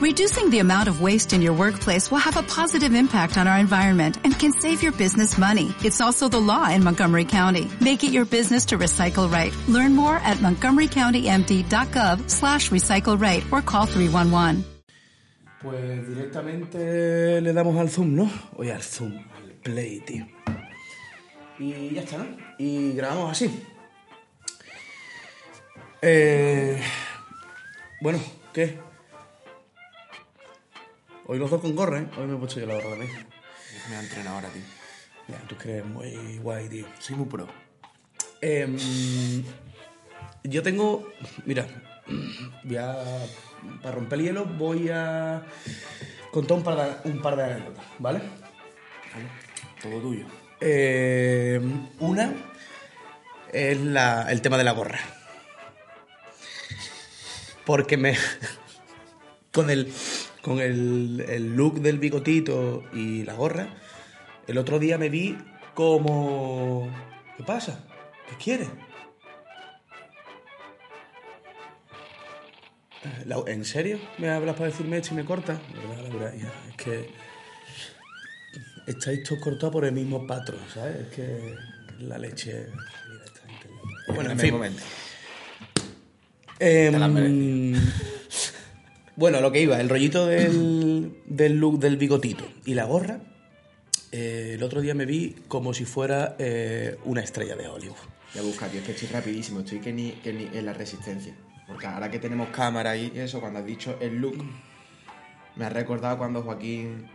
Reducing 0.00 0.48
the 0.48 0.60
amount 0.60 0.88
of 0.88 1.02
waste 1.02 1.34
in 1.34 1.42
your 1.42 1.52
workplace 1.52 2.10
will 2.10 2.24
have 2.24 2.38
a 2.38 2.42
positive 2.42 2.94
impact 2.94 3.36
on 3.36 3.46
our 3.46 3.58
environment 3.58 4.16
and 4.24 4.32
can 4.32 4.50
save 4.50 4.82
your 4.82 4.92
business 4.92 5.36
money. 5.36 5.74
It's 5.84 6.00
also 6.00 6.26
the 6.26 6.40
law 6.40 6.70
in 6.70 6.82
Montgomery 6.82 7.26
County. 7.26 7.68
Make 7.82 8.02
it 8.02 8.10
your 8.10 8.24
business 8.24 8.64
to 8.72 8.78
recycle 8.78 9.30
right. 9.30 9.52
Learn 9.68 9.94
more 9.94 10.16
at 10.16 10.38
montgomerycountymd.gov 10.38 12.30
slash 12.30 12.70
recycle 12.70 13.20
right 13.20 13.44
or 13.52 13.60
call 13.60 13.84
311. 13.84 14.64
Pues 15.60 16.08
directamente 16.08 17.42
le 17.42 17.52
damos 17.52 17.78
al 17.78 17.90
zoom, 17.90 18.16
¿no? 18.16 18.30
Oye, 18.56 18.72
al 18.72 18.82
zoom, 18.82 19.12
al 19.12 19.50
play, 19.62 20.00
tío. 20.00 20.26
Y 21.58 21.90
ya 21.92 22.00
está, 22.00 22.16
¿no? 22.16 22.38
Y 22.58 22.94
grabamos 22.94 23.32
así. 23.32 23.50
Eh, 26.00 26.80
bueno, 28.00 28.18
¿qué? 28.54 28.88
Hoy 31.32 31.38
los 31.38 31.48
dos 31.48 31.60
con 31.60 31.76
gorra, 31.76 32.00
¿eh? 32.00 32.08
Hoy 32.18 32.26
me 32.26 32.34
he 32.34 32.38
puesto 32.38 32.58
yo 32.58 32.66
la 32.66 32.74
gorra 32.74 32.90
también. 32.90 33.12
Me 33.88 33.94
ha 33.94 34.00
entrenado 34.00 34.34
ahora, 34.34 34.48
tío. 34.48 34.62
Ya, 35.28 35.38
tú 35.46 35.54
crees 35.56 35.84
muy 35.84 36.38
guay, 36.38 36.68
tío. 36.68 36.86
Soy 36.98 37.14
muy 37.14 37.26
pro. 37.26 37.46
Em, 38.40 38.76
yo 40.42 40.60
tengo. 40.64 41.08
Mira, 41.44 41.68
voy 42.64 42.76
a. 42.78 42.96
Para 43.80 43.94
romper 43.94 44.18
el 44.18 44.24
hielo, 44.24 44.44
voy 44.44 44.88
a 44.88 45.44
contar 46.32 46.56
un 46.56 46.64
par 46.64 46.76
de, 47.04 47.10
un 47.10 47.22
par 47.22 47.36
de 47.36 47.44
anécdotas, 47.44 47.84
¿vale? 48.00 48.18
Vale. 48.18 49.28
Todo 49.80 50.00
tuyo. 50.00 50.26
Eh, 50.60 51.60
una 52.00 52.34
es 53.52 53.78
la- 53.78 54.26
el 54.32 54.42
tema 54.42 54.58
de 54.58 54.64
la 54.64 54.72
gorra. 54.72 54.98
Porque 57.64 57.96
me. 57.96 58.16
Con 59.52 59.70
el, 59.70 59.92
con 60.42 60.58
el, 60.60 61.24
el 61.28 61.54
look 61.56 61.80
del 61.80 61.98
bigotito 61.98 62.84
y 62.92 63.24
la 63.24 63.34
gorra, 63.34 63.68
el 64.46 64.58
otro 64.58 64.78
día 64.78 64.98
me 64.98 65.08
vi 65.08 65.36
como. 65.74 66.90
¿Qué 67.36 67.42
pasa? 67.44 67.84
¿Qué 68.28 68.36
quieres? 68.36 68.68
Eh, 73.04 73.34
¿En 73.46 73.64
serio 73.64 73.98
me 74.18 74.28
hablas 74.28 74.56
para 74.56 74.66
decirme 74.70 74.98
esto 74.98 75.14
y 75.14 75.16
me 75.16 75.24
cortas? 75.24 75.58
¿Verdad, 75.74 76.08
Laura? 76.10 76.34
Ya, 76.36 76.52
es 76.68 76.76
que 76.76 77.10
estáis 78.86 79.22
todos 79.24 79.40
cortados 79.40 79.72
por 79.72 79.84
el 79.84 79.92
mismo 79.92 80.26
patrón, 80.26 80.60
¿sabes? 80.72 80.96
Es 80.96 81.08
que 81.14 81.54
la 82.00 82.18
leche... 82.18 82.66
Bueno, 84.08 84.30
en 84.30 84.36
me 84.36 84.42
fin. 84.42 84.52
momento. 84.52 84.82
Em, 86.58 87.74
bueno, 89.16 89.40
lo 89.40 89.52
que 89.52 89.60
iba, 89.60 89.80
el 89.80 89.88
rollito 89.88 90.26
del, 90.26 91.22
del 91.26 91.58
look 91.58 91.78
del 91.78 91.96
bigotito 91.96 92.46
y 92.64 92.74
la 92.74 92.84
gorra, 92.84 93.20
eh, 94.12 94.52
el 94.54 94.62
otro 94.62 94.80
día 94.80 94.94
me 94.94 95.06
vi 95.06 95.36
como 95.48 95.74
si 95.74 95.84
fuera 95.84 96.36
eh, 96.38 96.96
una 97.04 97.20
estrella 97.20 97.56
de 97.56 97.68
Hollywood. 97.68 97.96
Ya 98.34 98.42
busca, 98.42 98.68
tío, 98.68 98.80
es 98.80 98.86
que 98.86 98.92
estoy 98.92 99.08
rapidísimo, 99.08 99.60
estoy 99.60 99.80
que 99.80 99.92
ni, 99.92 100.12
que 100.12 100.32
ni 100.32 100.44
en 100.56 100.64
la 100.64 100.72
resistencia. 100.72 101.34
Porque 101.66 101.86
ahora 101.86 102.10
que 102.10 102.18
tenemos 102.18 102.48
cámara 102.50 102.96
y 102.96 103.12
eso, 103.14 103.40
cuando 103.40 103.60
has 103.60 103.66
dicho 103.66 103.96
el 104.00 104.16
look, 104.16 104.36
me 105.56 105.64
ha 105.64 105.68
recordado 105.68 106.18
cuando 106.18 106.42
Joaquín. 106.42 107.08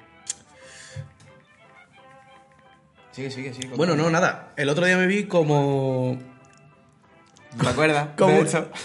Sigue, 3.12 3.32
sigue, 3.32 3.54
sigue. 3.54 3.76
Bueno, 3.76 3.96
no, 3.96 4.10
nada. 4.10 4.54
El 4.58 4.70
otro 4.70 4.86
día 4.86 4.98
me 4.98 5.08
vi 5.08 5.24
como... 5.24 6.18
¿Te 7.62 7.68
acuerdas? 7.68 8.10
Como, 8.18 8.44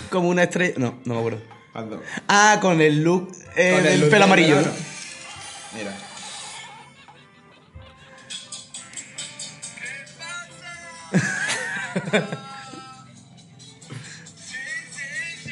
como 0.09 0.29
una 0.29 0.45
estrella... 0.45 0.75
No, 0.79 1.01
no 1.05 1.15
me 1.15 1.19
acuerdo. 1.19 1.41
Ah, 2.29 2.59
con 2.61 2.81
el 2.81 3.03
look 3.03 3.31
eh, 3.57 3.71
Con 3.71 3.79
el 3.79 3.85
del 3.85 4.01
look 4.01 4.11
pelo 4.11 4.19
de 4.19 4.25
amarillo. 4.25 4.57
verano. 4.57 4.73
Mira. 5.75 5.93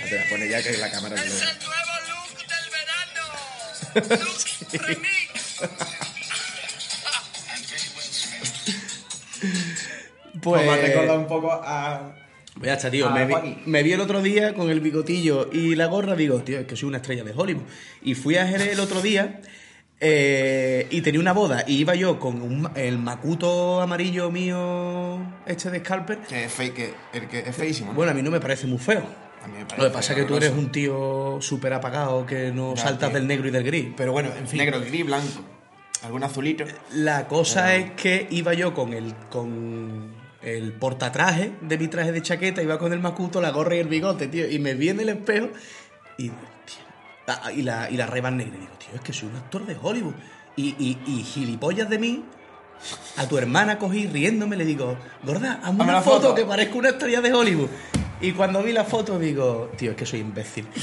Te 0.08 0.16
la 0.16 0.28
pone 0.30 0.48
ya 0.48 0.62
que 0.62 0.76
la 0.78 0.90
cámara 0.90 1.16
Es 1.16 1.42
el 1.42 1.58
nuevo 1.58 1.92
look 2.08 2.38
del 2.48 2.70
verano. 2.70 4.24
Look 4.24 4.82
remix. 4.86 5.60
Pues... 10.42 10.64
me 10.64 10.72
ha 10.72 10.76
recordado 10.76 11.18
un 11.18 11.26
poco 11.26 11.52
a. 11.52 12.14
Ya 12.62 12.74
está, 12.74 12.90
tío. 12.90 13.08
Ah, 13.08 13.14
me, 13.14 13.24
vi, 13.26 13.32
Joaquín. 13.32 13.58
me 13.66 13.82
vi 13.82 13.92
el 13.92 14.00
otro 14.00 14.20
día 14.22 14.54
con 14.54 14.70
el 14.70 14.80
bigotillo 14.80 15.48
y 15.52 15.74
la 15.76 15.86
gorra. 15.86 16.14
Digo, 16.16 16.40
tío, 16.42 16.58
es 16.60 16.66
que 16.66 16.76
soy 16.76 16.88
una 16.88 16.98
estrella 16.98 17.24
de 17.24 17.32
Hollywood. 17.34 17.62
Y 18.02 18.14
fui 18.14 18.36
a 18.36 18.46
Jerez 18.46 18.68
el 18.72 18.80
otro 18.80 19.00
día 19.02 19.40
eh, 20.00 20.86
y 20.90 21.00
tenía 21.00 21.20
una 21.20 21.32
boda. 21.32 21.64
Y 21.66 21.76
iba 21.78 21.94
yo 21.94 22.18
con 22.18 22.40
un- 22.42 22.70
el 22.74 22.98
macuto 22.98 23.80
amarillo 23.80 24.30
mío, 24.30 25.20
este 25.46 25.70
de 25.70 25.80
Scalper. 25.80 26.18
Que 26.28 26.44
es 26.44 26.52
fake, 26.52 26.74
que, 26.74 26.94
el 27.14 27.28
que 27.28 27.38
es 27.40 27.56
feísimo. 27.56 27.90
¿no? 27.90 27.94
Bueno, 27.96 28.12
a 28.12 28.14
mí 28.14 28.22
no 28.22 28.30
me 28.30 28.40
parece 28.40 28.66
muy 28.66 28.78
feo. 28.78 29.02
A 29.42 29.46
mí 29.46 29.54
me 29.58 29.64
parece 29.64 29.76
Lo 29.82 29.88
que 29.88 29.94
pasa 29.94 30.12
es 30.12 30.18
que 30.18 30.24
tú 30.24 30.36
eres 30.36 30.50
un 30.52 30.70
tío 30.72 31.38
súper 31.40 31.72
apagado 31.72 32.26
que 32.26 32.50
no 32.52 32.74
Ya, 32.74 32.82
saltas 32.82 33.10
tío. 33.10 33.18
del 33.18 33.28
negro 33.28 33.48
y 33.48 33.50
del 33.50 33.64
gris. 33.64 33.86
Pero 33.96 34.12
bueno, 34.12 34.30
en 34.38 34.46
fin. 34.48 34.58
Negro, 34.58 34.80
gris, 34.80 35.06
blanco. 35.06 35.42
Algún 36.02 36.22
azulito. 36.22 36.64
La 36.94 37.26
cosa 37.26 37.74
es 37.74 37.90
que 37.92 38.26
iba 38.30 38.54
yo 38.54 38.72
con 38.74 38.92
el 38.92 39.14
con 39.30 40.12
el 40.56 40.72
portatraje 40.72 41.52
de 41.60 41.78
mi 41.78 41.88
traje 41.88 42.12
de 42.12 42.22
chaqueta, 42.22 42.62
iba 42.62 42.78
con 42.78 42.92
el 42.92 43.00
macuto, 43.00 43.40
la 43.40 43.50
gorra 43.50 43.76
y 43.76 43.80
el 43.80 43.88
bigote, 43.88 44.28
tío, 44.28 44.48
y 44.48 44.58
me 44.58 44.74
vi 44.74 44.88
en 44.88 45.00
el 45.00 45.08
espejo 45.10 45.48
y 46.16 46.28
tío, 46.28 46.36
ah, 47.26 47.52
y 47.52 47.62
la 47.62 47.90
y 47.90 47.96
la 47.96 48.06
reba 48.06 48.30
negra, 48.30 48.56
y 48.56 48.60
digo, 48.60 48.72
tío, 48.78 48.94
es 48.94 49.00
que 49.00 49.12
soy 49.12 49.28
un 49.28 49.36
actor 49.36 49.66
de 49.66 49.76
Hollywood. 49.80 50.14
Y, 50.56 50.74
y, 50.78 50.98
y 51.06 51.22
gilipollas 51.22 51.88
de 51.88 51.98
mí, 51.98 52.24
a 53.16 53.26
tu 53.26 53.38
hermana 53.38 53.78
cogí 53.78 54.06
riéndome, 54.06 54.56
le 54.56 54.64
digo, 54.64 54.96
gorda, 55.22 55.60
hazme 55.62 55.84
una 55.84 56.00
foto, 56.00 56.20
foto". 56.20 56.34
que 56.34 56.44
parezco 56.44 56.78
una 56.78 56.90
estrella 56.90 57.20
de 57.20 57.32
Hollywood. 57.32 57.68
Y 58.20 58.32
cuando 58.32 58.62
vi 58.62 58.72
la 58.72 58.84
foto 58.84 59.18
digo, 59.18 59.70
tío, 59.76 59.92
es 59.92 59.96
que 59.96 60.06
soy 60.06 60.20
imbécil. 60.20 60.66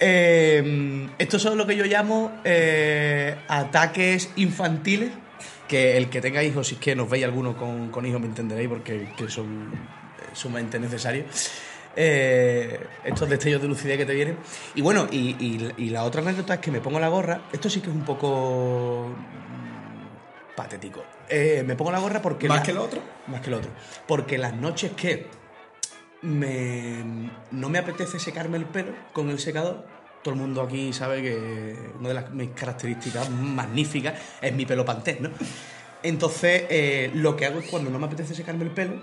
Eh, 0.00 1.08
estos 1.18 1.40
son 1.40 1.56
lo 1.56 1.66
que 1.66 1.76
yo 1.76 1.84
llamo 1.84 2.32
eh, 2.44 3.36
ataques 3.48 4.28
infantiles. 4.36 5.12
Que 5.68 5.96
el 5.96 6.10
que 6.10 6.20
tenga 6.20 6.42
hijos, 6.42 6.68
si 6.68 6.74
es 6.74 6.80
que 6.80 6.94
nos 6.94 7.08
veis 7.08 7.24
alguno 7.24 7.56
con, 7.56 7.90
con 7.90 8.04
hijos, 8.06 8.20
me 8.20 8.26
entenderéis 8.26 8.68
porque 8.68 9.08
que 9.16 9.28
son 9.28 9.72
eh, 9.72 10.22
sumamente 10.34 10.78
necesarios. 10.78 11.26
Eh, 11.96 12.80
estos 13.04 13.28
destellos 13.28 13.62
de 13.62 13.68
lucidez 13.68 13.96
que 13.96 14.04
te 14.04 14.14
vienen. 14.14 14.36
Y 14.74 14.82
bueno, 14.82 15.06
y, 15.10 15.36
y- 15.38 15.72
y 15.78 15.90
la 15.90 16.04
otra 16.04 16.20
anécdota 16.22 16.54
es 16.54 16.60
que 16.60 16.70
me 16.70 16.80
pongo 16.80 16.98
la 17.00 17.08
gorra. 17.08 17.42
Esto 17.52 17.70
sí 17.70 17.80
que 17.80 17.88
es 17.88 17.94
un 17.94 18.04
poco 18.04 19.08
mm, 19.16 20.56
patético. 20.56 21.02
Eh, 21.28 21.62
me 21.64 21.76
pongo 21.76 21.92
la 21.92 21.98
gorra 22.00 22.20
porque. 22.20 22.48
¿Más 22.48 22.58
la- 22.58 22.62
que 22.64 22.72
lo 22.74 22.82
otro? 22.82 23.00
Más 23.28 23.40
que 23.40 23.50
lo 23.50 23.58
otro. 23.58 23.70
Porque 24.06 24.36
las 24.38 24.54
noches 24.54 24.92
que 24.92 25.28
me, 26.22 27.30
no 27.52 27.68
me 27.68 27.78
apetece 27.78 28.18
secarme 28.18 28.56
el 28.58 28.64
pelo 28.66 28.92
con 29.12 29.30
el 29.30 29.38
secador. 29.38 29.86
Todo 30.24 30.34
el 30.34 30.40
mundo 30.40 30.62
aquí 30.62 30.92
sabe 30.92 31.22
que 31.22 31.76
una 32.00 32.08
de 32.08 32.14
las 32.14 32.30
mis 32.30 32.50
características 32.50 33.28
magníficas 33.30 34.14
es 34.40 34.52
mi 34.54 34.64
pelo 34.66 34.84
pantés, 34.84 35.20
¿no? 35.20 35.28
Entonces, 36.02 36.64
eh, 36.70 37.10
lo 37.14 37.36
que 37.36 37.46
hago 37.46 37.60
es 37.60 37.70
cuando 37.70 37.90
no 37.90 37.98
me 37.98 38.06
apetece 38.06 38.34
secarme 38.34 38.64
el 38.64 38.70
pelo, 38.70 39.00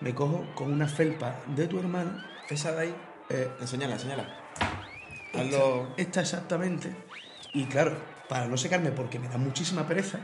me 0.00 0.14
cojo 0.14 0.46
con 0.54 0.72
una 0.72 0.88
felpa 0.88 1.40
de 1.48 1.66
tu 1.66 1.78
hermana. 1.80 2.24
Esa 2.48 2.72
de 2.72 2.80
ahí. 2.82 2.94
eh, 3.30 3.48
Enséñala, 3.60 3.94
enséñala. 3.94 4.28
esta, 5.32 5.40
Hazlo. 5.40 5.88
esta 5.96 6.20
exactamente. 6.20 6.94
Y 7.52 7.64
claro, 7.64 7.96
para 8.28 8.46
no 8.46 8.56
secarme 8.56 8.90
porque 8.92 9.18
me 9.18 9.28
da 9.28 9.36
muchísima 9.38 9.86
pereza. 9.88 10.20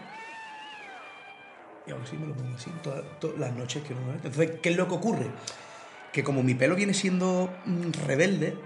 Y 1.87 1.91
ahora 1.93 2.07
sí 2.07 2.17
me 2.17 2.27
lo 2.29 2.35
pongo 2.35 2.55
así 2.57 2.71
todas, 2.83 3.03
todas 3.21 3.39
las 3.39 3.53
noches 3.53 3.83
que 3.83 3.95
no 3.95 4.01
me 4.03 4.13
Entonces, 4.15 4.61
¿qué 4.63 4.71
es 4.71 4.77
lo 4.77 4.87
que 4.87 4.95
ocurre? 4.95 5.27
Que 6.13 6.23
como 6.23 6.43
mi 6.43 6.55
pelo 6.55 6.77
viene 6.77 6.95
siendo 6.95 7.53
mm, 7.67 7.91
rebelde, 8.07 8.57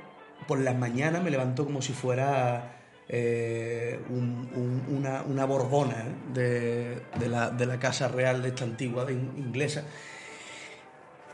por 0.47 0.61
las 0.61 0.77
mañanas 0.77 1.23
me 1.23 1.31
levanto 1.31 1.65
como 1.65 1.83
si 1.83 1.93
fuera 1.93 2.73
eh, 3.09 4.01
un- 4.09 4.49
un- 4.55 4.97
una, 4.97 5.23
una 5.23 5.45
borbona 5.45 6.05
de, 6.33 7.03
la, 7.29 7.51
de 7.51 7.67
la 7.67 7.79
casa 7.79 8.09
real 8.09 8.43
de 8.43 8.49
esta 8.49 8.65
antigua 8.65 9.11
inglesa. 9.11 9.85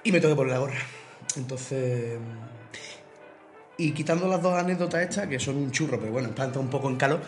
Y 0.03 0.13
me 0.13 0.21
tengo 0.21 0.35
que 0.35 0.39
poner 0.39 0.53
la 0.53 0.59
gorra. 0.59 0.79
Entonces... 1.37 2.19
Y 3.77 3.93
quitando 3.93 4.29
las 4.29 4.43
dos 4.43 4.55
anécdotas 4.59 5.03
estas, 5.03 5.27
que 5.27 5.41
son 5.41 5.57
un 5.57 5.71
churro, 5.71 5.99
pero 5.99 6.13
bueno, 6.13 6.29
están 6.29 6.57
un 6.59 6.69
poco 6.69 6.91
en 6.91 6.97
calor, 6.97 7.21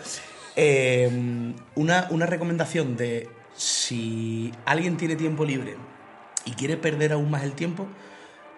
eh, 0.54 1.54
una, 1.76 2.08
una 2.10 2.26
recomendación 2.26 2.94
de 2.94 3.26
si 3.56 4.52
alguien 4.66 4.98
tiene 4.98 5.16
tiempo 5.16 5.46
libre 5.46 5.76
y 6.44 6.50
quiere 6.52 6.76
perder 6.76 7.12
aún 7.14 7.30
más 7.30 7.44
el 7.44 7.52
tiempo, 7.52 7.86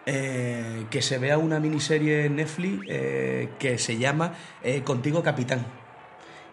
eh, 0.07 0.87
que 0.91 1.03
se 1.03 1.19
vea 1.19 1.39
una 1.39 1.61
miniserie 1.61 2.27
en 2.27 2.37
Netflix 2.37 2.85
eh, 2.89 3.49
que 3.59 3.79
se 3.79 3.97
llama 3.97 4.35
eh, 4.63 4.83
Contigo 4.83 5.23
Capitán. 5.23 5.65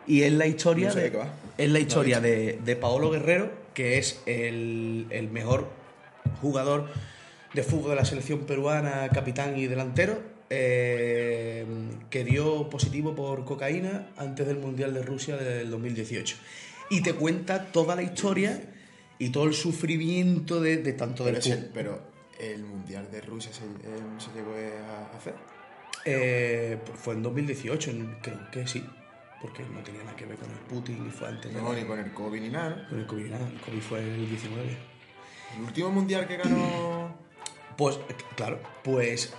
Y 0.08 0.24
es 0.24 0.34
la 0.34 0.48
historia, 0.48 0.88
No 0.88 0.94
sé 0.94 1.10
de 1.10 1.22
es 1.58 1.70
la 1.70 1.80
historia 1.80 2.20
de, 2.20 2.60
de 2.64 2.76
Paolo 2.76 3.12
Guerrero, 3.12 3.52
que 3.74 3.98
es 3.98 4.22
el, 4.26 5.08
el 5.10 5.30
mejor 5.30 5.70
jugador 6.42 6.90
de 7.54 7.64
fútbol 7.64 7.92
de 7.92 7.96
la 7.98 8.06
selección 8.06 8.40
peruana, 8.40 9.10
capitán 9.10 9.58
y 9.58 9.68
delantero, 9.68 10.20
eh, 10.50 11.66
que 12.10 12.24
dio 12.24 12.70
positivo 12.70 13.16
por 13.16 13.46
cocaína 13.46 14.10
antes 14.18 14.48
del 14.48 14.58
Mundial 14.58 14.94
de 14.94 15.02
Rusia 15.02 15.38
del 15.38 15.70
2018. 15.70 16.36
Y 16.90 17.02
te 17.02 17.14
cuenta 17.14 17.72
toda 17.72 17.96
la 17.96 18.04
historia 18.04 18.62
y 19.20 19.30
todo 19.30 19.46
el 19.46 19.54
sufrimiento 19.54 20.60
de, 20.60 20.78
de 20.78 20.94
tanto 20.94 21.24
del 21.24 21.40
pero 21.74 22.11
el 22.42 22.64
Mundial 22.66 23.10
de 23.12 23.22
Rusia 23.22 23.52
se, 23.54 23.64
eh, 23.66 24.02
se 24.18 24.32
llegó 24.34 24.52
a 24.54 25.16
hacer. 25.18 25.36
Eh, 26.06 26.80
pues 26.86 27.00
fue 27.00 27.14
en 27.14 27.24
2018, 27.24 27.92
en- 27.92 28.16
creo 28.22 28.40
que 28.52 28.66
sí, 28.68 28.84
porque 29.42 29.64
no 29.64 29.80
tenía 29.82 30.04
nada 30.04 30.16
que 30.16 30.26
ver 30.26 30.38
con 30.38 30.50
el 30.50 30.58
Putin 30.58 31.06
y 31.08 31.10
fue 31.12 31.28
antes 31.28 31.54
No, 31.54 31.74
ni 31.74 31.84
con 31.84 32.00
el 32.00 32.12
COVID 32.14 32.42
ni 32.42 32.50
nada. 32.50 32.70
¿no? 32.84 32.90
con 32.90 33.00
el 33.00 33.06
COVID, 33.06 33.26
nada, 33.32 33.48
el 33.48 33.62
COVID 33.62 33.82
fue 33.82 34.00
el 34.00 34.28
19. 34.30 34.78
El 35.58 35.64
último 35.64 35.90
Mundial 35.92 36.28
que 36.28 36.38
ganó... 36.38 37.14
Pues, 37.78 37.96
eh, 38.10 38.16
claro, 38.36 38.60
pues 38.84 39.34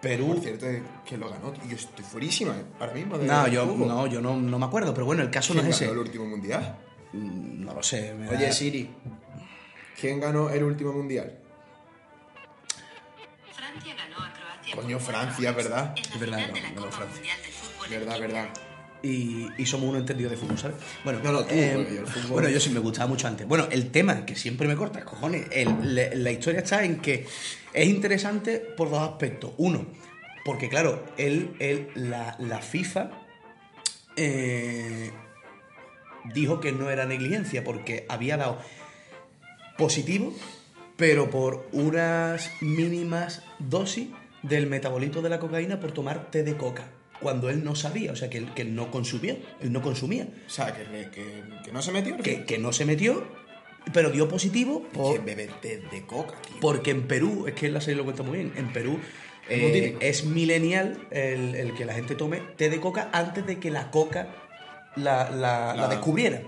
Perú... 0.00 0.28
Por 0.34 0.40
cierto, 0.40 0.66
que 1.06 1.16
lo 1.16 1.30
ganó. 1.30 1.52
Yo 1.68 1.76
estoy 1.76 2.04
fuerísima 2.04 2.52
eh, 2.56 2.64
ahora 2.78 2.92
mismo. 2.94 3.16
de- 3.18 3.26
No, 3.26 3.48
yo, 3.48 3.64
no, 3.66 4.06
yo 4.06 4.20
no, 4.20 4.36
no 4.36 4.58
me 4.58 4.66
acuerdo, 4.66 4.92
pero 4.94 5.06
bueno, 5.06 5.22
el 5.22 5.30
caso 5.30 5.54
no 5.54 5.60
¿Quién 5.60 5.70
es 5.70 5.76
ese. 5.76 5.86
ganó 5.86 6.00
el 6.00 6.06
último 6.06 6.26
Mundial? 6.26 6.78
Mm, 7.12 7.64
No 7.64 7.74
lo 7.74 7.82
sé. 7.82 8.14
me 8.14 8.28
Oye, 8.28 8.46
da- 8.46 8.52
Siri, 8.52 8.90
¿quién 10.00 10.20
ganó 10.20 10.50
el 10.50 10.62
último 10.64 10.92
Mundial? 10.92 11.38
Francia 13.74 13.94
ganó 13.96 14.16
a 14.24 14.32
Croacia. 14.32 14.76
Coño, 14.76 14.98
Francia, 15.00 15.52
¿verdad? 15.52 15.94
En 15.96 16.02
la 16.02 16.10
Es 16.14 16.20
verdad, 16.20 16.38
final 16.38 16.52
de 16.54 16.60
ganó- 16.60 16.62
la 16.62 16.68
ganó 16.68 16.80
Copa 16.82 16.96
Francia. 16.96 17.16
Mundial 17.16 17.38
de 17.42 17.48
Fútbol. 17.52 17.86
en 17.92 18.00
Verdad, 18.00 18.20
verdad. 18.20 18.48
y, 19.02 19.48
y 19.58 19.66
somos 19.66 19.88
unos 19.90 20.00
entendidos 20.00 20.30
de 20.30 20.36
fútbol, 20.38 20.58
¿sabes? 20.58 20.76
Bueno, 21.04 21.20
No, 21.22 21.32
no, 21.32 21.44
tú, 21.44 21.54
eh, 21.54 21.72
yo 21.94 22.00
el 22.00 22.06
fútbol- 22.06 22.28
bueno, 22.30 22.48
yo 22.48 22.58
sí 22.60 22.70
me 22.70 22.80
gustaba 22.80 23.06
mucho 23.06 23.28
antes. 23.28 23.46
Bueno, 23.46 23.68
el 23.70 23.90
tema 23.90 24.24
que 24.24 24.34
siempre 24.34 24.66
me 24.66 24.76
corta, 24.76 25.04
cojones, 25.04 25.46
el- 25.50 26.24
la 26.24 26.30
historia 26.30 26.60
está 26.60 26.84
en 26.84 27.00
que 27.00 27.26
es 27.74 27.86
interesante 27.86 28.58
por 28.60 28.90
dos 28.90 29.00
aspectos. 29.00 29.52
Uno, 29.58 29.86
porque 30.44 30.68
claro, 30.70 31.04
él, 31.18 31.54
él 31.58 31.88
la, 31.94 32.36
la 32.38 32.60
FIFA 32.62 33.10
eh, 34.16 35.10
dijo 36.32 36.60
que 36.60 36.72
no 36.72 36.88
era 36.90 37.04
negligencia 37.04 37.62
porque 37.64 38.06
había 38.08 38.36
dado 38.36 38.58
positivo, 39.76 40.32
pero 40.96 41.30
por 41.30 41.66
unas 41.72 42.50
mínimas 42.60 43.42
dosis 43.58 44.08
del 44.42 44.66
metabolito 44.66 45.22
de 45.22 45.28
la 45.30 45.38
cocaína 45.40 45.80
por 45.80 45.92
tomar 45.92 46.30
té 46.30 46.42
de 46.42 46.56
coca, 46.56 46.84
cuando 47.20 47.48
él 47.50 47.64
no 47.64 47.74
sabía, 47.74 48.12
o 48.12 48.16
sea, 48.16 48.28
que 48.30 48.38
él, 48.38 48.52
que 48.54 48.62
él 48.62 48.74
no 48.74 48.90
consumía, 48.90 49.36
él 49.60 49.72
no 49.72 49.80
consumía, 49.82 50.28
O 50.46 50.50
sea, 50.50 50.74
que, 50.74 50.84
que, 51.10 51.42
que 51.64 51.72
no 51.72 51.80
se 51.82 51.92
metió. 51.92 52.16
que, 52.18 52.44
que 52.44 52.58
no 52.58 52.72
se 52.72 52.84
metió, 52.84 53.24
pero 53.92 54.10
dio 54.10 54.28
positivo 54.28 54.82
por, 54.92 55.12
¿Quién 55.14 55.24
bebe 55.24 55.48
té 55.62 55.82
de 55.90 56.04
coca, 56.06 56.34
tío? 56.42 56.56
porque 56.60 56.90
en 56.90 57.06
Perú, 57.08 57.46
es 57.46 57.54
que 57.54 57.68
la 57.70 57.80
serie 57.80 57.96
lo 57.96 58.04
cuenta 58.04 58.22
muy 58.22 58.38
bien, 58.38 58.52
en 58.56 58.72
Perú 58.72 58.98
eh, 59.48 59.96
es 60.00 60.24
milenial 60.24 61.06
el, 61.10 61.54
el 61.54 61.74
que 61.74 61.84
la 61.84 61.94
gente 61.94 62.14
tome 62.14 62.40
té 62.56 62.70
de 62.70 62.80
coca 62.80 63.08
antes 63.12 63.46
de 63.46 63.58
que 63.58 63.70
la 63.70 63.90
coca 63.90 64.28
la, 64.96 65.30
la- 65.30 65.74
la 65.74 65.82
La- 65.82 65.88
descubriera. 65.88 66.42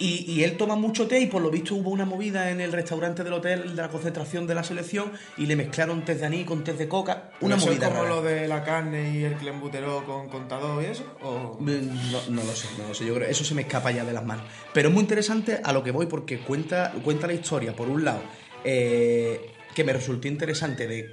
Y, 0.00 0.30
y 0.30 0.44
él 0.44 0.56
toma 0.56 0.76
mucho 0.76 1.08
té 1.08 1.18
y 1.18 1.26
por 1.26 1.42
lo 1.42 1.50
visto 1.50 1.74
hubo 1.74 1.90
una 1.90 2.04
movida 2.04 2.50
en 2.50 2.60
el 2.60 2.70
restaurante 2.70 3.24
del 3.24 3.32
hotel 3.32 3.74
de 3.74 3.82
la 3.82 3.88
concentración 3.88 4.46
de 4.46 4.54
la 4.54 4.62
selección 4.62 5.10
y 5.36 5.46
le 5.46 5.56
mezclaron 5.56 6.04
té 6.04 6.14
de 6.14 6.24
anís 6.24 6.46
con 6.46 6.62
té 6.62 6.72
de 6.74 6.86
coca. 6.86 7.30
Una 7.40 7.56
¿Eso 7.56 7.66
movida 7.66 7.86
es 7.88 7.92
como 7.92 8.04
rara. 8.04 8.14
lo 8.14 8.22
de 8.22 8.46
la 8.46 8.62
carne 8.62 9.18
y 9.18 9.24
el 9.24 9.34
clenbuterol 9.34 10.04
con 10.04 10.28
contador 10.28 10.82
y 10.84 10.86
eso? 10.86 11.04
¿O... 11.22 11.56
Mm, 11.60 12.12
No, 12.12 12.20
no 12.28 12.44
lo 12.44 12.54
sé, 12.54 12.68
no 12.78 12.86
lo 12.88 12.94
sé. 12.94 13.06
Yo 13.06 13.14
creo 13.16 13.28
eso 13.28 13.42
se 13.44 13.54
me 13.54 13.62
escapa 13.62 13.90
ya 13.90 14.04
de 14.04 14.12
las 14.12 14.24
manos. 14.24 14.44
Pero 14.72 14.88
es 14.88 14.94
muy 14.94 15.02
interesante 15.02 15.60
a 15.64 15.72
lo 15.72 15.82
que 15.82 15.90
voy 15.90 16.06
porque 16.06 16.38
cuenta, 16.38 16.92
cuenta 17.02 17.26
la 17.26 17.32
historia, 17.34 17.74
por 17.74 17.88
un 17.88 18.04
lado, 18.04 18.22
eh, 18.64 19.50
que 19.74 19.82
me 19.82 19.92
resultó 19.92 20.28
interesante 20.28 20.86
de 20.86 21.08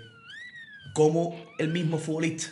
cómo 0.93 1.35
el 1.57 1.69
mismo 1.69 1.97
futbolista, 1.97 2.49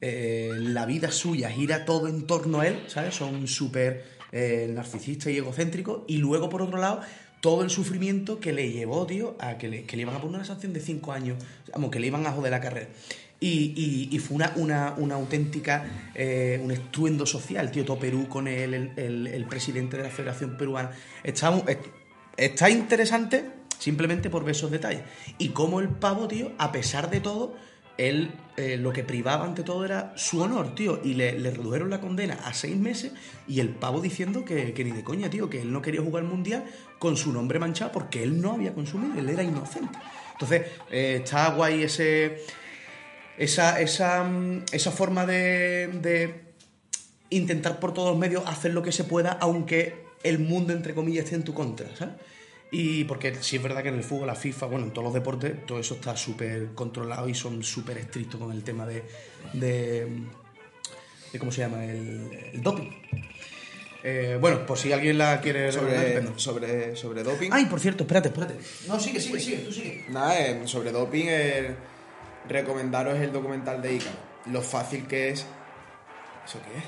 eh, 0.00 0.50
la 0.56 0.86
vida 0.86 1.10
suya 1.12 1.50
gira 1.50 1.84
todo 1.84 2.08
en 2.08 2.26
torno 2.26 2.60
a 2.60 2.66
él, 2.66 2.82
¿sabes? 2.86 3.14
Son 3.14 3.46
súper 3.46 4.18
eh, 4.32 4.70
narcisistas 4.72 5.32
y 5.32 5.38
egocéntricos. 5.38 6.02
Y 6.06 6.18
luego, 6.18 6.48
por 6.48 6.62
otro 6.62 6.78
lado, 6.78 7.00
todo 7.40 7.62
el 7.62 7.70
sufrimiento 7.70 8.38
que 8.40 8.52
le 8.52 8.70
llevó, 8.70 9.06
tío, 9.06 9.36
a 9.38 9.58
que 9.58 9.68
le, 9.68 9.84
iban 9.92 10.14
a 10.14 10.20
poner 10.20 10.36
una 10.36 10.44
sanción 10.44 10.72
de 10.72 10.80
5 10.80 11.12
años, 11.12 11.38
vamos, 11.72 11.90
que 11.90 12.00
le 12.00 12.06
iban 12.06 12.26
a 12.26 12.32
joder 12.32 12.50
la 12.50 12.60
carrera. 12.60 12.88
Y, 13.42 14.18
fue 14.18 14.36
una, 14.36 14.94
una, 14.98 15.14
auténtica, 15.14 16.10
eh, 16.14 16.60
un 16.62 16.70
estruendo 16.70 17.24
social, 17.24 17.70
tío, 17.70 17.86
todo 17.86 17.98
Perú 17.98 18.28
con 18.28 18.46
el, 18.46 18.92
el- 18.96 19.46
presidente 19.48 19.96
de 19.96 20.02
la 20.02 20.10
Federación 20.10 20.58
Peruana. 20.58 20.90
Está, 21.24 21.50
está 22.36 22.68
interesante 22.68 23.46
simplemente 23.78 24.28
por 24.28 24.44
ver 24.44 24.54
esos 24.54 24.70
detalles. 24.70 25.02
Y 25.38 25.48
cómo 25.48 25.80
el 25.80 25.88
pavo, 25.88 26.28
tío, 26.28 26.52
a 26.58 26.70
pesar 26.70 27.08
de 27.08 27.20
todo, 27.20 27.54
él 28.08 28.32
eh, 28.56 28.76
lo 28.76 28.92
que 28.92 29.04
privaba 29.04 29.44
ante 29.44 29.62
todo 29.62 29.84
era 29.84 30.12
su 30.16 30.40
honor, 30.40 30.74
tío. 30.74 31.00
Y 31.04 31.14
le, 31.14 31.38
le 31.38 31.50
redujeron 31.50 31.90
la 31.90 32.00
condena 32.00 32.34
a 32.44 32.54
seis 32.54 32.76
meses 32.76 33.12
y 33.46 33.60
el 33.60 33.70
pavo 33.70 34.00
diciendo 34.00 34.44
que, 34.44 34.74
ni 34.76 34.90
de 34.90 35.04
coña, 35.04 35.30
tío, 35.30 35.50
que 35.50 35.60
él 35.60 35.72
no 35.72 35.82
quería 35.82 36.00
jugar 36.00 36.24
mundial 36.24 36.64
con 36.98 37.16
su 37.16 37.32
nombre 37.32 37.58
manchado 37.58 37.92
porque 37.92 38.22
él 38.22 38.40
no 38.40 38.52
había 38.52 38.74
consumido, 38.74 39.18
él 39.18 39.28
era 39.28 39.42
inocente. 39.42 39.98
Entonces, 40.32 40.66
eh, 40.90 41.20
está 41.22 41.50
guay 41.50 41.82
ese, 41.82 42.44
esa, 43.38 43.80
esa, 43.80 44.24
mm, 44.24 44.64
esa 44.72 44.90
forma 44.90 45.26
de, 45.26 45.88
de 46.00 46.40
intentar 47.30 47.80
por 47.80 47.94
todos 47.94 48.10
los 48.10 48.18
medios 48.18 48.44
hacer 48.46 48.72
lo 48.72 48.82
que 48.82 48.92
se 48.92 49.04
pueda, 49.04 49.32
aunque 49.40 50.04
el 50.22 50.38
mundo, 50.38 50.72
entre 50.72 50.94
comillas, 50.94 51.24
esté 51.24 51.36
en 51.36 51.44
tu 51.44 51.54
contra, 51.54 51.94
¿sabes? 51.96 52.14
Y 52.72 53.04
porque 53.04 53.34
sí 53.40 53.56
es 53.56 53.62
verdad 53.62 53.82
que 53.82 53.88
en 53.88 53.96
el 53.96 54.04
fútbol, 54.04 54.28
la 54.28 54.36
FIFA, 54.36 54.66
bueno, 54.66 54.86
en 54.86 54.92
todos 54.92 55.04
los 55.04 55.14
deportes, 55.14 55.66
todo 55.66 55.80
eso 55.80 55.94
está 55.94 56.16
súper 56.16 56.68
controlado 56.74 57.28
y 57.28 57.34
son 57.34 57.62
súper 57.64 57.98
estrictos 57.98 58.38
con 58.40 58.52
el 58.52 58.62
tema 58.62 58.86
de, 58.86 59.02
de, 59.54 60.06
de 61.32 61.38
¿cómo 61.38 61.50
se 61.50 61.62
llama? 61.62 61.84
El, 61.84 62.30
el 62.52 62.62
doping. 62.62 62.90
Eh, 64.02 64.38
bueno, 64.40 64.64
por 64.64 64.78
si 64.78 64.92
alguien 64.92 65.18
la 65.18 65.40
quiere 65.40 65.70
Sobre, 65.72 66.38
sobre, 66.38 66.96
sobre 66.96 67.22
doping. 67.22 67.50
Ay, 67.52 67.66
por 67.66 67.80
cierto, 67.80 68.04
espérate, 68.04 68.28
espérate. 68.28 68.54
No, 68.86 68.98
sigue, 68.98 69.20
sigue, 69.20 69.40
sigue, 69.40 69.58
tú 69.58 69.72
sigue. 69.72 70.06
Nada, 70.08 70.38
eh, 70.40 70.62
sobre 70.66 70.92
doping, 70.92 71.26
eh, 71.28 71.74
recomendaros 72.48 73.18
el 73.18 73.32
documental 73.32 73.82
de 73.82 73.96
Ícaro. 73.96 74.16
Lo 74.46 74.62
fácil 74.62 75.06
que 75.06 75.30
es. 75.30 75.44
¿Eso 76.46 76.60
qué 76.62 76.78
es? 76.78 76.84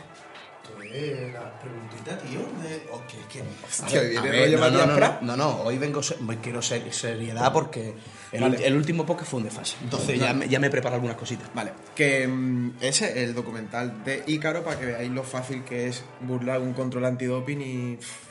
La 0.92 1.58
preguntita, 1.60 2.18
tío, 2.18 2.40
de... 2.62 2.86
oh, 2.92 3.02
que- 3.06 3.18
que- 3.28 3.44
Hostia, 3.66 4.00
A 4.00 4.02
viene 4.02 4.28
ver, 4.30 4.40
rollo 4.44 4.58
no, 4.58 4.64
no, 4.64 4.70
Matías 4.70 4.88
no, 4.88 4.94
Prat. 4.96 5.20
no, 5.22 5.36
no, 5.36 5.56
hoy 5.62 5.78
vengo, 5.78 6.02
se- 6.02 6.16
me 6.18 6.38
quiero 6.38 6.60
ser- 6.60 6.92
seriedad 6.92 7.52
porque 7.52 7.94
el, 8.32 8.40
Vale. 8.40 8.66
el 8.66 8.76
último 8.76 9.06
podcast 9.06 9.30
fue 9.30 9.38
un 9.38 9.44
desfase. 9.44 9.76
Entonces 9.82 10.18
ya, 10.18 10.32
me, 10.34 10.48
ya 10.48 10.58
me 10.60 10.68
preparo 10.70 10.96
algunas 10.96 11.16
cositas. 11.16 11.48
Vale, 11.54 11.72
que 11.94 12.26
mm, 12.28 12.72
ese 12.80 13.10
es 13.10 13.16
el 13.28 13.34
documental 13.34 14.04
de 14.04 14.22
Ícaro 14.26 14.62
para 14.62 14.78
que 14.78 14.86
veáis 14.86 15.10
lo 15.10 15.22
fácil 15.24 15.64
que 15.64 15.88
es 15.88 16.04
burlar 16.20 16.60
un 16.60 16.72
control 16.74 17.04
antidoping 17.06 17.60
y 17.62 17.96
pff, 17.96 18.26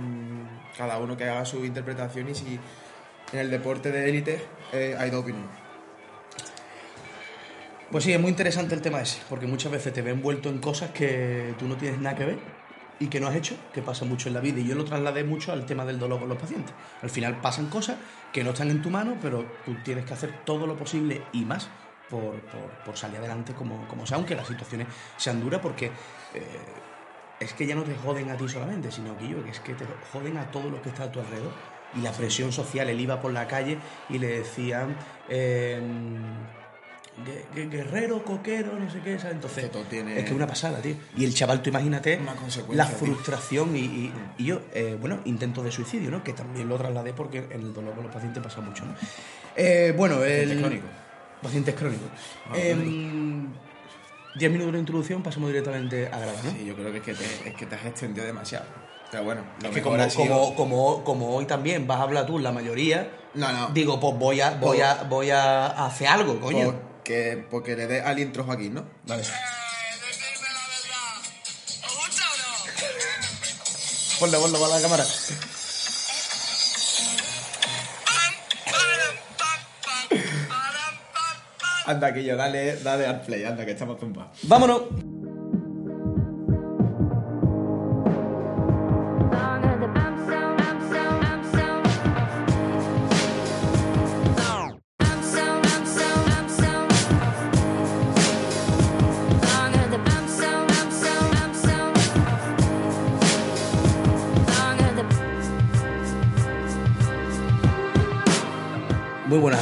mm, 0.00 0.76
cada 0.78 0.98
uno 0.98 1.16
que 1.16 1.24
haga 1.24 1.44
su 1.44 1.64
interpretación 1.64 2.28
y 2.30 2.34
si 2.34 2.58
en 3.32 3.38
el 3.38 3.50
deporte 3.50 3.90
de 3.92 4.08
élite 4.08 4.40
eh, 4.72 4.94
hay 4.98 5.10
doping. 5.10 5.34
o 5.34 5.36
no. 5.36 5.65
Pues 7.90 8.04
sí, 8.04 8.12
es 8.12 8.20
muy 8.20 8.30
interesante 8.30 8.74
el 8.74 8.82
tema 8.82 9.00
ese, 9.00 9.22
porque 9.28 9.46
muchas 9.46 9.70
veces 9.70 9.92
te 9.92 10.02
ves 10.02 10.12
envuelto 10.14 10.48
en 10.50 10.58
cosas 10.60 10.90
que 10.90 11.54
tú 11.58 11.68
no 11.68 11.76
tienes 11.76 12.00
nada 12.00 12.16
que 12.16 12.24
ver 12.24 12.56
y 12.98 13.08
que 13.08 13.20
no 13.20 13.28
has 13.28 13.36
hecho, 13.36 13.56
que 13.72 13.82
pasa 13.82 14.04
mucho 14.04 14.28
en 14.28 14.34
la 14.34 14.40
vida. 14.40 14.60
Y 14.60 14.66
yo 14.66 14.74
lo 14.74 14.84
trasladé 14.84 15.22
mucho 15.24 15.52
al 15.52 15.66
tema 15.66 15.84
del 15.84 15.98
dolor 15.98 16.18
con 16.18 16.28
los 16.28 16.38
pacientes. 16.38 16.74
Al 17.00 17.10
final 17.10 17.40
pasan 17.40 17.68
cosas 17.68 18.00
que 18.32 18.42
no 18.42 18.50
están 18.50 18.70
en 18.70 18.82
tu 18.82 18.90
mano, 18.90 19.18
pero 19.20 19.60
tú 19.64 19.82
tienes 19.82 20.04
que 20.04 20.14
hacer 20.14 20.32
todo 20.32 20.66
lo 20.66 20.76
posible 20.76 21.28
y 21.32 21.44
más 21.44 21.70
por, 22.08 22.48
por- 22.48 22.96
salir 22.98 23.18
adelante 23.18 23.54
como, 23.54 23.86
como 23.86 24.06
sea, 24.06 24.16
aunque 24.16 24.34
las 24.34 24.46
situaciones 24.48 24.88
sean 25.16 25.40
duras, 25.40 25.60
porque 25.60 25.96
eh, 26.32 26.92
es 27.38 27.54
que 27.54 27.66
ya 27.66 27.74
no 27.76 27.84
te 27.84 27.94
joden 27.96 28.30
a 28.30 28.36
ti 28.36 28.48
solamente, 28.48 28.90
sino 28.90 29.16
que 29.16 29.28
yo, 29.28 29.42
que 29.44 29.50
es 29.50 29.60
que 29.60 29.74
te 29.74 29.86
joden 29.86 30.38
a 30.38 30.50
todo 30.50 30.70
lo 30.70 30.80
que 30.82 30.88
está 30.88 31.04
a 31.04 31.12
tu 31.12 31.20
alrededor. 31.20 31.54
Y 31.92 32.00
la 32.00 32.12
presión 32.12 32.52
social, 32.52 32.88
él 32.88 33.00
iba 33.00 33.20
por 33.20 33.32
la 33.32 33.46
calle 33.46 33.82
y 34.08 34.18
le 34.18 34.26
decían... 34.28 34.98
em, 35.26 36.48
guerrero, 37.54 38.22
coquero, 38.24 38.78
no 38.78 38.90
sé 38.90 39.00
qué, 39.00 39.18
¿sabes? 39.18 39.36
Entonces, 39.36 39.64
Que 39.64 39.70
todo 39.70 39.82
tiene- 39.84 40.12
es 40.18 40.24
que 40.24 40.30
es 40.30 40.36
una 40.36 40.46
pasada, 40.46 40.78
tío. 40.80 40.94
Y 41.16 41.24
el 41.24 41.34
chaval, 41.34 41.62
tú 41.62 41.70
imagínate 41.70 42.20
la 42.72 42.86
frustración 42.86 43.74
y, 43.76 43.80
y- 43.80 44.12
y 44.38 44.44
yo, 44.44 44.60
eh, 44.74 44.96
bueno, 45.00 45.20
intento 45.24 45.62
de 45.62 45.72
suicidio, 45.72 46.10
¿no? 46.10 46.22
Que 46.22 46.32
también 46.32 46.68
lo 46.68 46.76
trasladé 46.76 47.12
porque 47.14 47.38
en 47.50 47.60
el 47.62 47.72
dolor 47.72 47.94
con 47.94 48.04
los 48.04 48.12
pacientes 48.12 48.42
pasa 48.42 48.60
mucho, 48.60 48.84
¿no? 48.84 48.94
Eh, 49.56 49.94
bueno, 49.96 50.22
el... 50.24 50.40
Pacientes 50.48 50.60
crónicos. 50.60 50.90
Pacientes 51.42 51.74
crónicos. 51.74 52.08
Em, 52.54 53.46
diez 54.34 54.50
minutos 54.52 54.72
de 54.74 54.78
introducción, 54.80 55.22
pasamos 55.22 55.48
directamente 55.48 56.06
a 56.08 56.18
grabar, 56.18 56.44
¿no? 56.44 56.50
Sí, 56.50 56.64
yo 56.66 56.74
creo 56.74 56.92
que 56.92 56.98
es 56.98 57.04
que 57.04 57.14
te, 57.14 57.48
es 57.48 57.54
que 57.54 57.66
te 57.66 57.74
has 57.74 57.86
extendido 57.86 58.26
demasiado. 58.26 58.66
Pero 59.10 59.22
bueno, 59.24 59.42
lo 59.62 59.68
Es 59.68 59.74
que 59.74 59.82
como, 59.82 59.96
como, 60.14 60.54
como, 60.56 61.04
como 61.04 61.36
hoy 61.36 61.46
también 61.46 61.86
vas 61.86 62.00
a 62.00 62.02
hablar 62.02 62.26
tú, 62.26 62.38
la 62.40 62.50
mayoría, 62.52 63.08
No, 63.34 63.52
no. 63.52 63.68
digo, 63.68 64.00
pues 64.00 64.16
voy 64.18 64.40
a, 64.40 64.50
voy 64.56 64.80
a, 64.80 65.04
voy 65.04 65.30
a 65.30 65.66
hacer 65.86 66.08
algo, 66.08 66.38
coño. 66.40 66.74
Porque, 67.06 67.46
porque 67.52 67.76
le 67.76 67.86
dé 67.86 68.00
al 68.00 68.18
intro 68.18 68.42
Joaquín, 68.42 68.74
¿no? 68.74 68.84
Vale. 69.04 69.22
Decidme 69.22 70.48
la 70.52 70.66
verdad. 70.74 71.22
¿Os 71.86 71.94
gusta 71.94 72.24
o 72.32 72.36
no? 72.36 72.56
Ponlo, 74.18 74.40
ponlo 74.40 74.58
para 74.58 74.74
la 74.74 74.82
cámara. 74.82 75.04
Anda, 81.86 82.12
que 82.12 82.24
yo, 82.24 82.34
dale, 82.34 82.76
dale 82.78 83.06
al 83.06 83.20
play, 83.20 83.44
anda, 83.44 83.64
que 83.64 83.70
estamos 83.70 84.00
tumbados. 84.00 84.36
¡Vámonos! 84.42 85.15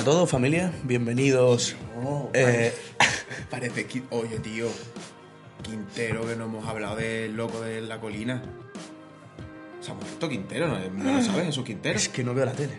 A 0.04 0.10
todos, 0.12 0.30
familia. 0.30 0.70
Bienvenidos. 0.82 1.74
Oh, 2.04 2.28
eh, 2.34 2.74
Parece 3.50 3.86
que. 3.86 4.02
Oye, 4.10 4.38
tío. 4.38 4.66
Quintero, 5.62 6.26
que 6.26 6.36
no 6.36 6.44
hemos 6.44 6.66
hablado 6.68 6.96
del 6.96 7.34
loco 7.34 7.58
de 7.62 7.80
la 7.80 7.98
colina. 7.98 8.42
Se 9.80 9.92
ha 9.92 9.94
muerto 9.94 10.28
Quintero, 10.28 10.68
¿no, 10.68 10.78
¿No 11.02 11.14
lo 11.14 11.22
sabes, 11.22 11.46
Jesús 11.46 11.64
Quintero? 11.64 11.96
es 11.96 12.10
que 12.10 12.22
no 12.22 12.34
veo 12.34 12.44
la 12.44 12.52
tele. 12.52 12.74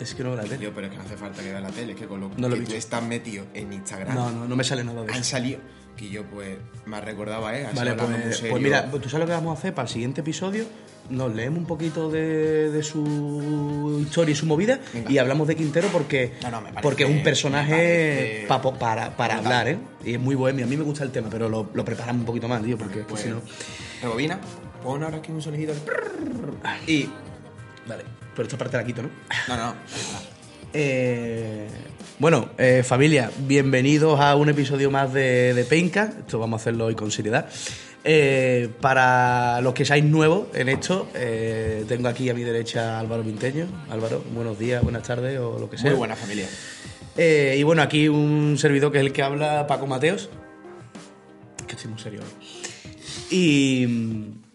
Es 0.00 0.12
que 0.12 0.24
no 0.24 0.30
veo 0.30 0.38
la 0.38 0.42
tele. 0.42 0.58
Tío, 0.58 0.74
pero 0.74 0.88
es 0.88 0.92
que 0.92 0.98
no 0.98 1.04
hace 1.04 1.16
falta 1.16 1.40
que 1.40 1.50
veas 1.50 1.62
la 1.62 1.70
tele, 1.70 1.92
es 1.92 1.98
que 1.98 2.06
con 2.06 2.18
lo 2.20 2.30
No 2.36 2.48
lo 2.48 2.54
que 2.56 2.62
tú 2.62 2.66
visto. 2.72 2.74
estás 2.74 3.02
metido 3.04 3.46
en 3.54 3.72
Instagram. 3.72 4.12
No, 4.16 4.30
no, 4.32 4.48
no 4.48 4.56
me 4.56 4.64
sale 4.64 4.82
nada 4.82 5.02
de 5.04 5.12
Han 5.12 5.20
eso. 5.20 5.30
salido. 5.30 5.60
Que 5.96 6.10
yo, 6.10 6.24
pues, 6.24 6.58
me 6.84 7.00
recordaba, 7.00 7.56
¿eh? 7.58 7.66
Así 7.66 7.76
Vale, 7.76 7.94
pues, 7.94 8.40
pues 8.48 8.62
mira, 8.62 8.86
pues 8.90 9.02
tú 9.02 9.08
sabes 9.08 9.22
lo 9.24 9.26
que 9.28 9.32
vamos 9.34 9.56
a 9.56 9.58
hacer 9.58 9.72
para 9.74 9.86
el 9.88 9.92
siguiente 9.92 10.20
episodio. 10.20 10.64
Nos 11.08 11.32
leemos 11.34 11.60
un 11.60 11.66
poquito 11.66 12.10
de, 12.10 12.70
de 12.70 12.82
su 12.82 13.98
historia 14.04 14.32
y 14.32 14.34
su 14.34 14.44
movida 14.44 14.80
Venga. 14.92 15.10
y 15.10 15.18
hablamos 15.18 15.46
de 15.46 15.54
Quintero 15.56 15.88
porque, 15.92 16.32
No, 16.42 16.50
no, 16.50 16.60
me 16.60 16.68
parece- 16.68 16.82
porque 16.82 17.04
es 17.04 17.10
un 17.10 17.22
personaje 17.22 17.70
parece 17.70 18.44
pa- 18.48 18.60
po- 18.60 18.74
para, 18.74 19.16
para 19.16 19.38
hablar, 19.38 19.68
¿eh? 19.68 19.78
Y 20.04 20.14
es 20.14 20.20
muy 20.20 20.34
bohemio. 20.34 20.64
A 20.66 20.68
mí 20.68 20.76
me 20.76 20.82
gusta 20.82 21.04
el 21.04 21.12
tema, 21.12 21.28
pero 21.30 21.48
lo, 21.48 21.70
lo 21.72 21.84
preparamos 21.84 22.20
un 22.20 22.26
poquito 22.26 22.48
más, 22.48 22.62
tío, 22.62 22.76
porque 22.76 23.00
es 23.00 23.06
que 23.06 23.10
Pues, 23.10 23.22
si 23.22 23.28
no. 23.28 23.40
Rebobina, 24.02 24.40
pon 24.82 25.02
ahora 25.04 25.18
aquí 25.18 25.30
un 25.32 25.40
sonidito. 25.40 25.72
Y. 26.88 27.08
Vale, 27.86 28.02
pero 28.34 28.46
esta 28.48 28.58
parte 28.58 28.76
la 28.76 28.84
quito, 28.84 29.02
¿no? 29.02 29.10
No, 29.46 29.56
no. 29.56 29.74
Eh, 30.72 31.68
bueno, 32.18 32.48
eh, 32.58 32.82
familia, 32.84 33.30
bienvenidos 33.46 34.18
a 34.20 34.36
un 34.36 34.48
episodio 34.48 34.90
más 34.90 35.12
de, 35.12 35.52
de 35.54 35.64
Penca. 35.64 36.12
Esto 36.18 36.38
vamos 36.38 36.60
a 36.60 36.62
hacerlo 36.62 36.86
hoy 36.86 36.94
con 36.94 37.10
seriedad. 37.10 37.46
Eh, 38.04 38.68
para 38.80 39.60
los 39.60 39.74
que 39.74 39.84
seáis 39.84 40.04
nuevos 40.04 40.46
en 40.54 40.68
esto, 40.68 41.08
eh, 41.14 41.84
tengo 41.88 42.08
aquí 42.08 42.30
a 42.30 42.34
mi 42.34 42.42
derecha 42.42 42.96
a 42.96 43.00
Álvaro 43.00 43.22
Vinteño. 43.22 43.66
Álvaro, 43.90 44.24
buenos 44.32 44.58
días, 44.58 44.82
buenas 44.82 45.02
tardes 45.02 45.38
o 45.38 45.58
lo 45.58 45.68
que 45.68 45.76
sea. 45.76 45.90
Muy 45.90 45.98
buena 45.98 46.16
familia. 46.16 46.46
Y 47.18 47.62
bueno, 47.64 47.82
aquí 47.82 48.08
un 48.08 48.56
servidor 48.58 48.92
que 48.92 48.98
es 48.98 49.04
el 49.04 49.12
que 49.12 49.22
habla, 49.22 49.66
Paco 49.66 49.86
Mateos. 49.86 50.30
Que 51.66 51.74
estoy 51.74 51.90
muy 51.90 51.98
serio. 52.00 52.20
Y, 53.30 53.84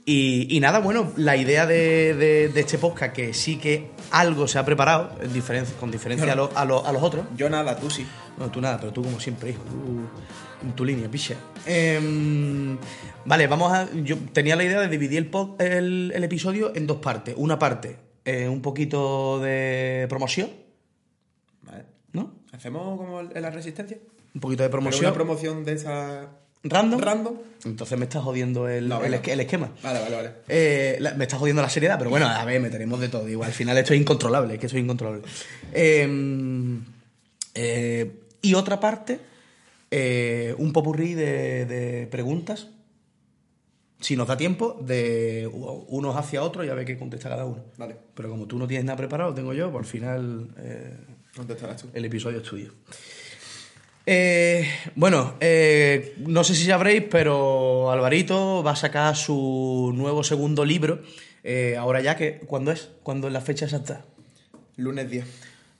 y- 0.05 0.47
y 0.55 0.59
nada, 0.61 0.79
bueno, 0.79 1.11
la 1.17 1.35
idea 1.37 1.65
de, 1.67 2.13
de- 2.15 2.49
de 2.49 2.59
este 2.59 2.77
podcast, 2.77 3.13
que 3.13 3.33
sí 3.33 3.57
que 3.57 3.89
algo 4.11 4.47
se 4.47 4.59
ha 4.59 4.65
preparado, 4.65 5.11
en 5.21 5.31
con 5.79 5.89
diferencia 5.91 6.33
a, 6.33 6.35
lo- 6.35 6.51
a 6.55 6.65
lo- 6.65 6.85
a 6.85 6.91
los 6.91 7.01
otros. 7.01 7.25
Yo 7.35 7.49
nada, 7.49 7.75
tú 7.77 7.89
sí. 7.89 8.05
No, 8.37 8.49
tú 8.51 8.61
nada, 8.61 8.77
pero 8.79 8.91
tú 8.91 9.01
como 9.03 9.19
siempre, 9.19 9.51
hijo. 9.51 9.63
Tú 9.63 10.01
en 10.67 10.73
tu 10.73 10.85
línea, 10.85 11.09
picha. 11.09 11.35
Em, 11.65 12.77
vale, 13.25 13.47
vamos 13.47 13.71
a. 13.73 13.87
Yo 14.03 14.17
tenía 14.33 14.55
la 14.55 14.63
idea 14.63 14.79
de 14.79 14.87
dividir 14.87 15.17
el, 15.17 15.31
pod- 15.31 15.59
el, 15.61 16.11
el 16.15 16.23
episodio 16.23 16.71
en 16.75 16.85
dos 16.87 16.97
partes. 16.97 17.33
Una 17.37 17.57
parte, 17.57 17.97
eh, 18.25 18.47
un 18.47 18.61
poquito 18.61 19.39
de 19.39 20.05
promoción, 20.09 20.49
Vale. 21.63 21.85
¿no? 22.13 22.33
¿Hacemos 22.51 22.97
como 22.97 23.21
en 23.21 23.41
la 23.41 23.49
resistencia? 23.49 23.97
Un 24.35 24.41
poquito 24.41 24.63
de 24.63 24.69
Pero 24.69 24.79
promoción. 24.81 25.05
una 25.05 25.13
promoción 25.13 25.63
de 25.65 25.73
esa. 25.73 26.29
Random. 26.63 26.99
Random. 27.01 27.33
Entonces 27.65 27.97
me 27.97 28.05
estás 28.05 28.23
jodiendo 28.23 28.67
el, 28.67 28.87
No, 28.89 29.03
el 29.03 29.13
esquema. 29.13 29.71
Vale, 29.83 29.99
vale, 29.99 30.15
vale. 30.15 30.31
Eh, 30.47 30.97
la- 30.99 31.13
me 31.13 31.25
está 31.25 31.37
jodiendo 31.37 31.61
la 31.61 31.69
seriedad, 31.69 31.97
pero 31.97 32.09
bueno, 32.09 32.27
a 32.27 32.43
ver, 32.45 32.59
meteremos 32.61 32.99
de 32.99 33.09
todo. 33.09 33.27
Igual, 33.29 33.49
al 33.49 33.53
final 33.55 33.77
esto 33.77 33.93
es 33.93 33.99
incontrolable, 34.01 34.53
es 34.55 34.59
que 34.59 34.65
esto 34.65 34.77
es 34.77 34.83
incontrolable. 34.83 35.23
Eh, 35.73 36.79
eh, 37.53 38.11
y 38.41 38.53
otra 38.55 38.79
parte, 38.79 39.19
eh, 39.91 40.55
un 40.57 40.73
popurrí 40.73 41.13
de, 41.13 41.65
de 41.65 42.07
preguntas, 42.07 42.67
si 43.99 44.15
nos 44.15 44.27
da 44.27 44.35
tiempo, 44.37 44.79
de 44.81 45.47
unos 45.53 46.15
hacia 46.15 46.41
otros 46.41 46.65
y 46.65 46.69
a 46.69 46.73
ver 46.73 46.85
qué 46.85 46.97
contesta 46.97 47.29
cada 47.29 47.45
uno. 47.45 47.63
Vale. 47.77 47.95
Pero 48.15 48.29
como 48.29 48.47
tú 48.47 48.57
no 48.57 48.67
tienes 48.67 48.85
nada 48.85 48.97
preparado, 48.97 49.33
tengo 49.35 49.53
yo, 49.53 49.71
pues 49.71 49.85
al 49.85 49.91
final 49.91 50.49
Contestarás 51.35 51.83
tú. 51.83 51.89
el 51.93 52.05
episodio 52.05 52.37
es 52.39 52.43
tuyo. 52.43 52.71
Eh, 54.05 54.67
bueno, 54.95 55.35
eh, 55.39 56.15
no 56.17 56.43
sé 56.43 56.55
si 56.55 56.65
sabréis, 56.65 57.03
pero 57.09 57.91
Alvarito 57.91 58.63
va 58.63 58.71
a 58.71 58.75
sacar 58.75 59.15
su 59.15 59.91
nuevo 59.95 60.23
segundo 60.23 60.65
libro. 60.65 61.01
eh, 61.43 61.75
ahora 61.77 62.01
ya 62.01 62.15
que, 62.15 62.39
¿cuándo 62.39 62.71
es? 62.71 62.89
¿Cuándo 63.03 63.27
es 63.27 63.33
la 63.33 63.41
fecha 63.41 63.65
exacta? 63.65 64.05
Lunes 64.77 65.09
10. 65.09 65.25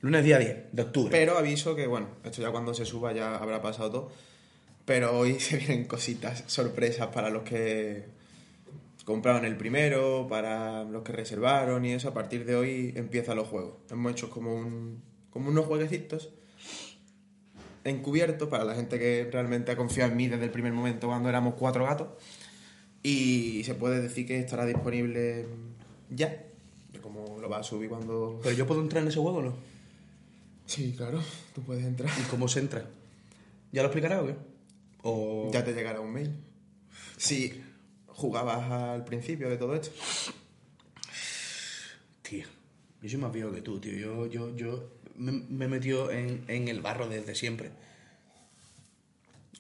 Lunes 0.02 0.24
día 0.24 0.40
10 0.40 0.58
de 0.72 0.82
octubre. 0.82 1.12
Pero 1.12 1.38
aviso 1.38 1.76
que, 1.76 1.88
bueno, 1.88 2.10
esto 2.24 2.42
ya 2.42 2.52
cuando 2.52 2.74
se 2.74 2.86
suba 2.86 3.14
ya 3.14 3.36
habrá 3.36 3.62
pasado 3.62 3.92
todo. 3.92 4.12
Pero 4.86 5.18
hoy 5.18 5.34
se 5.40 5.58
vienen 5.58 5.86
cositas, 5.86 6.44
sorpresas 6.48 7.08
para 7.08 7.30
los 7.30 7.44
que 7.44 8.06
compraron 9.06 9.46
el 9.46 9.58
primero, 9.58 10.28
para 10.30 10.84
los 10.84 11.04
que 11.04 11.12
reservaron 11.12 11.86
y 11.86 11.94
eso. 11.94 12.10
A 12.10 12.14
partir 12.14 12.46
de 12.46 12.56
hoy 12.56 12.94
empiezan 12.96 13.38
los 13.38 13.48
juegos. 13.48 13.74
Hemos 13.90 14.12
hecho 14.12 14.30
como, 14.30 14.56
un, 14.56 15.02
como 15.32 15.50
unos 15.50 15.66
jueguecitos 15.66 16.30
encubiertos 17.84 18.48
para 18.48 18.64
la 18.64 18.76
gente 18.76 19.00
que 19.00 19.30
realmente 19.32 19.72
ha 19.72 19.76
confiado 19.76 20.12
en 20.12 20.18
mí 20.18 20.28
desde 20.28 20.46
el 20.46 20.52
primer 20.52 20.74
momento 20.74 21.08
cuando 21.08 21.30
éramos 21.30 21.56
cuatro 21.56 21.86
gatos. 21.86 22.10
Y 23.04 23.64
se 23.64 23.74
puede 23.76 24.02
decir 24.02 24.28
que 24.28 24.40
estará 24.40 24.66
disponible 24.66 25.48
ya. 26.10 26.46
Como 27.02 27.40
lo 27.40 27.50
va 27.50 27.58
a 27.60 27.64
subir 27.64 27.90
cuando... 27.90 28.40
¿Pero 28.44 28.56
yo 28.56 28.68
puedo 28.68 28.82
entrar 28.82 29.02
en 29.02 29.10
ese 29.10 29.20
juego 29.20 29.40
o 29.40 29.42
no? 29.42 29.56
Sí, 30.68 30.94
claro, 30.96 31.20
tú 31.56 31.62
puedes 31.64 31.84
entrar. 31.84 32.10
¿Y 32.20 32.24
cómo 32.30 32.48
se 32.48 32.60
entra? 32.60 32.86
¿Ya 33.72 33.82
lo 33.82 33.88
explicará 33.88 34.22
o 34.22 34.28
qué? 34.28 34.36
O... 35.02 35.50
Ya 35.52 35.64
te 35.64 35.74
llegará 35.74 36.00
un 36.00 36.14
mail. 36.14 36.32
Si 37.18 37.62
jugabas 38.08 38.70
al 38.72 39.04
principio 39.04 39.50
de 39.50 39.58
todo 39.58 39.74
esto. 39.74 39.90
Tío, 42.22 42.46
yo 43.02 43.10
soy 43.10 43.20
más 43.20 43.34
viejo 43.34 43.52
que 43.52 43.62
tú, 43.62 43.80
tío. 43.80 43.98
Yo, 43.98 44.28
yo, 44.28 44.56
yo 44.56 44.90
me, 45.22 45.32
me 45.32 45.66
he 45.66 45.68
metido 45.68 46.12
en, 46.12 46.44
en 46.48 46.68
el 46.68 46.82
barro 46.82 47.08
desde 47.08 47.36
siempre. 47.36 47.72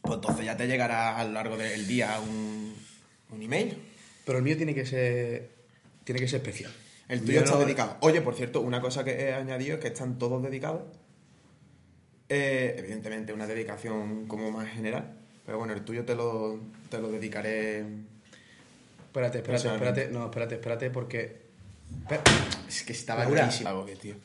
Pues 0.01 0.15
entonces 0.15 0.45
ya 0.45 0.57
te 0.57 0.67
llegará 0.67 1.17
a 1.17 1.23
lo 1.25 1.31
largo 1.33 1.57
del 1.57 1.87
día 1.87 2.19
un, 2.19 2.75
un 3.29 3.41
email. 3.41 3.77
Pero 4.25 4.39
el 4.39 4.43
mío 4.43 4.57
tiene 4.57 4.73
que 4.73 4.85
ser. 4.85 5.49
Tiene 6.03 6.19
que 6.19 6.27
ser 6.27 6.37
especial. 6.41 6.71
El 7.07 7.19
Yo 7.19 7.25
tuyo 7.25 7.39
está 7.43 7.51
no- 7.55 7.59
dedicado. 7.61 7.97
Oye, 8.01 8.21
por 8.21 8.35
cierto, 8.35 8.61
una 8.61 8.81
cosa 8.81 9.03
que 9.03 9.11
he 9.11 9.33
añadido 9.33 9.75
es 9.75 9.81
que 9.81 9.87
están 9.89 10.17
todos 10.17 10.41
dedicados. 10.41 10.81
Eh, 12.29 12.75
evidentemente, 12.77 13.33
una 13.33 13.45
dedicación 13.45 14.25
como 14.27 14.51
más 14.51 14.69
general. 14.69 15.17
Pero 15.45 15.57
bueno, 15.57 15.73
el 15.73 15.83
tuyo 15.83 16.05
te 16.05 16.15
lo, 16.15 16.59
te 16.89 16.99
lo 16.99 17.11
dedicaré. 17.11 17.79
Espérate, 19.07 19.39
espérate, 19.39 19.67
espérate. 19.67 20.07
No, 20.11 20.25
espérate, 20.25 20.55
espérate, 20.55 20.89
porque. 20.89 21.41
Es 22.67 22.83
que 22.83 22.93
estaba 22.93 23.25
clarísimo, 23.25 23.85
tío. 24.01 24.15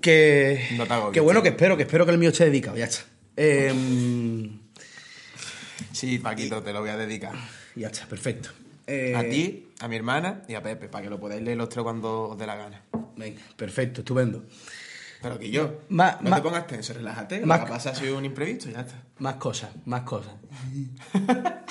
Que. 0.00 0.68
No 0.76 0.86
te 0.86 0.92
hago 0.94 1.12
que 1.12 1.20
bueno, 1.20 1.42
que 1.42 1.48
espero, 1.50 1.76
que 1.76 1.82
espero 1.82 2.04
que 2.06 2.12
el 2.12 2.18
mío 2.18 2.30
esté 2.30 2.44
dedicado, 2.44 2.76
ya 2.76 2.84
está. 2.86 3.02
Em, 3.36 4.58
Sí, 5.92 6.18
Paquito, 6.18 6.62
te 6.62 6.72
lo 6.72 6.80
voy 6.80 6.90
a 6.90 6.96
dedicar. 6.96 7.32
ya 7.74 7.88
está, 7.88 8.06
perfecto. 8.06 8.50
Eh, 8.86 9.14
A 9.16 9.22
ti, 9.22 9.68
a 9.80 9.88
mi 9.88 9.96
hermana 9.96 10.42
y 10.48 10.54
a 10.54 10.62
Pepe, 10.62 10.88
para 10.88 11.04
que 11.04 11.10
lo 11.10 11.18
podáis 11.20 11.42
leer 11.42 11.56
los 11.56 11.68
tres 11.68 11.82
cuando 11.82 12.28
os 12.30 12.38
dé 12.38 12.46
la 12.46 12.56
gana. 12.56 12.82
Venga, 13.16 13.40
perfecto, 13.56 14.00
estupendo. 14.00 14.44
Pero 15.20 15.38
que 15.38 15.50
yo, 15.50 15.80
no 15.88 16.16
te 16.36 16.42
pongas 16.42 16.66
tenso, 16.68 16.94
relájate. 16.94 17.40
Lo 17.44 17.46
que 17.58 17.66
pasa 17.66 17.90
ha 17.90 17.94
sido 17.94 18.16
un 18.16 18.24
imprevisto 18.24 18.70
ya 18.70 18.80
está. 18.82 19.02
Más 19.18 19.34
cosas, 19.34 19.70
más 19.84 20.02
cosas. 20.02 20.32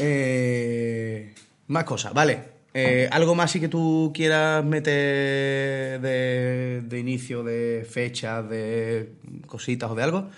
Eh, 0.00 1.34
más 1.68 1.84
cosas, 1.84 2.12
vale. 2.12 2.57
Eh, 2.80 3.08
¿Algo 3.10 3.34
más 3.34 3.50
sí 3.50 3.58
que 3.58 3.68
tú 3.68 4.12
quieras 4.14 4.64
meter 4.64 6.00
de, 6.00 6.82
de 6.84 6.98
inicio, 6.98 7.42
de 7.42 7.84
fechas, 7.90 8.48
de 8.48 9.14
cositas 9.46 9.90
o 9.90 9.96
de 9.96 10.02
algo? 10.04 10.28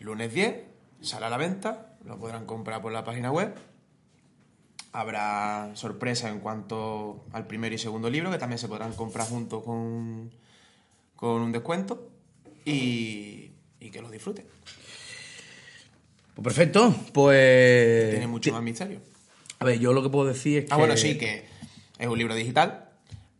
Lunes 0.00 0.34
10, 0.34 0.56
sale 1.02 1.26
a 1.26 1.30
la 1.30 1.36
venta, 1.36 1.94
lo 2.04 2.18
podrán 2.18 2.46
comprar 2.46 2.82
por 2.82 2.92
la 2.92 3.04
página 3.04 3.30
web. 3.30 3.54
Habrá 4.92 5.70
sorpresa 5.74 6.30
en 6.30 6.40
cuanto 6.40 7.24
al 7.32 7.46
primer 7.46 7.72
y 7.72 7.78
segundo 7.78 8.10
libro, 8.10 8.30
que 8.32 8.38
también 8.38 8.58
se 8.58 8.66
podrán 8.66 8.92
comprar 8.94 9.28
juntos 9.28 9.62
con, 9.62 10.32
con 11.14 11.42
un 11.42 11.52
descuento. 11.52 12.10
Y, 12.64 13.52
y 13.78 13.90
que 13.90 14.02
lo 14.02 14.10
disfruten. 14.10 14.46
Pues 16.34 16.42
perfecto, 16.42 16.92
pues... 17.12 18.10
Tiene 18.10 18.26
mucho 18.26 18.52
más 18.52 18.62
misterio. 18.62 19.00
A 19.58 19.64
ver, 19.64 19.78
yo 19.78 19.92
lo 19.92 20.02
que 20.02 20.10
puedo 20.10 20.26
decir 20.26 20.58
es 20.58 20.64
que... 20.66 20.74
Ah, 20.74 20.76
bueno, 20.76 20.96
sí, 20.96 21.16
que 21.18 21.44
es 21.98 22.06
un 22.06 22.18
libro 22.18 22.34
digital, 22.34 22.90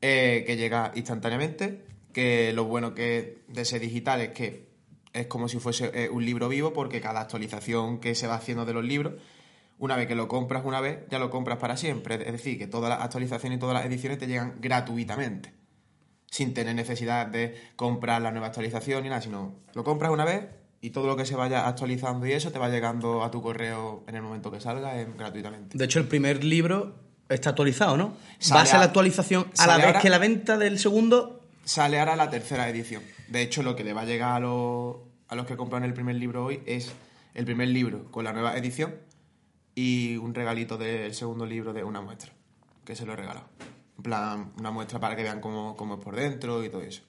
eh, 0.00 0.44
que 0.46 0.56
llega 0.56 0.92
instantáneamente, 0.94 1.84
que 2.12 2.52
lo 2.52 2.64
bueno 2.64 2.94
que 2.94 3.42
de 3.48 3.62
ese 3.62 3.78
digital 3.78 4.20
es 4.20 4.30
que 4.30 4.66
es 5.12 5.26
como 5.26 5.48
si 5.48 5.58
fuese 5.58 5.90
eh, 5.94 6.10
un 6.10 6.24
libro 6.24 6.48
vivo 6.48 6.72
porque 6.72 7.00
cada 7.00 7.20
actualización 7.20 8.00
que 8.00 8.14
se 8.14 8.26
va 8.26 8.34
haciendo 8.34 8.64
de 8.64 8.74
los 8.74 8.84
libros, 8.84 9.14
una 9.78 9.96
vez 9.96 10.06
que 10.06 10.14
lo 10.14 10.28
compras 10.28 10.64
una 10.64 10.80
vez, 10.80 11.00
ya 11.10 11.18
lo 11.18 11.30
compras 11.30 11.58
para 11.58 11.76
siempre. 11.76 12.14
Es 12.14 12.32
decir, 12.32 12.58
que 12.58 12.66
todas 12.66 12.90
las 12.90 13.00
actualizaciones 13.00 13.56
y 13.56 13.60
todas 13.60 13.74
las 13.74 13.86
ediciones 13.86 14.18
te 14.18 14.26
llegan 14.26 14.54
gratuitamente, 14.60 15.52
sin 16.30 16.54
tener 16.54 16.74
necesidad 16.74 17.26
de 17.26 17.54
comprar 17.76 18.22
la 18.22 18.30
nueva 18.30 18.48
actualización 18.48 19.02
ni 19.02 19.08
nada, 19.08 19.22
sino 19.22 19.54
lo 19.74 19.84
compras 19.84 20.10
una 20.10 20.24
vez 20.24 20.44
y 20.86 20.90
todo 20.90 21.08
lo 21.08 21.16
que 21.16 21.26
se 21.26 21.34
vaya 21.34 21.66
actualizando 21.66 22.26
y 22.26 22.32
eso 22.32 22.52
te 22.52 22.60
va 22.60 22.68
llegando 22.68 23.24
a 23.24 23.30
tu 23.32 23.42
correo 23.42 24.04
en 24.06 24.14
el 24.14 24.22
momento 24.22 24.52
que 24.52 24.60
salga 24.60 25.00
eh, 25.00 25.08
gratuitamente. 25.18 25.76
De 25.76 25.84
hecho, 25.84 25.98
el 25.98 26.06
primer 26.06 26.44
libro 26.44 26.94
está 27.28 27.50
actualizado, 27.50 27.96
¿no? 27.96 28.16
Sale 28.38 28.70
Va 28.70 28.76
a 28.76 28.78
la 28.78 28.84
actualización 28.84 29.46
a 29.58 29.66
la 29.66 29.76
vez 29.78 29.86
ahora- 29.86 30.00
que 30.00 30.10
la 30.10 30.18
venta 30.18 30.56
del 30.56 30.78
segundo. 30.78 31.40
Sale 31.64 31.98
ahora 31.98 32.14
la 32.14 32.30
tercera 32.30 32.68
edición. 32.68 33.02
De 33.26 33.42
hecho, 33.42 33.64
lo 33.64 33.74
que 33.74 33.82
le 33.82 33.94
va 33.94 34.02
a 34.02 34.04
llegar 34.04 34.34
a 34.36 34.38
los, 34.38 34.96
a 35.26 35.34
los 35.34 35.44
que 35.46 35.56
compran 35.56 35.82
el 35.82 35.92
primer 35.92 36.14
libro 36.14 36.44
hoy 36.44 36.60
es 36.66 36.92
el 37.34 37.44
primer 37.44 37.66
libro 37.66 38.04
con 38.12 38.22
la 38.24 38.32
nueva 38.32 38.56
edición 38.56 38.94
y 39.74 40.16
un 40.18 40.34
regalito 40.36 40.78
del 40.78 41.12
segundo 41.14 41.44
libro 41.46 41.72
de 41.72 41.82
una 41.82 42.00
muestra, 42.00 42.30
que 42.84 42.94
se 42.94 43.04
lo 43.04 43.14
he 43.14 43.16
regalado. 43.16 43.48
En 43.96 44.02
plan, 44.04 44.52
una 44.58 44.70
muestra 44.70 45.00
para 45.00 45.16
que 45.16 45.24
vean 45.24 45.40
cómo, 45.40 45.74
cómo 45.74 45.94
es 45.96 46.00
por 46.04 46.14
dentro 46.14 46.62
y 46.64 46.68
todo 46.68 46.82
eso. 46.82 47.02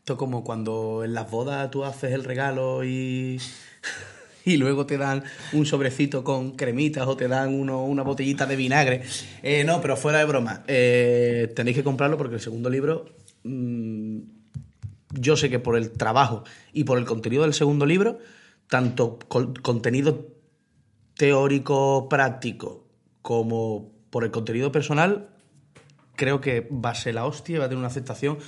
Esto 0.00 0.16
como 0.16 0.42
cuando 0.44 1.02
en 1.04 1.14
las 1.14 1.30
bodas 1.30 1.70
tú 1.70 1.84
haces 1.84 2.12
el 2.12 2.24
regalo 2.24 2.82
y, 2.84 3.38
y 4.44 4.56
luego 4.56 4.86
te 4.86 4.96
dan 4.98 5.22
un 5.52 5.66
sobrecito 5.66 6.24
con 6.24 6.52
cremitas 6.56 7.06
o 7.06 7.16
te 7.16 7.28
dan 7.28 7.54
uno, 7.54 7.84
una 7.84 8.02
botellita 8.02 8.46
de 8.46 8.56
vinagre. 8.56 9.02
Eh, 9.42 9.62
no, 9.64 9.80
pero 9.80 9.96
fuera 9.96 10.18
de 10.18 10.24
broma. 10.24 10.64
eh, 10.66 11.52
tenéis 11.54 11.76
que 11.76 11.84
comprarlo 11.84 12.16
porque 12.16 12.36
el 12.36 12.40
segundo 12.40 12.70
libro, 12.70 13.06
mm, 13.44 14.18
yo 15.12 15.36
sé 15.36 15.50
que 15.50 15.58
por 15.58 15.76
el 15.76 15.90
trabajo 15.92 16.44
y 16.72 16.84
por 16.84 16.98
el 16.98 17.04
contenido 17.04 17.42
del 17.42 17.52
segundo 17.54 17.84
libro, 17.84 18.18
tanto 18.68 19.18
con- 19.28 19.54
contenido 19.54 20.28
teórico 21.16 22.08
práctico 22.08 22.86
como 23.20 23.92
por 24.08 24.24
el 24.24 24.30
contenido 24.30 24.72
personal, 24.72 25.28
creo 26.16 26.40
que 26.40 26.66
va 26.70 26.90
a 26.90 26.94
ser 26.94 27.14
la 27.16 27.26
hostia 27.26 27.56
y 27.56 27.58
va 27.58 27.66
a 27.66 27.68
tener 27.68 27.78
una 27.78 27.88
aceptación 27.88 28.38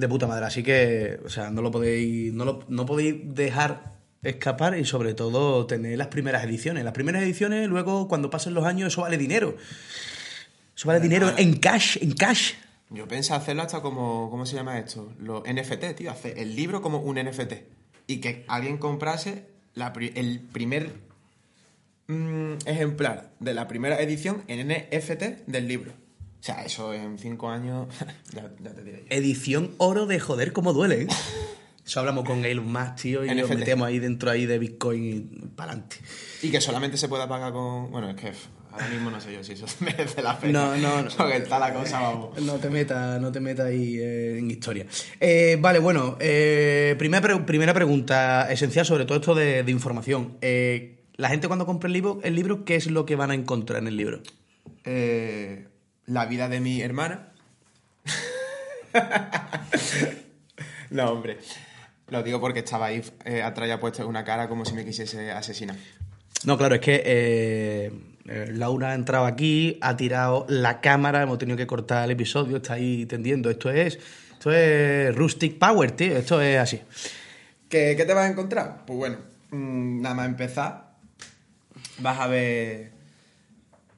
de 0.00 0.08
puta 0.08 0.26
madre. 0.26 0.46
Así 0.46 0.62
que, 0.62 1.20
o 1.24 1.28
sea, 1.28 1.50
no 1.50 1.62
lo 1.62 1.70
podéis, 1.70 2.32
no, 2.32 2.44
lo- 2.44 2.64
no 2.68 2.86
podéis 2.86 3.16
dejar 3.34 3.94
escapar 4.22 4.76
y 4.78 4.84
sobre 4.84 5.14
todo 5.14 5.66
tener 5.66 5.96
las 5.96 6.08
primeras 6.08 6.44
ediciones. 6.44 6.84
Las 6.84 6.92
primeras 6.92 7.22
ediciones, 7.22 7.68
luego, 7.68 8.08
cuando 8.08 8.28
pasen 8.30 8.54
los 8.54 8.64
años, 8.64 8.92
eso 8.92 9.02
vale 9.02 9.16
dinero. 9.18 9.56
Eso 10.76 10.88
vale 10.88 11.00
dinero 11.00 11.32
en 11.36 11.56
cash, 11.58 11.98
en 12.00 12.12
cash. 12.12 12.52
Yo 12.90 13.06
pensé 13.06 13.32
hacerlo 13.34 13.62
hasta 13.62 13.80
como, 13.82 14.28
¿cómo 14.30 14.44
se 14.46 14.56
llama 14.56 14.78
esto? 14.78 15.12
Los 15.20 15.42
NFT, 15.44 15.94
tío, 15.96 16.10
hacer 16.10 16.38
el 16.38 16.56
libro 16.56 16.82
como 16.82 16.98
un 16.98 17.16
NFT. 17.18 17.52
Y 18.08 18.18
que 18.20 18.44
alguien 18.48 18.78
comprase 18.78 19.44
la 19.74 19.92
pri- 19.92 20.12
el 20.16 20.40
primer 20.40 20.90
mm, 22.08 22.54
ejemplar 22.66 23.30
de 23.38 23.54
la 23.54 23.68
primera 23.68 24.00
edición 24.00 24.42
en 24.48 24.66
NFT 24.68 25.46
del 25.46 25.68
libro. 25.68 25.92
O 26.40 26.42
sea, 26.42 26.64
eso 26.64 26.94
en 26.94 27.18
cinco 27.18 27.50
años, 27.50 27.86
ya, 28.34 28.50
ya 28.62 28.72
te 28.72 28.82
diré 28.82 28.98
yo. 29.10 29.16
Edición 29.16 29.72
oro 29.78 30.06
de 30.06 30.18
joder 30.20 30.52
cómo 30.52 30.72
duele, 30.72 31.02
¿eh? 31.02 31.06
Eso 31.84 32.00
hablamos 32.00 32.24
con 32.24 32.44
Elon 32.44 32.70
Musk, 32.70 32.96
tío, 33.02 33.24
y 33.24 33.28
NFT. 33.34 33.54
metemos 33.56 33.88
ahí 33.88 33.98
dentro 33.98 34.30
ahí 34.30 34.46
de 34.46 34.58
Bitcoin 34.58 35.04
y 35.04 35.20
para 35.56 35.72
adelante. 35.72 35.96
Y 36.42 36.50
que 36.50 36.60
solamente 36.60 36.96
se 36.96 37.08
pueda 37.08 37.28
pagar 37.28 37.52
con... 37.52 37.90
Bueno, 37.90 38.08
es 38.10 38.16
que 38.16 38.32
ahora 38.70 38.88
mismo 38.88 39.10
no 39.10 39.20
sé 39.20 39.32
yo 39.32 39.42
si 39.42 39.52
eso 39.54 39.66
merece 39.80 40.22
la 40.22 40.38
pena. 40.38 40.52
No, 40.52 40.76
no, 40.76 41.02
no. 41.02 41.10
Porque 41.16 41.38
está 41.38 41.58
la 41.58 41.74
cosa, 41.74 41.98
vamos. 42.00 42.40
No 42.42 42.54
te 42.58 42.70
metas 42.70 43.20
no 43.20 43.32
te 43.32 43.40
metas 43.40 43.66
ahí 43.66 43.98
eh, 43.98 44.38
en 44.38 44.50
historia. 44.50 44.86
Eh, 45.18 45.58
vale, 45.60 45.78
bueno, 45.80 46.16
eh, 46.20 46.94
primera, 46.96 47.20
pre- 47.22 47.40
primera 47.40 47.74
pregunta 47.74 48.50
esencial 48.52 48.86
sobre 48.86 49.04
todo 49.04 49.18
esto 49.18 49.34
de, 49.34 49.62
de 49.64 49.70
información. 49.72 50.36
Eh, 50.42 51.02
la 51.16 51.28
gente 51.28 51.48
cuando 51.48 51.66
compra 51.66 51.88
el 51.88 51.92
libro, 51.94 52.20
el 52.22 52.34
libro, 52.36 52.64
¿qué 52.64 52.76
es 52.76 52.88
lo 52.88 53.04
que 53.04 53.16
van 53.16 53.30
a 53.32 53.34
encontrar 53.34 53.80
en 53.82 53.88
el 53.88 53.96
libro? 53.96 54.22
Eh, 54.84 55.66
la 56.10 56.26
vida 56.26 56.48
de 56.48 56.60
mi 56.60 56.82
hermana. 56.82 57.28
no, 60.90 61.10
hombre. 61.10 61.38
Lo 62.08 62.22
digo 62.24 62.40
porque 62.40 62.60
estaba 62.60 62.86
ahí 62.86 63.02
eh, 63.24 63.42
atrás 63.42 63.68
ya 63.68 63.78
puesto 63.78 64.06
una 64.06 64.24
cara 64.24 64.48
como 64.48 64.64
si 64.64 64.74
me 64.74 64.84
quisiese 64.84 65.30
asesinar. 65.30 65.76
No, 66.44 66.58
claro, 66.58 66.74
es 66.74 66.80
que 66.80 67.02
eh, 67.04 67.92
eh, 68.26 68.50
Laura 68.52 68.90
ha 68.90 68.94
entrado 68.94 69.26
aquí, 69.26 69.78
ha 69.80 69.96
tirado 69.96 70.46
la 70.48 70.80
cámara, 70.80 71.22
hemos 71.22 71.38
tenido 71.38 71.56
que 71.56 71.68
cortar 71.68 72.04
el 72.04 72.10
episodio, 72.10 72.56
está 72.56 72.74
ahí 72.74 73.06
tendiendo. 73.06 73.48
Esto 73.48 73.70
es, 73.70 73.98
esto 74.32 74.50
es 74.50 75.14
Rustic 75.14 75.58
Power, 75.58 75.92
tío, 75.92 76.16
esto 76.16 76.40
es 76.40 76.58
así. 76.58 76.80
¿Qué, 77.68 77.94
qué 77.96 78.04
te 78.04 78.14
vas 78.14 78.26
a 78.26 78.30
encontrar? 78.30 78.84
Pues 78.84 78.98
bueno, 78.98 79.18
mm, 79.50 80.00
nada 80.00 80.16
más 80.16 80.26
empezar, 80.26 80.90
vas 81.98 82.18
a 82.18 82.26
ver 82.26 82.99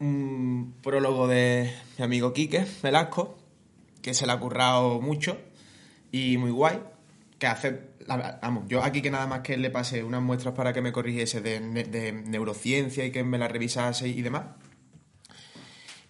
un 0.03 0.75
prólogo 0.83 1.29
de 1.29 1.73
mi 1.97 2.05
amigo 2.05 2.33
Quique 2.33 2.67
Velasco, 2.83 3.39
que 4.03 4.15
se 4.15 4.27
le 4.27 4.33
ha 4.33 4.41
currado 4.41 5.01
mucho 5.01 5.39
y 6.11 6.37
muy 6.39 6.51
guay, 6.51 6.81
que 7.39 7.47
hace, 7.47 7.81
vamos, 8.43 8.65
yo 8.67 8.83
aquí 8.83 9.01
que 9.01 9.13
nada 9.13 9.29
más 9.29 9.41
que 9.41 9.57
le 9.57 9.71
pasé 9.71 10.03
unas 10.03 10.21
muestras 10.21 10.55
para 10.55 10.73
que 10.73 10.83
me 10.83 10.91
corrigiese 10.91 11.41
de 11.41 12.13
neurociencia 12.27 13.07
y 13.07 13.13
que 13.13 13.23
me 13.23 13.39
la 13.39 13.47
revisase 13.47 14.09
y 14.09 14.23
demás, 14.23 14.47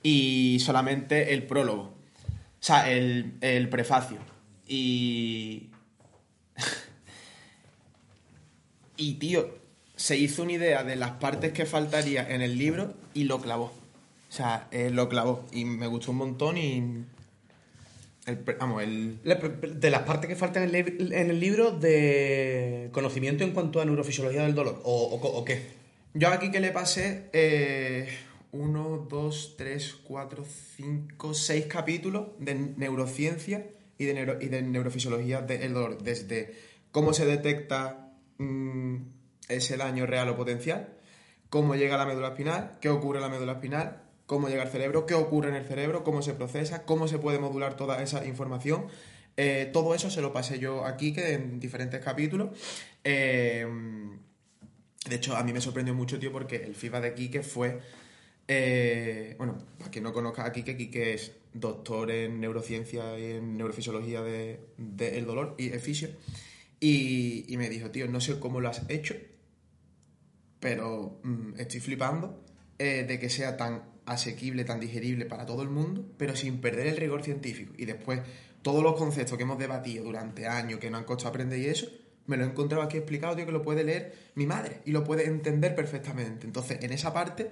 y 0.03 0.59
solamente 0.61 1.35
el 1.35 1.47
prólogo, 1.47 1.83
o 1.83 1.95
sea, 2.61 2.91
el, 2.91 3.35
el 3.41 3.69
prefacio, 3.69 4.19
y... 4.67 5.71
Y 8.95 9.15
tío, 9.15 9.59
se 9.97 10.17
hizo 10.17 10.45
una 10.45 10.53
idea 10.53 10.85
de 10.85 10.95
las 10.95 11.13
partes 11.13 11.53
que 11.53 11.67
faltaría 11.67 12.29
en 12.29 12.41
el 12.41 12.57
libro 12.57 12.95
y 13.15 13.25
lo 13.25 13.41
clavó. 13.41 13.82
O 14.33 14.35
sea, 14.35 14.67
eh, 14.71 14.89
lo 14.89 15.11
clavó. 15.11 15.45
Y 15.53 15.67
me 15.67 15.87
gustó 15.87 16.13
un 16.13 16.17
montón 16.17 16.57
y. 16.57 17.05
El, 18.25 18.37
vamos, 18.59 18.83
el. 18.83 19.19
De 19.23 19.91
las 19.91 20.03
partes 20.05 20.27
que 20.27 20.37
faltan 20.37 20.63
en 20.63 20.75
el, 20.75 21.13
en 21.13 21.29
el 21.29 21.39
libro 21.39 21.71
de 21.73 22.89
conocimiento 22.93 23.45
en 23.45 23.51
cuanto 23.51 23.83
a 23.83 23.85
neurofisiología 23.85 24.43
del 24.45 24.55
dolor, 24.55 24.81
¿o, 24.85 25.05
o 25.23 25.45
qué? 25.45 25.61
Yo 26.15 26.29
aquí 26.29 26.51
que 26.51 26.61
le 26.61 26.71
pasé. 26.71 27.29
Eh, 27.35 28.09
uno, 28.53 29.07
dos, 29.09 29.55
tres, 29.59 29.95
cuatro, 30.03 30.45
cinco, 30.77 31.35
seis 31.35 31.67
capítulos 31.67 32.29
de 32.39 32.55
neurociencia 32.55 33.67
y 33.99 34.05
de, 34.07 34.15
neuro- 34.15 34.39
y 34.41 34.49
de 34.49 34.63
neurofisiología 34.63 35.43
del 35.43 35.73
dolor. 35.75 36.03
Desde 36.03 36.55
cómo 36.91 37.13
se 37.15 37.25
detecta 37.27 38.13
mm, 38.39 38.97
ese 39.49 39.77
daño 39.79 40.05
real 40.07 40.29
o 40.31 40.37
potencial, 40.37 40.89
cómo 41.51 41.75
llega 41.77 41.95
a 41.97 41.99
la 41.99 42.07
médula 42.07 42.29
espinal, 42.29 42.79
qué 42.81 42.89
ocurre 42.91 43.19
en 43.19 43.23
la 43.25 43.29
médula 43.31 43.53
espinal, 43.53 44.02
cómo 44.27 44.49
llega 44.49 44.63
al 44.63 44.71
cerebro, 44.71 45.07
qué 45.07 45.15
ocurre 45.15 45.49
en 45.49 45.55
el 45.57 45.65
cerebro, 45.65 46.05
cómo 46.05 46.23
se 46.23 46.35
procesa, 46.35 46.85
cómo 46.85 47.09
se 47.09 47.19
puede 47.19 47.39
modular 47.39 47.77
toda 47.77 48.03
esa 48.03 48.25
información. 48.25 48.87
Eh, 49.37 49.71
todo 49.73 49.95
eso 49.95 50.11
se 50.11 50.21
lo 50.21 50.33
pasé 50.33 50.59
yo 50.59 50.85
aquí, 50.85 51.13
que 51.13 51.35
en 51.35 51.61
diferentes 51.61 52.01
capítulos. 52.03 52.51
Eh, 53.05 53.67
de 55.09 55.17
hecho, 55.17 55.37
a 55.37 55.43
mí 55.43 55.53
me 55.53 55.61
sorprendió 55.61 55.95
mucho, 55.95 56.19
tío, 56.19 56.33
porque 56.33 56.57
el 56.57 56.75
feedback 56.75 57.03
de 57.03 57.15
Quique 57.15 57.43
fue. 57.43 57.81
eh, 58.49 59.35
bueno, 59.39 59.59
para 59.79 59.91
quien 59.91 60.05
no 60.05 60.13
conozca 60.13 60.45
a 60.45 60.53
Quique, 60.53 60.77
Quique 60.77 61.15
es 61.15 61.33
doctor 61.55 62.11
en 62.11 62.41
neurociencia 62.41 63.19
y 63.19 63.33
en 63.33 63.57
neurofisiología 63.57 64.23
del 64.23 64.61
de, 64.77 65.19
el 65.19 65.27
dolor 65.27 65.55
y 65.59 65.71
fisio. 65.71 66.11
Y, 66.81 67.55
me 67.57 67.69
dijo, 67.69 67.91
tío, 67.91 68.09
no 68.09 68.21
sé 68.21 68.41
cómo 68.41 68.61
lo 68.61 68.69
has 68.69 68.83
hecho, 68.89 69.15
pero 70.61 71.21
mm, 71.23 71.61
estoy 71.61 71.81
flipando 71.81 72.43
de 72.79 73.19
que 73.21 73.31
sea 73.31 73.57
tan 73.57 73.92
asequible, 74.07 74.65
tan 74.65 74.81
digerible 74.81 75.27
para 75.27 75.47
todo 75.47 75.63
el 75.63 75.69
mundo, 75.69 76.05
pero 76.17 76.37
sin 76.37 76.61
perder 76.61 76.87
el 76.87 76.97
rigor 76.97 77.23
científico. 77.23 77.73
Y 77.77 77.85
después, 77.85 78.21
todos 78.63 78.83
los 78.83 78.95
conceptos 78.97 79.37
que 79.37 79.45
hemos 79.45 79.59
debatido 79.59 80.05
durante 80.05 80.47
años, 80.47 80.79
que 80.79 80.91
nos 80.91 81.01
han 81.01 81.05
costado 81.05 81.31
aprender 81.31 81.59
y 81.59 81.67
eso, 81.67 81.89
me 82.27 82.37
lo 82.37 82.45
he 82.45 82.47
encontrado 82.47 82.83
aquí 82.83 82.97
explicado, 82.97 83.35
tío, 83.37 83.47
que 83.47 83.53
lo 83.53 83.63
puede 83.63 83.85
leer 83.85 84.15
mi 84.35 84.47
madre 84.47 84.81
y 84.85 84.93
lo 84.93 85.05
puede 85.05 85.27
entender 85.27 85.75
perfectamente. 85.75 86.47
Entonces, 86.47 86.79
en 86.83 86.93
esa 86.93 87.13
parte, 87.13 87.51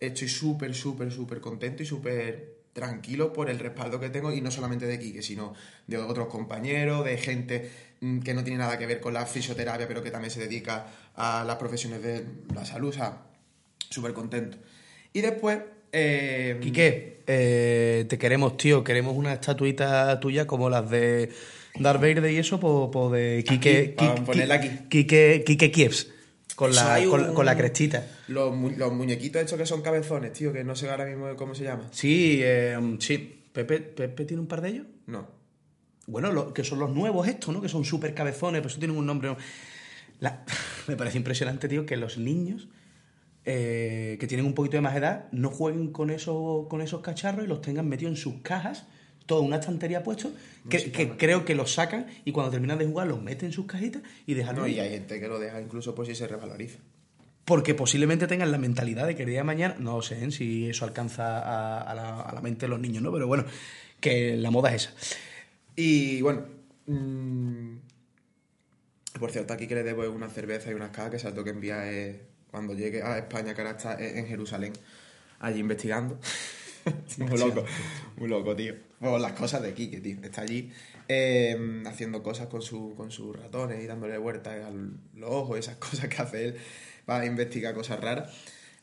estoy 0.00 0.28
súper, 0.28 0.74
súper, 0.74 1.12
súper 1.12 1.40
contento 1.40 1.82
y 1.82 1.86
súper 1.86 2.54
tranquilo 2.72 3.32
por 3.32 3.50
el 3.50 3.58
respaldo 3.58 4.00
que 4.00 4.10
tengo 4.10 4.32
y 4.32 4.40
no 4.40 4.50
solamente 4.50 4.86
de 4.86 4.98
Quique, 4.98 5.22
sino 5.22 5.54
de 5.86 5.98
otros 5.98 6.26
compañeros, 6.26 7.04
de 7.04 7.16
gente 7.16 7.70
mm, 8.00 8.20
que 8.20 8.34
no 8.34 8.42
tiene 8.42 8.58
nada 8.58 8.78
que 8.78 8.86
ver 8.86 9.00
con 9.00 9.14
la 9.14 9.26
fisioterapia, 9.26 9.86
pero 9.86 10.02
que 10.02 10.10
también 10.10 10.30
se 10.30 10.40
dedica 10.40 10.86
a 11.14 11.44
las 11.44 11.56
profesiones 11.56 12.02
de 12.02 12.24
la 12.52 12.64
salud, 12.64 12.88
o 12.88 12.92
sea, 12.92 13.22
súper 13.90 14.12
contento. 14.12 14.58
Y 15.12 15.20
después... 15.20 15.60
Eh, 15.96 16.58
Quique, 16.60 17.22
eh, 17.26 18.04
te 18.08 18.18
queremos, 18.18 18.56
tío. 18.56 18.82
Queremos 18.82 19.16
una 19.16 19.32
estatuita 19.32 20.18
tuya 20.20 20.46
como 20.46 20.68
las 20.68 20.90
de 20.90 21.30
Darth 21.78 22.00
Vader 22.00 22.30
y 22.32 22.38
eso, 22.38 22.58
pues 22.90 23.12
de 23.12 23.44
Quique. 23.46 23.94
Aquí, 23.96 24.06
Quique- 24.06 24.22
ponerla 24.26 24.54
aquí. 24.56 24.70
Quique, 24.88 25.42
Quique 25.46 25.70
Kievs. 25.70 26.10
Con 26.56 26.72
la, 26.74 27.00
con, 27.34 27.46
la 27.46 27.56
crestita. 27.56 28.06
Los, 28.28 28.54
mu- 28.54 28.70
los 28.70 28.92
muñequitos 28.92 29.42
estos 29.42 29.58
que 29.58 29.66
son 29.66 29.82
cabezones, 29.82 30.32
tío, 30.34 30.52
que 30.52 30.62
no 30.62 30.76
sé 30.76 30.88
ahora 30.88 31.04
mismo 31.04 31.34
cómo 31.36 31.54
se 31.54 31.64
llama. 31.64 31.88
Sí, 31.90 32.38
eh, 32.42 32.76
sí. 33.00 33.42
Pepe, 33.52 33.80
Pepe 33.80 34.24
tiene 34.24 34.40
un 34.40 34.46
par 34.46 34.60
de 34.60 34.68
ellos. 34.70 34.86
No. 35.06 35.26
Bueno, 36.06 36.30
lo- 36.32 36.52
que 36.54 36.62
son 36.64 36.78
los 36.78 36.90
nuevos 36.90 37.26
estos, 37.26 37.52
¿no? 37.54 37.60
Que 37.60 37.68
son 37.68 37.84
súper 37.84 38.14
cabezones, 38.14 38.60
pero 38.60 38.68
eso 38.68 38.78
tienen 38.78 38.96
un 38.96 39.06
nombre. 39.06 39.34
me 40.88 40.96
parece 40.96 41.18
impresionante, 41.18 41.68
tío, 41.68 41.84
que 41.86 41.96
los 41.96 42.18
niños 42.18 42.68
eh, 43.44 44.16
que 44.18 44.26
tienen 44.26 44.46
un 44.46 44.54
poquito 44.54 44.76
de 44.76 44.80
más 44.80 44.96
edad 44.96 45.26
no 45.32 45.50
jueguen 45.50 45.92
con, 45.92 46.10
eso, 46.10 46.66
con 46.68 46.80
esos 46.80 47.00
cacharros 47.02 47.44
y 47.44 47.48
los 47.48 47.60
tengan 47.60 47.88
metidos 47.88 48.12
en 48.12 48.16
sus 48.16 48.34
cajas, 48.42 48.86
toda 49.26 49.40
una 49.42 49.56
estantería 49.56 50.02
puesto, 50.02 50.32
que, 50.68 50.90
que 50.92 51.10
creo 51.16 51.44
que 51.44 51.54
los 51.54 51.72
sacan 51.74 52.06
y 52.24 52.32
cuando 52.32 52.50
terminan 52.50 52.78
de 52.78 52.86
jugar 52.86 53.06
los 53.06 53.22
meten 53.22 53.46
en 53.46 53.52
sus 53.52 53.66
cajitas 53.66 54.02
y 54.26 54.34
dejan 54.34 54.56
No, 54.56 54.66
y 54.66 54.78
hay 54.80 54.90
gente 54.90 55.20
que 55.20 55.28
lo 55.28 55.38
deja 55.38 55.60
incluso 55.60 55.94
por 55.94 56.06
si 56.06 56.14
se 56.14 56.26
revaloriza. 56.26 56.78
porque 57.44 57.74
posiblemente 57.74 58.26
tengan 58.26 58.50
la 58.50 58.58
mentalidad 58.58 59.06
de 59.06 59.14
que 59.14 59.22
el 59.24 59.28
día 59.28 59.40
de 59.40 59.44
mañana, 59.44 59.76
no 59.78 60.00
sé 60.00 60.24
¿eh? 60.24 60.30
si 60.30 60.68
eso 60.68 60.84
alcanza 60.86 61.38
a, 61.40 61.82
a 61.82 61.94
la, 61.94 62.20
a 62.22 62.34
la 62.34 62.40
mente 62.40 62.64
de 62.66 62.70
los 62.70 62.80
niños, 62.80 63.02
¿no? 63.02 63.12
Pero 63.12 63.26
bueno, 63.26 63.44
que 64.00 64.36
la 64.36 64.50
moda 64.50 64.74
es 64.74 64.84
esa. 64.84 64.94
Y 65.76 66.22
bueno, 66.22 66.44
mm, 66.86 67.76
por 69.18 69.30
cierto, 69.30 69.52
aquí 69.52 69.66
que 69.66 69.74
le 69.74 69.82
debo 69.82 70.08
una 70.10 70.28
cerveza 70.28 70.70
y 70.70 70.74
unas 70.74 70.90
cajas 70.90 71.22
que 71.22 71.28
tengo 71.30 71.44
que 71.44 71.50
enviar 71.50 71.86
eh, 71.92 72.20
cuando 72.54 72.72
llegue 72.72 73.02
a 73.02 73.18
España, 73.18 73.52
que 73.52 73.62
ahora 73.62 73.72
está 73.72 73.96
en 73.98 74.28
Jerusalén, 74.28 74.72
allí 75.40 75.58
investigando. 75.58 76.20
muy 77.18 77.36
loco, 77.36 77.64
muy 78.16 78.28
loco, 78.28 78.54
tío. 78.54 78.76
Bueno, 79.00 79.18
las 79.18 79.32
cosas 79.32 79.60
de 79.60 79.74
Kike, 79.74 80.00
tío. 80.00 80.18
Está 80.22 80.42
allí 80.42 80.70
eh, 81.08 81.82
haciendo 81.84 82.22
cosas 82.22 82.46
con, 82.46 82.62
su, 82.62 82.94
con 82.96 83.10
sus 83.10 83.34
ratones 83.34 83.82
y 83.82 83.88
dándole 83.88 84.18
vueltas 84.18 84.64
a 84.66 84.70
los 84.70 85.30
ojos, 85.30 85.58
esas 85.58 85.76
cosas 85.78 86.08
que 86.08 86.22
hace 86.22 86.44
él. 86.44 86.56
Va 87.10 87.18
a 87.18 87.26
investigar 87.26 87.74
cosas 87.74 87.98
raras. 87.98 88.32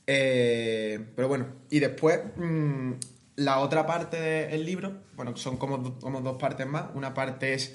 Eh, 0.06 1.00
pero 1.16 1.30
bueno, 1.30 1.48
y 1.70 1.80
después 1.80 2.20
mm, 2.36 2.92
la 3.38 3.60
otra 3.60 3.86
parte 3.86 4.20
del 4.20 4.66
libro, 4.66 5.02
bueno, 5.16 5.38
son 5.38 5.56
como, 5.56 5.98
como 5.98 6.20
dos 6.20 6.36
partes 6.38 6.68
más. 6.68 6.88
Una 6.94 7.14
parte 7.14 7.54
es 7.54 7.74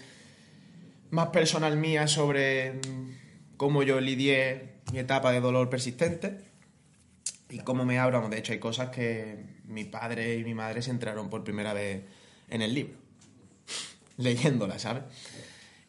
más 1.08 1.28
personal 1.28 1.78
mía 1.78 2.06
sobre 2.06 2.74
mm, 2.74 3.56
cómo 3.56 3.82
yo 3.82 3.98
lidié 3.98 4.75
mi 4.92 4.98
etapa 4.98 5.32
de 5.32 5.40
dolor 5.40 5.68
persistente 5.68 6.38
y 7.50 7.58
cómo 7.58 7.84
me 7.84 7.98
abro. 7.98 8.28
De 8.28 8.38
hecho, 8.38 8.52
hay 8.52 8.58
cosas 8.58 8.90
que 8.90 9.44
mi 9.64 9.84
padre 9.84 10.36
y 10.36 10.44
mi 10.44 10.54
madre 10.54 10.82
se 10.82 10.90
entraron 10.90 11.30
por 11.30 11.44
primera 11.44 11.72
vez 11.72 12.04
en 12.48 12.62
el 12.62 12.74
libro, 12.74 12.96
leyéndola, 14.16 14.78
¿sabes? 14.78 15.04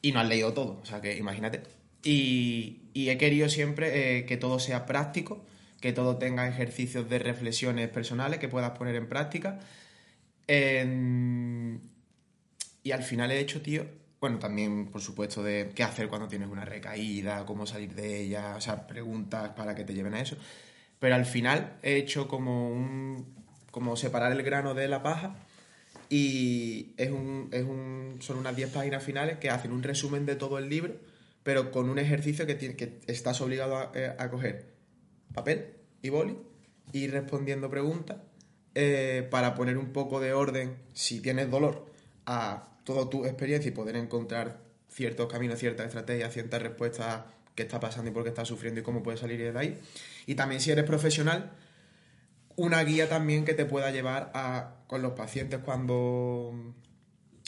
Y 0.01 0.12
no 0.12 0.19
han 0.19 0.29
leído 0.29 0.53
todo, 0.53 0.79
o 0.81 0.86
sea 0.86 1.01
que 1.01 1.17
imagínate. 1.17 1.63
Y, 2.03 2.81
he 2.93 3.17
querido 3.17 3.49
siempre 3.49 4.19
eh, 4.19 4.25
que 4.25 4.38
todo 4.38 4.60
sea 4.60 4.86
práctico, 4.86 5.45
que 5.81 5.93
todo 5.93 6.17
tenga 6.17 6.47
ejercicios 6.47 7.10
de 7.10 7.19
reflexiones 7.19 7.89
personales 7.89 8.39
que 8.39 8.47
puedas 8.47 8.71
poner 8.71 8.95
en 8.95 9.07
práctica. 9.07 9.60
Y 12.88 12.91
al 12.91 13.03
final 13.03 13.31
he 13.31 13.39
hecho, 13.39 13.62
tío, 13.62 13.86
bueno, 14.19 14.39
también, 14.39 14.88
por 14.88 15.01
supuesto, 15.01 15.43
de 15.43 15.71
qué 15.75 15.84
hacer 15.84 16.08
cuando 16.10 16.27
tienes 16.27 16.49
una 16.49 16.65
recaída, 16.65 17.45
cómo 17.45 17.65
salir 17.67 17.93
de 17.95 18.21
ella, 18.21 18.56
o 18.56 18.62
sea, 18.62 18.88
preguntas 18.88 19.49
para 19.56 19.75
que 19.75 19.84
te 19.84 19.93
lleven 19.93 20.13
a 20.15 20.21
eso. 20.21 20.38
Pero 20.99 21.15
al 21.15 21.25
final 21.25 21.77
he 21.84 21.95
hecho 21.97 22.27
como 22.27 22.71
un. 22.71 23.25
como 23.71 23.95
separar 23.95 24.32
el 24.32 24.43
grano 24.43 24.73
de 24.73 24.88
la 24.88 25.03
paja. 25.03 25.36
Y 26.10 26.93
es 26.97 27.12
un, 27.12 27.49
es 27.51 27.63
un, 27.63 28.17
son 28.21 28.38
unas 28.38 28.56
10 28.56 28.69
páginas 28.71 29.03
finales 29.03 29.38
que 29.39 29.49
hacen 29.49 29.71
un 29.71 29.84
resumen 29.84 30.25
de 30.25 30.36
todo 30.36 30.58
el 30.58 30.69
libro, 30.69 30.95
pero 31.43 31.71
con 31.71 31.89
un 31.89 31.99
ejercicio 31.99 32.45
que, 32.47 32.56
tiene- 32.56 32.75
que 32.75 32.99
estás 33.08 33.41
obligado 33.41 33.77
a, 33.77 33.91
eh, 33.93 34.15
a 34.17 34.30
coger 34.30 34.73
papel 35.34 35.73
y 36.01 36.10
boli 36.10 36.38
y 36.93 36.99
ir 37.06 37.12
respondiendo 37.12 37.69
preguntas 37.69 38.17
eh, 38.75 39.27
para 39.30 39.53
poner 39.56 39.77
un 39.77 39.91
poco 39.91 40.19
de 40.21 40.34
orden, 40.34 40.77
si 40.93 41.19
tienes 41.19 41.51
dolor, 41.51 41.86
a 42.25 42.69
toda 42.88 43.10
tu 43.10 43.26
experiencia 43.26 43.67
y 43.67 43.73
poder 43.73 43.97
encontrar 43.97 44.62
ciertos 44.88 45.30
caminos, 45.30 45.60
ciertas 45.60 45.88
estrategias, 45.88 46.32
ciertas 46.32 46.62
respuestas 46.62 47.23
qué 47.54 47.63
está 47.63 47.82
pasando 47.82 48.10
y 48.10 48.13
por 48.13 48.23
qué 48.23 48.30
estás 48.30 48.47
sufriendo 48.47 48.80
y 48.80 48.84
cómo 48.84 49.04
puedes 49.04 49.19
salir 49.19 49.52
de 49.52 49.60
ahí. 49.60 49.78
Y 50.26 50.36
también 50.36 50.62
si 50.62 50.71
eres 50.71 50.86
profesional, 50.86 51.52
una 52.56 52.82
guía 52.86 53.10
también 53.10 53.43
que 53.43 53.54
te 53.54 53.65
pueda 53.65 53.91
llevar 53.91 54.32
a 54.34 54.76
con 54.88 55.02
los 55.02 55.12
pacientes 55.12 55.60
cuando 55.65 56.54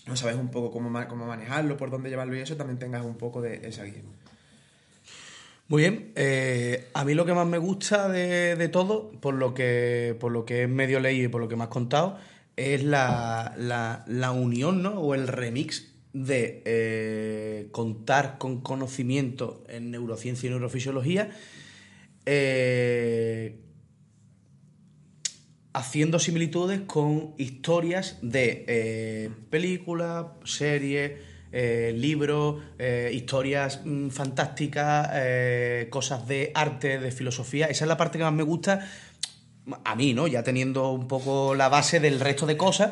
no 0.07 0.15
sabes 0.17 0.35
un 0.35 0.51
poco 0.51 0.71
cómo, 0.71 0.91
cómo 1.07 1.25
manejarlo, 1.25 1.77
por 1.77 1.89
dónde 1.89 2.09
llevarlo 2.09 2.35
y 2.35 2.41
eso, 2.41 2.57
también 2.57 2.77
tengas 2.77 3.05
un 3.05 3.15
poco 3.15 3.41
de 3.41 3.65
esa 3.65 3.85
guía. 3.85 4.01
Muy 5.69 5.83
bien, 5.83 6.11
eh, 6.15 6.89
a 6.93 7.05
mí 7.05 7.13
lo 7.13 7.25
que 7.25 7.33
más 7.33 7.47
me 7.47 7.59
gusta 7.59 8.09
de, 8.09 8.57
de 8.57 8.67
todo, 8.67 9.09
por 9.21 9.35
lo 9.35 9.53
que 9.53 10.17
por 10.19 10.33
lo 10.33 10.43
que 10.43 10.63
es 10.63 10.69
medio 10.69 10.99
leído 10.99 11.27
y 11.27 11.29
por 11.29 11.39
lo 11.39 11.47
que 11.47 11.55
me 11.55 11.63
has 11.63 11.69
contado, 11.69 12.17
es 12.59 12.83
la, 12.83 13.53
la- 13.57 14.03
la 14.07 14.31
unión, 14.31 14.83
¿no? 14.83 14.99
O 14.99 15.15
el 15.15 15.27
remix 15.27 15.93
de 16.13 16.61
eh, 16.65 17.67
contar 17.71 18.37
con 18.37 18.61
conocimiento 18.61 19.63
en 19.69 19.91
neurociencia 19.91 20.47
y 20.47 20.49
neurofisiología, 20.49 21.29
eh, 22.25 23.59
haciendo 25.73 26.19
similitudes 26.19 26.81
con 26.81 27.33
historias 27.37 28.17
de 28.21 28.65
eh, 28.67 29.29
películas, 29.49 30.25
series, 30.43 31.11
libros, 31.51 32.61
historias 33.11 33.81
mm, 33.83 34.09
fantásticas, 34.09 35.09
cosas 35.89 36.27
de 36.27 36.51
arte, 36.53 36.99
de 36.99 37.11
filosofía. 37.11 37.67
Esa 37.67 37.85
es 37.85 37.87
la 37.87 37.97
parte 37.97 38.17
que 38.19 38.23
más 38.23 38.33
me 38.33 38.43
gusta. 38.43 38.87
A 39.83 39.95
mí, 39.95 40.13
¿no? 40.13 40.27
Ya 40.27 40.43
teniendo 40.43 40.91
un 40.91 41.07
poco 41.07 41.55
la 41.55 41.69
base 41.69 41.99
del 41.99 42.19
resto 42.19 42.45
de 42.45 42.57
cosas, 42.57 42.91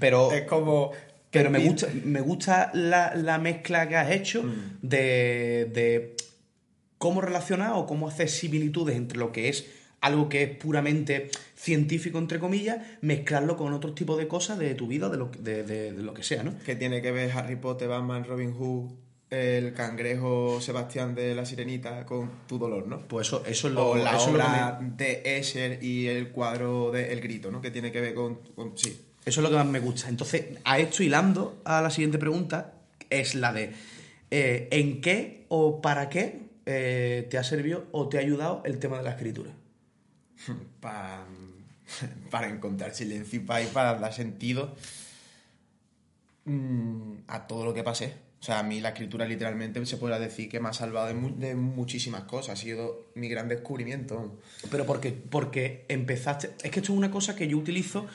pero 0.00 0.32
Es 0.32 0.42
como... 0.46 0.92
pero 1.30 1.50
me 1.50 1.58
gusta, 1.60 1.88
me 2.04 2.20
gusta 2.20 2.70
la, 2.74 3.14
la 3.14 3.38
mezcla 3.38 3.88
que 3.88 3.96
has 3.96 4.10
hecho 4.10 4.42
Mm. 4.42 4.78
de, 4.82 5.70
de 5.72 6.16
cómo 6.98 7.20
relacionar 7.20 7.72
o 7.74 7.86
cómo 7.86 8.08
hacer 8.08 8.28
similitudes 8.28 8.96
entre 8.96 9.18
lo 9.18 9.32
que 9.32 9.48
es 9.48 9.66
algo 10.00 10.28
que 10.28 10.42
es 10.44 10.50
puramente 10.56 11.30
científico, 11.56 12.18
entre 12.18 12.38
comillas, 12.38 12.78
mezclarlo 13.00 13.56
con 13.56 13.72
otros 13.72 13.94
tipos 13.94 14.18
de 14.18 14.28
cosas 14.28 14.58
de 14.58 14.74
tu 14.74 14.86
vida, 14.86 15.08
de 15.08 15.16
lo, 15.16 15.30
de- 15.38 15.62
de 15.64 15.90
lo 15.92 16.14
que 16.14 16.22
sea, 16.22 16.42
¿no? 16.42 16.56
que 16.64 16.76
tiene 16.76 17.02
que 17.02 17.10
ver 17.12 17.30
Harry 17.32 17.56
Potter, 17.56 17.88
Batman, 17.88 18.24
Robin 18.24 18.52
Hood, 18.52 18.90
el 19.36 19.72
cangrejo 19.74 20.60
Sebastián 20.60 21.14
de 21.14 21.34
la 21.34 21.44
Sirenita 21.46 22.04
con 22.06 22.30
tu 22.46 22.58
dolor, 22.58 22.86
¿no? 22.86 23.00
Pues 23.00 23.28
eso, 23.28 23.44
eso 23.46 23.68
es 23.68 23.74
lo, 23.74 23.90
O 23.90 23.96
la 23.96 24.16
eso 24.16 24.26
lo 24.28 24.34
obra 24.34 24.78
de 24.80 25.22
Escher 25.38 25.82
y 25.82 26.06
el 26.08 26.30
cuadro 26.30 26.90
de 26.90 27.12
El 27.12 27.20
Grito, 27.20 27.50
¿no? 27.50 27.60
Que 27.60 27.70
tiene 27.70 27.90
que 27.92 28.00
ver 28.00 28.14
con... 28.14 28.36
con- 28.54 28.76
sí. 28.78 29.00
Eso 29.24 29.40
es 29.40 29.42
lo 29.44 29.50
que 29.50 29.56
más 29.56 29.66
me 29.66 29.80
gusta. 29.80 30.08
Entonces, 30.08 30.46
a 30.64 30.78
esto 30.78 31.02
hilando 31.02 31.60
a 31.64 31.82
la 31.82 31.90
siguiente 31.90 32.18
pregunta, 32.18 32.74
es 33.10 33.34
la 33.34 33.52
de 33.52 33.72
eh, 34.30 34.68
¿en 34.70 35.00
qué 35.00 35.44
o 35.48 35.80
para 35.80 36.08
qué 36.08 36.42
eh, 36.64 37.26
te 37.30 37.36
ha 37.38 37.42
servido 37.44 37.86
o 37.92 38.08
te 38.08 38.18
ha 38.18 38.20
ayudado 38.20 38.62
el 38.64 38.78
tema 38.78 38.98
de 38.98 39.02
la 39.04 39.10
escritura? 39.10 39.50
Pa- 40.80 41.26
para 42.30 42.48
encontrar 42.48 42.94
silencio 42.94 43.40
y 43.40 43.42
para, 43.42 43.62
y 43.62 43.66
para 43.66 43.94
dar 43.98 44.12
sentido 44.12 44.74
mm, 46.44 47.12
a 47.28 47.46
todo 47.46 47.64
lo 47.64 47.74
que 47.74 47.82
pasé. 47.82 48.14
O 48.40 48.44
sea, 48.46 48.58
a 48.60 48.62
mí 48.62 48.80
la 48.80 48.90
escritura 48.90 49.26
literalmente 49.26 49.84
se 49.86 49.96
podrá 49.96 50.18
decir 50.18 50.48
que 50.48 50.60
me 50.60 50.68
ha 50.68 50.72
salvado 50.72 51.06
de, 51.08 51.14
mu- 51.14 51.36
de 51.36 51.54
muchísimas 51.54 52.22
cosas. 52.24 52.58
Ha 52.58 52.62
sido 52.62 53.06
mi 53.14 53.28
gran 53.28 53.48
descubrimiento. 53.48 54.38
Pero 54.70 54.84
porque, 54.86 55.10
porque 55.12 55.84
empezaste. 55.88 56.50
Es 56.62 56.70
que 56.70 56.80
esto 56.80 56.92
es 56.92 56.98
una 56.98 57.10
cosa 57.10 57.34
que 57.34 57.48
yo 57.48 57.56
utilizo 57.56 58.06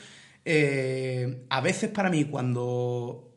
eh, 0.45 1.43
a 1.49 1.62
veces 1.62 1.89
para 1.89 2.10
mí 2.10 2.25
cuando 2.25 3.29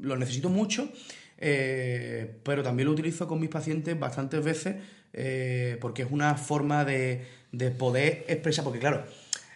lo 0.00 0.16
necesito 0.16 0.48
mucho, 0.48 0.90
eh, 1.38 2.36
pero 2.42 2.62
también 2.62 2.86
lo 2.86 2.92
utilizo 2.92 3.26
con 3.26 3.40
mis 3.40 3.50
pacientes 3.50 3.98
bastantes 3.98 4.42
veces 4.44 4.76
eh, 5.12 5.76
porque 5.80 6.02
es 6.02 6.08
una 6.10 6.34
forma 6.36 6.84
de, 6.84 7.26
de 7.52 7.70
poder 7.70 8.24
expresar. 8.28 8.64
Porque, 8.64 8.78
claro. 8.80 9.04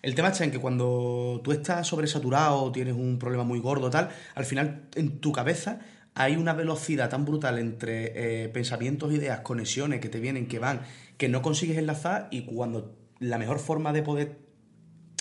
El 0.02 0.14
tema 0.14 0.28
está 0.28 0.44
en 0.44 0.52
que 0.52 0.60
cuando 0.60 1.40
tú 1.42 1.50
estás 1.50 1.86
sobresaturado 1.88 2.70
tienes 2.70 2.94
un 2.94 3.18
problema 3.18 3.42
muy 3.42 3.58
gordo 3.58 3.90
tal, 3.90 4.10
al 4.36 4.44
final 4.44 4.82
en 4.94 5.18
tu 5.18 5.32
cabeza 5.32 5.80
hay 6.18 6.36
una 6.36 6.54
velocidad 6.54 7.10
tan 7.10 7.26
brutal 7.26 7.58
entre 7.58 8.44
eh, 8.44 8.48
pensamientos, 8.48 9.12
ideas, 9.12 9.40
conexiones 9.40 10.00
que 10.00 10.08
te 10.08 10.18
vienen, 10.18 10.48
que 10.48 10.58
van, 10.58 10.80
que 11.18 11.28
no 11.28 11.42
consigues 11.42 11.76
enlazar 11.76 12.28
y 12.30 12.46
cuando 12.46 12.96
la 13.20 13.36
mejor 13.36 13.58
forma 13.58 13.92
de 13.92 14.02
poder 14.02 14.38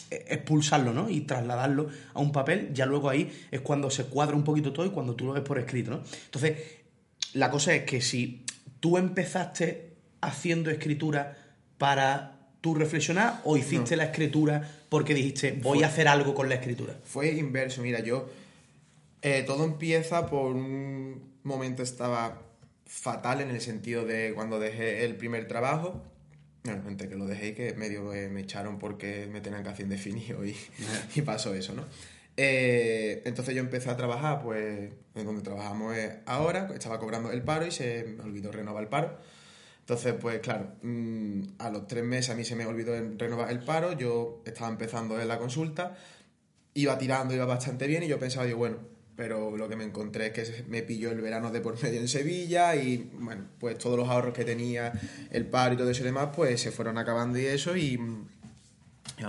eh, 0.09 0.25
expulsarlo 0.29 0.93
¿no? 0.93 1.09
y 1.09 1.21
trasladarlo 1.21 1.89
a 2.13 2.21
un 2.21 2.31
papel, 2.31 2.69
ya 2.73 2.85
luego 2.85 3.09
ahí 3.09 3.29
es 3.51 3.59
cuando 3.59 3.89
se 3.89 4.05
cuadra 4.05 4.37
un 4.37 4.45
poquito 4.45 4.71
todo 4.71 4.85
y 4.85 4.89
cuando 4.89 5.15
tú 5.15 5.25
lo 5.25 5.33
ves 5.33 5.43
por 5.43 5.59
escrito. 5.59 5.91
¿no? 5.91 6.01
Entonces, 6.25 6.59
la 7.33 7.51
cosa 7.51 7.75
es 7.75 7.83
que 7.83 7.99
si 7.99 8.45
tú 8.79 8.97
empezaste 8.97 9.97
haciendo 10.21 10.71
escritura 10.71 11.35
para 11.77 12.39
tú 12.61 12.73
reflexionar 12.73 13.41
o 13.43 13.57
hiciste 13.57 13.97
la 13.97 14.05
escritura 14.05 14.65
porque 14.87 15.13
dijiste 15.13 15.59
voy 15.61 15.83
a 15.83 15.87
hacer 15.87 16.07
algo 16.07 16.33
con 16.33 16.47
la 16.47 16.55
escritura. 16.55 16.95
Fue 17.03 17.33
inverso, 17.33 17.81
mira, 17.81 17.99
yo... 17.99 18.44
eh, 19.25 19.41
todo 19.41 19.65
empieza 19.65 20.27
por 20.27 20.55
un 20.55 21.33
momento 21.41 21.81
estaba 21.81 22.43
fatal 22.85 23.41
en 23.41 23.49
el 23.49 23.59
sentido 23.59 24.05
de 24.05 24.33
cuando 24.35 24.59
dejé 24.59 25.03
el 25.03 25.15
primer 25.15 25.47
trabajo. 25.47 26.03
Bueno, 26.63 26.83
gente 26.83 27.09
que 27.09 27.15
lo 27.15 27.25
dejé 27.25 27.47
y 27.47 27.53
que 27.53 27.73
medio 27.73 28.13
eh, 28.13 28.29
me 28.29 28.41
echaron 28.41 28.77
porque 28.77 29.27
me 29.31 29.41
tenían 29.41 29.63
que 29.63 29.69
hacer 29.69 29.85
indefinido 29.85 30.45
y, 30.45 30.55
y 31.15 31.21
pasó 31.23 31.55
eso, 31.55 31.73
¿no? 31.73 31.85
Eh, 32.37 33.23
entonces 33.25 33.55
yo 33.55 33.61
empecé 33.61 33.89
a 33.89 33.97
trabajar, 33.97 34.43
pues, 34.43 34.91
en 35.15 35.25
donde 35.25 35.41
trabajamos 35.41 35.97
ahora, 36.27 36.69
estaba 36.75 36.99
cobrando 36.99 37.31
el 37.31 37.41
paro 37.41 37.65
y 37.65 37.71
se 37.71 38.03
me 38.03 38.21
olvidó 38.21 38.51
renovar 38.51 38.83
el 38.83 38.89
paro. 38.89 39.17
Entonces, 39.79 40.13
pues 40.21 40.39
claro, 40.39 40.71
mm, 40.83 41.41
a 41.57 41.71
los 41.71 41.87
tres 41.87 42.03
meses 42.03 42.29
a 42.29 42.35
mí 42.35 42.43
se 42.43 42.55
me 42.55 42.67
olvidó 42.67 42.95
en 42.95 43.17
renovar 43.17 43.49
el 43.49 43.63
paro, 43.63 43.93
yo 43.93 44.43
estaba 44.45 44.69
empezando 44.69 45.19
en 45.19 45.27
la 45.27 45.39
consulta, 45.39 45.97
iba 46.75 46.95
tirando, 46.99 47.33
iba 47.33 47.45
bastante 47.45 47.87
bien 47.87 48.03
y 48.03 48.07
yo 48.07 48.19
pensaba, 48.19 48.45
digo, 48.45 48.59
bueno, 48.59 48.94
pero 49.15 49.55
lo 49.55 49.69
que 49.69 49.75
me 49.75 49.83
encontré 49.83 50.27
es 50.27 50.33
que 50.33 50.63
me 50.67 50.83
pilló 50.83 51.11
el 51.11 51.21
verano 51.21 51.51
de 51.51 51.61
por 51.61 51.81
medio 51.81 51.99
en 51.99 52.07
Sevilla 52.07 52.75
y 52.75 53.09
bueno, 53.13 53.45
pues 53.59 53.77
todos 53.77 53.97
los 53.97 54.09
ahorros 54.09 54.33
que 54.33 54.43
tenía, 54.43 54.91
el 55.31 55.45
paro 55.45 55.75
y 55.75 55.77
todo 55.77 55.89
eso 55.89 56.01
y 56.01 56.05
demás, 56.05 56.29
pues 56.35 56.61
se 56.61 56.71
fueron 56.71 56.97
acabando 56.97 57.39
y 57.39 57.45
eso 57.45 57.75
y 57.77 57.99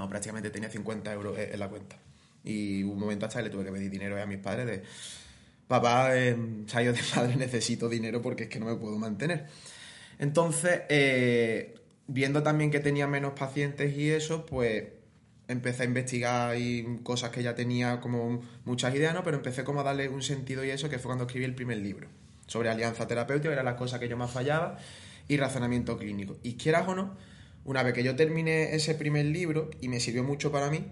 prácticamente 0.09 0.51
tenía 0.51 0.69
50 0.69 1.13
euros 1.13 1.39
en 1.39 1.59
la 1.59 1.69
cuenta. 1.69 1.97
Y 2.45 2.83
un 2.83 2.99
momento 2.99 3.27
hasta 3.27 3.43
le 3.43 3.51
tuve 3.51 3.65
que 3.65 3.73
pedir 3.73 3.91
dinero 3.91 4.21
a 4.21 4.27
mis 4.27 4.39
padres 4.39 4.67
de, 4.67 4.83
papá, 5.67 6.17
eh, 6.17 6.35
de 6.35 7.01
madre, 7.17 7.37
necesito 7.37 7.89
dinero 7.89 8.23
porque 8.23 8.45
es 8.45 8.49
que 8.49 8.61
no 8.61 8.67
me 8.67 8.77
puedo 8.77 8.99
mantener. 8.99 9.47
Entonces, 10.19 10.83
eh, 10.89 11.75
viendo 12.07 12.43
también 12.43 12.71
que 12.71 12.81
tenía 12.81 13.07
menos 13.07 13.33
pacientes 13.39 13.97
y 13.97 14.11
eso, 14.11 14.47
pues 14.47 14.85
empecé 15.49 15.83
a 15.83 15.87
investigar 15.87 16.57
y 16.57 17.01
cosas 17.03 17.31
que 17.31 17.43
ya 17.43 17.55
tenía 17.55 18.01
como 18.01 18.43
muchas 18.65 18.95
ideas, 18.95 19.15
¿no? 19.15 19.23
Pero 19.23 19.37
empecé 19.37 19.65
como 19.65 19.81
a 19.81 19.83
darle 19.85 20.09
un 20.09 20.23
sentido 20.23 20.65
y 20.65 20.71
eso, 20.71 20.89
que 20.89 20.99
fue 20.99 21.09
cuando 21.09 21.25
escribí 21.25 21.45
el 21.45 21.55
primer 21.55 21.79
libro 21.79 22.09
sobre 22.47 22.69
alianza 22.69 23.07
terapéutica, 23.07 23.53
era 23.53 23.63
la 23.63 23.77
cosa 23.77 23.99
que 23.99 24.09
yo 24.09 24.17
más 24.17 24.31
fallaba, 24.31 24.79
y 25.29 25.37
razonamiento 25.37 25.99
clínico. 25.99 26.39
Y 26.43 26.55
quieras 26.55 26.87
o 26.89 26.95
no, 26.95 27.17
una 27.65 27.83
vez 27.83 27.95
que 27.95 28.05
yo 28.05 28.15
terminé 28.15 28.75
ese 28.75 28.95
primer 28.95 29.27
libro 29.27 29.71
y 29.81 29.89
me 29.89 30.01
sirvió 30.01 30.23
mucho 30.23 30.53
para 30.53 30.71
mí, 30.71 30.85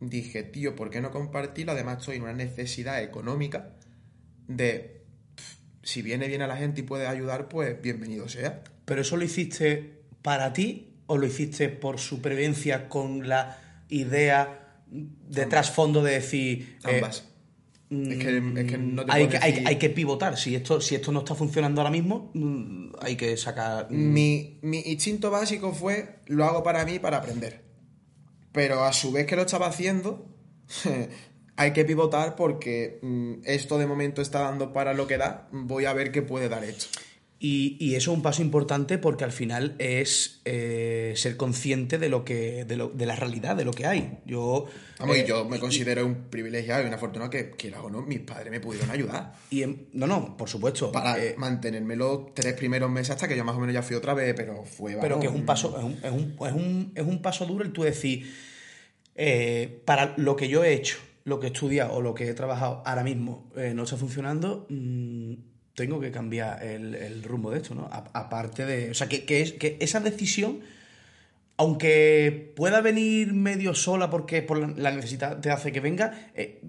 dije, 0.00 0.42
tío, 0.42 0.74
¿por 0.74 0.90
qué 0.90 1.00
no 1.00 1.10
compartirlo? 1.10 1.72
Además 1.72 1.98
estoy 1.98 2.16
en 2.16 2.22
una 2.22 2.32
necesidad 2.32 3.02
económica 3.02 3.70
de, 4.48 5.02
si 5.82 6.02
viene 6.02 6.26
bien 6.26 6.42
a 6.42 6.46
la 6.46 6.56
gente 6.56 6.80
y 6.80 6.84
puede 6.84 7.06
ayudar, 7.06 7.48
pues 7.48 7.80
bienvenido 7.80 8.28
sea. 8.28 8.64
¿Pero 8.84 9.02
eso 9.02 9.16
lo 9.16 9.24
hiciste 9.24 10.02
para 10.22 10.52
ti 10.52 10.94
o 11.06 11.16
lo 11.16 11.26
hiciste 11.26 11.68
por 11.68 11.98
supervivencia 11.98 12.88
con 12.88 13.28
la 13.28 13.67
idea 13.88 14.82
de 14.90 15.46
trasfondo 15.46 16.02
de 16.02 16.12
decir... 16.14 16.78
eh, 16.84 16.94
Ambas. 16.96 17.24
Es 17.90 18.18
que- 18.18 18.36
es 18.60 18.70
que 18.70 18.76
no 18.78 19.04
te 19.06 19.12
hay, 19.12 19.28
que, 19.28 19.38
hay, 19.38 19.52
decir- 19.52 19.68
hay 19.68 19.76
que 19.76 19.88
pivotar. 19.90 20.36
Si 20.36 20.54
esto, 20.54 20.80
si 20.80 20.94
esto 20.94 21.10
no 21.10 21.20
está 21.20 21.34
funcionando 21.34 21.80
ahora 21.80 21.90
mismo, 21.90 22.30
mm, 22.34 22.90
hay 23.00 23.16
que 23.16 23.36
sacar... 23.36 23.90
Mi, 23.90 24.58
mi 24.62 24.80
instinto 24.80 25.30
básico 25.30 25.72
fue, 25.72 26.18
lo 26.26 26.44
hago 26.44 26.62
para 26.62 26.84
mí, 26.84 26.98
para 26.98 27.16
aprender. 27.18 27.62
Pero 28.52 28.84
a 28.84 28.92
su 28.92 29.10
vez 29.12 29.26
que 29.26 29.36
lo 29.36 29.42
estaba 29.42 29.66
haciendo, 29.68 30.26
hay 31.56 31.72
que 31.72 31.84
pivotar 31.84 32.36
porque 32.36 32.98
mm, 33.02 33.34
esto 33.44 33.78
de 33.78 33.86
momento 33.86 34.20
está 34.20 34.40
dando 34.40 34.72
para 34.72 34.92
lo 34.94 35.06
que 35.06 35.16
da, 35.16 35.48
voy 35.52 35.86
a 35.86 35.92
ver 35.94 36.12
qué 36.12 36.20
puede 36.22 36.48
dar 36.50 36.64
esto. 36.64 36.86
Y, 37.40 37.76
y 37.78 37.94
eso 37.94 38.10
es 38.10 38.16
un 38.16 38.22
paso 38.22 38.42
importante 38.42 38.98
porque 38.98 39.22
al 39.22 39.30
final 39.30 39.76
es 39.78 40.40
eh, 40.44 41.12
ser 41.14 41.36
consciente 41.36 41.96
de 41.98 42.08
lo 42.08 42.24
que 42.24 42.64
de, 42.64 42.76
lo- 42.76 42.88
de 42.88 43.06
la 43.06 43.14
realidad, 43.14 43.54
de 43.54 43.64
lo 43.64 43.70
que 43.72 43.86
hay. 43.86 44.18
Yo, 44.26 44.66
Vamos, 44.98 45.16
eh, 45.16 45.22
y 45.24 45.28
yo 45.28 45.44
me 45.44 45.60
considero 45.60 46.04
un 46.04 46.24
privilegiado 46.30 46.82
y 46.82 46.86
un 46.88 46.94
afortunado 46.94 47.30
que, 47.30 47.50
quiera 47.52 47.80
o 47.80 47.90
no, 47.90 48.02
mis 48.02 48.18
padres 48.18 48.50
me 48.50 48.58
pudieron 48.58 48.90
ayudar. 48.90 49.34
y 49.50 49.62
en- 49.62 49.86
no, 49.92 50.08
no, 50.08 50.36
por 50.36 50.48
supuesto. 50.48 50.90
Para 50.90 51.16
eh, 51.24 51.36
mantenerme 51.38 51.94
los 51.94 52.34
tres 52.34 52.54
primeros 52.54 52.90
meses 52.90 53.10
hasta 53.10 53.28
que 53.28 53.36
yo 53.36 53.44
más 53.44 53.54
o 53.54 53.60
menos 53.60 53.72
ya 53.72 53.82
fui 53.82 53.94
otra 53.94 54.14
vez, 54.14 54.34
pero 54.36 54.64
fue... 54.64 54.96
pero 55.00 55.16
vamos, 55.16 55.20
que 55.20 55.28
es 55.32 55.40
un 55.40 55.46
paso, 55.46 55.78
es 55.78 55.84
un, 55.84 55.92
es 56.02 56.10
un- 56.12 56.46
es 56.48 56.52
un- 56.54 56.92
es 56.96 57.06
un 57.06 57.22
paso 57.22 57.46
duro 57.46 57.62
el 57.64 57.70
tú 57.72 57.84
decir, 57.84 58.28
eh, 59.14 59.80
para 59.84 60.14
lo 60.16 60.34
que 60.36 60.48
yo 60.48 60.64
he 60.64 60.72
hecho, 60.72 60.96
lo 61.24 61.38
que 61.38 61.46
he 61.46 61.50
estudiado 61.50 61.92
o 61.94 62.00
lo 62.02 62.14
que 62.14 62.28
he 62.28 62.34
trabajado 62.34 62.82
ahora 62.84 63.04
mismo 63.04 63.48
no 63.74 63.84
está 63.84 63.96
funcionando, 63.96 64.66
mm, 64.70 65.34
tengo 65.78 65.98
que 66.00 66.10
cambiar 66.10 66.62
el, 66.62 66.94
el 66.94 67.22
rumbo 67.22 67.50
de 67.50 67.58
esto, 67.58 67.74
¿no? 67.74 67.84
A- 67.90 68.10
aparte 68.12 68.66
de. 68.66 68.90
O 68.90 68.94
sea, 68.94 69.08
que, 69.08 69.24
que 69.24 69.40
es, 69.40 69.52
que 69.54 69.76
esa 69.80 70.00
decisión, 70.00 70.60
aunque 71.56 72.52
pueda 72.54 72.80
venir 72.80 73.32
medio 73.32 73.74
sola 73.74 74.10
porque 74.10 74.42
por 74.42 74.58
la, 74.58 74.68
la 74.76 74.90
necesidad 74.92 75.40
te 75.40 75.50
hace 75.50 75.72
que 75.72 75.80
venga, 75.80 76.30
eh, 76.34 76.60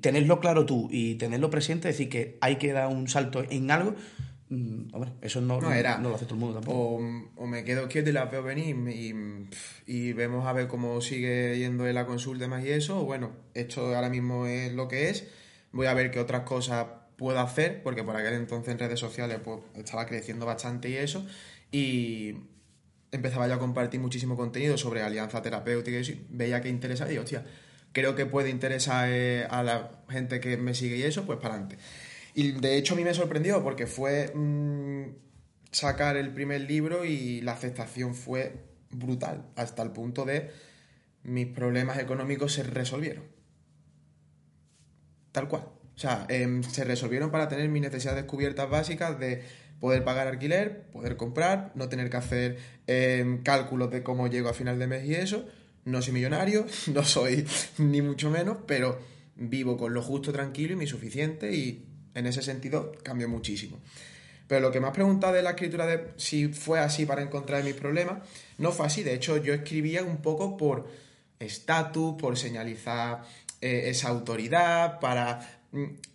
tenerlo 0.00 0.40
claro 0.40 0.66
tú 0.66 0.88
y 0.90 1.14
tenerlo 1.14 1.48
presente, 1.50 1.88
decir 1.88 2.08
que 2.08 2.36
hay 2.40 2.56
que 2.56 2.72
dar 2.72 2.88
un 2.88 3.08
salto 3.08 3.42
en 3.48 3.70
algo. 3.70 3.94
mm, 4.50 4.92
hombre, 4.94 5.12
eso 5.22 5.40
no, 5.40 5.60
No, 5.60 5.72
era, 5.72 5.96
no 5.98 6.10
lo 6.10 6.16
hace 6.16 6.26
todo 6.26 6.34
el 6.34 6.40
mundo 6.40 6.56
tampoco. 6.60 6.78
O, 6.96 7.30
o 7.36 7.46
me 7.46 7.64
quedo 7.64 7.88
quieto 7.88 8.10
y 8.10 8.12
la 8.12 8.26
veo 8.26 8.42
venir 8.42 8.76
y, 8.90 9.14
y 9.86 10.12
vemos 10.12 10.46
a 10.46 10.52
ver 10.52 10.66
cómo 10.68 11.00
sigue 11.00 11.58
yendo 11.58 11.86
en 11.86 11.94
la 11.94 12.04
consulta 12.04 12.46
más 12.46 12.62
y 12.64 12.70
eso. 12.70 13.00
o 13.00 13.04
Bueno, 13.04 13.30
esto 13.54 13.94
ahora 13.94 14.10
mismo 14.10 14.46
es 14.46 14.72
lo 14.74 14.88
que 14.88 15.08
es. 15.08 15.26
Voy 15.72 15.86
a 15.86 15.94
ver 15.94 16.10
qué 16.10 16.20
otras 16.20 16.42
cosas 16.42 16.86
puedo 17.16 17.38
hacer, 17.40 17.82
porque 17.82 18.02
por 18.02 18.16
aquel 18.16 18.34
entonces 18.34 18.72
en 18.72 18.78
redes 18.78 19.00
sociales 19.00 19.40
pues, 19.42 19.60
estaba 19.76 20.06
creciendo 20.06 20.46
bastante 20.46 20.88
y 20.88 20.96
eso. 20.96 21.26
Y 21.70 22.34
empezaba 23.12 23.46
yo 23.48 23.54
a 23.54 23.58
compartir 23.58 24.00
muchísimo 24.00 24.36
contenido 24.36 24.76
sobre 24.76 25.02
alianza 25.02 25.40
terapéutica 25.42 25.96
y 25.96 26.00
eso, 26.00 26.12
y 26.12 26.26
veía 26.30 26.60
que 26.60 26.68
interesaba 26.68 27.12
y 27.12 27.18
hostia, 27.18 27.44
creo 27.92 28.14
que 28.14 28.26
puede 28.26 28.50
interesar 28.50 29.08
eh, 29.10 29.46
a 29.48 29.62
la 29.62 30.02
gente 30.08 30.40
que 30.40 30.56
me 30.56 30.74
sigue 30.74 30.96
y 30.96 31.02
eso, 31.02 31.24
pues 31.24 31.38
para 31.38 31.54
adelante. 31.54 31.78
Y 32.34 32.52
de 32.52 32.76
hecho 32.76 32.94
a 32.94 32.96
mí 32.96 33.04
me 33.04 33.14
sorprendió 33.14 33.62
porque 33.62 33.86
fue 33.86 34.32
mm, 34.34 35.04
sacar 35.70 36.16
el 36.16 36.32
primer 36.32 36.62
libro 36.62 37.04
y 37.04 37.40
la 37.40 37.52
aceptación 37.52 38.14
fue 38.14 38.64
brutal, 38.90 39.46
hasta 39.56 39.82
el 39.82 39.90
punto 39.90 40.24
de 40.24 40.50
mis 41.22 41.46
problemas 41.46 41.98
económicos 41.98 42.52
se 42.52 42.64
resolvieron. 42.64 43.24
Tal 45.32 45.48
cual. 45.48 45.68
O 45.96 45.98
sea, 45.98 46.26
em, 46.28 46.62
se 46.62 46.84
resolvieron 46.84 47.30
para 47.30 47.48
tener 47.48 47.68
mis 47.68 47.82
necesidades 47.82 48.24
cubiertas 48.24 48.68
básicas 48.68 49.18
de 49.18 49.42
poder 49.80 50.02
pagar 50.02 50.26
alquiler, 50.26 50.82
poder 50.92 51.16
comprar, 51.16 51.70
no 51.74 51.88
tener 51.88 52.10
que 52.10 52.16
hacer 52.16 52.58
em, 52.86 53.42
cálculos 53.42 53.90
de 53.90 54.02
cómo 54.02 54.28
llego 54.28 54.48
a 54.48 54.54
final 54.54 54.78
de 54.78 54.86
mes 54.86 55.04
y 55.04 55.14
eso. 55.14 55.46
No 55.84 56.00
soy 56.02 56.14
millonario, 56.14 56.66
no 56.92 57.04
soy 57.04 57.46
ni 57.78 58.02
mucho 58.02 58.30
menos, 58.30 58.58
pero 58.66 58.98
vivo 59.36 59.76
con 59.76 59.94
lo 59.94 60.02
justo, 60.02 60.32
tranquilo 60.32 60.74
y 60.74 60.76
mi 60.76 60.86
suficiente 60.86 61.54
y 61.54 61.86
en 62.14 62.26
ese 62.26 62.42
sentido 62.42 62.92
cambió 63.02 63.28
muchísimo. 63.28 63.80
Pero 64.46 64.60
lo 64.60 64.70
que 64.70 64.80
me 64.80 64.86
has 64.86 64.92
preguntado 64.92 65.32
de 65.32 65.42
la 65.42 65.50
escritura 65.50 65.86
de 65.86 66.12
si 66.16 66.48
fue 66.48 66.78
así 66.78 67.06
para 67.06 67.22
encontrar 67.22 67.64
mis 67.64 67.74
problemas, 67.74 68.18
no 68.58 68.72
fue 68.72 68.86
así. 68.86 69.02
De 69.02 69.14
hecho, 69.14 69.38
yo 69.38 69.54
escribía 69.54 70.02
un 70.02 70.18
poco 70.18 70.56
por 70.56 70.86
estatus, 71.38 72.16
por 72.20 72.36
señalizar 72.36 73.22
eh, 73.60 73.84
esa 73.86 74.08
autoridad, 74.08 75.00
para... 75.00 75.60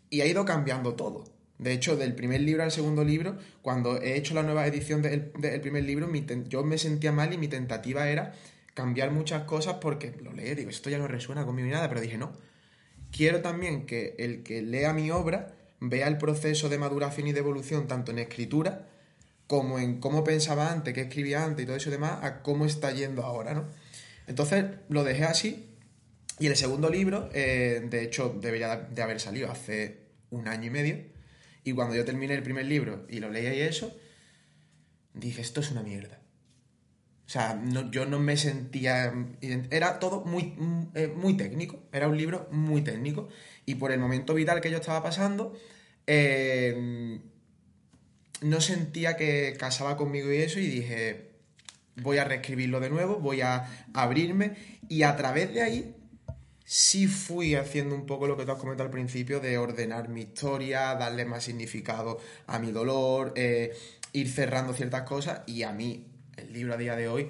Y 0.10 0.22
ha 0.22 0.26
ido 0.26 0.46
cambiando 0.46 0.96
todo. 0.96 1.26
De 1.60 1.74
hecho, 1.74 1.98
del 1.98 2.16
primer 2.16 2.42
libro 2.42 2.64
al 2.64 2.72
segundo 2.72 3.04
libro, 3.04 3.38
cuando 3.62 4.02
he 4.02 4.16
hecho 4.16 4.34
la 4.34 4.44
nueva 4.44 4.66
edición 4.66 5.02
del, 5.02 5.32
primer 5.62 5.84
libro, 5.84 6.10
yo 6.48 6.64
me 6.64 6.78
sentía 6.78 7.12
mal 7.12 7.34
y 7.34 7.38
mi 7.38 7.50
tentativa 7.50 8.10
era 8.10 8.34
cambiar 8.74 9.12
muchas 9.12 9.44
cosas 9.44 9.76
porque 9.82 10.14
lo 10.24 10.32
leí 10.32 10.56
digo, 10.56 10.70
esto 10.70 10.90
ya 10.90 10.98
no 10.98 11.08
resuena 11.08 11.46
conmigo 11.46 11.66
ni 11.66 11.74
nada, 11.74 11.90
pero 11.90 12.00
dije, 12.00 12.18
no, 12.18 12.32
quiero 13.12 13.42
también 13.42 13.86
que 13.86 14.16
el 14.20 14.42
que 14.42 14.62
lea 14.62 14.94
mi 14.94 15.12
obra 15.12 15.54
vea 15.82 16.08
el 16.08 16.18
proceso 16.18 16.70
de 16.70 16.78
maduración 16.78 17.28
y 17.28 17.34
de 17.34 17.40
evolución 17.40 17.88
tanto 17.88 18.12
en 18.12 18.20
escritura 18.20 18.88
como 19.48 19.80
en 19.80 20.00
cómo 20.00 20.24
pensaba 20.24 20.72
antes, 20.72 20.94
qué 20.94 21.02
escribía 21.02 21.44
antes 21.44 21.64
y 21.64 21.66
todo 21.66 21.76
eso 21.76 21.90
y 21.90 21.92
demás, 21.92 22.24
a 22.24 22.42
cómo 22.42 22.66
está 22.66 22.92
yendo 22.92 23.24
ahora, 23.24 23.54
¿no? 23.54 23.66
Entonces 24.28 24.64
lo 24.88 25.04
dejé 25.04 25.26
así 25.26 25.66
y 26.40 26.48
el 26.48 26.56
segundo 26.56 26.90
libro, 26.90 27.30
eh, 27.34 27.86
de 27.90 28.04
hecho, 28.04 28.36
debería 28.42 28.76
de 28.78 29.02
haber 29.02 29.20
salido 29.20 29.52
hace 29.52 30.08
un 30.30 30.48
año 30.48 30.68
y 30.68 30.70
medio. 30.70 30.98
Y 31.64 31.74
cuando 31.74 31.96
yo 31.96 32.06
terminé 32.06 32.34
el 32.36 32.44
primer 32.44 32.66
libro 32.66 33.06
y 33.10 33.20
lo 33.20 33.30
leí 33.30 33.48
y 33.58 33.62
eso, 33.62 33.96
dije, 35.14 35.42
esto 35.42 35.60
es 35.62 35.72
una 35.72 35.84
mierda. 35.84 36.20
O 37.28 37.32
sea, 37.32 37.54
no- 37.54 37.92
yo 37.92 38.06
no 38.06 38.20
me 38.20 38.38
sentía... 38.38 39.14
Era 39.70 40.00
todo 40.00 40.26
muy, 40.26 40.56
mm, 40.58 40.82
eh, 40.96 41.08
muy 41.16 41.38
técnico, 41.38 41.84
era 41.94 42.08
un 42.08 42.18
libro 42.18 42.48
muy 42.52 42.82
técnico. 42.82 43.30
Y 43.66 43.76
por 43.76 43.92
el 43.92 44.00
momento 44.00 44.34
vital 44.34 44.62
que 44.62 44.72
yo 44.72 44.78
estaba 44.78 45.04
pasando, 45.04 45.54
eh, 46.08 47.20
no 48.42 48.62
sentía 48.62 49.18
que 49.18 49.56
casaba 49.60 49.98
conmigo 49.98 50.32
y 50.32 50.38
eso 50.38 50.60
y 50.60 50.68
dije, 50.68 51.32
voy 51.98 52.18
a 52.18 52.24
reescribirlo 52.24 52.80
de 52.80 52.90
nuevo, 52.90 53.20
voy 53.20 53.42
a 53.42 53.86
abrirme. 53.94 54.56
Y 54.88 55.04
a 55.04 55.16
través 55.16 55.54
de 55.54 55.62
ahí 55.62 55.96
sí 56.72 57.08
fui 57.08 57.56
haciendo 57.56 57.96
un 57.96 58.06
poco 58.06 58.28
lo 58.28 58.38
que 58.38 58.46
te 58.46 58.52
has 58.52 58.60
comentado 58.60 58.86
al 58.86 58.92
principio 58.92 59.40
de 59.40 59.58
ordenar 59.58 60.08
mi 60.08 60.22
historia, 60.22 60.94
darle 60.94 61.26
más 61.26 61.46
significado 61.46 62.20
a 62.46 62.60
mi 62.60 62.72
dolor, 62.72 63.34
eh, 63.36 63.76
ir 64.14 64.30
cerrando 64.30 64.74
ciertas 64.74 65.02
cosas 65.02 65.42
y 65.48 65.64
a 65.64 65.72
mí 65.72 66.06
el 66.38 66.54
libro 66.54 66.76
a 66.76 66.78
día 66.78 66.96
de 66.96 67.08
hoy 67.08 67.30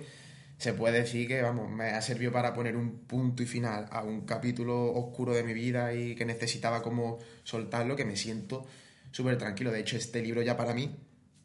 se 0.58 0.74
puede 0.74 1.00
decir 1.00 1.26
que 1.26 1.42
vamos 1.42 1.72
me 1.72 1.86
ha 1.86 2.02
servido 2.02 2.34
para 2.34 2.54
poner 2.54 2.76
un 2.76 3.06
punto 3.08 3.42
y 3.42 3.46
final 3.46 3.88
a 3.92 4.04
un 4.04 4.26
capítulo 4.26 4.92
oscuro 4.92 5.34
de 5.34 5.44
mi 5.44 5.54
vida 5.54 5.94
y 5.94 6.16
que 6.16 6.26
necesitaba 6.26 6.82
como 6.82 7.20
soltarlo 7.44 7.96
que 7.96 8.04
me 8.04 8.18
siento 8.18 8.66
súper 9.12 9.38
tranquilo. 9.38 9.72
De 9.72 9.80
hecho 9.80 9.96
este 9.96 10.22
libro 10.22 10.42
ya 10.42 10.58
para 10.58 10.74
mí 10.74 10.98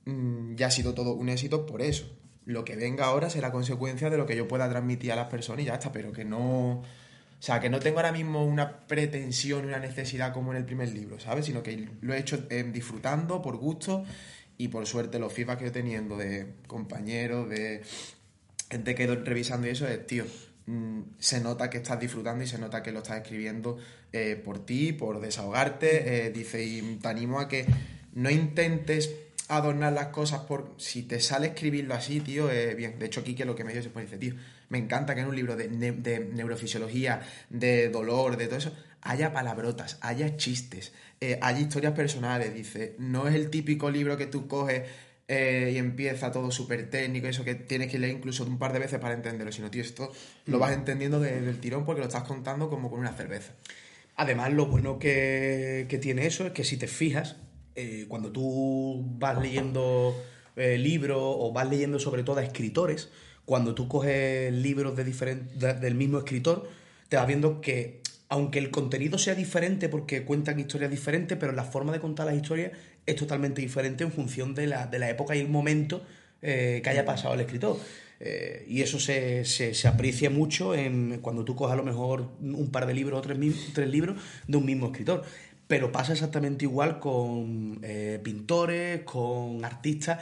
mm, 0.07 0.57
ya 0.57 0.67
ha 0.67 0.73
sido 0.73 0.95
todo 0.95 1.15
un 1.15 1.29
éxito 1.29 1.65
por 1.65 1.81
eso. 1.81 2.11
Lo 2.45 2.65
que 2.65 2.75
venga 2.75 3.05
ahora 3.05 3.31
será 3.31 3.53
consecuencia 3.53 4.11
de 4.11 4.17
lo 4.17 4.27
que 4.27 4.35
yo 4.35 4.49
pueda 4.49 4.69
transmitir 4.69 5.13
a 5.13 5.17
las 5.17 5.29
personas 5.29 5.63
y 5.63 5.67
ya 5.67 5.75
está 5.75 5.93
pero 5.93 6.11
que 6.11 6.25
no 6.25 6.83
o 7.45 7.47
sea, 7.47 7.61
que 7.61 7.69
no 7.69 7.79
tengo 7.79 7.99
ahora 7.99 8.11
mismo 8.11 8.43
una 8.43 8.87
pretensión, 8.87 9.67
una 9.67 9.79
necesidad 9.79 10.33
como 10.33 10.53
en 10.53 10.57
el 10.57 10.65
primer 10.65 10.91
libro, 10.91 11.21
¿sabes? 11.21 11.45
Sino 11.45 11.63
que 11.63 11.91
lo 12.01 12.15
he 12.15 12.19
hecho 12.19 12.47
eh, 12.49 12.65
disfrutando, 12.73 13.43
por 13.43 13.59
gusto 13.59 14.07
Y 14.57 14.69
por 14.69 14.87
suerte 14.87 15.19
los 15.19 15.31
feedback 15.31 15.59
que 15.59 15.65
yo 15.67 15.73
teniendo 15.73 16.17
de 16.17 16.55
compañeros, 16.67 17.51
de 17.51 17.83
gente 18.71 18.95
que 18.95 19.05
he 19.05 19.15
revisando 19.15 19.67
y 19.67 19.71
eso 19.73 19.87
es, 19.87 20.07
tío, 20.07 20.25
mm, 20.65 21.01
se 21.19 21.43
nota 21.43 21.69
que 21.69 21.77
estás 21.77 22.01
disfrutando 22.01 22.43
y 22.45 22.47
se 22.47 22.57
nota 22.57 22.83
que 22.83 22.93
lo 22.93 23.01
estás 23.01 23.19
escribiendo 23.19 23.77
eh, 24.11 24.41
por 24.43 24.65
ti, 24.65 24.95
por 24.95 25.21
desahogarte. 25.21 26.29
eh, 26.29 26.31
dice, 26.31 26.65
y 26.65 26.97
te 26.97 27.09
animo 27.09 27.41
a 27.41 27.49
que 27.49 27.67
no 28.15 28.31
intentes 28.31 29.15
adornar 29.49 29.93
las 29.93 30.07
cosas 30.07 30.41
por 30.45 30.73
si 30.79 31.03
te 31.03 31.21
sale 31.21 31.49
escribirlo 31.49 31.93
así, 31.93 32.21
tío, 32.21 32.49
bien. 32.75 32.99
De 32.99 33.05
hecho, 33.05 33.23
Kike 33.23 33.45
lo 33.45 33.55
que 33.55 33.65
me 33.65 33.75
dice, 33.75 33.91
pues 33.91 34.07
dice, 34.07 34.17
tío, 34.17 34.35
me 34.69 34.79
encanta 34.79 35.15
que 35.15 35.21
en 35.23 35.27
un 35.29 35.37
libro 35.37 35.57
de, 35.57 35.69
ne- 35.69 35.93
de 35.93 36.21
neurofisiología, 36.21 37.21
de 37.51 37.89
dolor, 37.89 38.37
de 38.37 38.47
todo 38.47 38.59
eso, 38.59 38.73
haya 39.03 39.33
palabrotas, 39.33 39.99
haya 40.01 40.37
chistes, 40.37 40.93
eh, 41.21 41.39
haya 41.43 41.61
historias 41.61 41.93
personales. 41.93 42.55
Dice, 42.55 42.95
no 42.99 43.29
es 43.29 43.35
el 43.35 43.51
típico 43.51 43.91
libro 43.91 44.17
que 44.17 44.27
tú 44.27 44.47
coges 44.49 44.83
eh, 45.29 45.73
y 45.75 45.79
empieza 45.79 46.31
todo 46.33 46.51
súper 46.51 46.91
técnico, 46.91 47.27
eso 47.29 47.45
que 47.45 47.55
tienes 47.55 47.91
que 47.91 47.99
leer 47.99 48.15
incluso 48.17 48.45
un 48.45 48.59
par 48.59 48.73
de 48.73 48.79
veces 48.79 48.99
para 49.01 49.15
entenderlo, 49.15 49.53
sino, 49.53 49.71
tío, 49.71 49.83
esto 49.83 50.13
lo 50.47 50.59
vas 50.59 50.73
entendiendo 50.75 51.19
de- 51.21 51.41
del 51.41 51.61
tirón 51.61 51.85
porque 51.85 52.01
lo 52.01 52.07
estás 52.07 52.25
contando 52.25 52.69
como 52.71 52.91
con 52.91 53.01
una 53.01 53.13
cerveza. 53.13 53.53
Además, 54.17 54.53
lo 54.53 54.67
bueno 54.67 54.99
que, 54.99 55.87
que 55.89 55.99
tiene 55.99 56.27
eso 56.27 56.47
es 56.47 56.53
que 56.53 56.63
si 56.65 56.77
te 56.77 56.87
fijas, 56.89 57.37
eh, 57.75 58.05
cuando 58.09 58.31
tú 58.33 59.03
vas 59.19 59.41
leyendo 59.41 60.15
libros 60.57 61.19
o 61.21 61.53
vas 61.53 61.69
leyendo 61.69 61.99
sobre 61.99 62.23
todo 62.23 62.39
a 62.39 62.45
escritores, 62.45 63.09
cuando 63.45 63.75
tú 63.75 63.89
coges 63.89 64.53
libros 64.53 64.97
de 64.97 65.05
diferen- 65.07 65.49
de- 65.55 65.75
del 65.75 65.95
mismo 65.95 66.19
escritor, 66.19 66.69
te 67.09 67.17
vas 67.17 67.27
viendo 67.27 67.61
que 67.61 68.01
aunque 68.29 68.59
el 68.59 68.71
contenido 68.71 69.19
sea 69.19 69.35
diferente 69.35 69.89
porque 69.89 70.25
cuentan 70.25 70.59
historias 70.59 70.91
diferentes, 70.91 71.37
pero 71.39 71.53
la 71.53 71.63
forma 71.65 71.93
de 71.93 72.01
contar 72.01 72.27
las 72.27 72.35
historias 72.35 72.73
es 73.07 73.17
totalmente 73.17 73.61
diferente 73.61 74.03
en 74.03 74.11
función 74.11 74.55
de 74.55 74.67
la, 74.67 74.87
de 74.87 74.99
la 74.99 75.11
época 75.11 75.37
y 75.37 75.41
el 75.41 75.49
momento 75.49 76.03
eh, 76.43 76.81
que 76.83 76.91
haya 76.91 77.05
pasado 77.05 77.35
el 77.35 77.41
escritor. 77.41 77.79
Eh, 78.21 78.65
y 78.69 78.81
eso 78.81 78.99
se, 78.99 79.45
se- 79.45 79.75
se 79.75 79.89
aprecia 79.89 80.31
mucho 80.31 80.75
en, 80.75 81.19
cuando 81.21 81.45
tú 81.45 81.55
coges 81.55 81.75
a 81.75 81.77
lo 81.77 81.85
mejor 81.85 82.31
un 82.41 82.71
par 82.71 82.87
de 82.87 82.95
libros 82.95 83.19
o 83.19 83.23
tres, 83.23 83.39
tres 83.75 83.89
libros 83.89 84.17
de 84.49 84.57
un 84.57 84.65
mismo 84.65 84.87
escritor. 84.87 85.23
Pero 85.69 85.93
pasa 85.93 86.13
exactamente 86.13 86.65
igual 86.65 86.99
con 87.01 87.79
eh, 87.83 88.21
pintores, 88.23 89.03
con 89.03 89.65
artistas, 89.65 90.19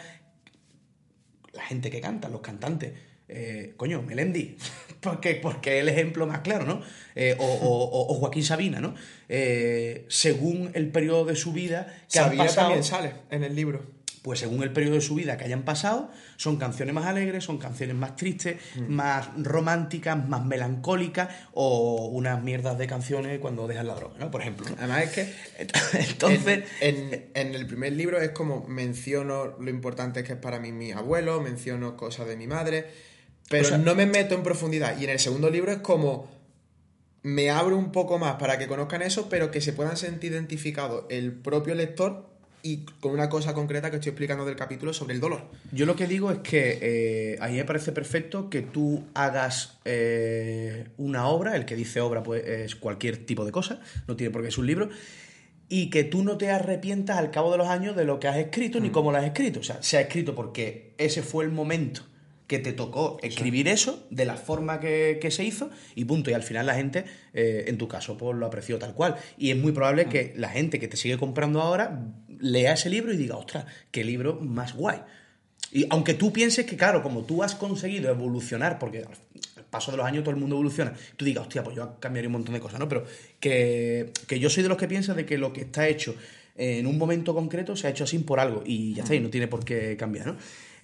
la 1.52 1.62
gente 1.64 1.90
que 1.90 2.00
canta, 2.00 2.28
los 2.28 2.40
cantantes. 2.40 2.92
Eh, 3.34 3.74
coño, 3.76 4.02
Melendi, 4.02 4.56
porque, 5.00 5.34
porque 5.36 5.76
es 5.78 5.82
el 5.82 5.88
ejemplo 5.88 6.26
más 6.26 6.40
claro, 6.40 6.64
¿no? 6.66 6.82
Eh, 7.14 7.34
o, 7.38 7.44
o- 7.44 8.12
o- 8.12 8.14
Joaquín 8.14 8.44
Sabina, 8.44 8.80
¿no? 8.80 8.94
Eh, 9.28 10.04
según 10.08 10.70
el 10.74 10.88
periodo 10.90 11.24
de 11.24 11.36
su 11.36 11.52
vida 11.52 11.86
que 12.12 12.18
han 12.18 12.26
Sabina 12.26 12.44
pasado, 12.44 12.66
también 12.68 12.84
sale 12.84 13.12
en 13.30 13.44
el 13.44 13.54
libro. 13.54 13.82
pues 14.22 14.38
según 14.38 14.62
el 14.62 14.72
periodo 14.72 14.94
de 14.94 15.00
su 15.00 15.16
vida 15.16 15.36
que 15.36 15.44
hayan 15.44 15.64
pasado, 15.64 16.08
son 16.36 16.56
canciones 16.56 16.94
más 16.94 17.06
alegres, 17.06 17.42
son 17.42 17.58
canciones 17.58 17.96
más 17.96 18.14
tristes, 18.14 18.56
más 18.86 19.30
románticas, 19.36 20.16
más 20.28 20.44
melancólicas 20.44 21.28
o 21.54 22.06
unas 22.06 22.40
mierdas 22.40 22.78
de 22.78 22.86
canciones 22.86 23.40
cuando 23.40 23.66
dejan 23.66 23.88
la 23.88 23.94
droga, 23.96 24.14
¿no? 24.20 24.30
Por 24.30 24.42
ejemplo. 24.42 24.66
¿no? 24.68 24.76
Además 24.78 25.02
es 25.04 25.10
que 25.10 25.34
Entonces, 25.98 26.64
en, 26.80 26.96
en- 27.12 27.30
en 27.34 27.54
el 27.56 27.66
primer 27.66 27.94
libro 27.94 28.20
es 28.20 28.30
como 28.30 28.64
menciono 28.68 29.56
lo 29.58 29.70
importante 29.70 30.22
que 30.22 30.34
es 30.34 30.38
para 30.38 30.60
mí 30.60 30.70
mi 30.70 30.92
abuelo, 30.92 31.40
menciono 31.40 31.96
cosas 31.96 32.28
de 32.28 32.36
mi 32.36 32.46
madre, 32.46 32.86
pero 33.52 33.64
O 33.66 33.68
sea- 33.68 33.78
no 33.78 33.94
me 33.94 34.06
meto 34.06 34.34
en 34.34 34.42
profundidad. 34.42 34.98
Y 34.98 35.04
en 35.04 35.10
el 35.10 35.18
segundo 35.18 35.50
libro 35.50 35.70
es 35.72 35.78
como 35.78 36.26
me 37.22 37.50
abro 37.50 37.76
un 37.76 37.92
poco 37.92 38.18
más 38.18 38.36
para 38.36 38.58
que 38.58 38.66
conozcan 38.66 39.02
eso, 39.02 39.28
pero 39.28 39.50
que 39.50 39.60
se 39.60 39.74
puedan 39.74 39.98
sentir 39.98 40.32
identificados 40.32 41.04
el 41.10 41.32
propio 41.32 41.74
lector 41.74 42.26
y 42.62 42.86
con 43.00 43.12
una 43.12 43.28
cosa 43.28 43.52
concreta 43.52 43.90
que 43.90 43.96
estoy 43.96 44.10
explicando 44.10 44.46
del 44.46 44.56
capítulo 44.56 44.94
sobre 44.94 45.14
el 45.14 45.20
dolor. 45.20 45.42
Yo 45.70 45.84
lo 45.84 45.94
que 45.96 46.06
digo 46.06 46.32
es 46.32 46.38
que 46.38 46.78
eh, 46.80 47.38
a 47.40 47.48
mí 47.48 47.56
me 47.56 47.64
parece 47.66 47.92
perfecto 47.92 48.48
que 48.48 48.62
tú 48.62 49.04
hagas 49.12 49.78
eh, 49.84 50.86
una 50.96 51.26
obra, 51.26 51.54
el 51.54 51.66
que 51.66 51.76
dice 51.76 52.00
obra 52.00 52.22
pues 52.22 52.42
es 52.46 52.74
cualquier 52.74 53.18
tipo 53.18 53.44
de 53.44 53.52
cosa, 53.52 53.80
no 54.08 54.16
tiene 54.16 54.30
por 54.32 54.42
qué 54.42 54.50
ser 54.50 54.60
un 54.60 54.66
libro, 54.66 54.88
y 55.68 55.90
que 55.90 56.04
tú 56.04 56.24
no 56.24 56.38
te 56.38 56.50
arrepientas 56.50 57.18
al 57.18 57.30
cabo 57.30 57.52
de 57.52 57.58
los 57.58 57.68
años 57.68 57.94
de 57.96 58.04
lo 58.06 58.18
que 58.18 58.28
has 58.28 58.38
escrito 58.38 58.80
ni 58.80 58.90
cómo 58.90 59.12
lo 59.12 59.18
has 59.18 59.24
escrito. 59.24 59.60
O 59.60 59.62
sea, 59.62 59.82
se 59.82 59.98
ha 59.98 60.00
escrito 60.00 60.34
porque 60.34 60.94
ese 60.96 61.22
fue 61.22 61.44
el 61.44 61.50
momento 61.50 62.02
que 62.52 62.58
te 62.58 62.74
tocó 62.74 63.16
escribir 63.22 63.66
eso 63.66 64.06
de 64.10 64.26
la 64.26 64.36
forma 64.36 64.78
que, 64.78 65.18
que 65.22 65.30
se 65.30 65.42
hizo 65.42 65.70
y 65.94 66.04
punto. 66.04 66.28
Y 66.28 66.34
al 66.34 66.42
final 66.42 66.66
la 66.66 66.74
gente, 66.74 67.06
eh, 67.32 67.64
en 67.68 67.78
tu 67.78 67.88
caso, 67.88 68.18
pues 68.18 68.36
lo 68.36 68.44
apreció 68.44 68.78
tal 68.78 68.92
cual. 68.92 69.16
Y 69.38 69.52
es 69.52 69.56
muy 69.56 69.72
probable 69.72 70.04
que 70.04 70.34
la 70.36 70.50
gente 70.50 70.78
que 70.78 70.86
te 70.86 70.98
sigue 70.98 71.16
comprando 71.16 71.62
ahora 71.62 72.12
lea 72.28 72.74
ese 72.74 72.90
libro 72.90 73.10
y 73.14 73.16
diga, 73.16 73.38
ostras, 73.38 73.64
qué 73.90 74.04
libro 74.04 74.38
más 74.38 74.74
guay. 74.74 74.98
Y 75.72 75.86
aunque 75.88 76.12
tú 76.12 76.30
pienses 76.30 76.66
que, 76.66 76.76
claro, 76.76 77.02
como 77.02 77.24
tú 77.24 77.42
has 77.42 77.54
conseguido 77.54 78.10
evolucionar, 78.10 78.78
porque 78.78 78.98
al 78.98 79.16
al 79.56 79.64
paso 79.64 79.90
de 79.90 79.96
los 79.96 80.04
años 80.04 80.24
todo 80.24 80.34
el 80.34 80.40
mundo 80.40 80.56
evoluciona, 80.56 80.92
tú 81.16 81.24
digas, 81.24 81.46
hostia, 81.46 81.64
pues 81.64 81.74
yo 81.74 81.98
cambiaría 82.00 82.28
un 82.28 82.34
montón 82.34 82.52
de 82.52 82.60
cosas, 82.60 82.78
¿no? 82.78 82.86
Pero 82.86 83.06
que, 83.40 84.12
que 84.28 84.38
yo 84.38 84.50
soy 84.50 84.62
de 84.62 84.68
los 84.68 84.76
que 84.76 84.88
piensa 84.88 85.14
de 85.14 85.24
que 85.24 85.38
lo 85.38 85.54
que 85.54 85.62
está 85.62 85.88
hecho 85.88 86.14
en 86.54 86.86
un 86.86 86.98
momento 86.98 87.34
concreto 87.34 87.76
se 87.76 87.86
ha 87.86 87.90
hecho 87.90 88.04
así 88.04 88.18
por 88.18 88.38
algo 88.38 88.62
y 88.66 88.92
ya 88.92 89.04
está, 89.04 89.14
y 89.14 89.20
no 89.20 89.30
tiene 89.30 89.48
por 89.48 89.64
qué 89.64 89.96
cambiar, 89.96 90.26
¿no? 90.26 90.36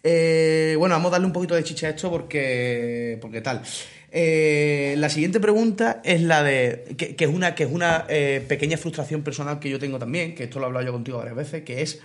Eh, 0.03 0.77
bueno, 0.79 0.95
vamos 0.95 1.09
a 1.09 1.13
darle 1.13 1.27
un 1.27 1.33
poquito 1.33 1.55
de 1.55 1.65
chicha 1.65 1.89
a 1.89 1.91
esto 1.91 2.11
porque, 2.11 3.19
porque 3.21 3.41
tal. 3.41 3.63
Eh, 4.11 4.95
la 4.99 5.09
siguiente 5.09 5.41
pregunta 5.41 6.01
es 6.05 6.23
la 6.23 6.43
de. 6.43 6.95
que, 6.97 7.25
es 7.25 7.31
una, 7.31 7.55
que 7.55 7.65
es 7.65 7.71
una 7.71 8.07
eh, 8.09 8.45
pequeña 8.47 8.79
frustración 8.79 9.23
personal 9.23 9.59
que 9.61 9.71
yo 9.71 9.79
tengo 9.79 9.99
también, 9.99 10.35
que 10.35 10.45
esto 10.45 10.59
lo 10.59 10.67
he 10.67 10.69
hablado 10.69 10.87
yo 10.87 10.93
contigo 10.93 11.19
varias 11.19 11.37
veces, 11.37 11.63
que 11.65 11.83
es. 11.83 12.01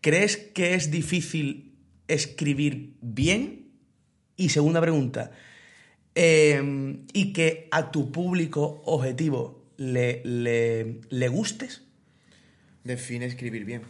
¿Crees 0.00 0.36
que 0.36 0.74
es 0.74 0.90
difícil 0.90 1.74
escribir 2.08 2.94
bien? 3.00 3.68
Y 4.36 4.48
segunda 4.48 4.80
pregunta. 4.80 5.30
¿Y 6.14 7.32
que 7.32 7.68
a 7.70 7.90
tu 7.90 8.10
público 8.10 8.82
objetivo 8.86 9.66
le, 9.76 10.22
le, 10.24 11.00
le 11.08 11.28
gustes? 11.28 11.82
Define 12.82 13.26
escribir 13.26 13.64
bien. 13.66 13.82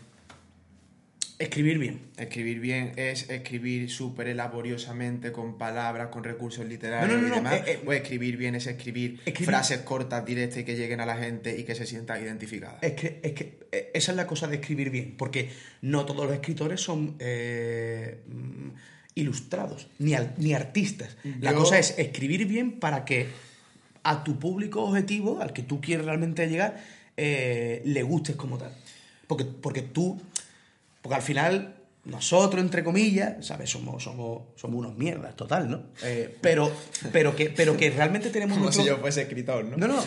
Escribir 1.41 1.79
bien. 1.79 2.01
Escribir 2.19 2.61
bien 2.61 2.93
es 2.97 3.31
escribir 3.31 3.91
súper 3.91 4.35
laboriosamente, 4.37 5.33
con 5.33 5.57
palabras, 5.57 6.09
con 6.09 6.23
recursos 6.23 6.67
literarios 6.67 7.11
No, 7.19 7.23
no, 7.23 7.29
no, 7.29 7.35
y 7.35 7.39
demás. 7.39 7.55
eh, 7.55 7.63
eh, 7.67 7.81
o 7.87 7.93
escribir 7.95 8.37
bien 8.37 8.55
es 8.57 8.67
escribir, 8.67 9.19
Escribir- 9.25 9.47
frases 9.47 9.79
cortas, 9.79 10.23
directas 10.27 10.59
y 10.59 10.65
que 10.65 10.77
lleguen 10.77 11.01
a 11.01 11.07
la 11.07 11.17
gente 11.17 11.59
y 11.59 11.65
que 11.65 11.75
se 11.75 11.87
sientan 11.87 12.23
identificadas. 12.23 12.83
Es 12.83 12.93
que, 12.93 13.21
es 13.23 13.33
que 13.33 13.59
eh, 13.73 13.91
esa 13.95 14.13
es 14.13 14.17
la 14.17 14.27
cosa 14.27 14.49
de 14.49 14.57
escribir 14.57 14.91
bien, 14.91 15.15
porque 15.17 15.49
no 15.81 16.05
todos 16.05 16.27
los 16.27 16.35
escritores 16.35 16.83
son 16.83 17.17
eh, 17.21 18.19
mm, 18.29 18.69
ilustrados, 19.15 19.89
ni, 19.99 20.13
al- 20.13 20.35
ni 20.37 20.53
artistas. 20.53 21.17
La 21.41 21.55
cosa 21.55 21.79
es 21.79 21.95
escribir 21.99 22.45
bien 22.47 22.73
para 22.81 23.07
que 23.07 23.29
a 24.03 24.25
tu 24.25 24.39
público 24.39 24.83
objetivo, 24.85 25.41
al 25.41 25.55
que 25.55 25.63
tú 25.63 25.81
quieres 25.81 26.05
realmente 26.05 26.47
llegar, 26.49 26.83
le 27.17 28.03
gustes 28.03 28.37
como 28.37 28.59
tal. 28.59 28.75
Porque, 29.27 29.45
porque 29.47 29.81
tú, 29.83 30.21
porque 31.03 31.17
al 31.17 31.23
final 31.23 31.77
nosotros, 32.05 32.63
entre 32.63 32.83
comillas, 32.83 33.47
¿sabes? 33.47 33.71
Somos, 33.71 34.03
somos, 34.03 34.43
somos 34.57 34.79
unos 34.79 34.97
mierdas, 34.97 35.37
total, 35.37 35.71
¿no? 35.71 35.83
Eh, 36.03 36.37
pero, 36.41 36.73
pero, 37.13 37.37
que, 37.37 37.51
pero 37.51 37.77
que 37.77 37.91
realmente 37.91 38.31
tenemos 38.31 38.55
Como 38.55 38.65
nuestro- 38.65 38.85
si 38.85 38.89
yo 38.89 38.97
fuese 38.99 39.23
escritor, 39.23 39.65
¿no? 39.65 39.77
no, 39.77 39.87
no. 39.89 40.03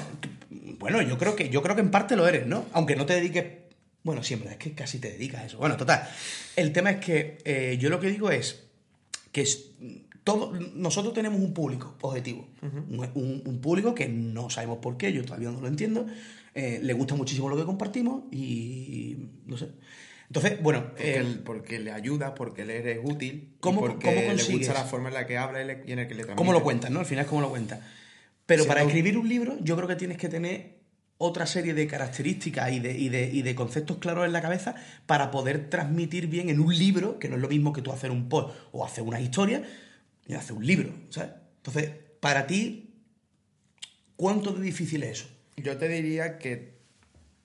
Bueno, 0.79 1.01
yo 1.01 1.17
creo 1.17 1.35
que 1.35 1.49
yo 1.49 1.61
creo 1.61 1.75
que 1.75 1.81
en 1.81 1.91
parte 1.91 2.15
lo 2.15 2.27
eres, 2.27 2.47
¿no? 2.47 2.65
Aunque 2.73 2.95
no 2.95 3.05
te 3.05 3.13
dediques. 3.13 3.45
Bueno, 4.03 4.21
siempre, 4.23 4.51
es 4.51 4.57
que 4.57 4.73
casi 4.73 4.99
te 4.99 5.11
dedicas 5.11 5.41
a 5.41 5.45
eso. 5.45 5.57
Bueno, 5.59 5.77
total. 5.77 6.07
El 6.55 6.73
tema 6.73 6.91
es 6.91 7.05
que 7.05 7.37
eh, 7.45 7.77
yo 7.79 7.89
lo 7.89 7.99
que 7.99 8.07
digo 8.09 8.29
es 8.31 8.63
que 9.31 9.41
es- 9.41 9.69
todo, 10.23 10.53
nosotros 10.75 11.13
tenemos 11.13 11.39
un 11.39 11.53
público 11.53 11.95
objetivo. 12.01 12.47
un, 12.61 13.09
un- 13.13 13.41
un 13.45 13.61
público 13.61 13.93
que 13.93 14.07
no 14.07 14.49
sabemos 14.49 14.79
por 14.79 14.97
qué, 14.97 15.11
yo 15.13 15.23
todavía 15.25 15.51
no 15.51 15.61
lo 15.61 15.67
entiendo. 15.67 16.05
eh, 16.55 16.79
le 16.83 16.93
gusta 16.93 17.15
muchísimo 17.15 17.49
lo 17.49 17.55
que 17.57 17.63
compartimos 17.65 18.23
y. 18.31 19.17
no 19.45 19.57
sé. 19.57 19.69
Entonces, 20.27 20.61
bueno. 20.61 20.87
Porque, 20.89 21.17
eh, 21.19 21.37
porque 21.45 21.79
le 21.79 21.91
ayuda, 21.91 22.33
porque 22.35 22.65
le 22.65 22.77
eres 22.79 22.99
útil, 23.03 23.55
¿Cómo- 23.59 23.81
porque 23.81 24.05
cómo 24.07 24.21
le 24.21 24.27
consigues? 24.27 24.67
gusta 24.67 24.73
la 24.73 24.85
forma 24.85 25.09
en 25.09 25.13
la 25.13 25.25
que 25.27 25.37
habla 25.37 25.61
y, 25.61 25.65
le- 25.65 25.83
en 25.91 25.99
el 25.99 26.07
que 26.07 26.15
le 26.15 26.23
transmite. 26.23 26.35
¿Cómo 26.35 26.53
lo 26.53 26.63
cuentas, 26.63 26.89
no? 26.91 26.99
Al 27.01 27.05
final 27.05 27.25
es 27.25 27.29
cómo 27.29 27.41
lo 27.41 27.49
cuentas. 27.49 27.79
Pero 28.45 28.65
para 28.65 28.81
escribir 28.81 29.17
un 29.17 29.29
libro, 29.29 29.57
yo 29.61 29.75
creo 29.75 29.87
que 29.87 29.95
tienes 29.95 30.17
que 30.17 30.27
tener 30.29 30.79
otra 31.17 31.45
serie 31.45 31.73
de 31.73 31.87
características 31.87 32.71
y 32.73 32.79
de, 32.79 32.97
y 32.97 33.09
de- 33.09 33.29
y 33.31 33.41
de 33.43 33.55
conceptos 33.55 33.97
claros 33.99 34.25
en 34.25 34.33
la 34.33 34.41
cabeza 34.41 34.75
para 35.05 35.29
poder 35.31 35.69
transmitir 35.69 36.27
bien 36.27 36.49
en 36.49 36.59
un 36.59 36.75
libro, 36.77 37.19
que 37.19 37.29
no 37.29 37.35
es 37.35 37.41
lo 37.41 37.47
mismo 37.49 37.71
que 37.71 37.81
tú 37.81 37.91
hacer 37.93 38.11
un 38.11 38.27
post 38.27 38.55
o 38.71 38.83
hacer 38.85 39.03
una 39.03 39.21
historia, 39.21 39.63
y 40.27 40.33
hacer 40.33 40.53
un 40.53 40.65
libro, 40.65 40.89
¿sabes? 41.09 41.31
Entonces, 41.57 41.91
para 42.19 42.47
ti, 42.47 42.89
¿cuánto 44.15 44.51
de 44.51 44.61
difícil 44.61 45.03
es 45.03 45.19
eso? 45.21 45.27
Yo 45.57 45.77
te 45.77 45.87
diría 45.87 46.37
que 46.39 46.73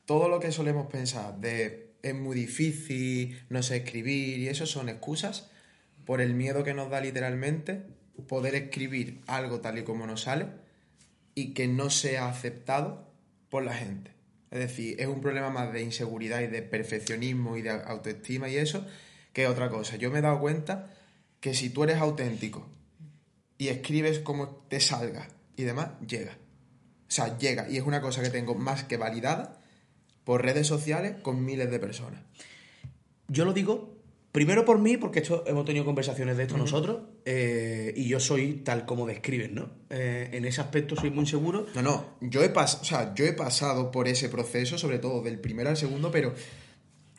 todo 0.07 0.29
lo 0.29 0.41
que 0.41 0.51
solemos 0.53 0.87
pensar 0.87 1.39
de 1.39 1.88
es 2.03 2.15
muy 2.15 2.37
difícil, 2.37 3.43
no 3.49 3.63
sé 3.63 3.79
escribir 3.79 4.39
y 4.39 4.49
eso 4.49 4.67
son 4.67 4.89
excusas 4.89 5.51
por 6.05 6.21
el 6.21 6.35
miedo 6.35 6.65
que 6.65 6.75
nos 6.75 6.91
da 6.91 7.01
literalmente 7.01 7.83
poder 8.27 8.55
escribir 8.55 9.21
algo 9.27 9.61
tal 9.61 9.79
y 9.79 9.85
como 9.85 10.07
nos 10.07 10.23
sale 10.23 10.47
y 11.35 11.55
que 11.55 11.69
no 11.69 11.91
sea 11.91 12.29
aceptado 12.29 13.13
por 13.49 13.65
la 13.65 13.75
gente. 13.75 14.13
Es 14.51 14.59
decir, 14.59 14.97
es 14.99 15.07
un 15.07 15.21
problema 15.21 15.51
más 15.51 15.73
de 15.73 15.83
inseguridad 15.83 16.41
y 16.41 16.47
de 16.47 16.63
perfeccionismo 16.63 17.57
y 17.57 17.63
de 17.63 17.71
autoestima 17.71 18.49
y 18.49 18.57
eso 18.57 18.87
que 19.33 19.47
otra 19.47 19.69
cosa. 19.69 19.97
Yo 19.97 20.11
me 20.11 20.21
he 20.21 20.23
dado 20.23 20.41
cuenta 20.41 20.95
que 21.41 21.55
si 21.55 21.71
tú 21.71 21.85
eres 21.85 21.99
auténtico 21.99 22.67
y 23.59 23.69
escribes 23.69 24.19
como 24.21 24.49
te 24.69 24.81
salga 24.81 25.29
y 25.57 25.65
demás, 25.65 25.91
llega. 26.07 26.33
O 26.33 27.11
sea, 27.11 27.39
llega. 27.39 27.69
Y 27.69 27.77
es 27.77 27.85
una 27.85 28.01
cosa 28.01 28.23
que 28.23 28.31
tengo 28.31 28.55
más 28.55 28.85
que 28.85 28.97
validada 28.97 29.58
por 30.29 30.45
redes 30.45 30.67
sociales 30.67 31.15
con 31.23 31.43
miles 31.43 31.71
de 31.71 31.79
personas. 31.79 32.21
Yo 33.29 33.47
lo 33.47 33.55
digo 33.55 33.97
primero 34.31 34.63
por 34.67 34.79
mí, 34.79 34.99
porque 34.99 35.21
esto 35.21 35.43
hemos 35.47 35.65
tenido 35.65 35.87
conversaciones 35.87 36.37
de 36.37 36.43
esto 36.43 36.59
nosotros, 36.59 36.99
eh, 37.25 37.95
y 37.97 38.09
yo 38.09 38.21
soy 38.21 38.57
tal 38.57 38.85
como 38.85 39.07
describen, 39.07 39.55
¿no? 39.55 39.71
Eh, 39.89 40.29
en 40.33 40.45
ese 40.45 40.61
aspecto 40.61 40.97
soy 40.97 41.11
muy 41.11 41.25
seguro. 41.25 41.65
No, 41.75 41.81
no, 41.81 42.19
yo 42.21 42.43
he, 42.43 42.51
pas 42.51 42.79
o 42.83 42.85
sea, 42.85 43.15
yo 43.15 43.25
he 43.25 43.33
pasado 43.33 43.91
por 43.91 44.07
ese 44.07 44.29
proceso, 44.29 44.77
sobre 44.77 44.99
todo 44.99 45.23
del 45.23 45.39
primero 45.39 45.71
al 45.71 45.79
segundo, 45.79 46.11
pero 46.11 46.35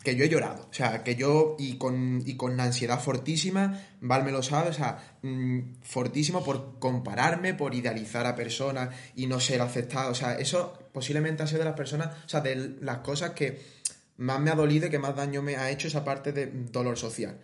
que 0.03 0.15
yo 0.15 0.23
he 0.23 0.29
llorado. 0.29 0.67
O 0.69 0.73
sea, 0.73 1.03
que 1.03 1.15
yo, 1.15 1.55
y 1.59 1.77
con, 1.77 2.23
y 2.25 2.35
con 2.35 2.59
ansiedad 2.59 2.99
fortísima, 3.01 3.81
Val 4.01 4.23
me 4.23 4.43
sabe, 4.43 4.69
o 4.69 4.73
sea, 4.73 5.17
mm, 5.21 5.59
fortísimo 5.81 6.43
por 6.43 6.79
compararme, 6.79 7.53
por 7.53 7.75
idealizar 7.75 8.25
a 8.25 8.35
personas 8.35 8.89
y 9.15 9.27
no 9.27 9.39
ser 9.39 9.61
aceptado. 9.61 10.11
O 10.11 10.15
sea, 10.15 10.35
eso 10.39 10.77
posiblemente 10.93 11.43
ha 11.43 11.47
sido 11.47 11.59
de 11.59 11.65
las 11.65 11.75
personas, 11.75 12.09
o 12.25 12.29
sea, 12.29 12.41
de 12.41 12.77
las 12.81 12.99
cosas 12.99 13.31
que 13.31 13.59
más 14.17 14.39
me 14.39 14.51
ha 14.51 14.55
dolido 14.55 14.87
y 14.87 14.89
que 14.89 14.99
más 14.99 15.15
daño 15.15 15.41
me 15.41 15.55
ha 15.57 15.69
hecho 15.71 15.87
esa 15.87 16.03
parte 16.03 16.31
de 16.31 16.47
dolor 16.47 16.97
social. 16.97 17.37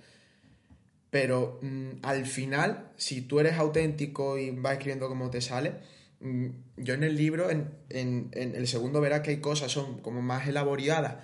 Pero 1.10 1.60
mm, 1.62 1.90
al 2.04 2.26
final, 2.26 2.92
si 2.98 3.22
tú 3.22 3.40
eres 3.40 3.54
auténtico 3.58 4.38
y 4.38 4.52
vas 4.52 4.74
escribiendo 4.74 5.08
como 5.08 5.30
te 5.30 5.42
sale, 5.42 5.76
mm, 6.20 6.48
yo 6.78 6.94
en 6.94 7.04
el 7.04 7.16
libro, 7.16 7.50
en, 7.50 7.70
en- 7.90 8.30
en 8.34 8.56
el 8.56 8.68
segundo 8.68 9.00
verás 9.02 9.22
que 9.22 9.32
hay 9.32 9.38
cosas 9.42 9.72
son 9.72 10.00
como 10.00 10.22
más 10.22 10.48
elaboradas. 10.48 11.16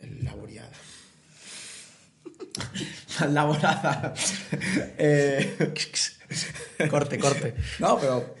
Elaboradas. 0.00 0.70
más 3.20 3.28
elaboradas. 3.28 4.34
Eh, 4.98 5.72
Corte, 6.90 7.18
corte. 7.18 7.54
no, 7.78 7.98
pero 7.98 8.34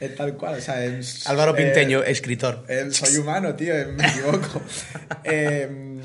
es 0.00 0.14
tal 0.16 0.36
cual. 0.36 0.58
O 0.58 0.60
sea, 0.60 0.84
es- 0.84 1.26
Álvaro 1.26 1.56
eh, 1.56 1.62
Pinteño, 1.64 2.02
escritor. 2.02 2.64
eh, 2.68 2.88
soy 2.90 3.16
humano, 3.16 3.54
tío, 3.54 3.74
eh, 3.76 3.86
me 3.86 4.06
equivoco. 4.06 4.62
Eh, 5.24 6.00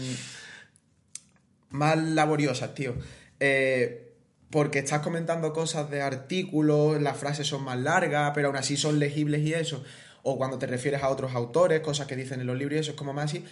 más 1.69 1.97
laboriosas, 1.97 2.73
tío. 2.73 2.95
Eh, 3.39 4.13
porque 4.49 4.79
estás 4.79 5.01
comentando 5.01 5.53
cosas 5.53 5.89
de 5.91 6.01
artículos, 6.01 6.99
las 7.01 7.17
frases 7.17 7.47
son 7.47 7.63
más 7.63 7.77
largas, 7.77 8.31
pero 8.33 8.47
aún 8.47 8.57
así 8.57 8.77
son 8.77 8.97
legibles 8.99 9.41
y 9.41 9.53
eso. 9.53 9.83
O 10.23 10.37
cuando 10.37 10.57
te 10.57 10.65
refieres 10.67 11.03
a 11.03 11.09
otros 11.09 11.35
autores, 11.35 11.79
cosas 11.81 12.07
que 12.07 12.15
dicen 12.15 12.41
en 12.41 12.47
los 12.47 12.57
libros 12.57 12.77
y 12.77 12.79
eso 12.79 12.91
es 12.91 12.97
como 12.97 13.13
más 13.13 13.25
así. 13.25 13.45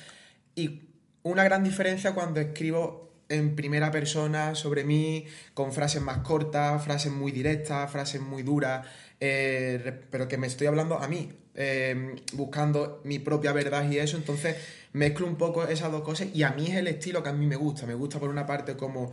Y 0.55 0.82
una 1.28 1.43
gran 1.43 1.63
diferencia 1.63 2.13
cuando 2.13 2.39
escribo 2.39 3.07
en 3.30 3.55
primera 3.55 3.91
persona 3.91 4.55
sobre 4.55 4.84
mí, 4.84 5.25
con 5.53 5.73
frases 5.73 6.01
más 6.01 6.19
cortas, 6.19 6.84
frases 6.84 7.11
muy 7.11 7.32
directas, 7.32 7.91
frases 7.91 8.21
muy 8.21 8.43
duras, 8.43 8.86
eh, 9.19 10.01
pero 10.09 10.28
que 10.28 10.38
me 10.38 10.47
estoy 10.47 10.67
hablando 10.67 10.97
a 10.97 11.07
mí, 11.07 11.32
eh, 11.55 12.15
buscando 12.34 13.01
mi 13.03 13.19
propia 13.19 13.51
verdad 13.51 13.89
y 13.89 13.97
eso. 13.97 14.17
Entonces 14.17 14.55
mezclo 14.93 15.28
un 15.28 15.36
poco 15.36 15.67
esas 15.67 15.91
dos 15.91 16.01
cosas 16.01 16.28
y 16.34 16.43
a 16.43 16.51
mí 16.51 16.67
es 16.67 16.75
el 16.75 16.88
estilo 16.88 17.21
que 17.21 17.30
a 17.30 17.34
mí 17.34 17.45
me 17.45 17.55
gusta. 17.55 17.86
Me 17.86 17.95
gusta 17.95 18.19
por 18.19 18.30
una 18.30 18.45
parte 18.45 18.78
como 18.78 19.11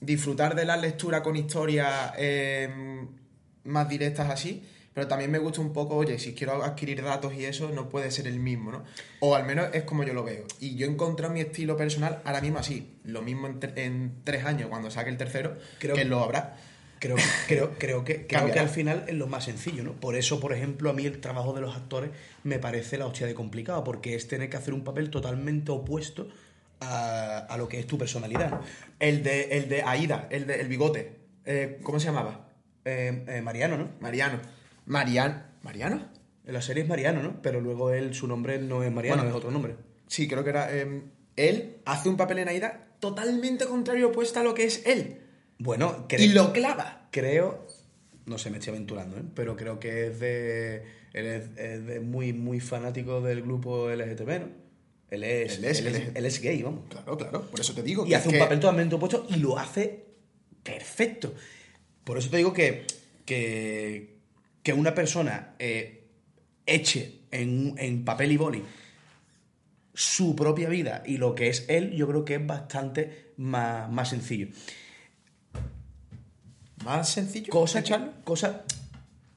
disfrutar 0.00 0.54
de 0.54 0.64
la 0.64 0.76
lectura 0.76 1.22
con 1.22 1.36
historias 1.36 2.12
eh, 2.16 3.06
más 3.64 3.88
directas 3.88 4.30
así, 4.30 4.62
pero 4.94 5.06
también 5.08 5.30
me 5.30 5.38
gusta 5.38 5.60
un 5.60 5.72
poco, 5.72 5.96
oye, 5.96 6.18
si 6.18 6.34
quiero 6.34 6.62
adquirir 6.64 7.02
datos 7.02 7.32
y 7.34 7.44
eso, 7.44 7.70
no 7.70 7.88
puede 7.88 8.10
ser 8.10 8.26
el 8.26 8.40
mismo, 8.40 8.72
¿no? 8.72 8.84
O 9.20 9.34
al 9.36 9.44
menos 9.44 9.68
es 9.72 9.84
como 9.84 10.02
yo 10.04 10.14
lo 10.14 10.24
veo. 10.24 10.44
Y 10.58 10.74
yo 10.76 10.86
he 10.86 10.90
encontrado 10.90 11.32
mi 11.32 11.40
estilo 11.40 11.76
personal 11.76 12.20
ahora 12.24 12.40
mismo 12.40 12.58
así, 12.58 12.96
lo 13.04 13.22
mismo 13.22 13.46
en, 13.46 13.60
tre- 13.60 13.72
en 13.76 14.14
tres 14.24 14.44
años, 14.44 14.68
cuando 14.68 14.90
saque 14.90 15.10
el 15.10 15.16
tercero, 15.16 15.56
Creo- 15.78 15.94
que 15.94 16.04
lo 16.04 16.20
habrá. 16.22 16.56
Creo, 16.98 17.16
creo, 17.46 17.70
creo, 17.78 18.04
que, 18.04 18.26
creo 18.26 18.52
que 18.52 18.58
al 18.58 18.68
final 18.68 19.04
es 19.08 19.14
lo 19.14 19.26
más 19.26 19.44
sencillo, 19.44 19.82
¿no? 19.82 19.92
Por 19.92 20.16
eso, 20.16 20.38
por 20.38 20.52
ejemplo, 20.52 20.90
a 20.90 20.92
mí 20.92 21.06
el 21.06 21.18
trabajo 21.20 21.54
de 21.54 21.62
los 21.62 21.74
actores 21.74 22.10
me 22.44 22.58
parece 22.58 22.98
la 22.98 23.06
hostia 23.06 23.26
de 23.26 23.32
complicado, 23.32 23.82
porque 23.84 24.14
es 24.14 24.28
tener 24.28 24.50
que 24.50 24.58
hacer 24.58 24.74
un 24.74 24.84
papel 24.84 25.08
totalmente 25.08 25.70
opuesto 25.72 26.28
a, 26.80 27.38
a 27.38 27.56
lo 27.56 27.68
que 27.68 27.78
es 27.80 27.86
tu 27.86 27.96
personalidad. 27.96 28.50
¿no? 28.50 28.60
El 28.98 29.22
de, 29.22 29.44
el 29.56 29.68
de 29.70 29.82
Aida, 29.82 30.26
el 30.30 30.46
de 30.46 30.60
el 30.60 30.68
bigote, 30.68 31.12
eh, 31.46 31.78
¿cómo 31.82 31.98
se 32.00 32.06
llamaba? 32.06 32.48
Eh, 32.84 33.24
eh, 33.28 33.40
Mariano, 33.40 33.78
¿no? 33.78 33.88
Mariano. 34.00 34.38
Marian. 34.86 35.46
¿Mariano? 35.62 36.08
En 36.46 36.54
la 36.54 36.62
serie 36.62 36.82
es 36.82 36.88
Mariano, 36.88 37.22
¿no? 37.22 37.42
Pero 37.42 37.60
luego 37.60 37.90
él, 37.92 38.14
su 38.14 38.26
nombre 38.26 38.58
no 38.58 38.82
es 38.82 38.90
Mariano, 38.92 39.18
Bueno. 39.22 39.30
es 39.30 39.36
otro 39.36 39.50
nombre. 39.50 39.76
Sí, 40.06 40.26
creo 40.26 40.42
que 40.42 40.50
era. 40.50 40.74
eh, 40.76 41.02
él 41.36 41.76
hace 41.84 42.08
un 42.08 42.16
papel 42.16 42.38
en 42.40 42.48
Aida 42.48 42.86
totalmente 42.98 43.66
contrario 43.66 44.08
opuesto 44.08 44.40
a 44.40 44.42
lo 44.42 44.54
que 44.54 44.64
es 44.64 44.84
él. 44.86 45.20
Bueno, 45.58 46.04
Y 46.08 46.16
creo, 46.16 46.32
lo 46.46 46.52
clava. 46.52 47.08
creo, 47.10 47.66
no 48.26 48.38
sé, 48.38 48.50
me 48.50 48.58
estoy 48.58 48.70
aventurando, 48.74 49.16
¿eh? 49.18 49.22
Pero 49.34 49.56
creo 49.56 49.78
que 49.78 50.06
es 50.08 50.18
de, 50.20 50.84
él 51.12 51.26
es, 51.26 51.44
es 51.58 51.86
de 51.86 52.00
muy, 52.00 52.32
muy 52.32 52.60
fanático 52.60 53.20
del 53.20 53.42
grupo 53.42 53.90
LGTB, 53.90 54.40
¿no? 54.40 54.46
Él 55.10 55.24
es, 55.24 55.58
Él 55.58 55.64
es- 55.66 55.80
él 55.80 55.86
es, 55.88 55.96
es- 55.96 56.10
él 56.16 56.26
es 56.26 56.40
gay, 56.40 56.62
vamos. 56.62 56.84
Claro, 56.88 57.16
claro, 57.18 57.42
por 57.50 57.60
eso 57.60 57.74
te 57.74 57.82
digo. 57.82 58.06
Y 58.06 58.14
hace 58.14 58.28
un 58.28 58.34
que- 58.34 58.40
papel 58.40 58.58
totalmente 58.60 58.94
opuesto 58.94 59.26
y 59.28 59.36
lo 59.36 59.58
hace 59.58 60.04
perfecto. 60.62 61.34
Por 62.04 62.16
eso 62.18 62.30
te 62.30 62.38
digo 62.38 62.52
que, 62.52 62.86
que, 63.24 64.19
que 64.62 64.72
una 64.72 64.94
persona 64.94 65.54
eh, 65.58 66.08
eche 66.66 67.22
en, 67.30 67.74
en 67.78 68.04
papel 68.04 68.32
y 68.32 68.36
boli 68.36 68.62
su 69.94 70.34
propia 70.36 70.68
vida 70.68 71.02
y 71.04 71.18
lo 71.18 71.34
que 71.34 71.48
es 71.48 71.66
él, 71.68 71.92
yo 71.92 72.08
creo 72.08 72.24
que 72.24 72.36
es 72.36 72.46
bastante 72.46 73.32
más, 73.36 73.90
más 73.90 74.08
sencillo. 74.08 74.48
Más 76.84 77.08
sencillo. 77.10 77.50
Cosa, 77.50 77.80
echarlo. 77.80 78.12
cosa, 78.24 78.64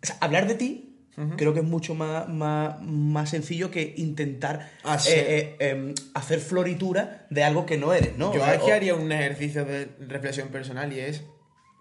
o 0.01 0.05
sea, 0.05 0.17
hablar 0.21 0.47
de 0.47 0.55
ti 0.55 0.89
creo 1.37 1.53
que 1.53 1.59
es 1.59 1.65
mucho 1.65 1.93
más, 1.93 2.27
más, 2.27 2.81
más 2.81 3.29
sencillo 3.29 3.69
que 3.69 3.93
intentar 3.97 4.71
Ah, 4.83 4.97
sí. 4.97 5.11
eh, 5.11 5.55
eh, 5.59 5.69
em, 5.69 5.93
hacer 6.15 6.39
floritura 6.39 7.27
de 7.29 7.43
algo 7.43 7.65
que 7.65 7.77
no 7.77 7.93
eres, 7.93 8.17
¿no? 8.17 8.33
Yo 8.33 8.43
aquí 8.43 8.71
haría 8.71 8.95
un 8.95 9.11
ejercicio 9.11 9.63
de 9.63 9.89
reflexión 9.99 10.47
personal 10.47 10.91
y 10.91 10.99
es 10.99 11.23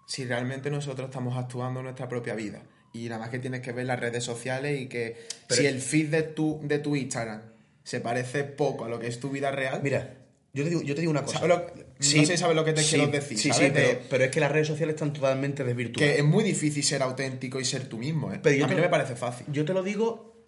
si 0.05 0.25
realmente 0.25 0.69
nosotros 0.69 1.07
estamos 1.09 1.35
actuando 1.37 1.81
nuestra 1.81 2.07
propia 2.07 2.35
vida. 2.35 2.61
Y 2.93 3.05
nada 3.09 3.19
más 3.19 3.29
que 3.29 3.39
tienes 3.39 3.61
que 3.61 3.71
ver 3.71 3.85
las 3.87 3.99
redes 3.99 4.23
sociales 4.23 4.79
y 4.79 4.85
que 4.87 5.17
Pero 5.47 5.61
si 5.61 5.65
es- 5.67 5.73
el 5.73 5.81
feed 5.81 6.09
de 6.09 6.23
tu, 6.23 6.59
de 6.63 6.79
tu 6.79 6.95
Instagram 6.95 7.41
se 7.83 7.99
parece 7.99 8.43
poco 8.43 8.85
a 8.85 8.89
lo 8.89 8.99
que 8.99 9.07
es 9.07 9.19
tu 9.19 9.29
vida 9.31 9.51
real. 9.51 9.81
Mira, 9.83 10.13
yo 10.53 10.63
te 10.63 10.69
digo, 10.69 10.81
yo 10.83 10.93
te 10.93 11.01
digo 11.01 11.11
una 11.11 11.23
cosa. 11.23 11.39
¿sabes 11.39 11.49
lo- 11.57 11.65
no 11.65 11.83
sé 12.05 12.25
si 12.25 12.37
sabes 12.37 12.55
lo 12.55 12.63
que 12.63 12.73
te 12.73 12.83
quiero 12.83 13.07
decir, 13.07 13.37
Sí, 13.39 13.49
¿sabes? 13.51 13.73
sí, 13.73 13.97
pero, 14.09 14.23
es 14.25 14.29
que 14.31 14.39
las 14.39 14.51
redes 14.51 14.67
sociales 14.67 14.93
están 14.95 15.11
totalmente 15.13 15.63
desvirtuadas. 15.63 16.13
que 16.13 16.19
es 16.19 16.23
muy 16.25 16.43
difícil 16.43 16.83
ser 16.83 17.01
auténtico 17.01 17.59
y 17.59 17.65
ser 17.65 17.87
tú 17.87 17.97
mismo, 17.97 18.31
¿eh? 18.31 18.39
Pero 18.43 18.55
yo 18.55 18.65
a 18.65 18.67
mí 18.67 18.75
no 18.75 18.81
me 18.81 18.89
parece 18.89 19.15
fácil. 19.15 19.47
Yo 19.51 19.65
te 19.65 19.73
lo 19.73 19.81
digo, 19.83 20.45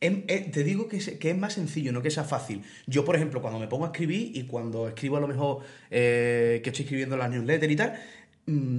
te 0.00 0.64
digo 0.64 0.88
que, 0.88 1.00
se- 1.00 1.18
que 1.18 1.30
es 1.30 1.36
más 1.38 1.52
sencillo, 1.54 1.92
no 1.92 2.02
que 2.02 2.10
sea 2.10 2.24
fácil. 2.24 2.62
Yo, 2.86 3.04
por 3.04 3.14
ejemplo, 3.16 3.40
cuando 3.40 3.58
me 3.60 3.68
pongo 3.68 3.84
a 3.84 3.88
escribir 3.88 4.36
y 4.36 4.44
cuando 4.44 4.88
escribo 4.88 5.16
a 5.16 5.20
lo 5.20 5.28
mejor 5.28 5.60
eh, 5.90 6.60
que 6.64 6.70
estoy 6.70 6.84
escribiendo 6.84 7.16
las 7.16 7.30
newsletters 7.30 7.72
y 7.72 7.76
tal, 7.76 8.00
mm, 8.46 8.78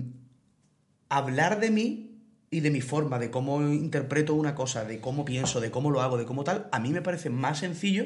hablar 1.10 1.60
de 1.60 1.70
mí 1.72 2.09
y 2.52 2.62
de 2.62 2.72
mi 2.72 2.82
forma, 2.82 3.20
de 3.20 3.30
cómo 3.30 3.62
interpreto 3.62 4.34
una 4.34 4.56
cosa, 4.56 4.84
de 4.86 5.00
cómo 5.00 5.24
pienso, 5.26 5.60
de 5.62 5.70
cómo 5.72 5.92
lo 5.92 6.02
hago, 6.02 6.18
de 6.18 6.26
cómo 6.26 6.44
tal, 6.44 6.68
a 6.72 6.80
mí 6.80 6.90
me 6.90 7.02
parece 7.02 7.30
más 7.30 7.60
sencillo 7.60 8.06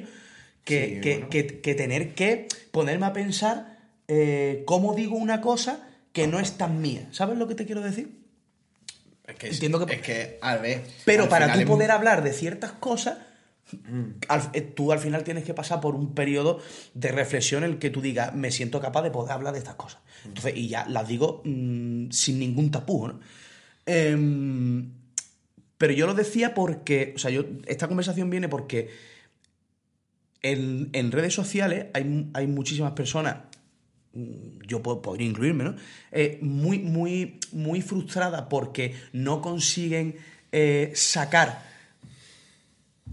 que, 0.66 0.96
Sí, 0.96 1.02
que- 1.02 1.14
bueno. 1.14 1.30
que- 1.30 1.62
que 1.62 1.76
tener 1.76 2.14
que 2.16 2.48
ponerme 2.72 3.06
a 3.06 3.14
pensar 3.14 3.74
eh, 4.10 4.64
cómo 4.66 4.96
digo 4.96 5.16
una 5.16 5.40
cosa 5.40 5.88
que 6.12 6.28
no 6.28 6.40
es 6.40 6.58
tan 6.58 6.82
mía. 6.82 7.08
¿Sabes 7.12 7.38
lo 7.38 7.48
que 7.48 7.56
te 7.56 7.66
quiero 7.66 7.82
decir? 7.82 8.20
Es 9.26 9.36
que, 9.36 9.48
Entiendo 9.50 9.86
que- 9.86 9.94
es 9.96 10.02
que, 10.02 10.40
a 10.42 10.58
ver. 10.58 10.84
Pero 11.06 11.24
al 11.24 11.30
para 11.30 11.54
tú 11.54 11.60
es- 11.62 11.66
poder 11.66 11.90
hablar 11.92 12.22
de 12.24 12.34
ciertas 12.34 12.74
cosas, 12.74 13.18
al- 14.28 14.50
eh, 14.54 14.62
tú 14.62 14.92
al 14.92 15.00
final 15.00 15.24
tienes 15.24 15.44
que 15.46 15.54
pasar 15.54 15.80
por 15.80 15.96
un 15.96 16.14
periodo 16.14 16.60
de 16.94 17.12
reflexión 17.12 17.64
en 17.64 17.72
el 17.72 17.80
que 17.80 17.90
tú 17.90 18.02
digas, 18.02 18.36
me 18.36 18.52
siento 18.52 18.82
capaz 18.82 19.02
de 19.04 19.12
poder 19.12 19.32
hablar 19.32 19.54
de 19.54 19.60
estas 19.60 19.76
cosas. 19.76 20.02
Entonces, 20.26 20.54
y 20.56 20.68
ya 20.68 20.86
las 20.90 21.08
digo 21.08 21.42
mm, 21.46 22.10
sin 22.12 22.40
ningún 22.40 22.72
tapujo, 22.72 23.08
¿no? 23.08 23.20
Em, 23.86 24.92
pero 25.78 25.94
yo 25.94 26.08
lo 26.08 26.14
decía 26.14 26.54
porque, 26.54 27.14
o 27.16 27.20
sea, 27.20 27.32
yo, 27.32 27.44
esta 27.68 27.88
conversación 27.88 28.30
viene 28.30 28.48
porque 28.50 28.90
en, 30.42 30.90
en 30.94 31.12
redes 31.12 31.34
sociales 31.34 31.88
hay, 31.94 32.30
hay 32.34 32.48
muchísimas 32.48 32.94
personas 32.94 33.38
mm, 34.14 34.62
yo 34.68 34.82
po- 34.82 35.02
podría 35.02 35.28
incluirme, 35.28 35.64
¿no? 35.66 35.76
Eh, 36.12 36.40
muy, 36.42 36.80
muy, 36.80 37.40
muy 37.52 37.82
frustrada 37.82 38.50
porque 38.50 38.96
no 39.14 39.42
consiguen 39.42 40.16
eh, 40.52 40.92
sacar 40.96 41.64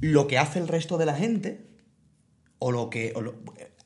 lo 0.01 0.27
que 0.27 0.39
hace 0.39 0.59
el 0.59 0.69
resto 0.69 0.99
de 0.99 1.07
la 1.07 1.15
gente 1.15 1.61
o 2.59 2.73
lo 2.73 2.91
que 2.91 3.13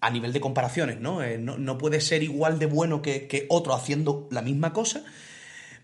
a 0.01 0.11
nivel 0.11 0.33
de 0.33 0.41
comparaciones, 0.41 1.01
¿no? 1.01 1.23
Eh, 1.23 1.39
no, 1.39 1.57
no 1.59 1.79
puede 1.79 2.01
ser 2.01 2.23
igual 2.23 2.59
de 2.59 2.67
bueno 2.67 3.01
que, 3.03 3.27
que 3.27 3.47
otro 3.49 3.75
haciendo 3.75 4.29
la 4.31 4.43
misma 4.43 4.73
cosa, 4.73 5.05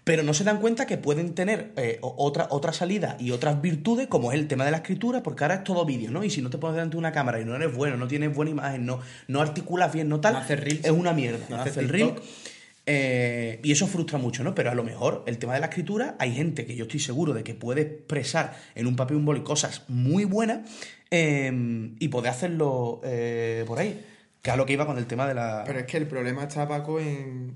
pero 0.04 0.22
no 0.22 0.34
se 0.34 0.44
dan 0.44 0.60
cuenta 0.60 0.86
que 0.86 0.98
pueden 0.98 1.34
tener 1.34 1.72
eh, 1.76 1.98
otra, 2.00 2.48
otra 2.50 2.72
salida 2.72 3.16
y 3.18 3.30
otras 3.32 3.60
virtudes, 3.60 4.06
como 4.08 4.32
es 4.32 4.38
el 4.38 4.48
tema 4.48 4.64
de 4.64 4.70
la 4.70 4.78
escritura, 4.78 5.22
porque 5.22 5.44
ahora 5.44 5.56
es 5.56 5.64
todo 5.64 5.84
vídeo, 5.84 6.10
¿no? 6.10 6.24
Y 6.24 6.30
si 6.30 6.42
no 6.42 6.50
te 6.50 6.58
pones 6.58 6.76
delante 6.76 6.94
de 6.94 6.98
una 6.98 7.12
cámara 7.12 7.40
y 7.40 7.44
no 7.44 7.54
eres 7.54 7.74
bueno, 7.74 7.96
no 7.96 8.08
tienes 8.08 8.34
buena 8.34 8.50
imagen, 8.50 8.86
no, 8.86 9.00
no 9.28 9.40
articulas 9.40 9.92
bien, 9.92 10.08
no 10.08 10.20
tal, 10.20 10.34
No 10.34 10.38
haces 10.40 10.60
reels. 10.60 10.84
es 10.84 10.90
una 10.90 11.12
mierda. 11.12 11.44
No 11.48 11.56
No 11.56 11.62
haces 11.62 11.76
el 11.76 11.88
reel. 11.88 12.14
Eh, 12.86 13.60
y 13.62 13.72
eso 13.72 13.86
frustra 13.86 14.18
mucho, 14.18 14.42
¿no? 14.42 14.54
Pero 14.54 14.70
a 14.70 14.74
lo 14.74 14.82
mejor 14.82 15.22
el 15.26 15.38
tema 15.38 15.54
de 15.54 15.60
la 15.60 15.66
escritura, 15.66 16.16
hay 16.18 16.34
gente 16.34 16.66
que 16.66 16.74
yo 16.74 16.84
estoy 16.84 16.98
seguro 16.98 17.34
de 17.34 17.44
que 17.44 17.54
puede 17.54 17.82
expresar 17.82 18.56
en 18.74 18.86
un 18.86 18.96
papel 18.96 19.16
y 19.16 19.20
un 19.20 19.26
boli 19.26 19.42
cosas 19.42 19.84
muy 19.88 20.24
buenas 20.24 20.60
eh, 21.10 21.52
y 21.98 22.08
puede 22.08 22.28
hacerlo 22.28 23.00
eh, 23.04 23.64
por 23.66 23.78
ahí. 23.78 24.04
Que 24.42 24.50
es 24.50 24.54
a 24.54 24.56
lo 24.56 24.64
que 24.64 24.72
iba 24.72 24.86
con 24.86 24.96
el 24.96 25.06
tema 25.06 25.28
de 25.28 25.34
la. 25.34 25.62
Pero 25.66 25.78
es 25.80 25.86
que 25.86 25.98
el 25.98 26.06
problema 26.06 26.44
está, 26.44 26.66
Paco, 26.66 26.98
en 26.98 27.54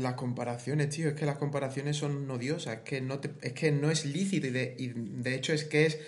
las 0.00 0.14
comparaciones, 0.14 0.90
tío. 0.90 1.08
Es 1.08 1.14
que 1.14 1.26
las 1.26 1.36
comparaciones 1.38 1.96
son 1.96 2.30
odiosas. 2.30 2.74
Es 2.78 2.80
que 2.82 3.00
no, 3.00 3.18
te- 3.18 3.32
es, 3.42 3.52
que 3.52 3.70
no 3.72 3.90
es 3.90 4.04
lícito. 4.04 4.46
Y 4.46 4.50
de, 4.50 4.74
y 4.78 4.92
de 4.94 5.34
hecho 5.34 5.52
es 5.52 5.64
que 5.64 5.86
es, 5.86 5.98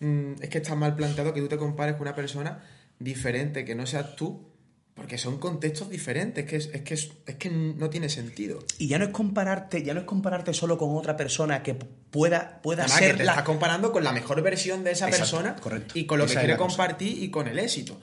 mm, 0.00 0.34
es 0.40 0.48
que 0.48 0.58
está 0.58 0.74
mal 0.74 0.94
planteado 0.96 1.32
que 1.34 1.40
tú 1.40 1.48
te 1.48 1.56
compares 1.58 1.94
con 1.94 2.02
una 2.02 2.14
persona 2.14 2.62
diferente, 2.98 3.64
que 3.64 3.74
no 3.74 3.86
seas 3.86 4.16
tú. 4.16 4.48
Porque 4.94 5.16
son 5.16 5.38
contextos 5.38 5.88
diferentes. 5.88 6.44
Es 6.44 6.50
que, 6.50 6.56
es, 6.56 6.66
es 6.74 6.82
que, 6.82 6.94
es, 6.94 7.10
es 7.26 7.36
que 7.36 7.48
no 7.48 7.88
tiene 7.88 8.10
sentido. 8.10 8.58
Y 8.78 8.88
ya 8.88 8.98
no 8.98 9.06
es 9.06 9.10
compararte, 9.10 9.82
ya 9.82 9.94
no 9.94 10.00
es 10.00 10.06
compararte 10.06 10.52
solo 10.52 10.76
con 10.76 10.94
otra 10.96 11.16
persona 11.16 11.62
que 11.62 11.74
pueda, 11.74 12.60
pueda 12.62 12.82
Además, 12.84 12.98
que 13.00 13.06
ser 13.06 13.16
te 13.16 13.24
la. 13.24 13.32
estás 13.32 13.44
comparando 13.46 13.90
con 13.90 14.04
la 14.04 14.12
mejor 14.12 14.42
versión 14.42 14.84
de 14.84 14.90
esa 14.92 15.06
Exacto, 15.08 15.16
persona 15.38 15.56
correcto. 15.56 15.98
y 15.98 16.04
con 16.04 16.18
lo 16.18 16.26
Esa 16.26 16.34
que 16.34 16.46
quiere 16.46 16.58
compartir 16.58 17.22
y 17.22 17.30
con 17.30 17.48
el 17.48 17.58
éxito. 17.58 17.98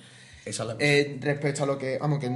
Esa 0.46 0.64
es 0.64 0.68
la 0.68 0.74
cosa. 0.74 0.86
Eh, 0.86 1.18
respecto 1.22 1.64
a 1.64 1.68
lo 1.68 1.78
que, 1.78 2.00
vamos, 2.00 2.18
que 2.20 2.32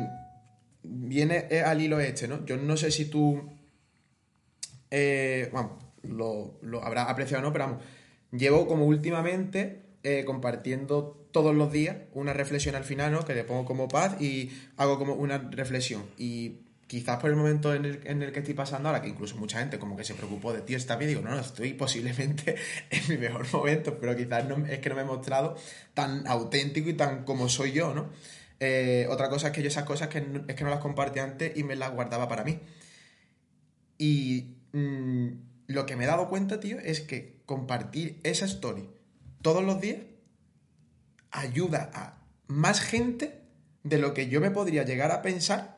viene 0.83 1.47
eh, 1.49 1.61
al 1.61 1.81
hilo 1.81 1.99
este, 1.99 2.27
¿no? 2.27 2.45
Yo 2.45 2.57
no 2.57 2.77
sé 2.77 2.91
si 2.91 3.05
tú, 3.05 3.49
eh, 4.91 5.51
lo, 6.03 6.59
lo 6.61 6.83
habrás 6.83 7.09
apreciado 7.09 7.43
o 7.43 7.47
no, 7.47 7.53
pero 7.53 7.65
vamos, 7.65 7.83
llevo 8.31 8.67
como 8.67 8.85
últimamente 8.85 9.83
eh, 10.03 10.23
compartiendo 10.25 11.27
todos 11.31 11.55
los 11.55 11.71
días 11.71 11.97
una 12.13 12.33
reflexión 12.33 12.75
al 12.75 12.83
final, 12.83 13.11
¿no? 13.11 13.25
Que 13.25 13.33
le 13.33 13.43
pongo 13.43 13.65
como 13.65 13.87
paz 13.87 14.21
y 14.21 14.51
hago 14.77 14.99
como 14.99 15.13
una 15.13 15.37
reflexión. 15.37 16.03
Y 16.17 16.59
quizás 16.87 17.19
por 17.19 17.29
el 17.29 17.35
momento 17.35 17.73
en 17.73 17.85
el, 17.85 18.01
en 18.03 18.21
el 18.21 18.31
que 18.31 18.39
estoy 18.39 18.53
pasando 18.53 18.89
ahora, 18.89 19.01
que 19.01 19.07
incluso 19.07 19.37
mucha 19.37 19.59
gente 19.59 19.79
como 19.79 19.95
que 19.95 20.03
se 20.03 20.13
preocupó 20.13 20.53
de 20.53 20.61
tío, 20.61 20.77
está 20.77 20.95
bien, 20.95 21.09
digo, 21.09 21.21
no, 21.21 21.31
no, 21.31 21.39
estoy 21.39 21.73
posiblemente 21.73 22.55
en 22.89 23.01
mi 23.09 23.17
mejor 23.17 23.51
momento, 23.51 23.97
pero 23.99 24.15
quizás 24.15 24.45
no, 24.45 24.65
es 24.65 24.79
que 24.79 24.89
no 24.89 24.95
me 24.95 25.01
he 25.01 25.05
mostrado 25.05 25.55
tan 25.93 26.27
auténtico 26.27 26.89
y 26.89 26.93
tan 26.93 27.23
como 27.23 27.49
soy 27.49 27.71
yo, 27.71 27.93
¿no? 27.93 28.09
Eh, 28.65 29.07
otra 29.09 29.27
cosa 29.29 29.47
es 29.47 29.53
que 29.53 29.61
yo 29.61 29.67
esas 29.67 29.83
cosas 29.83 30.07
que 30.07 30.21
no- 30.21 30.45
es 30.47 30.55
que 30.55 30.63
no 30.63 30.69
las 30.69 30.79
compartí 30.79 31.19
antes 31.19 31.51
y 31.57 31.63
me 31.65 31.75
las 31.75 31.91
guardaba 31.91 32.29
para 32.29 32.45
mí. 32.45 32.59
Y 33.97 34.55
mm, 34.71 35.27
lo 35.67 35.85
que 35.85 35.95
me 35.97 36.05
he 36.05 36.07
dado 36.07 36.29
cuenta, 36.29 36.59
tío, 36.61 36.79
es 36.79 37.01
que 37.01 37.41
compartir 37.45 38.19
esa 38.23 38.45
story 38.45 38.89
todos 39.41 39.63
los 39.63 39.81
días 39.81 39.97
ayuda 41.31 41.91
a 41.93 42.17
más 42.47 42.79
gente 42.79 43.41
de 43.83 43.97
lo 43.97 44.13
que 44.13 44.29
yo 44.29 44.39
me 44.39 44.51
podría 44.51 44.83
llegar 44.83 45.11
a 45.11 45.21
pensar, 45.21 45.77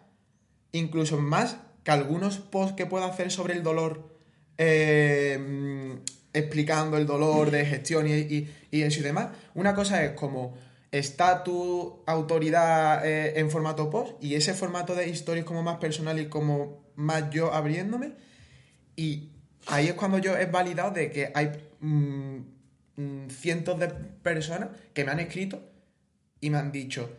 incluso 0.72 1.18
más 1.20 1.58
que 1.84 1.92
algunos 1.92 2.38
posts 2.38 2.76
que 2.76 2.86
pueda 2.86 3.06
hacer 3.08 3.32
sobre 3.32 3.54
el 3.56 3.64
dolor, 3.64 4.16
eh, 4.58 5.40
mm, 5.40 5.92
explicando 6.34 6.98
el 6.98 7.06
dolor 7.08 7.50
de 7.52 7.66
gestión 7.66 8.08
y- 8.08 8.48
y 8.72 8.82
eso 8.82 9.00
y 9.00 9.04
demás. 9.04 9.30
Una 9.56 9.74
cosa 9.74 10.04
es 10.04 10.12
como 10.12 10.56
está 11.00 11.44
tu 11.44 12.04
autoridad 12.06 13.06
eh, 13.06 13.40
en 13.40 13.52
formato 13.52 13.90
post 13.90 14.24
y 14.24 14.36
ese 14.36 14.54
formato 14.54 14.96
de 14.96 15.10
stories 15.10 15.46
como 15.46 15.62
más 15.62 15.78
personal 15.78 16.20
y 16.20 16.28
como 16.28 16.86
más 16.96 17.30
yo 17.32 17.54
abriéndome 17.54 18.14
y 18.96 19.32
ahí 19.68 19.88
es 19.88 19.94
cuando 19.94 20.18
yo 20.20 20.38
he 20.38 20.46
validado 20.46 20.92
de 20.92 21.12
que 21.12 21.32
hay 21.34 21.52
mm, 21.82 22.38
mm, 22.96 23.30
cientos 23.30 23.80
de 23.80 23.90
personas 23.90 24.70
que 24.94 25.04
me 25.04 25.12
han 25.12 25.20
escrito 25.20 25.62
y 26.40 26.50
me 26.50 26.58
han 26.58 26.72
dicho, 26.72 27.10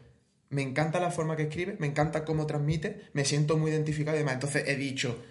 me 0.51 0.63
encanta 0.63 1.01
la 1.01 1.11
forma 1.11 1.37
que 1.37 1.45
escribe, 1.45 1.77
me 1.79 1.87
encanta 1.87 2.25
cómo 2.25 2.47
transmite, 2.47 3.03
me 3.13 3.25
siento 3.25 3.57
muy 3.57 3.71
identificado 3.73 4.17
y 4.17 4.21
demás. 4.21 4.35
Entonces 4.35 4.65
he 4.69 4.77
dicho, 4.77 5.23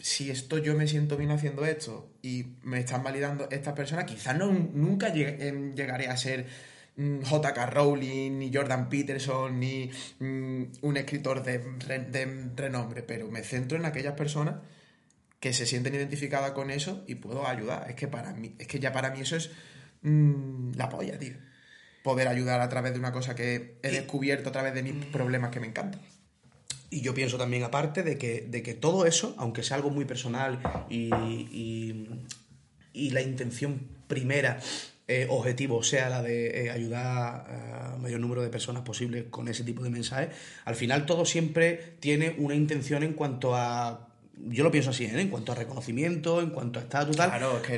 si 0.00 0.30
esto 0.30 0.58
yo 0.58 0.74
me 0.74 0.88
siento 0.88 1.16
bien 1.16 1.30
haciendo 1.30 1.64
esto 1.66 2.10
y 2.22 2.56
me 2.62 2.80
están 2.80 3.02
validando 3.02 3.48
estas 3.50 3.74
personas, 3.74 4.06
quizás 4.06 4.36
no, 4.36 4.50
nunca 4.50 5.08
em, 5.14 5.74
llegaré 5.74 6.08
a 6.08 6.16
ser 6.16 6.46
J.K. 6.96 7.66
Rowling, 7.66 8.38
ni 8.38 8.50
Jordan 8.52 8.88
Peterson, 8.88 9.60
ni 9.60 9.90
mm, 10.18 10.62
un 10.82 10.96
escritor 10.96 11.42
de, 11.42 11.58
de 11.58 12.50
renombre, 12.56 13.02
pero 13.02 13.30
me 13.30 13.42
centro 13.42 13.76
en 13.76 13.84
aquellas 13.84 14.14
personas 14.14 14.56
que 15.40 15.52
se 15.52 15.66
sienten 15.66 15.94
identificadas 15.94 16.52
con 16.52 16.70
eso 16.70 17.04
y 17.06 17.16
puedo 17.16 17.46
ayudar. 17.46 17.90
Es 17.90 17.96
que 17.96 18.08
para 18.08 18.32
mí, 18.32 18.54
es 18.58 18.66
que 18.66 18.78
ya 18.80 18.92
para 18.92 19.10
mí 19.10 19.20
eso 19.20 19.36
es 19.36 19.50
mm, 20.02 20.72
la 20.76 20.88
polla, 20.88 21.18
tío. 21.18 21.34
Poder 22.02 22.28
ayudar 22.28 22.60
a 22.60 22.68
través 22.68 22.92
de 22.94 22.98
una 22.98 23.12
cosa 23.12 23.34
que 23.34 23.78
he 23.82 23.90
descubierto 23.90 24.48
a 24.48 24.52
través 24.52 24.72
de 24.74 24.82
mis 24.82 25.04
problemas 25.06 25.50
que 25.50 25.60
me 25.60 25.66
encantan. 25.66 26.00
Y 26.88 27.00
yo 27.02 27.12
pienso 27.14 27.36
también, 27.36 27.64
aparte, 27.64 28.02
de 28.04 28.16
que, 28.16 28.46
de 28.48 28.62
que 28.62 28.72
todo 28.72 29.06
eso, 29.06 29.34
aunque 29.38 29.62
sea 29.64 29.76
algo 29.76 29.90
muy 29.90 30.04
personal 30.04 30.60
y, 30.88 31.10
y- 31.14 32.08
y 32.92 33.10
la 33.10 33.20
intención 33.22 33.88
primera, 34.06 34.60
eh, 35.08 35.26
objetivo, 35.30 35.82
sea 35.84 36.08
la 36.10 36.22
de 36.22 36.64
eh, 36.66 36.70
ayudar 36.70 37.04
a 37.04 37.96
mayor 38.00 38.18
número 38.20 38.42
de 38.42 38.48
personas 38.48 38.82
posible 38.82 39.26
con 39.30 39.46
ese 39.48 39.62
tipo 39.64 39.82
de 39.84 39.90
mensajes, 39.90 40.30
al 40.64 40.74
final 40.74 41.06
todo 41.06 41.24
siempre 41.24 41.94
tiene 42.00 42.34
una 42.38 42.54
intención 42.54 43.02
en 43.02 43.12
cuanto 43.12 43.54
a. 43.54 44.08
Yo 44.48 44.64
lo 44.64 44.70
pienso 44.70 44.90
así, 44.90 45.04
¿eh? 45.06 45.18
en 45.20 45.28
cuanto 45.28 45.52
a 45.52 45.54
reconocimiento, 45.54 46.42
en 46.42 46.50
cuanto 46.50 46.78
a 46.78 46.82
estatus, 46.82 47.16
tal. 47.16 47.30
Claro, 47.30 47.56
es 47.56 47.62
que... 47.62 47.74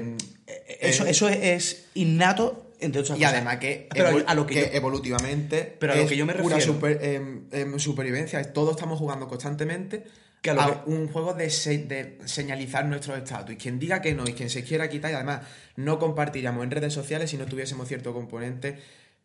Eh, 0.49 0.79
Eso, 0.81 1.07
eh, 1.07 1.11
eso 1.11 1.29
es, 1.29 1.37
es 1.41 1.87
innato, 1.95 2.73
entre 2.81 3.03
otras 3.03 3.17
Y 3.17 3.21
cosas. 3.21 3.35
además 3.35 3.59
que, 3.59 3.89
Pero 3.95 4.25
a 4.27 4.35
lo 4.35 4.45
que, 4.45 4.55
que 4.55 4.61
yo- 4.63 4.67
evolutivamente 4.73 5.77
Pero 5.79 5.93
a 5.93 5.97
lo 5.97 6.03
es 6.03 6.09
que 6.09 6.17
yo 6.17 6.27
me 6.27 6.33
refiero. 6.33 6.61
super- 6.61 6.99
em, 7.01 7.45
em, 7.53 7.79
supervivencia. 7.79 8.43
Todos 8.53 8.73
estamos 8.73 8.99
jugando 8.99 9.29
constantemente 9.29 10.03
Que 10.43 10.51
a 10.51 10.55
lo 10.55 10.63
a 10.63 10.85
que- 10.85 10.91
un 10.91 11.09
juego 11.09 11.35
de, 11.35 11.51
se- 11.51 11.79
de 11.79 12.19
señalizar 12.25 12.85
nuestro 12.87 13.17
estatus. 13.17 13.55
Y 13.55 13.59
quien 13.59 13.79
diga 13.79 14.01
que 14.01 14.15
no 14.15 14.25
y 14.29 14.33
quien 14.35 14.51
se 14.51 14.63
quiera 14.65 14.89
quitar, 14.89 15.11
y 15.11 15.15
además 15.15 15.41
no 15.77 15.99
compartiríamos 15.99 16.63
en 16.65 16.71
redes 16.71 16.93
sociales 16.93 17.31
si 17.31 17.37
no 17.37 17.47
tuviésemos 17.47 17.89
cierto 17.89 18.13
componente 18.13 18.79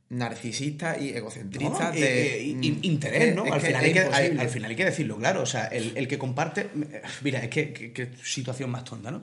narcisista 0.10 0.98
y 1.00 1.10
egocentrista 1.10 1.86
No, 1.86 1.92
de 1.92 2.02
eh, 2.38 2.50
eh, 2.52 2.56
mm, 2.56 2.64
in- 2.64 2.80
interés, 2.84 3.36
¿no? 3.36 3.46
Al 3.52 3.62
final, 3.62 3.84
hay 3.84 3.94
que, 3.94 4.00
hay- 4.00 4.06
imposible. 4.06 4.42
al 4.42 4.50
final 4.50 4.70
hay 4.72 4.76
que 4.78 4.86
decirlo, 4.86 5.18
claro. 5.18 5.42
O 5.42 5.46
sea, 5.46 5.66
el, 5.68 5.92
el 5.96 6.08
que 6.08 6.18
comparte. 6.18 6.70
Mira, 7.24 7.40
es 7.40 7.50
que, 7.50 7.74
que- 7.74 7.92
que 7.94 8.10
situación 8.24 8.70
más 8.70 8.84
tonta, 8.84 9.10
¿no? 9.12 9.22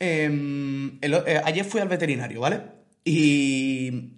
Eh, 0.00 0.24
el- 0.26 1.14
eh, 1.26 1.40
ayer 1.44 1.64
fui 1.64 1.80
al 1.80 1.88
veterinario, 1.88 2.40
¿vale? 2.40 2.60
Y. 3.04 4.14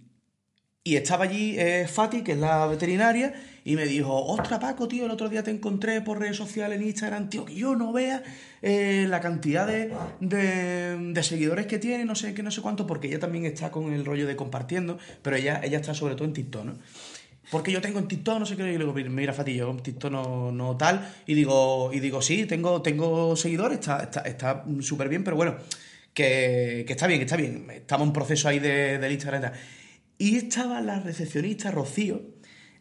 Y 0.82 0.96
estaba 0.96 1.24
allí 1.24 1.56
eh, 1.58 1.86
Fati, 1.86 2.22
que 2.22 2.32
es 2.32 2.38
la 2.38 2.66
veterinaria, 2.66 3.34
y 3.66 3.76
me 3.76 3.84
dijo, 3.84 4.14
ostras 4.24 4.60
Paco, 4.60 4.88
tío, 4.88 5.04
el 5.04 5.10
otro 5.10 5.28
día 5.28 5.42
te 5.42 5.50
encontré 5.50 6.00
por 6.00 6.18
redes 6.18 6.38
sociales 6.38 6.80
en 6.80 6.86
Instagram, 6.86 7.28
tío, 7.28 7.44
que 7.44 7.54
yo 7.54 7.76
no 7.76 7.92
vea 7.92 8.22
eh, 8.62 9.04
la 9.06 9.20
cantidad 9.20 9.66
de, 9.66 9.92
de- 10.20 11.22
seguidores 11.22 11.66
que 11.66 11.78
tiene, 11.78 12.06
no 12.06 12.14
sé 12.14 12.32
qué, 12.32 12.42
no 12.42 12.50
sé 12.50 12.62
cuánto, 12.62 12.86
porque 12.86 13.08
ella 13.08 13.18
también 13.18 13.44
está 13.44 13.70
con 13.70 13.92
el 13.92 14.06
rollo 14.06 14.26
de 14.26 14.36
compartiendo, 14.36 14.96
pero 15.20 15.36
ella, 15.36 15.60
ella 15.62 15.76
está 15.80 15.92
sobre 15.92 16.14
todo 16.14 16.24
en 16.24 16.32
TikTok, 16.32 16.64
¿no? 16.64 16.72
Porque 17.50 17.72
yo 17.72 17.82
tengo 17.82 17.98
en 17.98 18.08
TikTok, 18.08 18.38
no 18.38 18.46
sé 18.46 18.56
qué, 18.56 18.62
y 18.62 18.78
le 18.78 18.86
digo, 18.86 18.94
mira 18.94 19.34
Fati, 19.34 19.54
yo 19.54 19.70
en 19.70 19.80
TikTok 19.82 20.10
no, 20.10 20.50
no 20.50 20.78
tal, 20.78 21.14
y 21.26 21.34
digo, 21.34 21.90
y 21.92 22.00
digo, 22.00 22.22
sí, 22.22 22.46
tengo, 22.46 22.80
tengo 22.80 23.36
seguidores, 23.36 23.80
está 23.80 23.98
está- 24.04 24.20
está 24.22 24.64
súper 24.80 25.10
bien, 25.10 25.24
pero 25.24 25.36
bueno, 25.36 25.56
que, 26.14 26.84
que 26.86 26.92
está 26.94 27.06
bien, 27.06 27.20
que 27.20 27.24
está 27.26 27.36
bien, 27.36 27.66
estamos 27.70 28.06
en 28.06 28.14
proceso 28.14 28.48
ahí 28.48 28.60
de, 28.60 28.96
del 28.98 29.12
Instagram 29.12 29.42
tal. 29.42 29.52
Y 30.20 30.36
estaba 30.36 30.82
la 30.82 31.00
recepcionista 31.00 31.70
Rocío, 31.70 32.20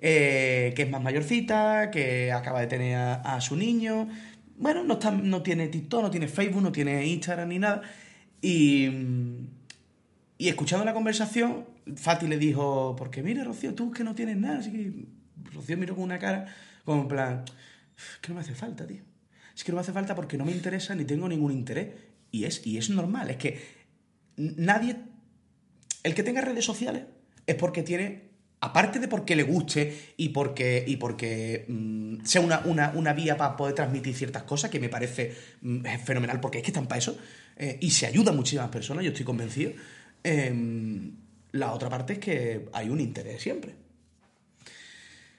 eh, 0.02 0.74
que 0.76 0.82
es 0.82 0.90
más 0.90 1.02
mayorcita, 1.02 1.90
que 1.90 2.34
acaba 2.34 2.60
de 2.60 2.68
tener 2.68 2.98
a, 2.98 3.40
su 3.40 3.56
niño. 3.56 4.10
Bueno, 4.58 4.84
no, 4.84 4.96
está, 4.96 5.12
no 5.12 5.42
tiene 5.42 5.70
TikTok, 5.70 6.02
no 6.02 6.12
tiene 6.12 6.28
Facebook, 6.28 6.62
no 6.62 6.74
tiene 6.74 7.08
Instagram 7.08 7.48
ni 7.48 7.60
nada. 7.60 7.82
Y, 8.42 8.90
y 10.38 10.50
escuchando 10.50 10.84
la 10.84 10.94
conversación, 10.94 11.66
Fati 11.96 12.28
le 12.28 12.38
dijo, 12.38 12.98
porque 12.98 13.24
mire, 13.24 13.46
Rocío, 13.46 13.74
tú 13.74 13.90
que 13.90 14.04
no 14.04 14.14
tienes 14.14 14.36
nada. 14.36 14.60
Así 14.60 14.74
que 14.74 15.06
Rocío 15.54 15.78
miró 15.78 15.96
con 15.96 16.04
una 16.04 16.20
cara 16.20 16.54
como 16.84 17.04
en 17.04 17.08
plan, 17.08 17.46
es 17.96 18.20
que 18.20 18.28
no 18.28 18.36
me 18.36 18.42
hace 18.42 18.54
falta, 18.54 18.86
tío. 18.86 19.04
Es 19.56 19.64
que 19.64 19.72
no 19.72 19.78
me 19.78 19.82
hace 19.82 19.94
falta 19.94 20.14
porque 20.14 20.38
no 20.38 20.44
me 20.44 20.52
interesa 20.52 20.94
ni 20.94 21.06
tengo 21.06 21.30
ningún 21.30 21.54
interés. 21.54 21.88
Y 22.32 22.44
es, 22.44 22.68
y 22.68 22.78
es 22.78 22.90
normal, 22.90 23.30
es 23.30 23.38
que 23.38 23.62
nadie 24.36 24.98
el 26.04 26.14
que 26.14 26.24
tenga 26.24 26.42
redes 26.42 26.66
sociales 26.66 27.04
es 27.50 27.56
porque 27.56 27.84
tiene, 27.84 28.30
aparte 28.62 29.00
de 29.00 29.08
porque 29.08 29.36
le 29.36 29.44
guste 29.44 30.14
y 30.18 30.30
porque, 30.30 30.84
y 30.88 30.98
porque 30.98 31.66
mm, 31.68 32.26
sea 32.26 32.42
una, 32.42 32.60
una- 32.66 32.92
una 32.96 33.14
vía 33.14 33.38
para 33.38 33.56
poder 33.58 33.76
transmitir 33.76 34.16
ciertas 34.16 34.44
cosas, 34.44 34.70
que 34.70 34.80
me 34.80 34.90
parece 34.90 35.34
mm, 35.62 35.84
fenomenal, 36.06 36.40
porque 36.40 36.58
es 36.60 36.64
que 36.64 36.72
están 36.72 36.88
para 36.88 37.00
eso, 37.00 37.18
eh, 37.58 37.78
y 37.82 37.92
se 37.92 38.06
ayuda 38.06 38.32
a 38.32 38.36
muchísimas 38.36 38.70
personas, 38.70 39.04
yo 39.04 39.12
estoy 39.12 39.26
convencido. 39.26 39.72
em, 40.24 41.12
la 41.52 41.72
otra 41.74 41.90
parte 41.90 42.14
es 42.14 42.20
que 42.20 42.68
hay 42.74 42.90
un 42.90 43.00
interés 43.00 43.42
siempre. 43.42 43.74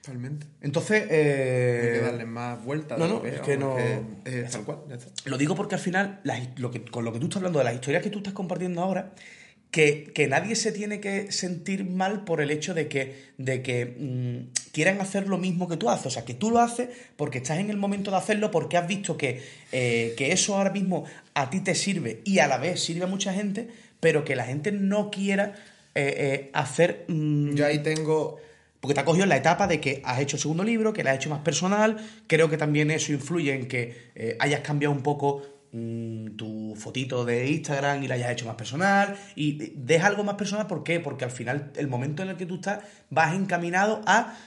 Totalmente. 0.01 0.47
Entonces, 0.61 1.03
Hay 1.03 1.07
eh, 1.11 1.91
que 1.93 2.01
darle 2.01 2.25
más 2.25 2.63
vueltas. 2.65 2.97
no, 2.97 3.07
no, 3.07 3.23
es 3.25 3.39
que 3.41 3.55
no- 3.55 3.77
es 4.25 4.49
tal 4.51 4.63
cual, 4.65 4.79
ya 4.89 4.95
está. 4.95 5.11
Lo 5.29 5.37
digo 5.37 5.53
porque 5.55 5.75
al 5.75 5.81
final, 5.81 6.19
las 6.23 6.59
lo 6.59 6.71
que, 6.71 6.83
con 6.83 7.05
lo 7.05 7.13
que 7.13 7.19
tú 7.19 7.25
estás 7.25 7.37
hablando 7.37 7.59
de 7.59 7.65
las 7.65 7.75
historias 7.75 8.01
que 8.01 8.09
tú 8.09 8.17
estás 8.17 8.33
compartiendo 8.33 8.81
ahora, 8.81 9.13
que, 9.71 10.11
que 10.13 10.27
nadie 10.27 10.55
se 10.57 10.73
tiene 10.73 10.99
que 10.99 11.31
sentir 11.31 11.85
mal 11.85 12.25
por 12.25 12.41
el 12.41 12.51
hecho 12.51 12.73
de 12.73 12.89
que, 12.89 13.31
de 13.37 13.63
que 13.63 13.85
mm, 13.85 14.71
quieran 14.73 14.99
hacer 14.99 15.27
lo 15.27 15.37
mismo 15.37 15.69
que 15.69 15.77
tú 15.77 15.89
haces. 15.89 16.07
O 16.07 16.09
sea, 16.09 16.25
que 16.25 16.33
tú 16.33 16.51
lo 16.51 16.59
haces 16.59 16.89
porque 17.15 17.37
estás 17.37 17.59
en 17.59 17.69
el 17.69 17.77
momento 17.77 18.11
de 18.11 18.17
hacerlo, 18.17 18.51
porque 18.51 18.75
has 18.75 18.87
visto 18.87 19.17
que, 19.17 19.41
eh, 19.71 20.13
que 20.17 20.33
eso 20.33 20.57
ahora 20.57 20.71
mismo 20.71 21.05
a 21.33 21.49
ti 21.49 21.61
te 21.61 21.73
sirve 21.73 22.19
y 22.25 22.39
a 22.39 22.47
la 22.47 22.57
vez 22.57 22.83
sirve 22.83 23.05
a 23.05 23.07
mucha 23.07 23.33
gente, 23.33 23.69
pero 24.01 24.25
que 24.25 24.35
la 24.35 24.43
gente 24.43 24.73
no 24.73 25.09
quiera 25.09 25.55
eh, 25.95 26.15
eh, 26.17 26.49
hacer... 26.53 27.05
mm, 27.07 27.55
Yo 27.55 27.65
ahí 27.65 27.79
tengo 27.79 28.37
porque 28.81 28.95
te 28.95 29.01
ha 29.01 29.05
cogido 29.05 29.23
en 29.23 29.29
la 29.29 29.37
etapa 29.37 29.67
de 29.67 29.79
que 29.79 30.01
has 30.03 30.19
hecho 30.19 30.37
el 30.37 30.41
segundo 30.41 30.63
libro, 30.63 30.91
que 30.91 31.03
lo 31.03 31.11
has 31.11 31.15
hecho 31.17 31.29
más 31.29 31.41
personal. 31.41 31.97
Creo 32.25 32.49
que 32.49 32.57
también 32.57 32.89
eso 32.89 33.13
influye 33.13 33.53
en 33.53 33.67
que 33.67 34.35
hayas 34.39 34.61
cambiado 34.61 34.91
un 34.91 35.03
poco 35.03 35.43
mm, 35.71 36.35
tu 36.35 36.75
fotito 36.77 37.25
de 37.25 37.49
Instagram 37.49 38.03
y 38.03 38.07
la 38.07 38.15
hayas 38.15 38.31
hecho 38.31 38.45
más 38.45 38.55
personal. 38.55 39.15
Y 39.35 39.73
deja 39.75 40.07
algo 40.07 40.23
más 40.23 40.35
personal, 40.35 40.67
¿por 40.67 40.83
qué? 40.83 40.99
Porque 40.99 41.25
al 41.25 41.31
final, 41.31 41.71
el 41.75 41.87
momento 41.87 42.23
en 42.23 42.29
el 42.29 42.37
que 42.37 42.45
tú 42.45 42.55
estás, 42.55 42.83
vas 43.09 43.35
encaminado 43.35 44.01
a 44.05 44.37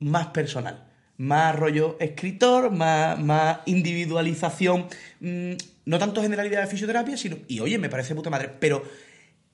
más 0.00 0.28
personal. 0.28 0.88
Más 1.16 1.54
rollo 1.56 1.96
escritor, 2.00 2.70
más, 2.70 3.18
más 3.18 3.58
individualización. 3.66 4.86
mm, 5.20 5.52
no 5.84 5.98
tanto 5.98 6.22
generalidad 6.22 6.60
de 6.60 6.68
fisioterapia, 6.68 7.16
sino. 7.16 7.36
Y 7.48 7.60
oye, 7.60 7.78
me 7.78 7.88
parece 7.88 8.14
puta 8.14 8.30
madre. 8.30 8.50
Pero 8.60 8.82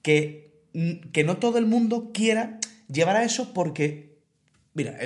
que, 0.02 0.62
mm, 0.74 1.10
que 1.12 1.24
no 1.24 1.38
todo 1.38 1.58
el 1.58 1.66
mundo 1.66 2.10
quiera 2.12 2.58
llevar 2.88 3.16
a 3.16 3.24
eso 3.24 3.52
porque 3.54 4.08
Mira, 4.78 4.96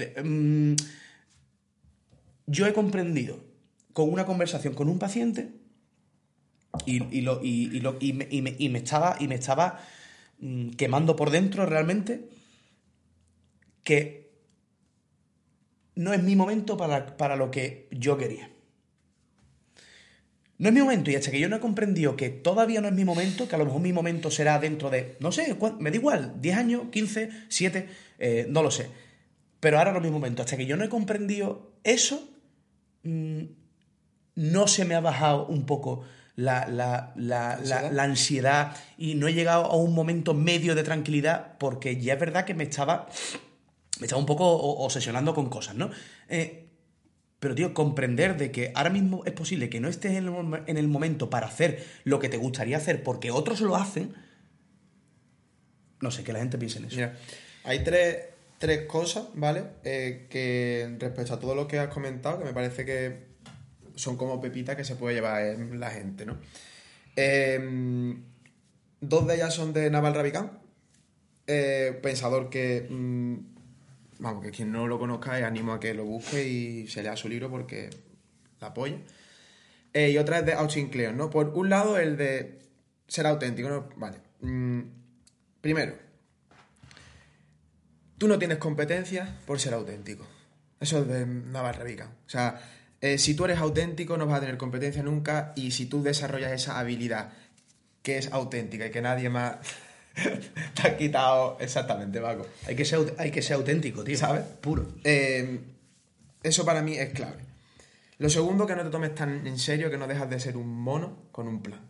yo 2.46 2.66
he 2.66 2.74
comprendido 2.74 3.42
con 3.94 4.12
una 4.12 4.26
conversación 4.26 4.74
con 4.74 4.90
un 4.90 4.98
paciente 4.98 5.48
y, 6.86 7.02
y 7.16 7.20
lo- 7.22 7.40
y- 7.42 7.70
y 7.76 7.80
lo- 7.80 7.96
y 8.00 8.12
me, 8.12 8.26
y 8.30 8.42
me- 8.42 8.56
y 8.58 8.68
me 8.68 8.78
estaba, 8.78 9.16
y 9.20 9.28
me 9.28 9.34
estaba 9.36 9.80
mm, 10.40 10.70
quemando 10.70 11.14
por 11.16 11.30
dentro 11.30 11.66
realmente 11.66 12.28
que 13.84 14.30
no 15.94 16.12
es 16.12 16.22
mi 16.22 16.36
momento 16.36 16.76
para, 16.76 17.16
para 17.16 17.36
lo 17.36 17.50
que 17.50 17.88
yo 17.90 18.16
quería. 18.16 18.50
No 20.58 20.68
es 20.68 20.74
mi 20.74 20.80
momento 20.80 21.10
y 21.10 21.16
hasta 21.16 21.30
que 21.30 21.40
yo 21.40 21.48
no 21.48 21.56
he 21.56 21.60
comprendido 21.60 22.16
que 22.16 22.30
todavía 22.30 22.80
no 22.80 22.88
es 22.88 22.94
mi 22.94 23.04
momento, 23.04 23.48
que 23.48 23.54
a 23.56 23.58
lo 23.58 23.64
mejor 23.64 23.80
mi 23.80 23.92
momento 23.92 24.30
será 24.30 24.58
dentro 24.60 24.90
de, 24.90 25.16
no 25.18 25.32
sé, 25.32 25.56
me 25.80 25.90
da 25.90 25.96
igual, 25.96 26.34
10 26.40 26.56
años, 26.56 26.84
15, 26.92 27.30
7, 27.48 27.88
eh, 28.18 28.46
no 28.48 28.62
lo 28.62 28.70
sé. 28.70 28.88
Pero 29.58 29.78
ahora 29.78 29.90
no 29.92 29.98
es 29.98 30.04
mi 30.04 30.10
momento. 30.10 30.42
Hasta 30.42 30.56
que 30.56 30.66
yo 30.66 30.76
no 30.76 30.84
he 30.84 30.88
comprendido 30.88 31.72
eso, 31.82 32.28
mm, 33.02 33.42
no 34.36 34.66
se 34.68 34.84
me 34.84 34.94
ha 34.94 35.00
bajado 35.00 35.46
un 35.46 35.66
poco 35.66 36.04
la, 36.42 36.66
la- 36.68 37.12
la- 37.16 37.52
¿Ansiedad? 37.54 37.92
la 37.92 38.02
ansiedad 38.02 38.76
y 38.98 39.14
no 39.14 39.28
he 39.28 39.32
llegado 39.34 39.64
a 39.66 39.76
un 39.76 39.94
momento 39.94 40.34
medio 40.34 40.74
de 40.74 40.82
tranquilidad 40.82 41.56
porque 41.58 42.00
ya 42.00 42.14
es 42.14 42.20
verdad 42.20 42.44
que 42.44 42.54
me 42.54 42.64
estaba, 42.64 43.08
me 44.00 44.06
estaba 44.06 44.20
un 44.20 44.26
poco 44.26 44.46
obsesionando 44.84 45.34
con 45.34 45.48
cosas, 45.48 45.74
¿no? 45.74 45.90
Eh, 46.28 46.58
pero, 47.38 47.54
tío, 47.56 47.74
comprender 47.74 48.36
de 48.36 48.52
que 48.52 48.70
ahora 48.74 48.90
mismo 48.90 49.22
es 49.24 49.32
posible 49.32 49.68
que 49.68 49.80
no 49.80 49.88
estés 49.88 50.12
en 50.12 50.24
el, 50.24 50.30
mom- 50.30 50.62
en 50.66 50.76
el 50.76 50.86
momento 50.86 51.28
para 51.28 51.48
hacer 51.48 51.84
lo 52.04 52.20
que 52.20 52.28
te 52.28 52.36
gustaría 52.36 52.76
hacer 52.76 53.02
porque 53.02 53.30
otros 53.32 53.60
lo 53.60 53.74
hacen, 53.74 54.14
no 56.00 56.10
sé, 56.10 56.24
que 56.24 56.32
la 56.32 56.38
gente 56.40 56.58
piense 56.58 56.78
en 56.78 56.84
eso. 56.86 56.96
Mira, 56.96 57.16
hay 57.64 57.82
tres, 57.84 58.18
tres 58.58 58.86
cosas, 58.86 59.24
¿vale? 59.34 59.64
Eh, 59.84 60.26
que 60.30 60.96
respecto 60.98 61.34
a 61.34 61.40
todo 61.40 61.54
lo 61.54 61.66
que 61.66 61.78
has 61.80 61.88
comentado, 61.88 62.38
que 62.38 62.44
me 62.44 62.52
parece 62.52 62.84
que 62.84 63.31
son 63.94 64.16
como 64.16 64.40
pepitas 64.40 64.76
que 64.76 64.84
se 64.84 64.96
puede 64.96 65.14
llevar 65.14 65.42
en 65.42 65.80
la 65.80 65.90
gente, 65.90 66.26
¿no? 66.26 66.38
Eh, 67.16 68.14
dos 69.02 69.26
de 69.26 69.34
ellas 69.34 69.52
son 69.52 69.72
de 69.72 69.90
Naval 69.90 70.14
Ravikant, 70.14 70.52
eh, 71.46 71.98
pensador 72.02 72.48
que, 72.48 72.86
mm, 72.88 73.36
vamos, 74.20 74.44
que 74.44 74.50
quien 74.50 74.72
no 74.72 74.86
lo 74.86 74.98
conozca, 74.98 75.38
eh, 75.38 75.44
animo 75.44 75.72
a 75.72 75.80
que 75.80 75.92
lo 75.92 76.04
busque 76.04 76.46
y 76.46 76.86
se 76.86 77.02
lea 77.02 77.16
su 77.16 77.28
libro 77.28 77.50
porque 77.50 77.90
la 78.60 78.68
apoya. 78.68 78.98
Eh, 79.92 80.10
y 80.10 80.18
otra 80.18 80.38
es 80.38 80.46
de 80.46 80.54
Austin 80.54 80.88
Kleon, 80.88 81.16
¿no? 81.16 81.28
Por 81.28 81.48
un 81.48 81.68
lado, 81.68 81.98
el 81.98 82.16
de 82.16 82.60
ser 83.08 83.26
auténtico, 83.26 83.68
¿no? 83.68 83.88
Vale. 83.96 84.18
Mm, 84.40 84.82
primero, 85.60 85.94
tú 88.16 88.28
no 88.28 88.38
tienes 88.38 88.58
competencia 88.58 89.40
por 89.46 89.60
ser 89.60 89.74
auténtico. 89.74 90.24
Eso 90.80 91.00
es 91.00 91.08
de 91.08 91.26
Naval 91.26 91.74
Ravikant. 91.74 92.12
O 92.26 92.30
sea, 92.30 92.60
eh, 93.02 93.18
si 93.18 93.34
tú 93.34 93.44
eres 93.44 93.58
auténtico 93.58 94.16
no 94.16 94.26
vas 94.26 94.38
a 94.38 94.40
tener 94.40 94.56
competencia 94.56 95.02
nunca 95.02 95.52
y 95.56 95.72
si 95.72 95.86
tú 95.86 96.02
desarrollas 96.02 96.52
esa 96.52 96.78
habilidad 96.78 97.32
que 98.00 98.16
es 98.16 98.32
auténtica 98.32 98.86
y 98.86 98.90
que 98.90 99.02
nadie 99.02 99.28
más 99.28 99.56
te 100.74 100.88
ha 100.88 100.96
quitado 100.96 101.56
exactamente, 101.60 102.20
Paco. 102.20 102.46
Hay 102.66 102.76
que 102.76 102.84
ser, 102.84 103.14
hay 103.18 103.30
que 103.30 103.42
ser 103.42 103.56
auténtico, 103.56 104.04
tío. 104.04 104.16
¿Sabes? 104.16 104.44
Puro. 104.60 104.86
Eh, 105.04 105.60
eso 106.42 106.64
para 106.64 106.82
mí 106.82 106.96
es 106.96 107.12
clave. 107.12 107.42
Lo 108.18 108.30
segundo, 108.30 108.66
que 108.66 108.76
no 108.76 108.84
te 108.84 108.90
tomes 108.90 109.14
tan 109.14 109.46
en 109.46 109.58
serio 109.58 109.90
que 109.90 109.98
no 109.98 110.06
dejas 110.06 110.30
de 110.30 110.38
ser 110.38 110.56
un 110.56 110.68
mono 110.68 111.24
con 111.32 111.48
un 111.48 111.60
plan. 111.60 111.80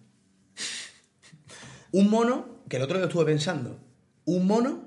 Un 1.93 2.09
mono, 2.09 2.63
que 2.69 2.79
el 2.79 2.83
otro 2.83 2.97
día 2.97 3.07
estuve 3.07 3.27
pensando, 3.27 3.79
un 4.25 4.47
mono 4.47 4.83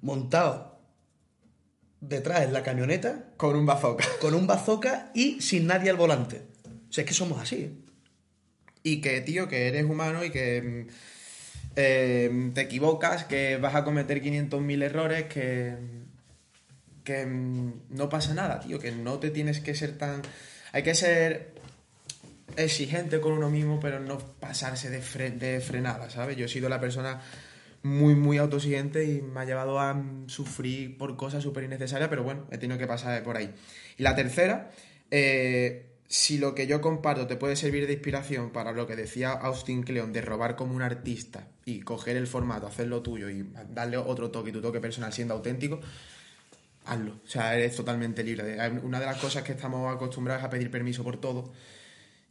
montado 0.00 0.69
detrás 2.00 2.42
en 2.42 2.52
la 2.52 2.62
camioneta 2.62 3.24
Con 3.36 3.56
un 3.56 3.66
bazooka. 3.66 4.04
con 4.20 4.34
un 4.34 4.46
bazooka 4.46 5.10
y 5.14 5.40
sin 5.40 5.66
nadie 5.66 5.90
al 5.90 5.96
volante. 5.96 6.42
O 6.88 6.92
sea, 6.92 7.02
es 7.04 7.08
que 7.08 7.14
somos 7.14 7.40
así. 7.40 7.56
¿eh? 7.56 7.70
Y 8.82 9.00
que, 9.00 9.20
tío, 9.20 9.46
que 9.48 9.68
eres 9.68 9.84
humano 9.84 10.24
y 10.24 10.30
que 10.30 10.62
mm, 10.62 10.86
eh, 11.76 12.50
te 12.54 12.60
equivocas, 12.62 13.24
que 13.24 13.56
vas 13.58 13.74
a 13.74 13.84
cometer 13.84 14.22
500.000 14.22 14.82
errores, 14.82 15.24
que, 15.24 15.76
que 17.04 17.26
mm, 17.26 17.72
no 17.90 18.08
pasa 18.08 18.34
nada, 18.34 18.60
tío, 18.60 18.78
que 18.78 18.90
no 18.92 19.18
te 19.18 19.30
tienes 19.30 19.60
que 19.60 19.74
ser 19.74 19.96
tan... 19.98 20.22
Hay 20.72 20.82
que 20.82 20.94
ser 20.94 21.52
exigente 22.56 23.20
con 23.20 23.32
uno 23.32 23.50
mismo, 23.50 23.78
pero 23.80 24.00
no 24.00 24.18
pasarse 24.18 24.90
de, 24.90 25.00
fre- 25.02 25.36
de 25.36 25.60
frenada, 25.60 26.10
¿sabes? 26.10 26.36
Yo 26.36 26.46
he 26.46 26.48
sido 26.48 26.68
la 26.68 26.80
persona 26.80 27.20
muy, 27.82 28.14
muy 28.14 28.38
autoexigente 28.38 29.04
y 29.04 29.22
me 29.22 29.40
ha 29.40 29.44
llevado 29.44 29.80
a 29.80 30.02
sufrir 30.26 30.98
por 30.98 31.16
cosas 31.16 31.42
súper 31.42 31.64
innecesarias, 31.64 32.08
pero 32.10 32.22
bueno, 32.22 32.46
he 32.50 32.58
tenido 32.58 32.78
que 32.78 32.86
pasar 32.86 33.22
por 33.22 33.36
ahí. 33.36 33.54
Y 33.96 34.02
la 34.02 34.14
tercera, 34.14 34.70
eh, 35.10 35.90
si 36.06 36.38
lo 36.38 36.54
que 36.54 36.66
yo 36.66 36.80
comparto 36.80 37.26
te 37.26 37.36
puede 37.36 37.56
servir 37.56 37.86
de 37.86 37.94
inspiración 37.94 38.50
para 38.50 38.72
lo 38.72 38.86
que 38.86 38.96
decía 38.96 39.30
Austin 39.30 39.82
Kleon 39.82 40.12
de 40.12 40.20
robar 40.20 40.56
como 40.56 40.74
un 40.74 40.82
artista 40.82 41.48
y 41.64 41.80
coger 41.80 42.16
el 42.16 42.26
formato, 42.26 42.66
hacerlo 42.66 43.00
tuyo 43.00 43.30
y 43.30 43.48
darle 43.70 43.96
otro 43.96 44.30
toque 44.30 44.50
y 44.50 44.52
tu 44.52 44.60
toque 44.60 44.80
personal 44.80 45.12
siendo 45.12 45.34
auténtico, 45.34 45.80
hazlo. 46.84 47.12
O 47.24 47.28
sea, 47.28 47.56
eres 47.56 47.76
totalmente 47.76 48.22
libre. 48.22 48.58
Una 48.82 49.00
de 49.00 49.06
las 49.06 49.18
cosas 49.18 49.42
que 49.42 49.52
estamos 49.52 49.94
acostumbrados 49.94 50.42
es 50.42 50.46
a 50.46 50.50
pedir 50.50 50.70
permiso 50.70 51.02
por 51.04 51.20
todo 51.20 51.52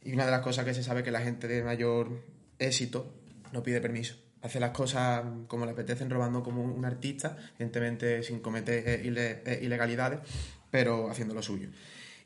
y 0.04 0.12
una 0.12 0.24
de 0.24 0.30
las 0.30 0.42
cosas 0.42 0.64
que 0.64 0.74
se 0.74 0.82
sabe 0.82 1.02
que 1.02 1.10
la 1.10 1.20
gente 1.20 1.48
de 1.48 1.62
mayor 1.62 2.22
éxito 2.58 3.12
no 3.52 3.62
pide 3.62 3.80
permiso. 3.80 4.16
Hace 4.42 4.58
las 4.58 4.70
cosas 4.70 5.22
como 5.48 5.66
le 5.66 5.72
apetecen, 5.72 6.08
robando 6.08 6.42
como 6.42 6.62
un 6.62 6.84
artista, 6.84 7.36
evidentemente 7.56 8.22
sin 8.22 8.40
cometer 8.40 8.88
eh, 8.88 9.02
ile- 9.04 9.58
ilegalidades, 9.62 10.20
pero 10.70 11.10
haciendo 11.10 11.34
lo 11.34 11.42
suyo. 11.42 11.68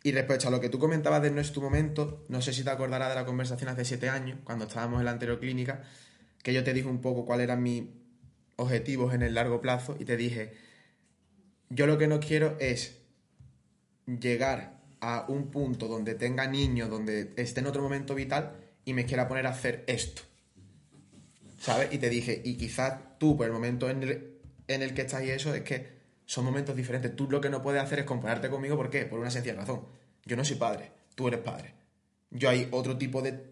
Y 0.02 0.12
respecto 0.12 0.48
a 0.48 0.50
lo 0.50 0.60
que 0.60 0.68
tú 0.68 0.78
comentabas 0.78 1.22
de 1.22 1.30
no 1.30 1.40
es 1.40 1.50
tu 1.52 1.60
momento, 1.62 2.24
no 2.28 2.40
sé 2.42 2.52
si 2.52 2.62
te 2.62 2.70
acordarás 2.70 3.08
de 3.08 3.14
la 3.14 3.24
conversación 3.24 3.70
hace 3.70 3.84
siete 3.84 4.08
años, 4.10 4.38
cuando 4.44 4.66
estábamos 4.66 5.00
en 5.00 5.06
la 5.06 5.10
anterior 5.12 5.40
clínica, 5.40 5.82
que 6.42 6.52
yo 6.52 6.62
te 6.62 6.74
dije 6.74 6.86
un 6.88 7.00
poco 7.00 7.24
cuáles 7.24 7.44
eran 7.44 7.62
mis 7.62 7.84
objetivos 8.56 9.14
en 9.14 9.22
el 9.22 9.34
largo 9.34 9.60
plazo 9.60 9.96
y 9.98 10.04
te 10.04 10.16
dije, 10.16 10.52
yo 11.70 11.86
lo 11.86 11.98
que 11.98 12.06
no 12.06 12.20
quiero 12.20 12.56
es 12.60 12.98
llegar 14.06 14.78
a 15.00 15.24
un 15.28 15.50
punto 15.50 15.88
donde 15.88 16.14
tenga 16.14 16.46
niños, 16.46 16.90
donde 16.90 17.32
esté 17.36 17.60
en 17.60 17.66
otro 17.66 17.82
momento 17.82 18.14
vital 18.14 18.56
y 18.84 18.92
me 18.92 19.06
quiera 19.06 19.26
poner 19.26 19.46
a 19.46 19.50
hacer 19.50 19.84
esto. 19.86 20.22
¿Sabes? 21.64 21.94
Y 21.94 21.98
te 21.98 22.10
dije, 22.10 22.42
y 22.44 22.58
quizás 22.58 23.18
tú, 23.18 23.38
por 23.38 23.46
el 23.46 23.52
momento 23.52 23.88
en 23.88 24.02
el, 24.02 24.36
en 24.68 24.82
el 24.82 24.92
que 24.92 25.00
estás 25.00 25.24
y 25.24 25.30
eso, 25.30 25.54
es 25.54 25.62
que 25.62 25.94
son 26.26 26.44
momentos 26.44 26.76
diferentes. 26.76 27.16
Tú 27.16 27.26
lo 27.30 27.40
que 27.40 27.48
no 27.48 27.62
puedes 27.62 27.82
hacer 27.82 28.00
es 28.00 28.04
compararte 28.04 28.50
conmigo, 28.50 28.76
¿por 28.76 28.90
qué? 28.90 29.06
Por 29.06 29.18
una 29.18 29.30
sencilla 29.30 29.54
razón. 29.54 29.80
Yo 30.26 30.36
no 30.36 30.44
soy 30.44 30.56
padre, 30.56 30.90
tú 31.14 31.26
eres 31.26 31.40
padre. 31.40 31.72
Yo 32.30 32.50
hay 32.50 32.68
otro 32.70 32.98
tipo 32.98 33.22
de, 33.22 33.50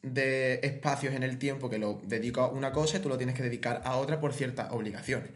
de 0.00 0.60
espacios 0.62 1.12
en 1.12 1.22
el 1.22 1.38
tiempo 1.38 1.68
que 1.68 1.76
lo 1.76 2.00
dedico 2.02 2.40
a 2.40 2.48
una 2.48 2.72
cosa 2.72 2.96
y 2.96 3.00
tú 3.00 3.10
lo 3.10 3.18
tienes 3.18 3.34
que 3.36 3.42
dedicar 3.42 3.82
a 3.84 3.96
otra 3.96 4.18
por 4.18 4.32
ciertas 4.32 4.72
obligaciones. 4.72 5.32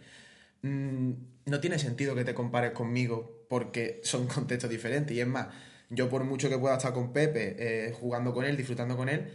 Mm, 0.62 1.10
no 1.44 1.60
tiene 1.60 1.78
sentido 1.78 2.14
que 2.14 2.24
te 2.24 2.32
compares 2.32 2.70
conmigo 2.70 3.44
porque 3.50 4.00
son 4.02 4.26
contextos 4.34 4.70
diferentes. 4.70 5.14
Y 5.14 5.20
es 5.20 5.26
más, 5.26 5.48
yo 5.90 6.08
por 6.08 6.24
mucho 6.24 6.48
que 6.48 6.56
pueda 6.56 6.78
estar 6.78 6.94
con 6.94 7.12
Pepe, 7.12 7.56
eh, 7.58 7.92
jugando 7.92 8.32
con 8.32 8.46
él, 8.46 8.56
disfrutando 8.56 8.96
con 8.96 9.10
él, 9.10 9.30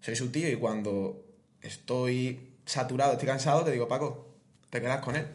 soy 0.00 0.16
su 0.16 0.30
tío 0.30 0.50
y 0.50 0.56
cuando 0.56 1.27
estoy 1.62 2.40
saturado, 2.64 3.12
estoy 3.12 3.28
cansado, 3.28 3.64
te 3.64 3.70
digo, 3.72 3.88
Paco, 3.88 4.34
te 4.70 4.80
quedas 4.80 5.00
con 5.00 5.16
él. 5.16 5.26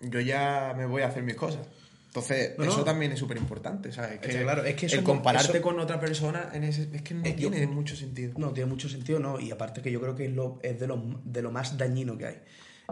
Yo 0.00 0.20
ya 0.20 0.74
me 0.76 0.86
voy 0.86 1.02
a 1.02 1.08
hacer 1.08 1.22
mis 1.22 1.34
cosas. 1.36 1.66
Entonces, 2.08 2.52
No, 2.56 2.64
no. 2.64 2.70
eso 2.72 2.84
también 2.84 3.12
es 3.12 3.18
súper 3.18 3.36
importante, 3.36 3.92
¿sabes? 3.92 4.12
Está 4.22 4.28
claro, 4.42 4.64
es 4.64 4.74
que 4.74 4.86
el 4.86 5.02
compararte 5.02 5.52
eso- 5.58 5.62
con 5.62 5.78
otra 5.80 6.00
persona 6.00 6.50
en 6.54 6.64
ese, 6.64 6.88
es 6.94 7.02
que 7.02 7.12
no 7.14 7.24
Eh, 7.26 7.34
yo- 7.36 7.50
tiene 7.50 7.66
mucho 7.66 7.94
sentido. 7.94 8.32
No, 8.38 8.52
tiene 8.52 8.70
mucho 8.70 8.88
sentido, 8.88 9.18
¿no? 9.18 9.38
Y 9.38 9.50
aparte 9.50 9.82
que 9.82 9.90
yo 9.92 10.00
creo 10.00 10.14
que 10.14 10.26
es, 10.26 10.32
lo, 10.32 10.58
es 10.62 10.80
de, 10.80 10.86
lo, 10.86 11.02
de 11.24 11.42
lo 11.42 11.50
más 11.50 11.76
dañino 11.76 12.16
que 12.16 12.26
hay. 12.26 12.36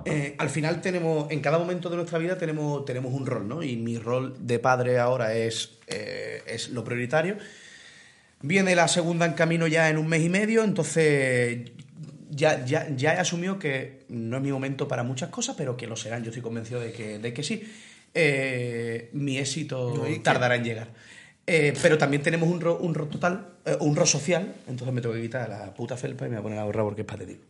Eh, 0.04 0.34
al 0.38 0.50
final 0.50 0.80
tenemos, 0.82 1.30
en 1.30 1.40
cada 1.40 1.56
momento 1.58 1.88
de 1.88 1.96
nuestra 1.96 2.18
vida 2.18 2.36
tenemos, 2.36 2.84
tenemos 2.84 3.14
un 3.14 3.24
rol, 3.24 3.46
¿no? 3.48 3.62
Y 3.62 3.76
mi 3.76 3.96
rol 3.96 4.34
de 4.46 4.58
padre 4.58 4.98
ahora 4.98 5.34
es, 5.34 5.78
eh, 5.86 6.42
es 6.46 6.68
lo 6.70 6.82
prioritario. 6.84 7.38
Viene 8.42 8.74
la 8.74 8.88
segunda 8.88 9.24
en 9.24 9.32
camino 9.32 9.66
ya 9.68 9.88
en 9.88 9.96
un 9.96 10.06
mes 10.08 10.20
y 10.22 10.28
medio, 10.28 10.64
entonces 10.64 11.70
ya, 12.34 12.64
ya, 12.64 12.88
ya 12.96 13.14
he 13.14 13.18
asumido 13.18 13.58
que 13.58 14.04
no 14.08 14.36
es 14.38 14.42
mi 14.42 14.50
momento 14.52 14.86
para 14.88 15.02
muchas 15.02 15.28
cosas, 15.30 15.54
pero 15.56 15.76
que 15.76 15.86
lo 15.86 15.96
serán. 15.96 16.22
Yo 16.22 16.30
estoy 16.30 16.42
convencido 16.42 16.80
de 16.80 16.92
que, 16.92 17.18
de 17.18 17.32
que 17.32 17.42
sí. 17.42 17.62
Eh, 18.12 19.10
mi 19.12 19.38
éxito 19.38 19.92
tardará 20.22 20.56
en 20.56 20.64
llegar. 20.64 20.88
Eh, 21.46 21.74
pero 21.82 21.98
también 21.98 22.22
tenemos 22.22 22.48
un 22.48 22.60
rol, 22.60 22.78
un 22.80 22.94
rol 22.94 23.08
total, 23.10 23.48
eh, 23.66 23.76
un 23.80 23.94
rol 23.94 24.06
social, 24.06 24.54
entonces 24.66 24.94
me 24.94 25.00
tengo 25.02 25.14
que 25.14 25.20
quitar 25.20 25.48
la 25.48 25.74
puta 25.74 25.94
felpa 25.96 26.26
y 26.26 26.30
me 26.30 26.36
voy 26.36 26.40
a 26.40 26.42
poner 26.42 26.58
a 26.58 26.62
ahorrar 26.62 26.84
porque 26.84 27.02
es 27.02 27.06
patético. 27.06 27.44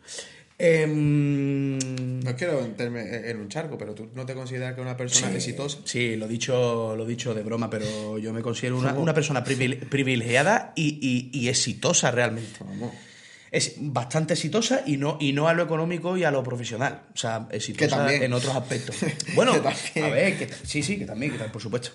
Em, 0.58 1.78
No 2.20 2.34
quiero 2.36 2.60
meterme 2.62 3.28
en 3.30 3.38
un 3.38 3.48
charco, 3.48 3.76
pero 3.78 3.94
tú 3.94 4.08
no 4.14 4.24
te 4.26 4.34
consideras 4.34 4.74
que 4.74 4.80
una 4.80 4.96
persona 4.96 5.28
Sí, 5.30 5.36
exitosa. 5.36 5.78
Sí, 5.84 6.16
lo 6.16 6.26
he 6.26 6.28
dicho, 6.28 6.94
lo 6.96 7.04
dicho 7.04 7.34
de 7.34 7.42
broma, 7.42 7.68
pero 7.70 8.18
yo 8.18 8.32
me 8.32 8.40
considero 8.42 8.78
una, 8.78 8.94
una 8.94 9.14
persona 9.14 9.44
privile- 9.44 9.78
privilegiada 9.88 10.72
y, 10.74 10.98
y- 11.32 11.38
y 11.38 11.48
exitosa 11.48 12.10
realmente. 12.10 12.58
Vamos. 12.60 12.92
Es 13.54 13.76
bastante 13.78 14.34
exitosa 14.34 14.82
y 14.84 14.96
no, 14.96 15.16
y 15.20 15.32
no 15.32 15.46
a 15.46 15.54
lo 15.54 15.62
económico 15.62 16.16
y 16.16 16.24
a 16.24 16.32
lo 16.32 16.42
profesional. 16.42 17.02
O 17.14 17.16
sea, 17.16 17.46
exitosa 17.52 17.98
también. 17.98 18.24
en 18.24 18.32
otros 18.32 18.54
aspectos. 18.56 18.96
Bueno, 19.36 19.52
a 19.52 20.08
ver, 20.08 20.36
que, 20.36 20.48
sí, 20.64 20.82
sí, 20.82 20.98
que 20.98 21.04
también, 21.04 21.30
que 21.30 21.38
tal, 21.38 21.52
por 21.52 21.62
supuesto. 21.62 21.90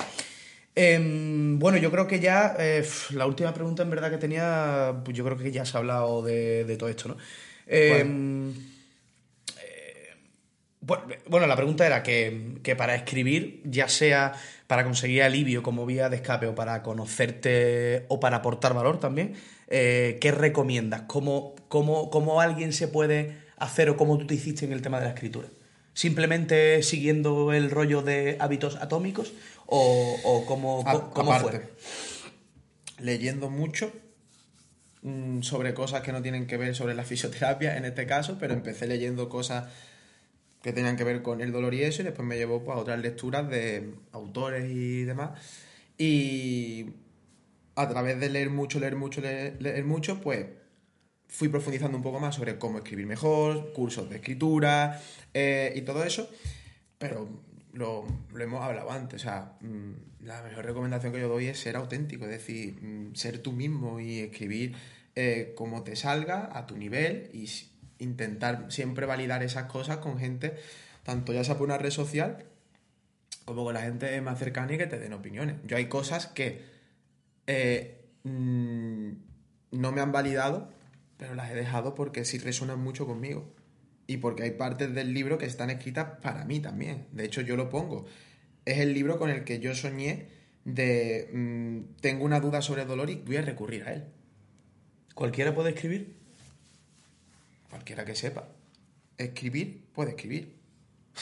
Em, 0.74 1.60
bueno, 1.60 1.78
yo 1.78 1.91
creo 1.91 2.07
que 2.07 2.22
ya 2.22 2.55
eh, 2.57 2.88
la 3.12 3.26
última 3.26 3.53
pregunta 3.53 3.84
en 3.84 3.89
verdad 3.89 4.10
que 4.10 4.18
tenía, 4.18 5.01
pues 5.03 5.18
yo 5.18 5.26
creo 5.26 5.38
que 5.38 5.51
ya 5.51 5.66
se 5.66 5.76
ha 5.76 5.82
hablado 5.82 6.22
de, 6.22 6.64
de 6.64 6.78
todo 6.78 6.88
esto, 6.88 7.10
¿no? 7.10 7.18
Em, 7.68 8.53
bueno, 10.80 11.03
bueno, 11.28 11.45
la 11.45 11.57
pregunta 11.57 11.86
era 11.86 12.01
que, 12.01 12.60
que 12.64 12.76
para 12.78 12.95
escribir, 12.95 13.62
ya 13.66 13.89
sea 13.89 14.34
para 14.66 14.84
conseguir 14.86 15.24
alivio 15.24 15.62
como 15.62 15.86
vía 15.86 16.10
de 16.10 16.16
escape 16.16 16.47
o 16.47 16.55
para 16.55 16.82
conocerte 16.82 18.05
o 18.07 18.20
para 18.20 18.38
aportar 18.38 18.74
valor 18.74 18.99
también, 18.99 19.34
eh, 19.70 20.17
¿qué 20.20 20.32
recomiendas? 20.32 21.03
¿Cómo, 21.03 21.55
cómo, 21.67 22.09
cómo 22.09 22.41
alguien 22.41 22.74
se 22.74 22.88
puede 22.88 23.38
hacer 23.57 23.89
o 23.89 23.97
cómo 23.97 24.17
tú 24.17 24.28
te 24.28 24.34
hiciste 24.36 24.65
en 24.65 24.74
el 24.74 24.82
tema 24.82 24.99
de 24.99 25.05
la 25.05 25.11
escritura? 25.13 25.47
¿Simplemente 25.93 26.82
siguiendo 26.84 27.51
el 27.53 27.72
rollo 27.72 28.01
de 28.01 28.38
hábitos 28.39 28.76
atómicos 28.78 29.34
o, 29.65 30.15
o 30.24 30.45
cómo, 30.45 30.84
A- 30.86 31.11
cómo 31.11 31.34
aparte, 31.34 31.59
fue? 31.59 33.03
Leyendo 33.03 33.49
mucho 33.49 33.91
mm, 35.01 35.41
sobre 35.41 35.74
cosas 35.74 36.01
que 36.01 36.11
no 36.11 36.22
tienen 36.22 36.47
que 36.47 36.57
ver 36.57 36.76
sobre 36.76 36.93
la 36.93 37.03
fisioterapia 37.03 37.78
en 37.78 37.86
este 37.86 38.05
caso, 38.05 38.38
pero 38.39 38.53
empecé 38.53 38.88
leyendo 38.88 39.30
cosas 39.30 39.65
que 40.61 40.74
tenían 40.74 40.97
que 40.97 41.05
ver 41.05 41.22
con 41.22 41.39
el 41.41 41.51
dolor 41.53 41.74
y 41.74 41.84
eso, 41.84 42.01
y 42.01 42.05
después 42.05 42.28
me 42.28 42.38
llevó 42.38 42.63
pues, 42.63 42.78
a 42.78 42.82
otras 42.82 42.99
lecturas 42.99 43.49
de 43.49 43.93
autores 44.11 44.70
y 44.70 45.03
demás. 45.03 45.32
Y 45.97 46.88
a 47.80 47.88
través 47.88 48.19
de 48.19 48.30
leer 48.30 48.49
mucho, 48.49 48.77
leer 48.77 48.97
mucho, 48.97 49.21
leer, 49.21 49.86
mucho, 49.86 50.19
pues 50.19 50.45
fui 51.30 51.47
profundizando 51.47 51.95
un 51.95 52.03
poco 52.03 52.19
más 52.19 52.36
sobre 52.36 52.57
cómo 52.57 52.80
escribir 52.80 53.05
mejor, 53.05 53.71
cursos 53.71 54.09
de 54.09 54.17
escritura 54.17 55.01
eh, 55.34 55.71
y 55.73 55.82
todo 55.84 56.03
eso, 56.03 56.30
pero 56.97 57.30
lo, 57.71 58.05
hemos 58.38 58.61
hablado 58.61 58.91
antes, 58.91 59.21
o 59.21 59.23
sea, 59.23 59.53
mm, 59.61 60.25
la 60.25 60.41
mejor 60.41 60.65
recomendación 60.65 61.13
que 61.13 61.21
yo 61.21 61.30
doy 61.30 61.45
es 61.47 61.57
ser 61.57 61.77
auténtico, 61.77 62.25
es 62.25 62.32
decir, 62.32 62.82
mm, 62.82 63.15
ser 63.15 63.39
tú 63.39 63.53
mismo 63.53 64.01
y 64.01 64.19
escribir 64.19 64.75
eh, 65.15 65.53
como 65.55 65.84
te 65.84 65.95
salga, 65.95 66.49
a 66.51 66.67
tu 66.67 66.75
nivel, 66.75 67.30
y 67.34 67.49
intentar 67.99 68.65
siempre 68.69 69.05
validar 69.05 69.41
esas 69.41 69.65
cosas 69.65 69.99
con 69.99 70.19
gente, 70.19 70.55
tanto 71.03 71.32
ya 71.32 71.45
sea 71.45 71.57
por 71.57 71.67
una 71.67 71.77
red 71.77 71.91
social, 71.91 72.45
como 73.45 73.63
con 73.63 73.73
la 73.73 73.82
gente 73.82 74.19
más 74.19 74.38
cercana 74.38 74.73
y 74.73 74.77
que 74.77 74.88
te 74.88 74.99
den 74.99 75.13
opiniones. 75.13 75.55
Yo 75.65 75.77
hay 75.77 75.86
cosas 75.86 76.27
que 76.27 76.78
eh, 77.50 78.06
mm, 78.24 79.10
no 79.72 79.91
me 79.91 80.02
han 80.02 80.12
validado, 80.12 80.72
pero 81.18 81.34
las 81.36 81.50
he 81.52 81.56
dejado 81.56 81.95
porque 81.95 82.24
sí 82.26 82.38
resuenan 82.38 82.80
mucho 82.80 83.06
conmigo. 83.08 83.52
Y 84.08 84.18
porque 84.18 84.43
hay 84.43 84.52
partes 84.52 84.93
del 84.93 85.14
libro 85.14 85.38
que 85.38 85.45
están 85.45 85.70
escritas 85.70 86.20
para 86.22 86.45
mí 86.45 86.60
también. 86.60 87.08
De 87.12 87.26
hecho, 87.26 87.41
yo 87.41 87.56
lo 87.56 87.70
pongo. 87.70 88.06
Es 88.66 88.78
el 88.80 88.93
libro 88.93 89.18
con 89.20 89.30
el 89.30 89.43
que 89.43 89.60
yo 89.60 89.74
soñé 89.76 90.28
de 90.66 91.30
mm, 91.34 92.00
tengo 92.02 92.26
una 92.26 92.39
duda 92.39 92.62
sobre 92.62 92.84
el 92.84 92.88
dolor 92.88 93.10
y 93.10 93.16
voy 93.16 93.38
a 93.38 93.41
recurrir 93.41 93.84
a 93.84 93.93
él. 93.93 94.04
¿Cualquiera 95.16 95.54
puede 95.54 95.72
escribir? 95.72 96.16
Cualquiera 97.70 98.06
que 98.06 98.16
sepa. 98.16 98.47
Escribir, 99.18 99.84
puede 99.93 100.12
escribir. 100.12 100.56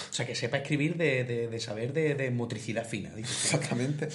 O 0.09 0.13
sea, 0.13 0.25
que 0.27 0.35
sepa 0.35 0.57
escribir 0.57 0.95
de, 0.97 1.23
de- 1.23 1.47
de 1.47 1.59
saber 1.59 1.91
de, 1.93 2.15
de 2.15 2.31
motricidad 2.31 2.85
fina. 2.87 3.13
dices. 3.15 3.45
Exactamente. 3.45 4.09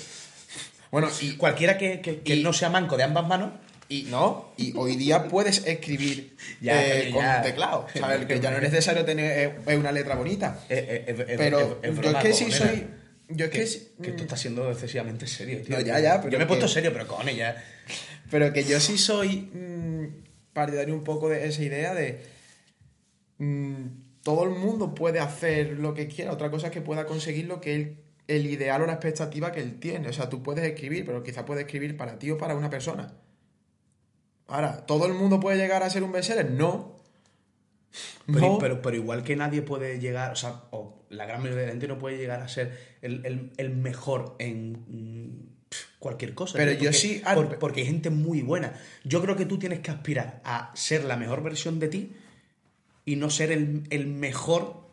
Bueno, 0.93 1.09
y 1.21 1.33
Cualquiera 1.37 1.77
que, 1.79 2.01
que- 2.01 2.21
que 2.21 2.37
Y- 2.37 2.43
no 2.45 2.53
sea 2.53 2.69
manco 2.71 2.97
de 2.97 3.03
ambas 3.03 3.27
manos 3.27 3.51
Y 3.89 4.05
no, 4.05 4.53
y 4.57 4.73
hoy 4.77 4.95
día 4.97 5.27
puedes 5.27 5.67
escribir 5.67 6.37
Ya, 6.61 6.87
eh, 6.87 7.11
con 7.11 7.23
ya. 7.23 7.37
un 7.39 7.43
teclado. 7.43 7.87
¿sabes? 7.99 8.27
Que 8.27 8.39
ya 8.41 8.51
no 8.53 8.59
es 8.59 8.63
necesario 8.71 9.05
tener 9.05 9.57
eh, 9.67 9.77
una 9.77 9.91
letra 9.91 10.15
bonita. 10.15 10.61
Eh, 10.69 11.35
Pero 11.37 11.81
yo 11.83 11.91
es 12.11 12.17
que 12.23 12.33
sí 12.33 12.53
soy. 12.53 12.87
Yo 13.29 13.47
es 13.47 13.51
que, 13.51 13.59
Que, 13.65 14.03
que 14.03 14.11
esto 14.11 14.23
está 14.25 14.37
siendo 14.37 14.71
excesivamente 14.71 15.27
serio, 15.27 15.63
tío. 15.63 15.77
No, 15.79 15.83
ya, 15.85 15.99
ya, 15.99 16.19
pero 16.21 16.31
Yo 16.33 16.39
me 16.39 16.45
he 16.45 16.47
puesto 16.47 16.69
serio, 16.69 16.93
pero 16.93 17.07
con 17.07 17.27
ella. 17.29 17.65
Pero 18.31 18.53
que 18.53 18.63
yo 18.65 18.79
sí 18.81 18.99
soy 18.99 19.49
mm, 19.53 20.07
partidario 20.53 20.95
un 20.95 21.03
poco 21.05 21.29
de 21.31 21.47
esa 21.47 21.63
idea 21.63 21.95
de. 21.95 22.21
mm, 23.39 23.87
todo 24.23 24.45
el 24.45 24.51
mundo 24.51 24.95
puede 24.95 25.19
hacer 25.21 25.79
lo 25.79 25.95
que 25.95 26.07
quiera. 26.09 26.33
Otra 26.33 26.51
cosa 26.51 26.67
es 26.69 26.73
que 26.73 26.81
pueda 26.83 27.07
conseguir 27.07 27.47
lo 27.47 27.61
que 27.61 27.75
él. 27.75 27.97
El 28.37 28.47
ideal 28.47 28.83
o 28.83 28.87
la 28.87 28.95
expectativa 28.95 29.53
que 29.53 29.61
él 29.61 29.79
tiene. 29.81 30.09
O 30.09 30.13
sea, 30.13 30.29
tú 30.29 30.43
puedes 30.43 30.65
escribir, 30.65 31.05
pero 31.05 31.23
quizá 31.23 31.45
puedes 31.45 31.65
escribir 31.65 31.97
para 31.97 32.19
ti 32.19 32.31
o 32.31 32.39
para 32.39 32.55
una 32.55 32.71
persona. 32.71 33.13
Ahora, 34.49 34.85
¿todo 34.87 35.07
el 35.07 35.15
mundo 35.15 35.41
puede 35.41 35.57
llegar 35.57 35.83
a 35.83 35.91
ser 35.91 36.03
un 36.03 36.13
bestseller? 36.13 36.51
No. 36.51 36.97
Pero, 38.27 38.41
No. 38.41 38.59
pero, 38.59 38.81
pero 38.83 38.97
igual 38.97 39.23
que 39.23 39.37
nadie 39.37 39.63
puede 39.63 39.99
llegar, 39.99 40.33
o 40.33 40.37
sea, 40.37 40.63
o 40.71 41.05
la 41.11 41.27
gran 41.27 41.43
mayoría 41.43 41.61
de 41.63 41.67
la 41.67 41.73
gente 41.73 41.89
no 41.89 41.99
puede 41.99 42.17
llegar 42.17 42.41
a 42.41 42.49
ser 42.49 42.97
el, 43.03 43.25
el- 43.27 43.53
el 43.57 43.71
mejor 43.77 44.37
en 44.39 44.73
mm, 44.89 45.53
cualquier 45.99 46.35
cosa. 46.35 46.57
Pero 46.59 46.73
yo 46.73 46.93
sí- 46.93 47.21
ah, 47.25 47.35
por- 47.35 47.59
porque 47.59 47.81
hay 47.81 47.87
gente 47.87 48.11
muy 48.11 48.41
buena. 48.43 48.75
Yo 49.05 49.21
creo 49.21 49.37
que 49.37 49.45
tú 49.47 49.59
tienes 49.59 49.81
que 49.81 49.91
aspirar 49.91 50.41
a 50.45 50.71
ser 50.75 51.05
la 51.05 51.17
mejor 51.17 51.43
versión 51.43 51.79
de 51.81 51.89
ti 51.89 52.13
y 53.05 53.17
no 53.17 53.29
ser 53.31 53.53
el, 53.53 53.85
el 53.91 54.07
mejor 54.07 54.87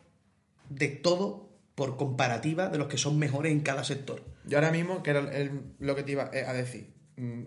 de 0.69 0.87
todo 0.89 1.48
por 1.79 1.95
comparativa 1.95 2.67
de 2.67 2.77
los 2.77 2.87
que 2.89 2.97
son 2.97 3.17
mejores 3.17 3.53
en 3.53 3.61
cada 3.61 3.85
sector. 3.85 4.21
Yo 4.45 4.57
ahora 4.57 4.69
mismo, 4.71 5.01
que 5.01 5.11
era 5.11 5.19
el- 5.21 5.61
lo 5.79 5.95
que 5.95 6.03
te 6.03 6.11
iba 6.11 6.29
eh, 6.33 6.43
a 6.45 6.51
decir, 6.51 6.93
mm, 7.15 7.43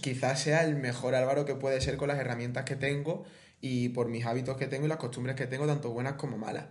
quizás 0.00 0.40
sea 0.40 0.64
el 0.64 0.76
mejor 0.76 1.14
Álvaro 1.14 1.44
que 1.44 1.54
puede 1.54 1.80
ser 1.82 1.98
con 1.98 2.08
las 2.08 2.18
herramientas 2.18 2.64
que 2.64 2.74
tengo 2.76 3.24
y 3.60 3.90
por 3.90 4.08
mis 4.08 4.24
hábitos 4.24 4.56
que 4.56 4.66
tengo 4.66 4.86
y 4.86 4.88
las 4.88 4.96
costumbres 4.98 5.36
que 5.36 5.46
tengo, 5.46 5.66
tanto 5.66 5.90
buenas 5.90 6.14
como 6.14 6.38
malas. 6.38 6.64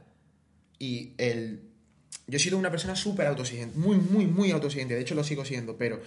Y 0.79 1.13
el... 1.19 1.69
Yo 2.27 2.37
he 2.37 2.39
sido 2.39 2.57
una 2.57 2.71
persona 2.71 2.95
súper 2.95 3.27
autoexigente, 3.27 3.77
muy, 3.77 3.97
muy, 3.97 4.25
muy 4.25 4.49
autoexigente, 4.51 4.95
de 4.95 5.01
hecho 5.01 5.13
lo 5.15 5.23
sigo 5.23 5.45
siendo, 5.45 5.77
pero 5.77 5.99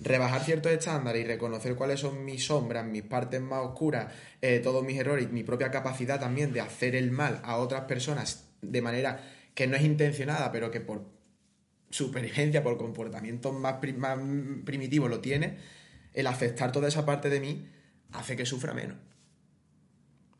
rebajar 0.00 0.42
ciertos 0.44 0.72
estándares 0.72 1.24
y 1.24 1.26
reconocer 1.26 1.74
cuáles 1.76 2.00
son 2.00 2.24
mis 2.24 2.44
sombras, 2.46 2.84
mis 2.86 3.02
partes 3.02 3.40
más 3.40 3.64
oscuras, 3.64 4.12
eh, 4.42 4.60
todos 4.62 4.84
mis 4.84 4.98
errores 4.98 5.26
y 5.30 5.32
mi 5.32 5.42
propia 5.44 5.70
capacidad 5.70 6.18
también 6.20 6.52
de 6.52 6.60
hacer 6.60 6.94
el 6.96 7.10
mal 7.12 7.40
a 7.44 7.56
otras 7.56 7.82
personas 7.82 8.44
de 8.62 8.82
manera 8.82 9.20
que 9.58 9.66
no 9.66 9.74
es 9.74 9.82
intencionada, 9.82 10.52
pero 10.52 10.70
que 10.70 10.80
por 10.80 11.02
supervivencia, 11.90 12.62
por 12.62 12.78
comportamientos 12.78 13.52
más, 13.52 13.78
pri- 13.80 13.92
más 13.92 14.16
primitivos 14.64 15.10
lo 15.10 15.18
tiene, 15.18 15.56
el 16.14 16.28
aceptar 16.28 16.70
toda 16.70 16.86
esa 16.86 17.04
parte 17.04 17.28
de 17.28 17.40
mí 17.40 17.66
hace 18.12 18.36
que 18.36 18.46
sufra 18.46 18.72
menos. 18.72 18.96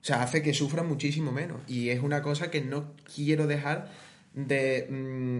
O 0.00 0.04
sea, 0.04 0.22
hace 0.22 0.40
que 0.40 0.54
sufra 0.54 0.84
muchísimo 0.84 1.32
menos. 1.32 1.62
Y 1.66 1.88
es 1.88 2.00
una 2.00 2.22
cosa 2.22 2.48
que 2.52 2.60
no 2.60 2.94
quiero 3.12 3.48
dejar 3.48 3.90
de, 4.34 4.86
mm, 4.88 5.38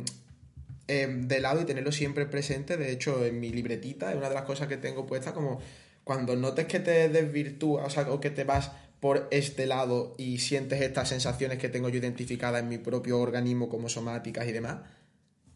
eh, 0.88 1.06
de 1.06 1.40
lado 1.40 1.60
y 1.60 1.64
tenerlo 1.64 1.92
siempre 1.92 2.26
presente. 2.26 2.76
De 2.78 2.90
hecho, 2.90 3.24
en 3.24 3.38
mi 3.38 3.50
libretita 3.50 4.10
es 4.10 4.16
una 4.16 4.28
de 4.28 4.34
las 4.34 4.42
cosas 4.42 4.66
que 4.66 4.76
tengo 4.76 5.06
puesta 5.06 5.32
como 5.32 5.60
cuando 6.02 6.34
notes 6.34 6.66
que 6.66 6.80
te 6.80 7.08
desvirtúas, 7.10 7.86
o 7.86 7.90
sea, 7.90 8.10
o 8.10 8.18
que 8.18 8.30
te 8.30 8.42
vas 8.42 8.72
por 9.00 9.28
este 9.30 9.66
lado 9.66 10.14
y 10.18 10.38
sientes 10.38 10.80
estas 10.80 11.08
sensaciones 11.08 11.58
que 11.58 11.68
tengo 11.68 11.88
yo 11.88 11.98
identificadas 11.98 12.62
en 12.62 12.68
mi 12.68 12.78
propio 12.78 13.20
organismo 13.20 13.68
como 13.68 13.88
somáticas 13.88 14.46
y 14.48 14.52
demás, 14.52 14.78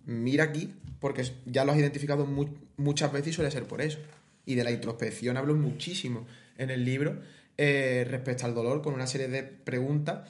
mira 0.07 0.45
aquí, 0.45 0.73
porque 1.01 1.25
ya 1.47 1.65
lo 1.65 1.73
has 1.73 1.79
identificado 1.79 2.27
mu- 2.27 2.55
muchas 2.77 3.13
veces 3.13 3.29
y 3.29 3.33
suele 3.33 3.51
ser 3.51 3.65
por 3.65 3.81
eso. 3.83 3.99
Y 4.47 4.55
de 4.55 4.65
la 4.65 4.71
introspección 4.71 5.37
hablo 5.37 5.55
muchísimo 5.55 6.27
en 6.59 6.71
el 6.71 6.85
libro 6.85 7.21
eh, 7.59 8.07
respecto 8.09 8.47
al 8.47 8.55
dolor 8.55 8.83
con 8.83 8.95
una 8.95 9.07
serie 9.07 9.29
de 9.29 9.43
preguntas. 9.43 10.29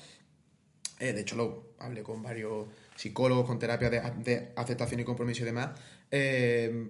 Eh, 1.01 1.13
de 1.13 1.21
hecho, 1.23 1.37
lo 1.37 1.75
hablé 1.79 2.03
con 2.03 2.23
varios 2.23 2.67
psicólogos 2.97 3.47
con 3.47 3.59
terapia 3.59 3.91
de, 3.91 4.01
de 4.23 4.53
aceptación 4.57 5.01
y 5.01 5.05
compromiso 5.05 5.43
y 5.43 5.47
demás, 5.47 5.71
eh, 6.11 6.89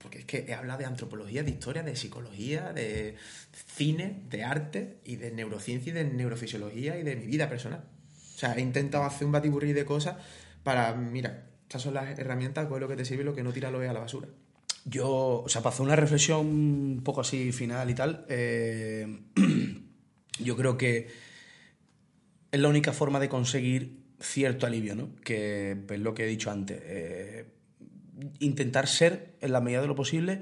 porque 0.00 0.20
es 0.20 0.24
que 0.24 0.46
he 0.48 0.54
hablado 0.54 0.80
de 0.80 0.86
antropología, 0.86 1.42
de 1.42 1.50
historia, 1.50 1.82
de 1.82 1.94
psicología, 1.94 2.72
de 2.72 3.16
cine, 3.52 4.22
de 4.30 4.44
arte 4.44 4.98
y 5.04 5.16
de 5.16 5.30
neurociencia 5.30 5.90
y 5.90 5.94
de 5.94 6.04
neurofisiología 6.04 6.98
y 6.98 7.02
de 7.02 7.16
mi 7.16 7.26
vida 7.26 7.48
personal. 7.48 7.84
O 8.34 8.38
sea, 8.38 8.54
he 8.54 8.60
intentado 8.60 9.04
hacer 9.04 9.26
un 9.26 9.32
batiburrí 9.32 9.72
de 9.72 9.84
cosas 9.84 10.16
para, 10.62 10.94
mira, 10.94 11.46
estas 11.62 11.82
son 11.82 11.94
las 11.94 12.18
herramientas, 12.18 12.66
coge 12.66 12.80
lo 12.80 12.88
que 12.88 12.96
te 12.96 13.04
sirve 13.04 13.24
lo 13.24 13.34
que 13.34 13.42
no 13.42 13.52
tira 13.52 13.70
lo 13.70 13.80
a 13.80 13.92
la 13.92 14.00
basura. 14.00 14.28
Yo, 14.86 15.42
o 15.44 15.48
sea, 15.48 15.62
para 15.62 15.74
hacer 15.74 15.84
una 15.84 15.96
reflexión 15.96 16.46
un 16.46 17.02
poco 17.04 17.20
así 17.20 17.52
final 17.52 17.90
y 17.90 17.94
tal, 17.94 18.24
eh, 18.30 19.20
yo 20.38 20.56
creo 20.56 20.78
que 20.78 21.08
es 22.50 22.60
la 22.60 22.68
única 22.68 22.92
forma 22.92 23.20
de 23.20 23.28
conseguir 23.28 24.00
cierto 24.18 24.66
alivio, 24.66 24.94
¿no? 24.94 25.10
Que 25.22 25.76
es 25.88 26.00
lo 26.00 26.14
que 26.14 26.24
he 26.24 26.26
dicho 26.26 26.50
antes. 26.50 26.80
eh, 26.82 27.44
intentar 28.38 28.86
ser, 28.86 29.34
en 29.40 29.52
la 29.52 29.60
medida 29.60 29.80
de 29.80 29.86
lo 29.86 29.94
posible, 29.94 30.40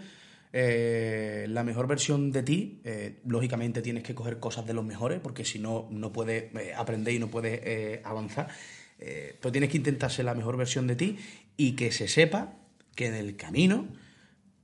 eh, 0.53 1.47
la 1.49 1.63
mejor 1.63 1.87
versión 1.87 2.33
de 2.33 2.43
ti. 2.43 2.81
Eh, 2.85 3.21
lógicamente 3.27 3.83
tienes 3.83 4.03
que 4.03 4.15
coger 4.15 4.39
cosas 4.39 4.67
de 4.67 4.75
los 4.75 4.85
mejores, 4.85 5.21
porque 5.21 5.45
si 5.45 5.59
no, 5.59 5.89
no 5.91 6.13
puedes 6.13 6.55
eh, 6.55 6.73
aprender 6.77 7.15
y 7.15 7.19
no 7.19 7.29
puedes 7.29 8.05
avanzar. 8.05 8.49
Pero 8.99 9.53
tienes 9.53 9.71
que 9.71 9.77
intentar 9.77 10.11
ser 10.11 10.25
la 10.25 10.35
mejor 10.35 10.57
versión 10.57 10.89
de 10.89 10.97
ti 10.97 11.19
y 11.57 11.77
que 11.77 11.93
se 11.93 12.09
sepa 12.09 12.55
que 12.97 13.07
en 13.07 13.15
el 13.15 13.37
camino 13.37 13.87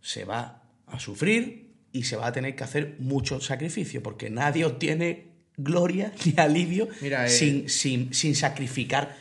se 0.00 0.24
va 0.24 0.64
a 0.86 0.98
sufrir 0.98 1.70
y 1.92 2.02
se 2.02 2.16
va 2.16 2.26
a 2.26 2.32
tener 2.32 2.56
que 2.56 2.64
hacer 2.64 2.96
mucho 2.98 3.40
sacrificio, 3.40 4.02
porque 4.02 4.30
nadie 4.30 4.64
obtiene 4.64 5.28
gloria 5.56 6.12
ni 6.24 6.34
alivio 6.36 6.88
Mira, 7.00 7.28
sin, 7.28 7.68
sin, 7.68 8.12
sin 8.12 8.34
sacrificar 8.34 9.16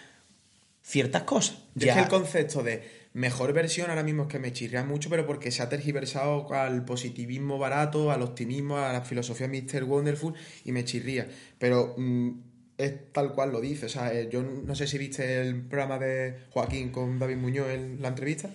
ciertas 0.81 1.23
cosas. 1.23 1.59
Es 1.79 1.95
el 1.95 2.07
concepto 2.07 2.63
de 2.63 3.02
mejor 3.14 3.53
versión 3.53 3.89
ahora 3.89 4.03
mismo 4.03 4.24
es 4.24 4.30
que 4.30 4.39
me 4.39 4.51
chirrea 4.51 4.84
mucho, 4.84 5.09
pero 5.09 5.26
porque 5.26 5.51
se 5.51 5.61
ha 5.61 5.70
tergiversado 5.70 6.51
al 6.53 6.84
positivismo 6.86 7.57
barato, 7.57 8.11
al 8.11 8.22
optimismo, 8.22 8.78
a 8.78 8.91
la 8.91 9.01
filosofía 9.01 9.47
Mr. 9.47 9.84
Wonderful 9.84 10.34
y 10.66 10.72
me 10.72 10.84
chirría. 10.84 11.28
Pero 11.59 11.95
mm, 11.97 12.32
es 12.78 13.11
tal 13.11 13.34
cual 13.34 13.51
lo 13.51 13.61
dice. 13.61 13.86
O 13.86 13.89
sea, 13.89 14.14
eh, 14.14 14.30
yo 14.32 14.43
no 14.43 14.76
sé 14.76 14.88
si 14.88 14.97
viste 14.97 15.41
el 15.41 15.61
programa 15.61 15.99
de 15.99 16.39
Joaquín 16.49 16.91
con 16.91 17.20
David 17.20 17.38
Muñoz 17.38 17.70
en 17.70 18.01
la 18.01 18.09
entrevista. 18.09 18.49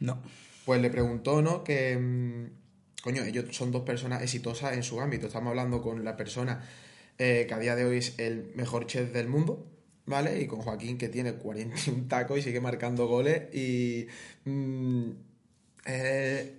No. 0.00 0.22
Pues 0.64 0.80
le 0.80 0.90
preguntó, 0.90 1.42
¿no? 1.42 1.64
Que, 1.64 1.96
mm, 1.96 3.02
coño, 3.02 3.24
ellos 3.24 3.46
son 3.56 3.72
dos 3.72 3.82
personas 3.82 4.22
exitosas 4.22 4.74
en 4.74 4.82
su 4.82 5.00
ámbito. 5.00 5.26
Estamos 5.26 5.50
hablando 5.50 5.82
con 5.82 6.04
la 6.04 6.16
persona 6.16 6.62
eh, 7.18 7.46
que 7.46 7.54
a 7.54 7.58
día 7.58 7.76
de 7.76 7.84
hoy 7.84 7.98
es 7.98 8.18
el 8.18 8.52
mejor 8.54 8.86
chef 8.86 9.12
del 9.12 9.28
mundo, 9.28 9.66
¿vale? 10.06 10.40
Y 10.40 10.46
con 10.46 10.60
Joaquín 10.60 10.98
que 10.98 11.08
tiene 11.08 11.34
41 11.34 12.06
tacos 12.08 12.38
y 12.38 12.42
sigue 12.42 12.60
marcando 12.60 13.06
goles. 13.06 13.54
Y 13.54 14.06
mm, 14.44 15.10
eh, 15.86 16.54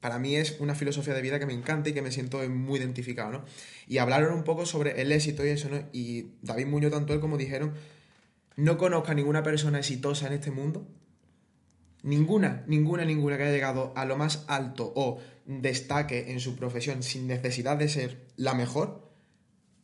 para 0.00 0.18
mí 0.18 0.36
es 0.36 0.60
una 0.60 0.74
filosofía 0.74 1.14
de 1.14 1.22
vida 1.22 1.38
que 1.38 1.46
me 1.46 1.54
encanta 1.54 1.90
y 1.90 1.92
que 1.92 2.02
me 2.02 2.10
siento 2.10 2.38
muy 2.48 2.78
identificado, 2.78 3.30
¿no? 3.30 3.44
Y 3.86 3.98
hablaron 3.98 4.32
un 4.34 4.44
poco 4.44 4.66
sobre 4.66 5.00
el 5.00 5.12
éxito 5.12 5.44
y 5.44 5.50
eso, 5.50 5.68
¿no? 5.68 5.82
Y 5.92 6.32
David 6.42 6.66
Muñoz, 6.66 6.92
tanto 6.92 7.12
él 7.14 7.20
como 7.20 7.36
dijeron, 7.36 7.74
no 8.56 8.78
conozco 8.78 9.10
a 9.10 9.14
ninguna 9.14 9.42
persona 9.42 9.78
exitosa 9.78 10.26
en 10.26 10.34
este 10.34 10.50
mundo 10.50 10.86
Ninguna, 12.02 12.64
ninguna, 12.68 13.04
ninguna 13.04 13.36
que 13.36 13.42
haya 13.42 13.52
llegado 13.52 13.92
a 13.96 14.04
lo 14.04 14.16
más 14.16 14.44
alto 14.46 14.92
o 14.94 15.18
destaque 15.46 16.30
en 16.30 16.38
su 16.38 16.54
profesión 16.54 17.02
sin 17.02 17.26
necesidad 17.26 17.76
de 17.76 17.88
ser 17.88 18.28
la 18.36 18.54
mejor, 18.54 19.07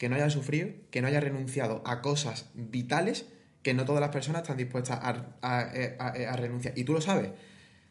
que 0.05 0.11
no 0.11 0.16
haya 0.16 0.28
sufrido, 0.28 0.68
que 0.90 1.00
no 1.00 1.09
haya 1.09 1.18
renunciado 1.18 1.82
a 1.86 2.02
cosas 2.02 2.50
vitales 2.52 3.24
que 3.62 3.72
no 3.72 3.86
todas 3.86 4.02
las 4.02 4.11
personas 4.11 4.42
están 4.42 4.59
dispuestas 4.59 4.98
a, 5.00 6.36
renunciar. 6.36 6.76
Y 6.76 6.84
tú 6.84 6.92
lo 6.92 7.00
sabes. 7.00 7.30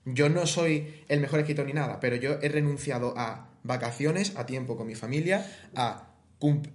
Yo 0.05 0.30
no 0.30 0.45
soy 0.45 1.03
el 1.07 1.22
mejor 1.22 1.39
escritor 1.39 1.66
ni 1.66 1.74
nada, 1.74 1.99
pero 1.99 2.16
yo 2.16 2.38
he 2.43 2.49
renunciado 2.49 3.16
a 3.18 3.49
vacaciones, 3.64 4.36
a 4.36 4.45
tiempo 4.45 4.78
con 4.78 4.86
mi 4.86 4.93
familia, 4.93 5.43
a 5.74 6.11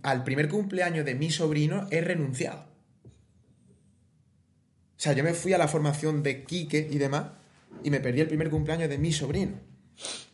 al 0.02 0.24
primer 0.24 0.48
cumpleaños 0.48 1.04
de 1.04 1.14
mi 1.14 1.30
sobrino, 1.30 1.86
he 1.92 2.00
renunciado. 2.00 2.64
O 3.04 5.00
sea, 5.00 5.12
yo 5.12 5.22
me 5.22 5.34
fui 5.34 5.52
a 5.52 5.58
la 5.58 5.68
formación 5.68 6.24
de 6.24 6.42
Quique 6.42 6.88
y 6.90 6.98
demás 6.98 7.26
y 7.84 7.90
me 7.90 8.00
perdí 8.00 8.22
el 8.22 8.26
primer 8.26 8.50
cumpleaños 8.50 8.88
de 8.88 8.98
mi 8.98 9.12
sobrino. 9.12 9.68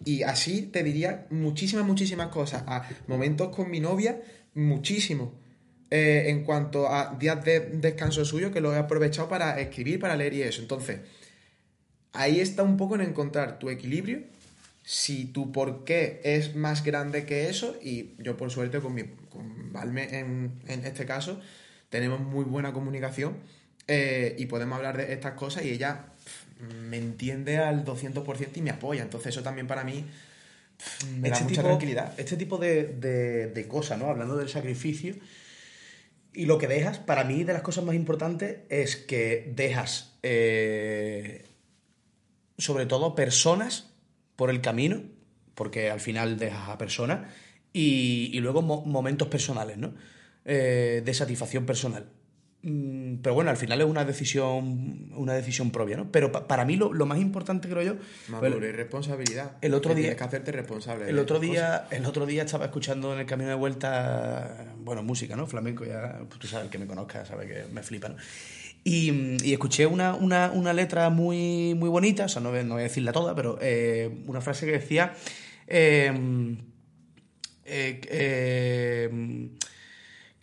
Y 0.04 0.22
así 0.22 0.62
te 0.62 0.82
diría 0.82 1.26
muchísimas, 1.30 1.86
muchísimas 1.86 2.28
cosas. 2.28 2.64
A 2.66 2.88
momentos 3.06 3.54
con 3.54 3.70
mi 3.70 3.80
novia, 3.80 4.20
muchísimo. 4.54 5.32
Eh, 5.90 6.30
en 6.30 6.42
cuanto 6.42 6.88
a 6.88 7.14
días 7.14 7.44
de 7.44 7.60
descanso 7.60 8.24
suyo 8.24 8.50
que 8.50 8.60
lo 8.60 8.74
he 8.74 8.78
aprovechado 8.78 9.28
para 9.28 9.60
escribir, 9.60 10.00
para 10.00 10.16
leer 10.16 10.34
y 10.34 10.42
eso. 10.42 10.60
Entonces, 10.60 11.00
ahí 12.12 12.40
está 12.40 12.62
un 12.62 12.76
poco 12.76 12.96
en 12.96 13.02
encontrar 13.02 13.58
tu 13.58 13.70
equilibrio, 13.70 14.22
si 14.82 15.26
tu 15.26 15.52
por 15.52 15.84
qué 15.84 16.20
es 16.24 16.56
más 16.56 16.82
grande 16.82 17.26
que 17.26 17.48
eso, 17.48 17.76
y 17.80 18.14
yo 18.18 18.36
por 18.36 18.50
suerte 18.50 18.80
con, 18.80 18.94
mi, 18.94 19.04
con 19.30 19.72
Valme 19.72 20.18
en, 20.18 20.60
este 20.66 21.06
caso 21.06 21.40
tenemos 21.90 22.20
muy 22.20 22.44
buena 22.44 22.72
comunicación 22.72 23.36
eh, 23.86 24.34
y 24.36 24.46
podemos 24.46 24.76
hablar 24.76 24.96
de 24.96 25.12
estas 25.12 25.34
cosas 25.34 25.64
y 25.64 25.70
ella 25.70 26.06
me 26.88 26.96
entiende 26.96 27.58
al 27.58 27.84
200% 27.84 28.48
y 28.56 28.62
me 28.62 28.70
apoya, 28.70 29.02
entonces 29.02 29.28
eso 29.28 29.42
también 29.42 29.66
para 29.66 29.84
mí 29.84 30.04
me 31.20 31.28
da 31.30 31.36
mucha 31.44 31.46
tipo, 31.48 31.62
tranquilidad. 31.68 32.14
Este 32.18 32.36
tipo 32.36 32.58
de, 32.58 32.84
de- 32.88 33.46
de 33.48 33.68
cosas, 33.68 33.98
¿no? 33.98 34.06
Hablando 34.08 34.36
del 34.36 34.48
sacrificio. 34.48 35.14
Y 36.32 36.46
lo 36.46 36.58
que 36.58 36.66
dejas, 36.66 36.98
para 36.98 37.22
mí, 37.24 37.44
de 37.44 37.52
las 37.52 37.62
cosas 37.62 37.84
más 37.84 37.94
importantes 37.94 38.58
es 38.68 38.96
que 38.96 39.52
dejas, 39.54 40.14
eh, 40.22 41.44
sobre 42.58 42.86
todo, 42.86 43.14
personas 43.14 43.90
por 44.36 44.50
el 44.50 44.60
camino, 44.60 45.02
porque 45.54 45.90
al 45.90 46.00
final 46.00 46.38
dejas 46.38 46.68
a 46.68 46.78
personas, 46.78 47.28
y, 47.72 48.30
y 48.32 48.40
luego 48.40 48.62
mo- 48.62 48.84
momentos 48.84 49.28
personales, 49.28 49.76
¿no? 49.78 49.94
Eh, 50.44 51.02
de 51.04 51.14
satisfacción 51.14 51.66
personal. 51.66 52.06
Mm, 52.66 53.16
Pero 53.22 53.34
bueno, 53.34 53.50
al 53.50 53.58
final 53.58 53.78
es 53.82 53.86
una 53.86 54.06
decisión, 54.06 55.10
una 55.14 55.34
decisión 55.34 55.70
propia, 55.70 55.98
¿no? 55.98 56.10
Pero 56.10 56.32
pa- 56.32 56.46
para 56.48 56.64
mí 56.64 56.76
lo, 56.76 56.94
lo 56.94 57.04
más 57.04 57.18
importante, 57.18 57.68
creo 57.68 57.82
yo, 57.82 57.96
Maduro 58.28 58.66
y 58.66 58.72
responsabilidad. 58.72 59.56
el 59.60 59.74
otro 59.74 59.92
día- 59.94 60.02
Tienes 60.04 60.16
que 60.18 60.24
hacerte 60.24 60.50
responsable. 60.52 61.10
el 61.10 61.18
otro 61.18 61.36
cosas. 61.36 61.50
día, 61.50 61.86
el 61.90 62.06
otro 62.06 62.24
día 62.24 62.42
estaba 62.44 62.64
escuchando 62.64 63.12
en 63.12 63.20
el 63.20 63.26
camino 63.26 63.50
de 63.50 63.54
vuelta, 63.56 64.74
bueno, 64.78 65.02
música, 65.02 65.36
¿no? 65.36 65.46
Flamenco, 65.46 65.84
ya, 65.84 66.20
pues 66.26 66.40
tú 66.40 66.46
sabes, 66.46 66.64
el 66.66 66.70
que 66.70 66.78
me 66.78 66.86
conozca 66.86 67.26
sabe 67.26 67.46
que 67.46 67.64
me 67.70 67.82
flipa, 67.82 68.08
¿no? 68.08 68.16
Y, 68.82 69.36
y 69.46 69.52
escuché 69.52 69.84
una, 69.86 70.14
una, 70.14 70.50
una 70.50 70.72
letra 70.72 71.10
muy, 71.10 71.74
muy 71.74 71.90
bonita, 71.90 72.24
o 72.24 72.28
sea, 72.28 72.40
no 72.40 72.50
voy, 72.50 72.64
no 72.64 72.74
voy 72.74 72.80
a 72.80 72.84
decirla 72.84 73.12
toda, 73.12 73.34
pero 73.34 73.58
eh, 73.60 74.10
una 74.26 74.40
frase 74.40 74.64
que 74.64 74.72
decía, 74.72 75.12
eh, 75.66 76.56
eh, 77.66 78.00
eh, 78.08 79.48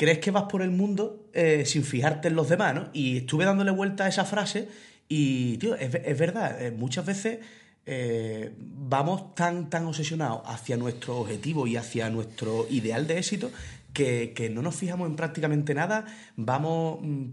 crees 0.01 0.17
que 0.19 0.31
vas 0.31 0.45
por 0.51 0.61
el 0.63 0.71
mundo 0.71 1.29
eh, 1.33 1.63
sin 1.65 1.83
fijarte 1.83 2.27
en 2.29 2.35
los 2.35 2.49
demás, 2.49 2.73
¿no? 2.73 2.89
Y 2.91 3.17
estuve 3.17 3.45
dándole 3.45 3.69
vuelta 3.71 4.05
a 4.05 4.07
esa 4.07 4.25
frase 4.25 4.67
y, 5.07 5.57
tío, 5.57 5.75
es, 5.75 5.93
es 5.93 6.17
verdad, 6.17 6.59
eh, 6.59 6.71
muchas 6.71 7.05
veces 7.05 7.39
eh, 7.85 8.51
vamos 8.57 9.35
tan, 9.35 9.69
tan 9.69 9.85
obsesionados 9.85 10.41
hacia 10.45 10.75
nuestro 10.77 11.17
objetivo 11.17 11.67
y 11.67 11.75
hacia 11.75 12.09
nuestro 12.09 12.65
ideal 12.69 13.05
de 13.05 13.19
éxito 13.19 13.51
que, 13.93 14.33
que 14.35 14.49
no 14.49 14.61
nos 14.61 14.75
fijamos 14.75 15.07
en 15.09 15.15
prácticamente 15.15 15.73
nada, 15.75 16.05
vamos, 16.35 16.99
mm, 17.01 17.25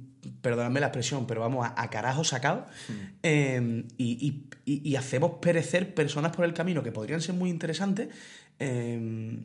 perdóname 0.42 0.80
la 0.80 0.88
expresión, 0.88 1.26
pero 1.26 1.40
vamos 1.40 1.64
a, 1.66 1.80
a 1.80 1.88
carajo 1.88 2.22
sacados 2.24 2.64
eh, 3.22 3.84
y, 3.96 4.04
y- 4.26 4.44
y- 4.72 4.90
y 4.90 4.96
hacemos 4.96 5.32
perecer 5.40 5.94
personas 5.94 6.32
por 6.36 6.44
el 6.44 6.52
camino 6.52 6.82
que 6.82 6.92
podrían 6.92 7.20
ser 7.22 7.34
muy 7.34 7.48
interesantes. 7.50 8.08
eh, 8.58 9.38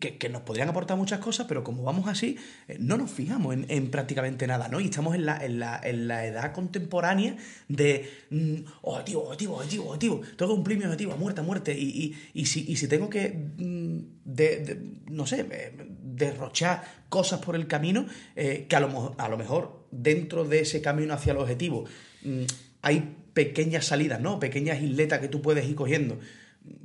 que, 0.00 0.28
nos 0.28 0.42
podrían 0.42 0.68
aportar 0.68 0.96
muchas 0.96 1.20
cosas, 1.20 1.46
pero 1.46 1.62
como 1.62 1.82
vamos 1.82 2.08
así, 2.08 2.36
eh, 2.68 2.76
no 2.80 2.96
nos 2.96 3.10
fijamos 3.10 3.54
en, 3.54 3.66
en 3.68 3.90
prácticamente 3.90 4.46
nada, 4.46 4.68
¿no? 4.68 4.80
Y 4.80 4.86
estamos 4.86 5.14
en 5.14 5.26
la, 5.26 5.44
en 5.44 5.58
la, 5.58 5.80
en 5.82 6.08
la 6.08 6.26
edad 6.26 6.52
contemporánea 6.52 7.36
de 7.68 8.08
mm, 8.30 8.54
objetivo, 8.82 9.24
objetivo, 9.24 9.54
objetivo, 9.56 9.84
objetivo. 9.86 10.20
Tengo 10.36 10.52
que 10.52 10.56
cumplir 10.56 10.78
mi 10.78 10.84
objetivo, 10.84 11.16
muerte, 11.16 11.42
muerte. 11.42 11.78
Y, 11.78 12.14
y, 12.34 12.40
y 12.40 12.46
si, 12.46 12.64
y 12.70 12.76
si 12.76 12.88
tengo 12.88 13.10
que, 13.10 13.28
mm, 13.30 13.98
de- 14.24 14.82
no 15.10 15.26
sé, 15.26 15.46
eh, 15.50 15.72
derrochar 16.02 17.04
cosas 17.08 17.40
por 17.40 17.56
el 17.56 17.66
camino, 17.66 18.06
eh, 18.34 18.66
que 18.68 18.76
a 18.76 18.80
lo, 18.80 19.14
a 19.18 19.28
lo 19.28 19.36
mejor 19.36 19.86
dentro 19.90 20.44
de 20.44 20.60
ese 20.60 20.80
camino 20.82 21.14
hacia 21.14 21.32
el 21.32 21.38
objetivo 21.38 21.84
mm, 22.22 22.42
hay 22.82 23.16
pequeñas 23.34 23.84
salidas, 23.84 24.20
¿no? 24.20 24.40
Pequeñas 24.40 24.80
isletas 24.80 25.20
que 25.20 25.28
tú 25.28 25.42
puedes 25.42 25.68
ir 25.68 25.74
cogiendo 25.74 26.18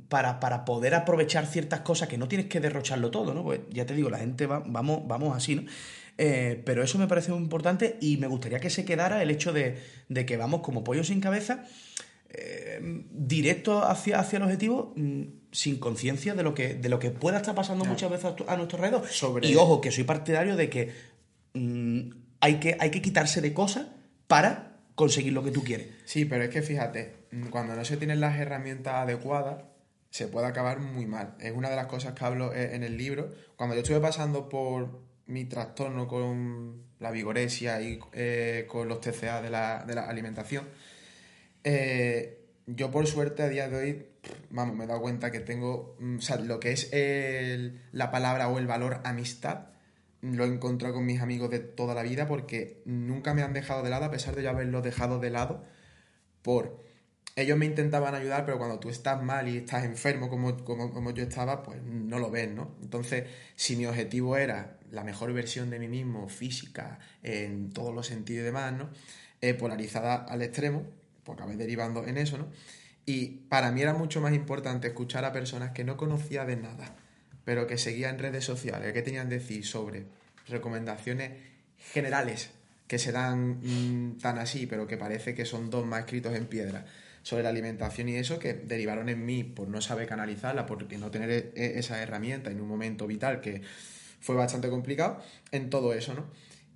para, 0.08 0.40
para 0.40 0.64
poder 0.64 0.94
aprovechar 0.94 1.46
ciertas 1.46 1.80
cosas 1.80 2.08
que 2.08 2.18
no 2.18 2.28
tienes 2.28 2.46
que 2.48 2.60
derrocharlo 2.60 3.10
todo, 3.10 3.32
¿no? 3.34 3.42
Pues 3.42 3.60
ya 3.70 3.86
te 3.86 3.94
digo, 3.94 4.10
la 4.10 4.18
gente 4.18 4.46
va, 4.46 4.62
vamos, 4.66 5.02
vamos 5.06 5.36
así, 5.36 5.54
¿no? 5.54 5.64
Eh, 6.18 6.60
pero 6.66 6.82
eso 6.82 6.98
me 6.98 7.06
parece 7.06 7.32
muy 7.32 7.40
importante 7.42 7.96
y 8.00 8.18
me 8.18 8.26
gustaría 8.26 8.60
que 8.60 8.68
se 8.70 8.84
quedara 8.84 9.22
el 9.22 9.30
hecho 9.30 9.52
de, 9.52 9.78
de 10.08 10.26
que 10.26 10.36
vamos 10.36 10.60
como 10.60 10.84
pollo 10.84 11.02
sin 11.04 11.20
cabeza, 11.20 11.64
eh, 12.30 12.80
directo 13.10 13.84
hacia, 13.84 14.18
hacia 14.20 14.36
el 14.38 14.42
objetivo, 14.44 14.92
mm, 14.96 15.22
sin 15.52 15.78
conciencia 15.78 16.34
de 16.34 16.42
lo 16.42 16.54
que 16.54 16.74
de 16.74 16.88
lo 16.88 16.98
que 16.98 17.10
pueda 17.10 17.38
estar 17.38 17.54
pasando 17.54 17.84
muchas 17.84 18.10
veces 18.10 18.32
a, 18.46 18.56
nuestro 18.56 18.78
alrededor. 18.78 19.06
Sobre- 19.08 19.48
Y 19.48 19.56
ojo, 19.56 19.80
que 19.80 19.90
soy 19.90 20.04
partidario 20.04 20.56
de 20.56 20.68
que 20.70 20.92
mm, 21.54 22.00
hay, 22.40 22.54
que 22.60 22.76
hay 22.78 22.90
que 22.90 23.02
quitarse 23.02 23.40
de 23.40 23.52
cosas 23.52 23.86
para 24.26 24.76
conseguir 24.94 25.32
lo 25.32 25.42
que 25.42 25.50
tú 25.50 25.62
quieres. 25.64 25.88
Sí, 26.04 26.24
pero 26.26 26.44
es 26.44 26.50
que 26.50 26.62
fíjate, 26.62 27.26
mm, 27.32 27.46
cuando 27.48 27.74
no 27.74 27.84
se 27.84 27.96
tienen 27.96 28.20
las 28.20 28.38
herramientas 28.38 28.94
adecuadas, 28.94 29.64
se 30.12 30.28
puede 30.28 30.46
acabar 30.46 30.78
muy 30.78 31.06
mal. 31.06 31.34
Es 31.40 31.52
una 31.52 31.70
de 31.70 31.76
las 31.76 31.86
cosas 31.86 32.12
que 32.12 32.22
hablo 32.22 32.52
eh, 32.52 32.74
en 32.74 32.82
el 32.82 32.98
libro. 32.98 33.32
Cuando 33.56 33.74
yo 33.74 33.80
estuve 33.80 33.98
pasando 33.98 34.46
por 34.46 35.00
mi 35.26 35.46
trastorno 35.46 36.06
con 36.06 36.82
la 37.00 37.10
vigoresia 37.10 37.80
y 37.80 37.98
eh, 38.12 38.66
con 38.68 38.88
los 38.88 39.00
TCA 39.00 39.40
de 39.40 39.48
la, 39.48 39.84
de 39.86 39.94
la 39.94 40.02
alimentación, 40.02 40.68
eh, 41.64 42.44
yo 42.66 42.90
por 42.90 43.06
suerte 43.06 43.42
a 43.42 43.48
día 43.48 43.70
de 43.70 43.76
hoy, 43.76 44.06
vamos, 44.50 44.76
me 44.76 44.84
he 44.84 44.86
dado 44.86 45.00
cuenta 45.00 45.30
que 45.30 45.40
tengo, 45.40 45.96
mm, 45.98 46.18
o 46.18 46.20
sea, 46.20 46.36
lo 46.36 46.60
que 46.60 46.72
es 46.72 46.90
la 47.92 48.10
palabra 48.10 48.48
o 48.48 48.58
el 48.58 48.66
valor 48.66 49.00
amistad, 49.04 49.68
lo 50.20 50.44
he 50.44 50.48
encontrado 50.48 50.92
con 50.92 51.06
mis 51.06 51.22
amigos 51.22 51.48
de 51.48 51.60
toda 51.60 51.94
la 51.94 52.02
vida 52.02 52.28
porque 52.28 52.82
nunca 52.84 53.32
me 53.32 53.42
han 53.42 53.54
dejado 53.54 53.82
de 53.82 53.88
lado, 53.88 54.04
a 54.04 54.10
pesar 54.10 54.36
de 54.36 54.42
yo 54.42 54.50
haberlo 54.50 54.82
dejado 54.82 55.20
de 55.20 55.30
lado, 55.30 55.64
por 56.42 56.91
ellos 57.34 57.56
me 57.56 57.66
intentaban 57.66 58.14
ayudar, 58.14 58.44
pero 58.44 58.58
cuando 58.58 58.78
tú 58.78 58.90
estás 58.90 59.22
mal 59.22 59.48
y 59.48 59.58
estás 59.58 59.84
enfermo 59.84 60.28
como, 60.28 60.64
como, 60.64 60.92
como 60.92 61.12
yo 61.12 61.22
estaba, 61.22 61.62
pues 61.62 61.82
no 61.82 62.18
lo 62.18 62.30
ves, 62.30 62.50
¿no? 62.50 62.74
Entonces, 62.82 63.24
si 63.56 63.76
mi 63.76 63.86
objetivo 63.86 64.36
era 64.36 64.78
la 64.90 65.02
mejor 65.02 65.32
versión 65.32 65.70
de 65.70 65.78
mí 65.78 65.88
mismo, 65.88 66.28
física, 66.28 66.98
en 67.22 67.70
todos 67.70 67.94
los 67.94 68.06
sentidos 68.06 68.42
y 68.42 68.44
demás, 68.44 68.74
¿no? 68.74 68.90
Eh, 69.40 69.54
polarizada 69.54 70.16
al 70.16 70.42
extremo, 70.42 70.84
pues 71.24 71.38
acabé 71.38 71.56
derivando 71.56 72.06
en 72.06 72.18
eso, 72.18 72.36
¿no? 72.36 72.48
Y 73.06 73.26
para 73.48 73.72
mí 73.72 73.80
era 73.80 73.94
mucho 73.94 74.20
más 74.20 74.34
importante 74.34 74.88
escuchar 74.88 75.24
a 75.24 75.32
personas 75.32 75.72
que 75.72 75.84
no 75.84 75.96
conocía 75.96 76.44
de 76.44 76.56
nada, 76.56 76.96
pero 77.44 77.66
que 77.66 77.78
seguía 77.78 78.10
en 78.10 78.18
redes 78.18 78.44
sociales, 78.44 78.92
que 78.92 79.02
tenían 79.02 79.28
que 79.28 79.36
decir 79.36 79.64
sobre 79.64 80.04
recomendaciones 80.48 81.32
generales 81.78 82.50
que 82.86 82.98
se 82.98 83.10
dan 83.10 83.60
mm, 83.62 84.18
tan 84.18 84.38
así, 84.38 84.66
pero 84.66 84.86
que 84.86 84.98
parece 84.98 85.34
que 85.34 85.46
son 85.46 85.70
dogmas 85.70 86.00
escritos 86.00 86.34
en 86.34 86.46
piedra 86.46 86.84
sobre 87.22 87.42
la 87.42 87.50
alimentación 87.50 88.08
y 88.08 88.16
eso, 88.16 88.38
que 88.38 88.54
derivaron 88.54 89.08
en 89.08 89.24
mí 89.24 89.44
por 89.44 89.68
no 89.68 89.80
saber 89.80 90.06
canalizarla, 90.08 90.66
por 90.66 90.90
no 90.98 91.10
tener 91.10 91.30
e- 91.30 91.52
e- 91.54 91.78
esa 91.78 92.02
herramienta 92.02 92.50
en 92.50 92.60
un 92.60 92.68
momento 92.68 93.06
vital 93.06 93.40
que 93.40 93.62
fue 94.20 94.34
bastante 94.36 94.68
complicado, 94.68 95.20
en 95.50 95.70
todo 95.70 95.94
eso, 95.94 96.14
¿no? 96.14 96.26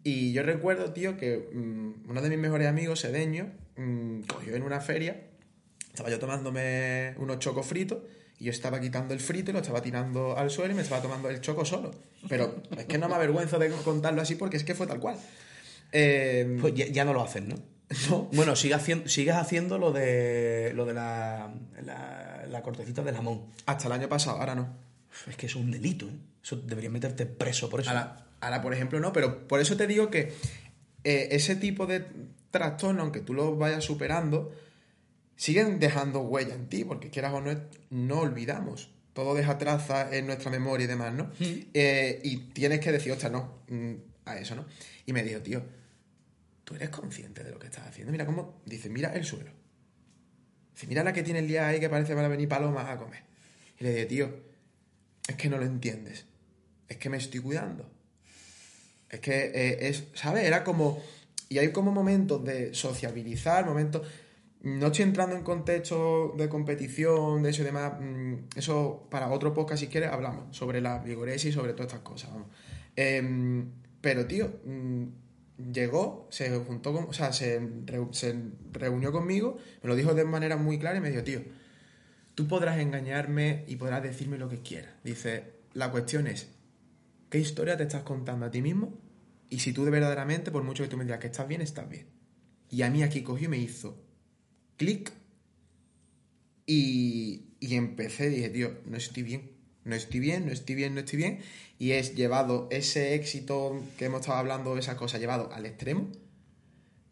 Y 0.05 0.32
yo 0.32 0.42
recuerdo, 0.44 0.92
tío, 0.92 1.16
que 1.16 1.49
mm, 1.53 2.09
uno 2.11 2.22
de 2.22 2.28
mis 2.30 2.38
mejores 2.38 2.68
amigos, 2.68 3.01
Sedeño, 3.01 3.53
mm, 3.76 4.20
cogió 4.22 4.55
en 4.55 4.62
una 4.62 4.80
feria, 4.80 5.22
estaba 5.88 6.11
yo 6.11 6.18
tomándome 6.18 7.14
unos 7.18 7.38
chocos 7.40 7.66
fritos, 7.66 7.99
y 8.38 8.44
yo 8.44 8.51
estaba 8.51 8.80
quitando 8.80 9.14
el 9.14 9.20
frito 9.20 9.51
y 9.51 9.55
lo 9.55 9.61
estaba 9.61 9.80
tirando 9.80 10.36
al 10.36 10.51
suelo 10.51 10.72
y 10.74 10.76
me 10.76 10.82
estaba 10.82 11.01
tomando 11.01 11.30
el 11.30 11.40
choco 11.40 11.64
solo. 11.64 11.90
Pero 12.28 12.62
es 12.76 12.84
que 12.84 12.99
no 12.99 13.09
me 13.09 13.14
avergüenzo 13.14 13.59
de 13.59 13.70
contarlo 13.70 14.20
así 14.20 14.34
porque 14.34 14.59
es 14.59 14.64
que 14.64 14.74
fue 14.74 14.86
tal 14.86 15.01
cual. 15.01 15.16
Eh, 15.92 16.59
Pues 16.61 16.74
ya, 16.74 16.86
ya 16.86 17.05
no 17.05 17.14
lo 17.14 17.22
hacen, 17.22 17.49
¿no? 17.49 17.57
No, 18.11 18.28
Bueno, 18.32 18.57
sigue 18.57 18.74
haciendo, 18.74 19.09
sigues 19.09 19.34
haciendo 19.34 19.78
lo 19.78 19.93
de 19.93 20.72
lo 20.74 20.84
de 20.87 20.95
la, 20.95 21.53
la, 21.84 22.45
la 22.49 22.62
cortecita 22.62 23.03
del 23.03 23.14
jamón. 23.14 23.47
hasta 23.66 23.87
el 23.87 23.93
año 23.93 24.09
pasado, 24.09 24.39
ahora 24.39 24.55
no. 24.55 24.68
Es 25.26 25.37
que 25.37 25.47
eso 25.47 25.59
es 25.59 25.64
un 25.64 25.70
delito, 25.70 26.07
¿eh? 26.07 26.16
Eso 26.43 26.57
deberías 26.57 26.93
meterte 26.93 27.26
preso 27.26 27.68
por 27.70 27.80
eso. 27.80 27.91
Ahora, 27.91 28.26
ahora, 28.41 28.62
por 28.62 28.74
ejemplo, 28.74 29.01
no, 29.01 29.12
pero 29.12 29.49
por 29.49 29.61
eso 29.61 29.76
te 29.76 29.87
digo 29.87 30.11
que 30.11 30.32
eh, 31.05 31.28
ese 31.32 31.57
tipo 31.57 31.87
de 31.87 32.05
trastorno, 32.51 33.03
aunque 33.03 33.20
tú 33.20 33.34
lo 33.34 33.57
vayas 33.57 33.84
superando, 33.84 34.53
siguen 35.37 35.78
dejando 35.78 36.20
huella 36.20 36.55
en 36.55 36.68
ti, 36.68 36.84
porque 36.84 37.11
quieras 37.11 37.32
o 37.34 37.41
no, 37.41 37.53
no 37.91 38.20
olvidamos. 38.20 38.91
Todo 39.12 39.34
deja 39.34 39.57
traza 39.59 40.14
en 40.14 40.26
nuestra 40.26 40.51
memoria 40.51 40.84
y 40.84 40.89
demás, 40.89 41.14
¿no? 41.14 41.30
Eh, 41.41 42.20
y 42.22 42.37
tienes 42.53 42.80
que 42.80 42.93
decir, 42.93 43.12
ostras, 43.12 43.32
no, 43.32 43.61
mm, 43.68 43.95
a 44.26 44.39
eso, 44.39 44.55
¿no? 44.55 44.66
Y 45.07 45.12
me 45.12 45.22
dijo, 45.22 45.41
tío, 45.41 45.62
¿tú 46.67 46.75
eres 46.75 46.91
consciente 46.91 47.45
de 47.45 47.53
lo 47.53 47.61
que 47.61 47.69
estás 47.69 47.87
haciendo? 47.87 48.11
Mira 48.11 48.27
cómo, 48.27 48.61
dice, 48.67 48.91
mira 48.91 49.14
el 49.14 49.25
suelo. 49.25 49.53
Dice, 50.75 50.89
mira 50.89 51.05
la 51.05 51.12
que 51.12 51.23
tiene 51.23 51.39
el 51.39 51.47
día 51.47 51.69
ahí 51.69 51.79
que 51.79 51.89
parece 51.89 52.14
para 52.17 52.27
venir 52.27 52.49
palomas 52.49 52.89
a 52.91 52.97
comer. 52.97 53.23
Y 53.79 53.85
le 53.85 53.91
dije, 53.91 54.07
tío, 54.07 54.37
es 55.29 55.37
que 55.37 55.49
no 55.49 55.59
lo 55.59 55.64
entiendes. 55.64 56.27
Es 56.89 56.97
que 56.97 57.09
me 57.09 57.19
estoy 57.19 57.39
cuidando. 57.39 57.89
Es 59.09 59.21
que 59.21 59.53
eh, 59.55 59.89
es, 59.89 60.09
¿sabes? 60.14 60.45
Era 60.45 60.64
como. 60.64 61.01
Y 61.49 61.59
hay 61.59 61.71
como 61.71 61.93
momentos 61.93 62.45
de 62.45 62.75
sociabilizar, 62.75 63.64
momentos. 63.64 64.05
No 64.62 64.87
estoy 64.87 65.05
entrando 65.05 65.37
en 65.37 65.45
contexto 65.45 66.35
de 66.37 66.49
competición, 66.49 67.45
de 67.45 67.51
eso 67.51 67.62
y 67.62 67.64
demás. 67.64 67.93
mm, 68.01 68.35
Eso 68.57 69.07
para 69.09 69.31
otro 69.31 69.55
podcast, 69.55 69.81
si 69.81 69.87
quieres, 69.87 70.11
hablamos 70.11 70.57
sobre 70.57 70.81
la 70.81 70.99
vigoresia 70.99 71.51
y 71.51 71.53
sobre 71.53 71.75
todas 71.75 71.87
estas 71.93 72.01
cosas. 72.01 72.33
Vamos. 72.33 72.49
Em, 72.97 73.71
pero, 74.01 74.27
tío, 74.27 74.61
mm, 74.64 75.05
llegó, 75.59 76.28
se 76.30 76.50
juntó 76.50 76.92
con. 76.92 77.04
O 77.04 77.12
sea, 77.12 77.32
se, 77.32 77.61
se 78.12 78.42
reunió 78.72 79.12
conmigo, 79.12 79.59
me 79.82 79.88
lo 79.88 79.96
dijo 79.96 80.14
de 80.14 80.24
manera 80.24 80.57
muy 80.57 80.78
clara 80.78 80.98
y 80.98 81.00
me 81.00 81.11
dijo, 81.11 81.22
tío, 81.22 81.40
tú 82.34 82.46
podrás 82.46 82.78
engañarme 82.78 83.64
y 83.66 83.76
podrás 83.76 84.02
decirme 84.02 84.38
lo 84.38 84.48
que 84.48 84.61
quieras. 84.61 84.92
Dice, 85.04 85.54
la 85.72 85.90
cuestión 85.90 86.26
es, 86.26 86.48
¿qué 87.30 87.38
historia 87.38 87.76
te 87.76 87.84
estás 87.84 88.02
contando 88.02 88.46
a 88.46 88.50
ti 88.50 88.62
mismo? 88.62 88.98
Y 89.48 89.61
si 89.61 89.72
tú 89.72 89.84
de 89.84 89.90
verdaderamente, 89.90 90.50
por 90.50 90.62
mucho 90.62 90.82
que 90.82 90.90
tú 90.90 90.96
me 90.96 91.04
digas 91.04 91.20
que 91.20 91.28
estás 91.28 91.48
bien, 91.48 91.61
estás 91.61 91.88
bien. 91.88 92.07
Y 92.70 92.82
a 92.82 92.90
mí 92.90 93.02
aquí 93.02 93.22
cogió 93.22 93.46
y 93.46 93.50
me 93.50 93.59
hizo 93.59 94.02
clic 94.76 95.12
y, 96.66 97.54
y 97.61 97.76
empecé, 97.76 98.28
dije, 98.28 98.50
tío, 98.50 98.80
no 98.86 98.96
estoy 98.96 99.22
bien, 99.22 99.55
no 99.87 99.95
estoy 99.95 100.20
bien, 100.20 100.45
no 100.47 100.53
estoy 100.53 100.74
bien, 100.74 100.95
no 100.95 101.01
estoy 101.01 101.16
bien. 101.18 101.39
Y 101.78 101.93
es 101.93 102.14
llevado 102.14 102.68
ese 102.70 103.14
éxito 103.14 103.80
que 103.99 104.07
hemos 104.07 104.20
estado 104.22 104.39
hablando, 104.39 104.76
esa 104.78 104.97
cosa, 104.97 105.18
llevado 105.18 105.51
al 105.53 105.64
extremo. 105.66 106.09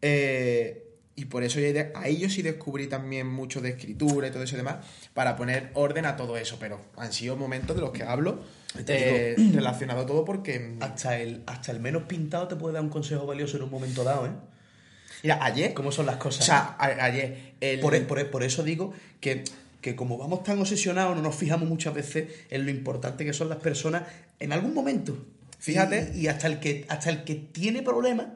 Eh, 0.01 0.81
y 1.15 1.25
por 1.25 1.43
eso 1.43 1.59
ahí 1.95 2.17
yo 2.17 2.29
sí 2.29 2.41
descubrí 2.41 2.87
también 2.87 3.27
mucho 3.27 3.61
de 3.61 3.69
escritura 3.69 4.27
y 4.27 4.31
todo 4.31 4.43
eso 4.43 4.55
y 4.55 4.57
demás, 4.57 4.85
para 5.13 5.37
poner 5.37 5.71
orden 5.73 6.05
a 6.05 6.17
todo 6.17 6.37
eso. 6.37 6.57
Pero 6.59 6.79
han 6.97 7.13
sido 7.13 7.37
momentos 7.37 7.75
de 7.75 7.81
los 7.81 7.91
que 7.91 8.03
hablo 8.03 8.39
eh, 8.87 9.35
relacionado 9.53 10.01
a 10.01 10.05
todo 10.05 10.25
porque... 10.25 10.75
Hasta 10.81 11.17
el, 11.19 11.43
hasta 11.45 11.71
el 11.71 11.79
menos 11.79 12.03
pintado 12.03 12.47
te 12.49 12.55
puede 12.57 12.73
dar 12.73 12.83
un 12.83 12.89
consejo 12.89 13.25
valioso 13.25 13.55
en 13.57 13.63
un 13.63 13.71
momento 13.71 14.03
dado, 14.03 14.25
¿eh? 14.27 14.31
Mira, 15.23 15.43
ayer... 15.43 15.73
¿Cómo 15.73 15.91
son 15.93 16.05
las 16.05 16.17
cosas? 16.17 16.41
O 16.41 16.45
sea, 16.45 16.75
ayer... 16.79 17.53
el- 17.61 17.79
Por, 17.79 17.99
por 18.07 18.29
por 18.29 18.43
eso 18.43 18.63
digo 18.63 18.93
que, 19.21 19.45
que 19.85 19.95
como 19.95 20.17
vamos 20.17 20.41
tan 20.41 20.57
obsesionados, 20.59 21.15
no 21.15 21.21
nos 21.21 21.35
fijamos 21.35 21.69
muchas 21.69 21.93
veces 21.93 22.27
en 22.49 22.65
lo 22.65 22.71
importante 22.71 23.23
que 23.23 23.33
son 23.33 23.49
las 23.49 23.59
personas 23.59 24.01
en 24.39 24.51
algún 24.51 24.73
momento. 24.73 25.15
Fíjate. 25.59 26.11
Y, 26.15 26.21
y 26.21 26.27
hasta, 26.27 26.47
el 26.47 26.59
que, 26.59 26.87
hasta 26.89 27.11
el 27.11 27.23
que 27.23 27.35
tiene 27.35 27.83
problemas 27.83 28.29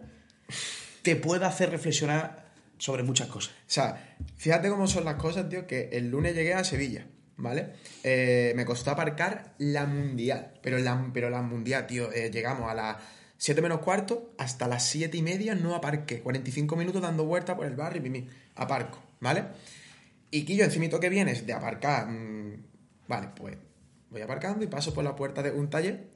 te 1.01 1.15
puede 1.15 1.45
hacer 1.45 1.71
reflexionar 1.71 2.45
sobre 2.77 3.01
muchas 3.01 3.29
cosas. 3.29 3.55
O 3.61 3.71
sea, 3.71 4.15
fíjate 4.37 4.69
cómo 4.69 4.85
son 4.85 5.05
las 5.05 5.15
cosas, 5.15 5.49
tío, 5.49 5.65
que 5.65 5.89
el 5.93 6.11
lunes 6.11 6.35
llegué 6.35 6.53
a 6.53 6.63
Sevilla, 6.63 7.07
¿vale? 7.35 7.69
Eh, 8.03 8.53
me 8.55 8.63
costó 8.63 8.91
aparcar 8.91 9.55
la 9.57 9.87
mundial, 9.87 10.53
pero 10.61 10.77
la, 10.77 11.09
pero 11.11 11.31
la 11.31 11.41
mundial, 11.41 11.87
tío, 11.87 12.13
eh, 12.13 12.29
llegamos 12.29 12.69
a 12.69 12.75
las 12.75 12.97
7 13.37 13.59
menos 13.63 13.79
cuarto, 13.79 14.33
hasta 14.37 14.67
las 14.67 14.85
7 14.85 15.17
y 15.17 15.23
media 15.23 15.55
no 15.55 15.73
aparqué, 15.73 16.19
45 16.19 16.75
minutos 16.75 17.01
dando 17.01 17.25
vueltas 17.25 17.55
por 17.55 17.65
el 17.65 17.75
barrio 17.75 18.01
y 18.05 18.07
mimi, 18.07 18.27
aparco, 18.55 18.99
¿vale? 19.19 19.45
Y 20.31 20.43
Quillo, 20.43 20.63
encima 20.63 20.87
que 20.99 21.09
vienes 21.09 21.45
de 21.45 21.53
aparcar, 21.53 22.07
mm, 22.07 22.63
vale, 23.07 23.29
pues 23.35 23.57
voy 24.11 24.21
aparcando 24.21 24.63
y 24.63 24.67
paso 24.67 24.93
por 24.93 25.03
la 25.03 25.15
puerta 25.15 25.41
de 25.41 25.51
un 25.51 25.69
taller 25.69 26.07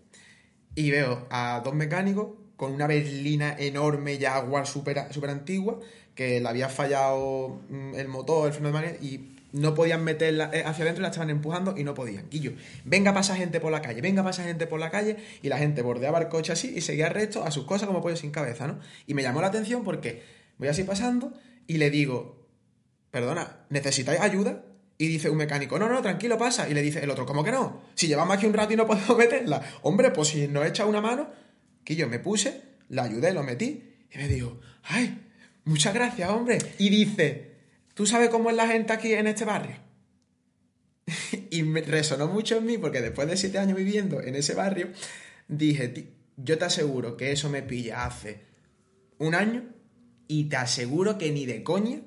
y 0.75 0.91
veo 0.91 1.27
a 1.29 1.61
dos 1.63 1.73
mecánicos 1.73 2.29
con 2.55 2.73
una 2.73 2.87
berlina 2.87 3.55
enorme 3.57 4.17
Jaguar 4.19 4.65
súper 4.67 5.11
super 5.11 5.29
antigua 5.29 5.79
que 6.15 6.39
le 6.39 6.47
había 6.47 6.69
fallado 6.69 7.61
mm, 7.69 7.95
el 7.95 8.07
motor, 8.07 8.47
el 8.47 8.53
freno 8.53 8.67
de 8.69 8.73
mano 8.73 8.87
y 9.01 9.29
no 9.51 9.75
podían 9.75 10.03
meterla 10.03 10.49
eh, 10.51 10.63
hacia 10.65 10.83
adentro 10.83 11.01
y 11.01 11.03
la 11.03 11.09
estaban 11.09 11.29
empujando 11.29 11.75
y 11.77 11.83
no 11.83 11.93
podían. 11.93 12.27
Guillo, 12.29 12.53
venga 12.85 13.13
pasa 13.13 13.35
gente 13.35 13.59
por 13.59 13.71
la 13.71 13.81
calle, 13.81 14.01
venga 14.01 14.23
pasa 14.23 14.43
gente 14.43 14.67
por 14.67 14.79
la 14.79 14.89
calle 14.89 15.17
y 15.41 15.49
la 15.49 15.57
gente 15.57 15.81
bordeaba 15.81 16.19
el 16.19 16.27
coche 16.27 16.51
así 16.51 16.73
y 16.75 16.81
seguía 16.81 17.09
recto 17.09 17.43
a 17.43 17.51
sus 17.51 17.65
cosas 17.65 17.87
como 17.87 18.01
pollo 18.01 18.15
sin 18.15 18.31
cabeza, 18.31 18.67
¿no? 18.67 18.79
Y 19.05 19.13
me 19.13 19.21
llamó 19.21 19.41
la 19.41 19.47
atención 19.47 19.83
porque 19.83 20.23
voy 20.57 20.67
así 20.67 20.83
pasando 20.83 21.33
y 21.67 21.77
le 21.77 21.91
digo, 21.91 22.42
perdona, 23.13 23.65
¿necesitáis 23.69 24.19
ayuda? 24.19 24.65
Y 24.97 25.07
dice 25.07 25.29
un 25.29 25.37
mecánico, 25.37 25.77
no, 25.77 25.87
no, 25.87 26.01
tranquilo, 26.01 26.35
pasa. 26.35 26.67
Y 26.67 26.73
le 26.73 26.81
dice 26.81 26.99
el 27.03 27.11
otro, 27.11 27.27
¿cómo 27.27 27.43
que 27.43 27.51
no? 27.51 27.83
Si 27.93 28.07
llevamos 28.07 28.35
aquí 28.35 28.47
un 28.47 28.53
rato 28.55 28.73
y 28.73 28.75
no 28.75 28.87
podemos 28.87 29.15
meterla. 29.17 29.61
Hombre, 29.83 30.09
pues 30.09 30.29
si 30.29 30.47
nos 30.47 30.65
echa 30.65 30.87
una 30.87 30.99
mano, 30.99 31.29
que 31.83 31.95
yo 31.95 32.09
me 32.09 32.17
puse, 32.17 32.61
la 32.89 33.03
ayudé, 33.03 33.31
lo 33.33 33.43
metí. 33.43 33.83
Y 34.11 34.17
me 34.17 34.27
dijo, 34.27 34.59
ay, 34.83 35.27
muchas 35.63 35.93
gracias, 35.93 36.27
hombre. 36.31 36.57
Y 36.79 36.89
dice, 36.89 37.51
¿tú 37.93 38.07
sabes 38.07 38.29
cómo 38.29 38.49
es 38.49 38.55
la 38.55 38.67
gente 38.67 38.93
aquí 38.93 39.13
en 39.13 39.27
este 39.27 39.45
barrio? 39.45 39.77
y 41.51 41.61
me 41.63 41.81
resonó 41.81 42.27
mucho 42.27 42.57
en 42.57 42.65
mí 42.65 42.77
porque 42.79 43.01
después 43.01 43.27
de 43.27 43.37
siete 43.37 43.59
años 43.59 43.77
viviendo 43.77 44.21
en 44.21 44.35
ese 44.35 44.55
barrio, 44.55 44.89
dije, 45.47 45.87
"Ti- 45.89 46.09
yo 46.37 46.57
te 46.57 46.65
aseguro 46.65 47.15
que 47.17 47.31
eso 47.31 47.49
me 47.49 47.61
pilla 47.61 48.05
hace 48.05 48.41
un 49.19 49.35
año 49.35 49.69
y 50.27 50.45
te 50.45 50.55
aseguro 50.55 51.17
que 51.19 51.31
ni 51.31 51.45
de 51.45 51.61
coña 51.63 52.01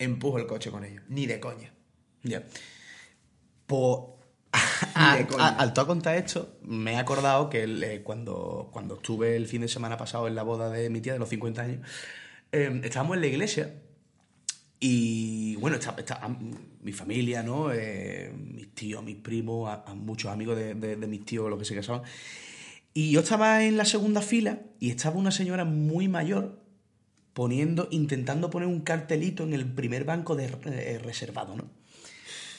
empujo 0.00 0.38
el 0.38 0.46
coche 0.48 0.70
con 0.72 0.84
ellos. 0.84 1.04
Ni 1.08 1.26
de 1.26 1.38
coña. 1.38 1.72
Ya. 2.24 2.42
Pues, 3.66 3.98
al, 4.94 5.72
tú 5.72 5.86
contar 5.86 6.16
esto, 6.16 6.58
me 6.62 6.94
he 6.94 6.96
acordado 6.96 7.48
que 7.48 7.62
eh, 7.64 8.02
cuando, 8.02 8.68
cuando 8.72 8.96
estuve 8.96 9.36
el 9.36 9.46
fin 9.46 9.60
de 9.60 9.68
semana 9.68 9.96
pasado 9.96 10.26
en 10.26 10.34
la 10.34 10.42
boda 10.42 10.68
de 10.70 10.90
mi 10.90 11.00
tía 11.00 11.12
de 11.12 11.18
los 11.20 11.28
50 11.28 11.62
años, 11.62 11.86
eh, 12.52 12.80
estábamos 12.82 13.14
en 13.16 13.20
la 13.20 13.26
iglesia 13.28 13.74
y 14.80 15.56
bueno, 15.56 15.76
está, 15.76 15.94
mi 16.82 16.92
familia, 16.92 17.42
¿no? 17.42 17.70
Eh, 17.72 18.32
mis 18.34 18.74
tíos, 18.74 19.04
mis 19.04 19.16
primos, 19.16 19.68
a, 19.68 19.84
a 19.86 19.94
muchos 19.94 20.32
amigos 20.32 20.56
de, 20.56 20.74
de- 20.74 20.96
de 20.96 21.06
mis 21.06 21.24
tíos, 21.24 21.48
los 21.50 21.58
que 21.58 21.64
se 21.66 21.74
casaban. 21.74 22.02
Y 22.94 23.12
yo 23.12 23.20
estaba 23.20 23.62
en 23.64 23.76
la 23.76 23.84
segunda 23.84 24.20
fila 24.22 24.60
y 24.80 24.90
estaba 24.90 25.16
una 25.16 25.30
señora 25.30 25.64
muy 25.64 26.08
mayor 26.08 26.59
poniendo, 27.34 27.88
intentando 27.90 28.50
poner 28.50 28.68
un 28.68 28.80
cartelito 28.80 29.44
en 29.44 29.52
el 29.54 29.66
primer 29.66 30.04
banco 30.04 30.36
de 30.36 30.46
eh, 30.66 30.98
reservado, 31.02 31.56
¿no? 31.56 31.70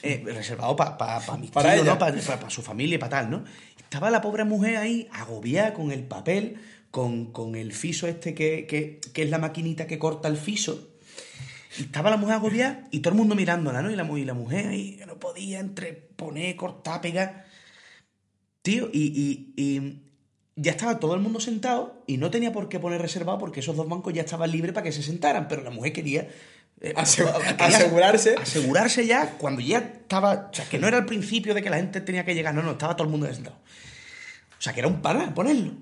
Eh, 0.02 0.22
reservado 0.26 0.74
para 0.74 1.20
mis 1.38 1.50
Para 1.50 1.72
tíos, 1.74 1.82
ella. 1.84 1.92
¿no? 1.94 1.98
Para 1.98 2.50
su 2.50 2.62
familia 2.62 2.96
y 2.96 2.98
para 2.98 3.20
tal, 3.22 3.30
¿no? 3.30 3.44
Estaba 3.78 4.10
la 4.10 4.20
pobre 4.20 4.44
mujer 4.44 4.76
ahí 4.76 5.08
agobiada 5.12 5.74
con 5.74 5.92
el 5.92 6.02
papel, 6.04 6.56
con, 6.90 7.32
con 7.32 7.54
el 7.54 7.72
fiso 7.72 8.08
este 8.08 8.34
que, 8.34 8.66
que, 8.66 9.00
que 9.12 9.22
es 9.22 9.30
la 9.30 9.38
maquinita 9.38 9.86
que 9.86 9.98
corta 9.98 10.28
el 10.28 10.36
fiso. 10.36 10.88
Y 11.78 11.82
estaba 11.82 12.10
la 12.10 12.16
mujer 12.16 12.36
agobiada 12.36 12.84
y 12.90 13.00
todo 13.00 13.12
el 13.12 13.18
mundo 13.18 13.34
mirándola, 13.34 13.80
¿no? 13.82 13.90
Y 13.90 13.96
la, 13.96 14.04
y 14.18 14.24
la 14.24 14.34
mujer 14.34 14.66
ahí 14.68 14.96
que 14.96 15.06
no 15.06 15.18
podía 15.18 15.60
entre 15.60 15.92
poner, 15.92 16.56
cortar, 16.56 17.00
pegar. 17.00 17.46
Tío, 18.62 18.88
y, 18.92 19.00
y- 19.56 19.62
y 19.62 20.01
ya 20.56 20.72
estaba 20.72 20.98
todo 21.00 21.14
el 21.14 21.20
mundo 21.20 21.40
sentado 21.40 22.02
y 22.06 22.16
no 22.18 22.30
tenía 22.30 22.52
por 22.52 22.68
qué 22.68 22.78
poner 22.78 23.00
reservado 23.00 23.38
porque 23.38 23.60
esos 23.60 23.76
dos 23.76 23.88
bancos 23.88 24.12
ya 24.12 24.22
estaban 24.22 24.50
libres 24.50 24.72
para 24.74 24.84
que 24.84 24.92
se 24.92 25.02
sentaran, 25.02 25.48
pero 25.48 25.62
la 25.62 25.70
mujer 25.70 25.92
quería... 25.92 26.28
eh, 26.80 26.92
Asegu- 26.96 27.32
quería 27.56 27.76
asegurarse. 27.78 28.34
Asegurarse 28.40 29.06
ya 29.06 29.30
cuando 29.38 29.60
ya 29.62 29.78
estaba... 29.78 30.48
O 30.52 30.54
sea, 30.54 30.64
que 30.68 30.78
no 30.78 30.86
era 30.88 30.98
el 30.98 31.06
principio 31.06 31.54
de 31.54 31.62
que 31.62 31.70
la 31.70 31.76
gente 31.78 32.00
tenía 32.00 32.24
que 32.24 32.34
llegar, 32.34 32.54
no, 32.54 32.62
no, 32.62 32.72
estaba 32.72 32.94
todo 32.96 33.04
el 33.06 33.10
mundo 33.10 33.26
ya 33.26 33.34
sentado. 33.34 33.56
O 33.56 34.62
sea, 34.62 34.72
que 34.72 34.80
era 34.80 34.88
un 34.88 35.00
para 35.00 35.34
ponerlo. 35.34 35.72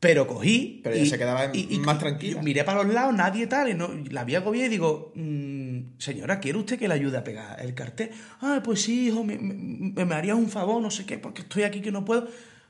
Pero 0.00 0.28
cogí. 0.28 0.80
Pero 0.84 0.94
ella 0.94 1.10
se 1.10 1.18
quedaba 1.18 1.50
más 1.80 1.98
tranquila. 1.98 2.40
miré 2.40 2.62
para 2.62 2.84
los 2.84 2.94
lados, 2.94 3.12
nadie 3.16 3.48
tal, 3.48 3.68
y 3.68 3.74
no, 3.74 3.92
y 3.92 4.04
la 4.10 4.22
vi 4.22 4.36
agobiada 4.36 4.68
y 4.68 4.70
digo, 4.70 5.10
"Mm, 5.16 5.98
señora, 5.98 6.38
¿quiere 6.38 6.56
usted 6.58 6.78
que 6.78 6.86
le 6.86 6.94
ayude 6.94 7.18
a 7.18 7.24
pegar 7.24 7.60
el 7.60 7.74
cartel? 7.74 8.12
Ah, 8.40 8.60
pues 8.62 8.82
sí, 8.82 9.08
hijo, 9.08 9.24
me, 9.24 9.36
me, 9.38 10.04
me 10.04 10.14
harías 10.14 10.36
un 10.36 10.48
favor, 10.50 10.80
no 10.80 10.92
sé 10.92 11.04
qué, 11.04 11.18
porque 11.18 11.42
estoy 11.42 11.64
aquí 11.64 11.80
que 11.80 11.90
no 11.90 12.04
puedo. 12.04 12.28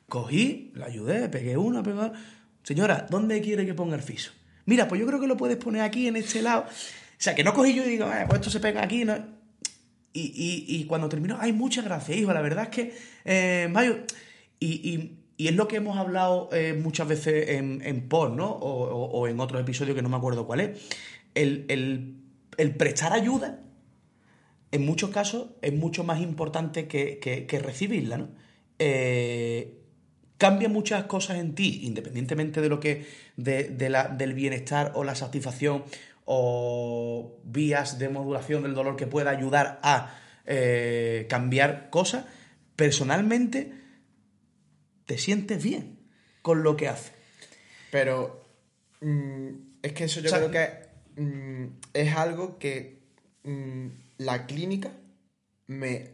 Cogí, 0.09 0.73
la 0.75 0.87
ayudé, 0.87 1.29
pegué 1.29 1.57
una, 1.57 1.83
pegué. 1.83 2.11
Señora, 2.63 3.07
¿dónde 3.11 3.41
quiere 3.41 3.67
que 3.67 3.75
ponga 3.75 3.97
el 3.97 4.03
fiso? 4.03 4.33
Mira, 4.65 4.89
pues 4.89 5.01
yo 5.01 5.07
creo 5.07 5.21
que 5.21 5.27
lo 5.27 5.37
puedes 5.37 5.57
poner 5.57 5.83
aquí, 5.83 6.07
en 6.09 6.17
este 6.17 6.43
lado. 6.43 6.63
O 6.63 7.21
sea, 7.21 7.35
que 7.35 7.45
no 7.45 7.53
cogí 7.53 7.75
yo 7.75 7.85
y 7.85 7.89
digo, 7.89 8.07
"Ah, 8.07 8.25
pues 8.29 8.41
esto 8.41 8.51
se 8.51 8.61
pega 8.61 8.83
aquí, 8.83 9.05
¿no? 9.05 9.17
Y, 10.13 10.21
y- 10.35 10.77
y 10.77 10.85
cuando 10.85 11.09
terminó, 11.09 11.37
ay, 11.41 11.53
muchas 11.53 11.85
gracias, 11.85 12.17
hijo, 12.19 12.33
la 12.33 12.41
verdad 12.41 12.65
es 12.65 12.71
que, 12.71 12.95
eh, 13.25 13.69
Mayo, 13.71 13.99
y, 14.59 14.67
y- 14.91 15.19
y 15.37 15.49
es 15.49 15.55
lo 15.55 15.69
que 15.69 15.77
hemos 15.77 15.97
hablado 15.99 16.49
eh, 16.53 16.73
muchas 16.75 17.07
veces 17.07 17.51
en, 17.51 17.83
en 17.85 18.09
Pod, 18.09 18.35
¿no? 18.35 18.49
O, 18.51 19.05
o- 19.21 19.29
en 19.29 19.39
otros 19.41 19.61
episodios 19.61 19.95
que 19.95 20.03
no 20.03 20.09
me 20.09 20.17
acuerdo 20.17 20.47
cuál 20.47 20.61
es. 20.61 20.81
El, 21.35 21.67
el- 21.69 22.17
el 22.57 22.75
prestar 22.75 23.13
ayuda, 23.13 23.61
en 24.73 24.85
muchos 24.85 25.11
casos, 25.11 25.51
es 25.63 25.73
mucho 25.73 26.03
más 26.05 26.21
importante 26.21 26.89
que, 26.89 27.19
que- 27.19 27.47
que 27.47 27.59
recibirla, 27.59 28.19
¿no? 28.19 28.29
Eh, 28.79 29.78
cambia 30.39 30.69
muchas 30.69 31.05
cosas 31.05 31.39
en 31.39 31.55
ti, 31.55 31.81
independientemente 31.85 32.61
de 32.61 32.69
lo 32.69 32.81
que, 32.81 33.07
de, 33.37 33.65
de 33.65 33.91
la- 33.91 34.09
del 34.09 34.35
bienestar 34.35 34.93
o 34.95 35.05
la 35.05 35.15
satisfacción 35.15 35.85
o 36.25 37.39
vías 37.45 37.99
de 37.99 38.09
modulación 38.09 38.63
del 38.63 38.75
dolor 38.75 38.97
que 38.97 39.07
pueda 39.07 39.31
ayudar 39.31 39.81
a 39.83 40.19
eh, 40.47 41.27
cambiar 41.29 41.91
cosas, 41.91 42.25
personalmente 42.77 43.73
te 45.07 45.19
sientes 45.19 45.63
bien 45.63 45.99
con 46.43 46.63
lo 46.63 46.77
que 46.77 46.89
haces. 46.89 47.13
Pero 47.91 48.45
mm, 49.01 49.49
es 49.83 49.93
que 49.93 50.05
eso 50.05 50.21
yo 50.21 50.27
O 50.27 50.31
sea, 50.31 50.39
creo 50.39 50.51
que 51.17 51.23
mm, 51.23 51.67
es 51.95 52.15
algo 52.17 52.59
que 52.59 52.99
mm, 53.45 53.87
la 54.19 54.47
clínica 54.47 54.93
me, 55.67 56.11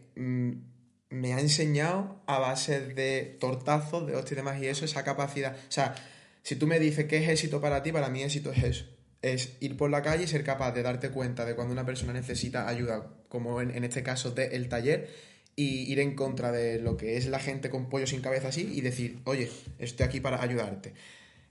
me 1.15 1.33
ha 1.33 1.39
enseñado 1.39 2.21
a 2.27 2.39
base 2.39 2.79
de 2.79 3.37
tortazos, 3.39 4.05
de 4.05 4.15
hostias 4.15 4.33
y 4.33 4.35
demás, 4.35 4.61
y 4.61 4.67
eso, 4.67 4.85
esa 4.85 5.03
capacidad. 5.03 5.55
O 5.55 5.71
sea, 5.71 5.95
si 6.43 6.55
tú 6.55 6.67
me 6.67 6.79
dices 6.79 7.05
qué 7.05 7.17
es 7.17 7.29
éxito 7.29 7.61
para 7.61 7.81
ti, 7.81 7.91
para 7.91 8.09
mí 8.09 8.21
éxito 8.21 8.51
es 8.51 8.63
eso. 8.63 8.85
Es 9.21 9.57
ir 9.61 9.77
por 9.77 9.89
la 9.89 10.01
calle 10.01 10.25
y 10.25 10.27
ser 10.27 10.43
capaz 10.43 10.73
de 10.73 10.83
darte 10.83 11.09
cuenta 11.09 11.45
de 11.45 11.55
cuando 11.55 11.73
una 11.73 11.85
persona 11.85 12.13
necesita 12.13 12.67
ayuda, 12.67 13.11
como 13.29 13.61
en, 13.61 13.83
este 13.83 14.03
caso 14.03 14.31
del 14.31 14.67
taller, 14.69 15.09
y 15.55 15.91
ir 15.91 15.99
en 15.99 16.15
contra 16.15 16.51
de 16.51 16.79
lo 16.79 16.97
que 16.97 17.17
es 17.17 17.27
la 17.27 17.39
gente 17.39 17.69
con 17.69 17.89
pollo 17.89 18.05
sin 18.05 18.21
cabeza 18.21 18.49
así 18.49 18.69
y 18.73 18.81
decir, 18.81 19.21
oye, 19.23 19.49
estoy 19.79 20.05
aquí 20.05 20.19
para 20.19 20.41
ayudarte. 20.41 20.93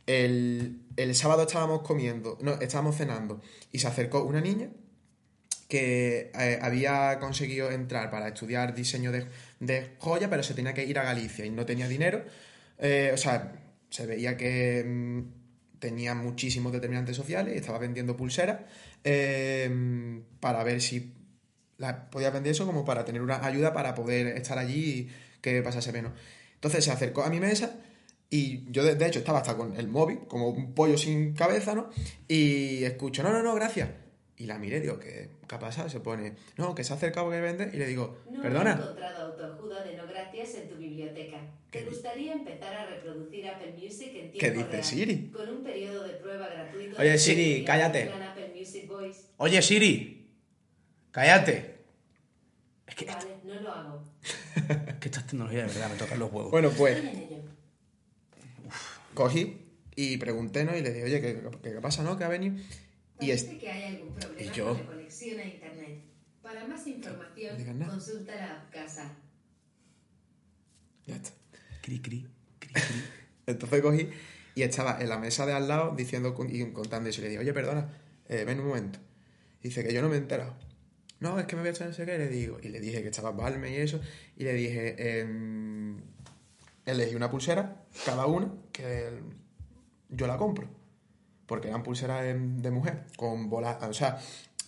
El, 0.07 0.83
el 0.97 1.15
sábado 1.15 1.45
estábamos 1.45 1.81
comiendo, 1.81 2.37
no, 2.43 2.61
estábamos 2.61 2.97
cenando 2.97 3.41
y 3.73 3.79
se 3.79 3.89
acercó 3.89 4.23
una 4.23 4.43
niña 4.43 4.69
que 5.69 6.31
eh, 6.39 6.59
había 6.61 7.19
conseguido 7.21 7.71
entrar 7.71 8.11
para 8.11 8.29
estudiar 8.29 8.75
diseño 8.75 9.13
de, 9.13 9.27
de 9.61 9.95
joya, 9.99 10.29
pero 10.29 10.43
se 10.43 10.55
tenía 10.55 10.75
que 10.75 10.85
ir 10.85 10.99
a 10.99 11.05
Galicia 11.05 11.45
y 11.45 11.51
no 11.51 11.65
tenía 11.65 11.89
dinero. 11.89 12.25
Eh, 12.79 13.11
o 13.15 13.17
sea, 13.17 13.53
se 13.91 14.07
veía 14.07 14.37
que 14.37 14.85
mm, 14.85 15.79
tenía 15.79 16.15
muchísimos 16.15 16.73
determinantes 16.73 17.17
sociales 17.17 17.55
y 17.55 17.59
estaba 17.59 17.79
vendiendo 17.79 18.17
pulseras 18.17 18.61
eh, 19.05 20.23
para 20.41 20.65
ver 20.65 20.81
si 20.81 21.13
podía 22.11 22.31
vender 22.31 22.53
eso 22.53 22.67
como 22.67 22.85
para 22.85 23.05
tener 23.05 23.21
una 23.21 23.45
ayuda 23.45 23.73
para 23.73 23.95
poder 23.95 24.29
estar 24.29 24.59
allí 24.59 24.85
y 24.85 25.11
que 25.41 25.63
pasase 25.63 25.93
menos. 25.93 26.13
Entonces 26.55 26.85
se 26.85 26.91
acercó 26.91 27.23
a 27.23 27.31
mi 27.31 27.41
mesa 27.41 27.77
y 28.31 28.71
yo 28.71 28.83
de, 28.83 28.95
de 28.95 29.07
hecho 29.07 29.19
estaba 29.19 29.39
hasta 29.41 29.57
con 29.57 29.77
el 29.77 29.89
móvil, 29.89 30.21
como 30.27 30.49
un 30.49 30.75
pollo 30.75 30.97
sin 30.97 31.35
cabeza, 31.35 31.75
¿no? 31.75 31.91
Y 32.27 32.85
escucho, 32.85 33.23
no, 33.23 33.33
no, 33.33 33.43
no, 33.43 33.55
gracias. 33.55 34.04
Y 34.37 34.47
la 34.47 34.59
miré, 34.59 34.81
digo, 34.81 34.99
¿qué, 34.99 35.31
qué 35.49 35.55
ha 35.55 35.59
pasado? 35.59 35.89
Se 35.89 36.01
pone, 36.01 36.35
no, 36.57 36.75
que 36.75 36.83
se 36.85 36.93
ha 36.93 36.97
acercado 36.97 37.31
que 37.31 37.41
vende. 37.41 37.71
Y 37.73 37.77
le 37.79 37.87
digo, 37.87 38.19
No 38.33 38.39
he 38.39 38.43
perdona. 38.43 38.73
encontrado 38.73 39.25
autoayuda 39.33 39.85
de 39.85 39.97
no 39.97 40.07
gracias 40.09 40.55
en 40.55 40.69
tu 40.69 40.77
biblioteca. 40.77 41.39
¿Te 41.71 41.79
¿Qué? 41.81 41.87
gustaría 41.87 42.33
empezar 42.33 42.75
a 42.75 42.87
reproducir 42.87 43.47
Apple 43.47 43.73
Music 43.73 44.09
en 44.09 44.13
tiempo 44.13 44.37
¿Qué 44.39 44.51
dice 44.51 44.71
real? 44.71 44.85
Siri? 44.85 45.33
Con 45.37 45.49
un 45.49 45.65
periodo 45.65 46.05
de 46.05 46.15
prueba 46.15 46.49
gratuito. 46.49 47.01
Oye, 47.01 47.19
Siri, 47.19 47.65
cállate. 47.65 48.01
en 48.03 48.09
plan 48.09 48.23
Apple 48.29 48.53
Music 48.59 48.89
Voice. 48.89 49.19
Oye, 49.37 49.63
Siri, 49.63 50.31
cállate. 51.13 51.75
Es 52.87 52.95
que, 52.97 53.07
Vale, 53.07 53.19
no 53.45 53.61
lo 53.61 53.71
hago. 53.71 54.03
es 54.23 54.95
que 55.01 55.09
estas 55.09 55.27
tecnologías 55.27 55.69
de 55.69 55.75
verdad 55.75 55.91
me 55.93 55.97
tocan 55.97 56.19
los 56.19 56.33
huevos. 56.33 56.51
Bueno, 56.51 56.71
pues 56.71 56.99
ello. 56.99 57.39
cogí 59.15 59.61
y 59.97 60.17
pregunté, 60.19 60.65
¿no? 60.65 60.77
Y 60.77 60.83
le 60.83 60.91
dije, 60.93 61.05
oye, 61.05 61.21
¿qué, 61.21 61.41
qué, 61.63 61.73
qué 61.73 61.81
pasa, 61.81 62.03
no? 62.03 62.19
¿Que 62.19 62.25
ha 62.25 62.29
venido? 62.29 62.57
Y 63.21 63.31
es, 63.31 63.45
Parece 63.45 63.61
que 63.61 63.71
hay 63.71 63.95
algún 63.95 64.15
problema 64.15 64.43
¿Y 64.43 64.57
yo? 64.57 64.67
con 64.67 64.79
la 64.79 64.87
conexión 64.87 65.39
a 65.41 65.45
internet. 65.45 66.03
Para 66.43 66.67
más 66.67 66.87
información, 66.87 67.57
consulta 67.89 68.35
la 68.35 68.69
casa. 68.71 69.17
ya 71.07 71.17
está. 71.17 71.31
Cri, 71.83 72.01
cri, 72.01 72.27
cri, 72.59 72.73
cri. 72.73 73.05
Entonces 73.47 73.83
cogí 73.83 74.09
y 74.55 74.63
estaba 74.63 75.01
en 75.01 75.09
la 75.09 75.19
mesa 75.19 75.47
de 75.47 75.53
al 75.53 75.69
lado 75.69 75.95
diciendo 75.97 76.35
y 76.49 76.73
contando 76.73 77.09
eso. 77.09 77.21
Y 77.21 77.25
le 77.25 77.31
dije, 77.31 77.41
oye, 77.41 77.53
perdona, 77.53 77.89
eh, 78.29 78.45
ven 78.45 78.61
un 78.61 78.69
momento. 78.69 78.99
Dice 79.63 79.83
que 79.85 79.93
yo 79.93 80.03
no 80.03 80.09
me 80.09 80.17
he 80.17 80.19
enterado. 80.19 80.55
No, 81.21 81.39
es 81.39 81.47
que 81.47 81.57
me 81.57 81.63
voy 81.63 81.69
a 81.69 81.73
echar 81.73 81.89
no 81.89 81.95
sé 81.95 82.05
qué. 82.05 82.19
Le 82.19 82.29
digo, 82.29 82.59
y 82.63 82.69
le 82.69 82.81
dije 82.81 83.03
que 83.03 83.09
estaba 83.09 83.31
Balme 83.33 83.71
y 83.71 83.77
eso. 83.77 84.01
Y 84.37 84.45
le 84.45 84.53
dije, 84.53 85.21
em, 85.21 86.01
elegí 86.85 87.15
una 87.15 87.31
pulsera, 87.31 87.85
cada 88.05 88.27
una, 88.27 88.53
que 88.73 89.11
yo 90.11 90.27
la 90.27 90.37
compro. 90.37 90.69
Porque 91.47 91.69
eran 91.69 91.83
pulseras 91.83 92.23
de, 92.23 92.35
de 92.35 92.71
mujer, 92.71 93.05
con 93.17 93.51
bolas. 93.51 93.83
O 93.83 93.93
sea, 93.95 94.19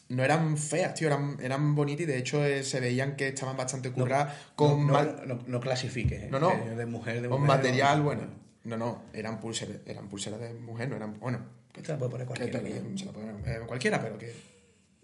no 0.08 0.22
eran 0.22 0.56
feas, 0.56 0.94
tío, 0.94 1.08
eran, 1.08 1.38
eran 1.42 1.74
bonitas 1.74 2.02
y 2.02 2.06
de 2.06 2.18
hecho 2.18 2.44
eh, 2.44 2.62
se 2.62 2.78
veían 2.80 3.16
que 3.16 3.28
estaban 3.28 3.56
bastante 3.56 3.90
curradas 3.90 4.34
con 4.54 4.86
no, 4.86 4.92
mal- 4.92 5.22
no, 5.26 5.40
no 5.46 5.60
clasifiques. 5.60 6.24
¿eh? 6.24 6.28
no, 6.30 6.38
no. 6.38 6.50
De 6.76 6.86
mujer, 6.86 7.22
de 7.22 7.28
Con 7.28 7.40
mujer, 7.42 7.56
material, 7.56 7.98
de- 7.98 8.04
bueno. 8.04 8.22
No, 8.64 8.76
no, 8.76 9.02
eran 9.12 9.40
pulseras, 9.40 9.76
eran 9.86 10.08
pulseras 10.08 10.40
de 10.40 10.52
mujer, 10.54 10.88
no 10.88 10.96
eran. 10.96 11.18
Bueno, 11.20 11.38
que, 11.72 11.84
Se 11.84 11.92
la 11.92 11.98
puede 11.98 12.10
poner 12.10 12.26
cualquiera. 12.26 12.60
que- 12.60 12.98
se 12.98 13.04
la 13.06 13.12
puede 13.12 13.32
poner 13.32 13.62
eh, 13.62 13.66
cualquiera, 13.66 14.00
pero 14.02 14.18
que, 14.18 14.32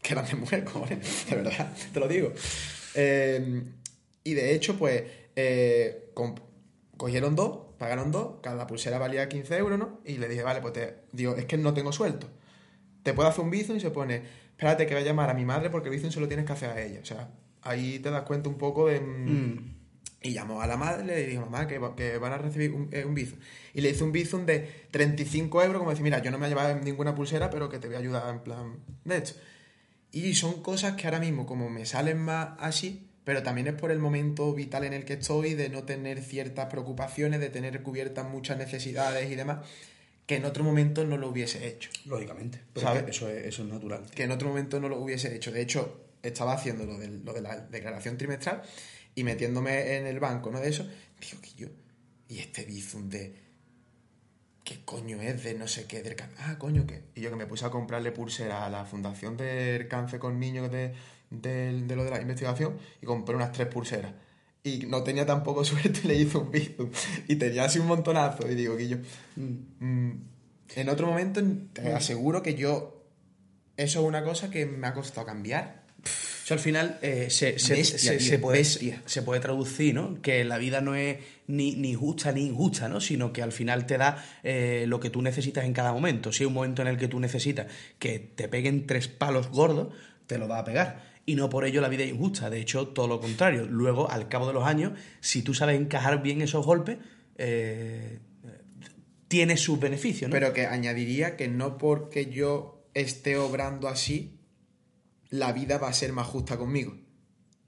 que 0.02 0.12
eran 0.12 0.26
de 0.26 0.34
mujer, 0.34 0.64
cojones, 0.72 1.26
de 1.30 1.36
verdad, 1.36 1.72
te 1.92 2.00
lo 2.00 2.06
digo. 2.08 2.32
Eh, 2.94 3.62
y 4.24 4.34
de 4.34 4.54
hecho, 4.54 4.76
pues, 4.78 5.04
cogieron 6.96 7.34
dos, 7.36 7.61
pagaron 7.82 8.12
dos, 8.12 8.36
cada 8.42 8.66
pulsera 8.68 8.96
valía 8.98 9.28
15 9.28 9.56
euros, 9.56 9.76
¿no? 9.76 10.00
Y 10.04 10.18
le 10.18 10.28
dije, 10.28 10.44
vale, 10.44 10.60
pues 10.60 10.72
te 10.72 10.98
digo, 11.10 11.34
es 11.34 11.46
que 11.46 11.56
no 11.58 11.74
tengo 11.74 11.90
suelto. 11.90 12.28
Te 13.02 13.12
puedo 13.12 13.28
hacer 13.28 13.42
un 13.44 13.50
bizum 13.50 13.76
y 13.76 13.80
se 13.80 13.90
pone, 13.90 14.22
espérate 14.52 14.86
que 14.86 14.94
voy 14.94 15.02
a 15.02 15.06
llamar 15.06 15.28
a 15.30 15.34
mi 15.34 15.44
madre 15.44 15.68
porque 15.68 15.88
el 15.88 15.94
bizum 15.96 16.12
se 16.12 16.20
lo 16.20 16.28
tienes 16.28 16.46
que 16.46 16.52
hacer 16.52 16.70
a 16.70 16.80
ella. 16.80 17.00
O 17.02 17.04
sea, 17.04 17.28
ahí 17.62 17.98
te 17.98 18.10
das 18.10 18.22
cuenta 18.22 18.48
un 18.48 18.56
poco 18.56 18.86
de. 18.86 19.00
mm, 19.00 19.74
Y 20.22 20.32
llamó 20.32 20.62
a 20.62 20.68
la 20.68 20.76
madre 20.76 21.02
y 21.02 21.06
le 21.08 21.26
dijo, 21.26 21.40
mamá, 21.42 21.66
que, 21.66 21.80
que 21.96 22.16
van 22.18 22.32
a 22.32 22.38
recibir 22.38 22.70
un, 22.72 22.88
eh, 22.92 23.04
un 23.04 23.14
bizum. 23.14 23.38
Y 23.74 23.80
le 23.80 23.90
hizo 23.90 24.04
un 24.04 24.12
bizum 24.12 24.46
de 24.46 24.86
35 24.92 25.62
euros, 25.64 25.78
como 25.78 25.90
decir, 25.90 26.04
mira, 26.04 26.20
yo 26.22 26.30
no 26.30 26.38
me 26.38 26.46
he 26.46 26.48
llevado 26.48 26.72
ninguna 26.76 27.12
pulsera, 27.16 27.50
pero 27.50 27.68
que 27.68 27.80
te 27.80 27.88
voy 27.88 27.96
a 27.96 27.98
ayudar 27.98 28.32
en 28.32 28.38
plan 28.40 28.76
de 29.04 29.16
esto. 29.16 29.40
Y 30.12 30.34
son 30.34 30.62
cosas 30.62 30.94
que 30.94 31.08
ahora 31.08 31.18
mismo, 31.18 31.44
como 31.46 31.68
me 31.68 31.84
salen 31.84 32.18
más 32.18 32.50
así, 32.60 33.08
pero 33.24 33.42
también 33.42 33.66
es 33.68 33.74
por 33.74 33.90
el 33.92 33.98
momento 33.98 34.52
vital 34.54 34.84
en 34.84 34.92
el 34.92 35.04
que 35.04 35.14
estoy, 35.14 35.54
de 35.54 35.68
no 35.68 35.84
tener 35.84 36.22
ciertas 36.22 36.66
preocupaciones, 36.66 37.40
de 37.40 37.50
tener 37.50 37.82
cubiertas 37.82 38.28
muchas 38.28 38.58
necesidades 38.58 39.30
y 39.30 39.34
demás, 39.36 39.66
que 40.26 40.36
en 40.36 40.44
otro 40.44 40.64
momento 40.64 41.04
no 41.04 41.16
lo 41.16 41.28
hubiese 41.28 41.66
hecho. 41.66 41.90
Lógicamente. 42.06 42.60
Pero 42.72 42.86
¿Sabes? 42.86 43.04
Eso, 43.08 43.28
es, 43.28 43.46
eso 43.46 43.62
es 43.62 43.68
natural. 43.68 44.04
Que 44.14 44.24
en 44.24 44.30
otro 44.32 44.48
momento 44.48 44.80
no 44.80 44.88
lo 44.88 44.98
hubiese 45.00 45.34
hecho. 45.34 45.52
De 45.52 45.60
hecho, 45.60 46.04
estaba 46.22 46.52
haciendo 46.54 46.84
lo, 46.86 46.98
del- 46.98 47.24
lo 47.24 47.32
de 47.32 47.42
la 47.42 47.56
declaración 47.60 48.16
trimestral 48.16 48.62
y 49.14 49.24
metiéndome 49.24 49.96
en 49.96 50.06
el 50.06 50.20
banco, 50.20 50.50
¿no? 50.50 50.60
De 50.60 50.68
eso, 50.68 50.88
digo 51.20 51.40
que 51.42 51.50
yo, 51.56 51.68
y 52.28 52.38
este 52.38 52.64
bizum 52.64 53.08
de, 53.10 53.34
¿qué 54.64 54.84
coño 54.84 55.20
es 55.20 55.42
de 55.42 55.54
no 55.54 55.66
sé 55.68 55.86
qué 55.86 56.02
del 56.02 56.14
cáncer? 56.16 56.38
Ah, 56.40 56.56
coño, 56.58 56.86
¿qué? 56.86 57.02
Y 57.14 57.20
yo 57.20 57.30
que 57.30 57.36
me 57.36 57.46
puse 57.46 57.64
a 57.66 57.70
comprarle 57.70 58.12
pulsera 58.12 58.64
a 58.64 58.70
la 58.70 58.84
Fundación 58.84 59.36
del 59.36 59.88
Cáncer 59.88 60.18
con 60.20 60.38
Niños 60.38 60.70
de, 60.70 60.94
del- 61.40 61.86
de 61.88 61.96
lo 61.96 62.04
de 62.04 62.10
la 62.10 62.20
investigación 62.20 62.76
y 63.00 63.06
compré 63.06 63.34
unas 63.36 63.52
tres 63.52 63.68
pulseras. 63.68 64.12
Y 64.64 64.86
no 64.86 65.02
tenía 65.02 65.26
tampoco 65.26 65.64
suerte 65.64 66.00
y 66.04 66.08
le 66.08 66.14
hice 66.16 66.38
un 66.38 66.50
bizum. 66.50 66.90
Y 67.28 67.36
tenía 67.36 67.64
así 67.64 67.78
un 67.78 67.86
montonazo. 67.86 68.50
Y 68.50 68.54
digo 68.54 68.76
que 68.76 68.88
yo, 68.88 68.96
mm, 69.36 70.10
en 70.76 70.88
otro 70.88 71.06
momento 71.06 71.42
te 71.72 71.92
aseguro 71.92 72.42
que 72.42 72.54
yo, 72.54 73.04
eso 73.76 74.00
es 74.00 74.06
una 74.06 74.22
cosa 74.24 74.50
que 74.50 74.66
me 74.66 74.86
ha 74.86 74.94
costado 74.94 75.26
cambiar. 75.26 75.82
O 76.04 76.44
sea, 76.44 76.56
al 76.56 76.60
final 76.60 76.98
eh, 77.02 77.28
se, 77.30 77.58
se- 77.60 77.74
Bestia, 77.74 77.98
se- 78.12 78.18
tío, 78.18 78.26
se 78.28 78.38
puede, 78.38 78.58
se 79.06 79.22
puede 79.22 79.40
traducir, 79.40 79.94
¿no? 79.94 80.20
Que 80.22 80.44
la 80.44 80.58
vida 80.58 80.80
no 80.80 80.94
es 80.96 81.18
ni, 81.46 81.76
ni 81.76 81.94
justa 81.94 82.32
ni 82.32 82.46
injusta, 82.46 82.88
¿no? 82.88 83.00
Sino 83.00 83.32
que 83.32 83.42
al 83.42 83.52
final 83.52 83.86
te 83.86 83.96
da 83.98 84.24
eh, 84.42 84.84
lo 84.88 84.98
que 84.98 85.10
tú 85.10 85.22
necesitas 85.22 85.64
en 85.64 85.72
cada 85.72 85.92
momento. 85.92 86.32
Si 86.32 86.42
hay 86.42 86.46
un 86.48 86.54
momento 86.54 86.82
en 86.82 86.88
el 86.88 86.96
que 86.96 87.06
tú 87.08 87.20
necesitas 87.20 87.66
que 88.00 88.18
te 88.18 88.48
peguen 88.48 88.86
tres 88.86 89.06
palos 89.06 89.48
gordos, 89.50 89.94
te 90.26 90.38
lo 90.38 90.48
va 90.48 90.58
a 90.58 90.64
pegar. 90.64 91.11
Y 91.24 91.34
no 91.36 91.48
por 91.48 91.64
ello 91.64 91.80
la 91.80 91.88
vida 91.88 92.02
es 92.04 92.10
injusta. 92.10 92.50
De 92.50 92.60
hecho, 92.60 92.88
todo 92.88 93.06
lo 93.06 93.20
contrario. 93.20 93.66
Luego, 93.66 94.10
al 94.10 94.28
cabo 94.28 94.46
de 94.48 94.52
los 94.54 94.64
años, 94.64 94.92
si 95.20 95.42
tú 95.42 95.54
sabes 95.54 95.80
encajar 95.80 96.22
bien 96.22 96.42
esos 96.42 96.66
golpes, 96.66 96.98
eh, 97.36 98.18
tiene 99.28 99.56
sus 99.56 99.78
beneficios, 99.80 100.28
¿no? 100.28 100.32
Pero 100.34 100.52
que 100.52 100.66
añadiría 100.66 101.36
que 101.36 101.48
no 101.48 101.78
porque 101.78 102.26
yo 102.26 102.84
esté 102.94 103.36
obrando 103.36 103.88
así, 103.88 104.38
la 105.30 105.52
vida 105.52 105.78
va 105.78 105.88
a 105.88 105.92
ser 105.94 106.12
más 106.12 106.26
justa 106.26 106.58
conmigo. 106.58 106.96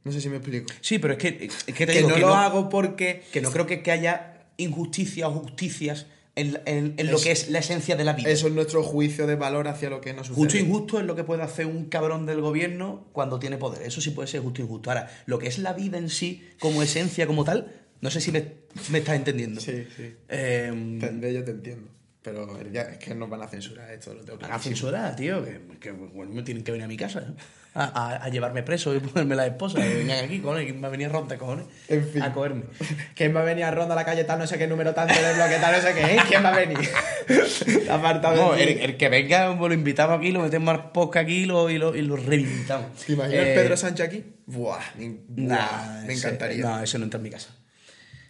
No 0.02 0.12
sé 0.12 0.20
si 0.20 0.28
me 0.28 0.36
explico. 0.36 0.66
sí, 0.82 0.98
pero 0.98 1.14
es 1.14 1.18
que, 1.18 1.44
es 1.46 1.64
que 1.74 1.86
te 1.86 1.92
Que 1.92 1.98
digo 2.00 2.10
no 2.10 2.14
que 2.16 2.20
lo 2.20 2.26
no- 2.28 2.34
hago 2.34 2.68
porque... 2.68 3.22
que 3.32 3.40
no 3.40 3.50
creo 3.50 3.66
que, 3.66 3.82
que 3.82 3.90
haya 3.90 4.48
injusticia 4.58 5.28
o 5.28 5.32
justicias 5.32 6.06
en, 6.36 6.60
en- 6.66 6.94
en 6.96 7.10
lo 7.12 7.18
que 7.20 7.30
es 7.30 7.48
la 7.50 7.60
esencia 7.60 7.96
de 7.96 8.04
la 8.04 8.12
vida. 8.14 8.28
Eso 8.30 8.48
es 8.48 8.52
nuestro 8.54 8.82
juicio 8.82 9.26
de 9.26 9.36
valor 9.36 9.68
hacia 9.68 9.88
lo 9.90 10.00
que 10.00 10.12
nos 10.12 10.26
sucede. 10.26 10.42
Justo 10.44 10.56
e 10.58 10.60
injusto 10.60 10.98
es 11.00 11.06
lo 11.06 11.14
que 11.14 11.24
puede 11.24 11.42
hacer 11.42 11.66
un 11.66 11.84
cabrón 11.86 12.26
del 12.26 12.40
gobierno 12.40 13.06
cuando 13.12 13.38
tiene 13.38 13.56
poder. 13.58 13.82
Eso 13.82 14.00
sí 14.00 14.10
puede 14.10 14.28
ser 14.28 14.40
justo 14.40 14.60
e 14.60 14.64
injusto. 14.64 14.90
Ahora, 14.90 15.10
lo 15.26 15.38
que 15.38 15.46
es 15.48 15.58
la 15.58 15.72
vida 15.72 15.98
en 15.98 16.08
sí, 16.10 16.42
como 16.58 16.82
esencia, 16.82 17.26
como 17.26 17.44
tal, 17.44 17.72
no 18.00 18.10
sé 18.10 18.20
si 18.20 18.32
me, 18.32 18.44
me 18.90 18.98
estás 18.98 19.16
entendiendo. 19.16 19.60
Sí, 19.60 19.86
sí. 19.96 20.14
Eh, 20.28 20.98
yo 21.32 21.44
te 21.44 21.50
entiendo. 21.52 21.88
Pero 22.22 22.48
ya 22.72 22.82
es 22.82 22.98
que 22.98 23.14
nos 23.14 23.28
van 23.28 23.42
a 23.42 23.48
censurar 23.48 23.90
esto, 23.92 24.14
lo 24.14 24.20
tengo 24.24 24.38
a 24.38 24.40
la 24.40 24.46
clarísimo. 24.48 24.74
censura, 24.76 25.14
tío, 25.14 25.44
que, 25.44 25.60
que, 25.78 25.92
bueno, 25.92 26.32
me 26.32 26.42
tienen 26.42 26.64
que 26.64 26.72
venir 26.72 26.86
a 26.86 26.88
mi 26.88 26.96
casa 26.96 27.20
¿eh? 27.20 27.34
A, 27.74 27.84
a- 27.84 28.24
a 28.24 28.28
llevarme 28.28 28.62
preso 28.62 28.94
y 28.94 29.00
ponerme 29.00 29.34
la 29.36 29.46
esposa. 29.46 29.80
Que 29.80 29.94
vengan 29.94 30.24
aquí, 30.24 30.40
cojones, 30.40 30.66
que 30.66 30.72
me 30.72 30.80
va 30.80 30.88
a 30.88 30.90
venir 30.90 31.06
a 31.08 31.10
romper, 31.10 31.38
cojones, 31.38 31.66
En 31.88 32.06
fin. 32.08 32.22
a 32.22 32.32
cogerme. 32.32 32.64
¿Quién 33.14 33.34
va 33.34 33.40
a 33.40 33.44
venir 33.44 33.64
a 33.64 33.70
ronda 33.72 33.94
a 33.94 33.96
la 33.96 34.04
calle 34.04 34.24
tal, 34.24 34.38
no 34.38 34.46
sé 34.46 34.56
qué 34.58 34.66
número 34.66 34.94
tanto 34.94 35.12
de 35.14 35.34
bloque 35.34 35.56
tal, 35.60 35.74
no 35.76 35.82
sé 35.82 35.94
qué? 35.94 36.14
¿eh? 36.14 36.18
¿Quién 36.28 36.44
va 36.44 36.50
a 36.50 36.56
venir? 36.56 36.78
Apartado 37.90 38.36
No, 38.36 38.54
el, 38.54 38.68
el 38.68 38.96
que 38.96 39.08
venga, 39.08 39.56
pues 39.58 39.68
lo 39.68 39.74
invitamos 39.74 40.18
aquí, 40.18 40.30
lo 40.32 40.40
metemos 40.40 40.74
al 40.74 40.92
podcast 40.92 41.24
aquí 41.24 41.42
y 41.42 41.44
lo, 41.46 41.68
y 41.70 41.78
lo, 41.78 41.94
y 41.96 42.02
lo 42.02 42.16
reventamos. 42.16 42.92
¿Te 43.04 43.12
imaginas 43.12 43.44
Eh, 43.46 43.52
Pedro 43.56 43.76
Sánchez 43.76 44.06
aquí? 44.06 44.24
Buah, 44.46 44.80
me, 44.98 45.16
Nah, 45.36 45.56
buah, 45.56 46.00
me 46.06 46.12
ese- 46.12 46.26
encantaría. 46.28 46.62
no, 46.64 46.80
eso 46.82 46.98
no 46.98 47.04
entra 47.04 47.18
en 47.18 47.22
mi 47.24 47.30
casa. 47.30 47.50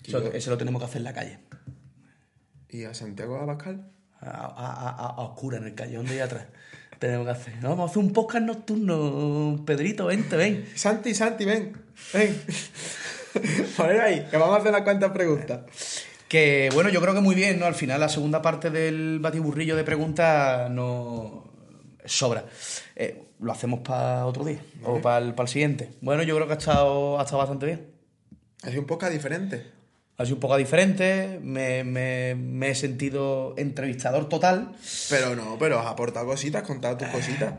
Eso, 0.07 0.33
eso 0.33 0.51
lo 0.51 0.59
tenemos 0.59 0.81
que 0.81 0.87
hacer 0.87 0.99
en 0.99 1.05
la 1.05 1.13
calle. 1.15 1.39
¿Y 2.69 2.85
a 2.85 2.95
Santiago 2.95 3.37
Abascal? 3.41 3.89
A, 4.21 4.27
a, 4.31 4.89
a, 4.91 5.07
a 5.07 5.21
oscura, 5.21 5.59
en 5.59 5.65
el 5.65 5.75
callejón 5.75 6.07
de 6.07 6.13
allá 6.15 6.25
atrás. 6.25 6.47
Tenemos 6.99 7.27
que 7.27 7.33
hacer. 7.33 7.55
No, 7.63 7.71
vamos 7.71 7.89
a 7.89 7.91
hacer 7.91 8.03
un 8.03 8.13
podcast 8.13 8.45
nocturno. 8.45 9.63
Pedrito, 9.65 10.07
vente, 10.07 10.37
ven. 10.37 10.67
Santi, 10.75 11.15
Santi, 11.15 11.45
ven, 11.45 11.77
ven. 12.13 12.43
Poner 13.77 14.01
ahí, 14.01 14.27
que 14.31 14.37
vamos 14.37 14.57
a 14.57 14.61
hacer 14.61 14.73
las 14.73 14.83
cuantas 14.83 15.11
preguntas. 15.13 15.61
Que 16.29 16.71
bueno, 16.73 16.91
yo 16.91 17.01
creo 17.01 17.15
que 17.15 17.21
muy 17.21 17.35
bien, 17.35 17.59
¿no? 17.59 17.67
Al 17.67 17.75
final, 17.75 18.01
la 18.01 18.09
segunda 18.09 18.43
parte 18.43 18.71
del 18.71 19.19
batiburrillo 19.21 19.77
de 19.77 19.85
preguntas 19.85 20.71
no 20.71 21.45
sobra. 22.05 22.45
Eh, 22.97 23.23
lo 23.41 23.53
hacemos 23.53 23.81
para 23.81 24.27
otro 24.27 24.45
día 24.45 24.61
o 24.85 25.01
para 25.01 25.19
el, 25.19 25.35
para 25.35 25.47
el 25.47 25.53
siguiente. 25.53 25.91
Bueno, 26.01 26.23
yo 26.23 26.35
creo 26.37 26.47
que 26.47 26.55
ha 26.55 26.57
estado, 26.57 27.19
ha 27.19 27.23
estado 27.23 27.39
bastante 27.39 27.67
bien. 27.67 27.91
Ha 28.63 28.69
sido 28.69 28.81
un 28.81 28.87
podcast 28.87 29.13
diferente. 29.13 29.67
Ha 30.17 30.25
sido 30.25 30.37
un 30.37 30.41
poco 30.41 30.57
diferente, 30.57 31.41
me, 31.43 31.83
me- 31.83 32.35
me 32.37 32.71
he 32.71 32.75
sentido 32.75 33.55
entrevistador 33.57 34.29
total. 34.29 34.73
Pero 35.11 35.35
no, 35.35 35.57
pero 35.59 35.81
has 35.81 35.87
aportado 35.87 36.27
cositas, 36.27 36.63
has 36.63 36.69
contado 36.69 36.97
tus 36.97 37.09
cositas. 37.09 37.55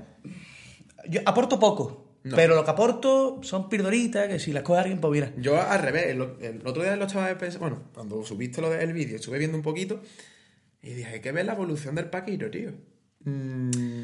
Yo 1.09 1.19
aporto 1.25 1.59
poco, 1.59 2.15
No. 2.23 2.35
pero 2.35 2.55
lo 2.55 2.63
que 2.63 2.71
aporto 2.71 3.39
son 3.43 3.67
pildoritas 3.67 4.27
que 4.29 4.39
si 4.39 4.53
las 4.53 4.63
coge 4.63 4.79
alguien, 4.79 4.99
pues 5.01 5.11
mira. 5.11 5.33
Yo 5.37 5.61
al 5.61 5.81
revés, 5.81 6.07
el, 6.07 6.21
el 6.41 6.61
otro 6.65 6.81
día 6.83 6.95
lo 6.95 7.05
estaba 7.05 7.27
pensando, 7.37 7.59
bueno, 7.67 7.83
cuando 7.93 8.23
subiste 8.23 8.61
lo 8.61 8.69
del 8.69 8.93
vídeo, 8.93 9.17
estuve 9.17 9.37
viendo 9.37 9.57
un 9.57 9.63
poquito 9.63 10.01
y 10.81 10.93
dije, 10.93 11.15
hay 11.15 11.19
que 11.19 11.31
ver 11.33 11.45
la 11.45 11.53
evolución 11.53 11.93
del 11.95 12.05
Paquiro, 12.09 12.49
tío. 12.49 12.71
Mm, 13.25 14.03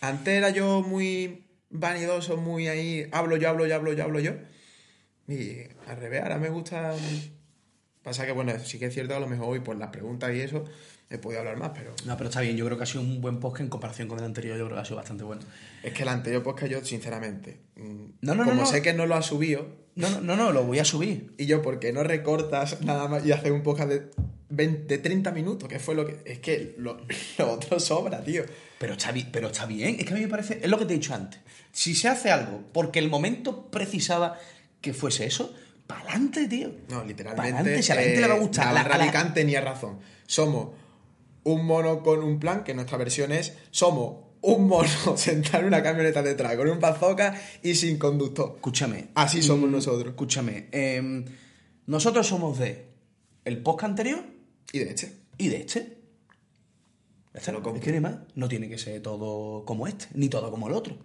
antes 0.00 0.34
era 0.34 0.50
yo 0.50 0.82
muy 0.82 1.46
vanidoso, 1.70 2.36
muy 2.36 2.66
ahí, 2.66 3.06
hablo 3.12 3.36
yo, 3.36 3.48
hablo 3.48 3.64
yo, 3.66 3.76
hablo 3.76 3.92
yo, 3.92 4.02
hablo 4.04 4.18
yo. 4.18 4.32
Y 5.28 5.58
al 5.86 5.96
revés, 5.98 6.22
ahora 6.22 6.38
me 6.38 6.48
gusta... 6.48 6.94
Pasa 8.10 8.26
que, 8.26 8.32
bueno, 8.32 8.52
sí 8.64 8.80
que 8.80 8.86
es 8.86 8.92
cierto 8.92 9.10
que 9.12 9.18
a 9.18 9.20
lo 9.20 9.28
mejor 9.28 9.50
hoy 9.50 9.60
por 9.60 9.76
las 9.78 9.90
preguntas 9.90 10.34
y 10.34 10.40
eso 10.40 10.64
he 11.10 11.18
podido 11.18 11.38
hablar 11.42 11.56
más, 11.58 11.70
pero 11.72 11.94
No, 12.06 12.16
pero 12.16 12.28
está 12.28 12.40
bien, 12.40 12.56
yo 12.56 12.64
creo 12.64 12.76
que 12.76 12.82
ha 12.82 12.86
sido 12.86 13.02
un 13.02 13.20
buen 13.20 13.38
podcast 13.38 13.60
en 13.60 13.68
comparación 13.68 14.08
con 14.08 14.18
el 14.18 14.24
anterior, 14.24 14.58
yo 14.58 14.64
creo 14.64 14.76
que 14.78 14.82
ha 14.82 14.84
sido 14.84 14.96
bastante 14.96 15.22
bueno. 15.22 15.42
es 15.84 15.92
que 15.92 16.02
el 16.02 16.08
anterior 16.08 16.42
podcast 16.42 16.72
yo, 16.72 16.84
sinceramente, 16.84 17.60
mm, 17.76 18.04
No, 18.22 18.34
no, 18.34 18.42
no, 18.42 18.50
como 18.50 18.62
no. 18.62 18.66
sé 18.66 18.82
que 18.82 18.94
no 18.94 19.06
lo 19.06 19.14
has 19.14 19.26
subido, 19.26 19.76
No, 19.94 20.10
no, 20.10 20.20
no, 20.22 20.34
no, 20.34 20.50
lo 20.50 20.64
voy 20.64 20.80
a 20.80 20.84
subir. 20.84 21.34
Y 21.38 21.46
yo, 21.46 21.62
¿por 21.62 21.78
qué 21.78 21.92
no 21.92 22.02
recortas 22.02 22.80
nada 22.82 23.06
más 23.06 23.24
y 23.24 23.30
haces 23.30 23.52
un 23.52 23.62
podcast 23.62 23.90
de, 23.90 24.10
20, 24.48 24.86
de 24.88 24.98
30 24.98 25.30
minutos? 25.30 25.68
Que 25.68 25.78
fue 25.78 25.94
lo 25.94 26.04
que. 26.04 26.18
Es 26.24 26.40
que 26.40 26.74
lo, 26.78 27.00
lo 27.38 27.52
otro 27.52 27.78
sobra, 27.78 28.24
tío. 28.24 28.42
Pero 28.80 28.94
está, 28.94 29.12
bien, 29.12 29.28
pero 29.30 29.46
está 29.46 29.66
bien, 29.66 29.98
es 30.00 30.04
que 30.04 30.14
a 30.14 30.16
mí 30.16 30.22
me 30.22 30.28
parece, 30.28 30.58
es 30.60 30.68
lo 30.68 30.80
que 30.80 30.84
te 30.84 30.94
he 30.94 30.96
dicho 30.96 31.14
antes. 31.14 31.38
Si 31.70 31.94
se 31.94 32.08
hace 32.08 32.32
algo 32.32 32.64
porque 32.72 32.98
el 32.98 33.08
momento 33.08 33.70
precisaba 33.70 34.36
que 34.80 34.92
fuese 34.94 35.26
eso, 35.26 35.54
para 35.90 36.00
adelante, 36.02 36.48
tío. 36.48 36.70
No, 36.88 37.04
literalmente. 37.04 37.50
Pa'lante, 37.52 37.82
si 37.82 37.92
a 37.92 37.94
la 37.96 38.02
gente 38.02 38.20
le 38.20 38.26
va 38.28 38.34
a 38.34 38.38
gustar. 38.38 38.66
La, 38.66 38.72
la- 38.72 38.80
a 38.80 38.88
la- 38.88 38.96
Radicant 38.98 39.34
tenía 39.34 39.60
razón. 39.60 39.98
Somos 40.26 40.68
un 41.44 41.64
mono 41.66 42.02
con 42.02 42.22
un 42.22 42.38
plan, 42.38 42.64
que 42.64 42.74
nuestra 42.74 42.96
versión 42.98 43.32
es. 43.32 43.54
Somos 43.70 44.24
un 44.42 44.66
mono 44.68 44.88
sentado 45.16 45.58
en 45.60 45.66
una 45.66 45.82
camioneta 45.82 46.22
detrás 46.22 46.56
con 46.56 46.68
un 46.68 46.80
bazooka 46.80 47.34
y 47.62 47.74
sin 47.74 47.98
conductor. 47.98 48.52
Escúchame. 48.56 49.08
Así 49.14 49.42
somos 49.42 49.68
mm, 49.68 49.72
nosotros. 49.72 50.08
Escúchame. 50.08 50.68
em, 50.72 51.24
nosotros 51.86 52.26
somos 52.26 52.58
de 52.58 52.86
el 53.44 53.62
podcast 53.62 53.90
anterior 53.90 54.22
Y 54.72 54.78
de 54.80 54.90
este. 54.90 55.12
y 55.38 55.48
de 55.48 55.56
este. 55.62 55.98
Lo 57.52 57.62
compro. 57.62 57.76
es 57.76 57.80
que 57.82 58.00
más. 58.00 58.16
No 58.34 58.48
tiene 58.48 58.68
que 58.68 58.76
ser 58.78 59.00
todo 59.02 59.64
como 59.64 59.86
este, 59.86 60.06
ni 60.14 60.28
todo 60.28 60.50
como 60.50 60.68
el 60.68 60.74
otro. 60.74 60.96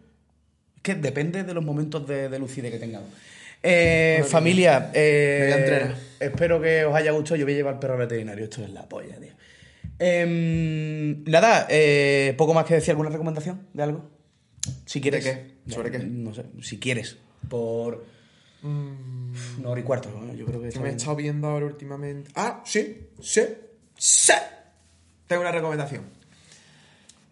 Es 0.76 0.82
que 0.82 0.96
depende 0.96 1.44
de 1.44 1.54
los 1.54 1.64
momentos 1.64 2.08
de, 2.08 2.30
de 2.30 2.40
lucidez 2.40 2.72
que 2.72 2.80
tengamos. 2.80 3.10
Eh, 3.68 4.24
familia, 4.28 4.92
eh, 4.94 5.38
Me 5.40 5.46
voy 5.46 5.54
a 5.54 5.58
entrenar. 5.58 5.96
espero 6.20 6.62
que 6.62 6.86
os 6.86 6.96
haya 6.96 7.12
gustado. 7.12 7.36
Yo 7.38 7.46
voy 7.46 7.54
a 7.54 7.58
llevar 7.58 7.74
al 7.74 7.80
perro 7.80 7.94
al 7.94 8.00
veterinario. 8.00 8.44
Esto 8.44 8.64
es 8.64 8.70
la 8.70 8.88
polla, 8.88 9.20
tío. 9.20 9.34
Em, 9.98 11.24
nada, 11.24 11.66
eh, 11.70 12.36
poco 12.38 12.54
más 12.54 12.66
que 12.66 12.76
decir. 12.76 12.92
¿Alguna 12.92 13.10
recomendación 13.10 13.68
de 13.74 13.84
algo? 13.84 14.10
Si 14.86 15.02
quieres. 15.02 15.24
qué? 15.24 15.56
¿Sobre 15.68 15.90
qué? 15.90 16.00
No 16.00 16.34
sé, 16.34 16.44
si 16.62 16.80
quieres. 16.80 17.18
Por. 17.50 18.06
Una 18.64 19.70
hora 19.70 19.80
y 19.80 19.84
cuarto, 19.84 20.10
¿no? 20.10 20.34
yo 20.34 20.44
creo 20.46 20.60
que 20.60 20.80
me 20.80 20.90
he 20.90 20.92
estado 20.94 21.16
viendo 21.16 21.48
ahora 21.48 21.68
últimamente. 21.68 22.32
Ah, 22.36 22.64
sí, 22.66 23.10
sí, 23.22 23.42
sí. 23.96 24.34
Tengo 25.28 25.42
una 25.44 25.52
recomendación. 25.52 26.04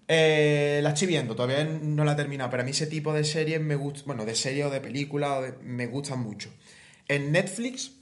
Eh, 0.07 0.79
la 0.83 0.89
estoy 0.89 1.07
viendo, 1.07 1.35
todavía 1.35 1.63
no 1.63 2.03
la 2.03 2.11
he 2.13 2.15
terminado, 2.15 2.49
pero 2.49 2.61
a 2.63 2.65
mí 2.65 2.71
ese 2.71 2.87
tipo 2.87 3.13
de 3.13 3.23
series 3.23 3.61
me 3.61 3.75
gusta, 3.75 4.03
bueno, 4.05 4.25
de 4.25 4.35
series 4.35 4.65
o 4.65 4.69
de 4.69 4.79
o 5.37 5.41
de- 5.41 5.53
me 5.63 5.87
gustan 5.87 6.19
mucho. 6.19 6.49
En 7.07 7.31
Netflix, 7.31 7.93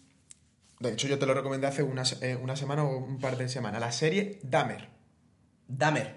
de 0.80 0.94
hecho 0.94 1.08
yo 1.08 1.20
te 1.20 1.26
lo 1.28 1.34
recomendé 1.34 1.68
hace 1.68 1.84
una, 1.84 2.04
eh, 2.22 2.36
una 2.42 2.56
semana 2.56 2.84
o 2.84 2.98
un 2.98 3.20
par 3.20 3.38
de 3.38 3.48
semanas, 3.50 3.82
la 3.82 3.92
serie 3.92 4.40
Dahmer. 4.44 4.88
Dahmer. 5.68 6.16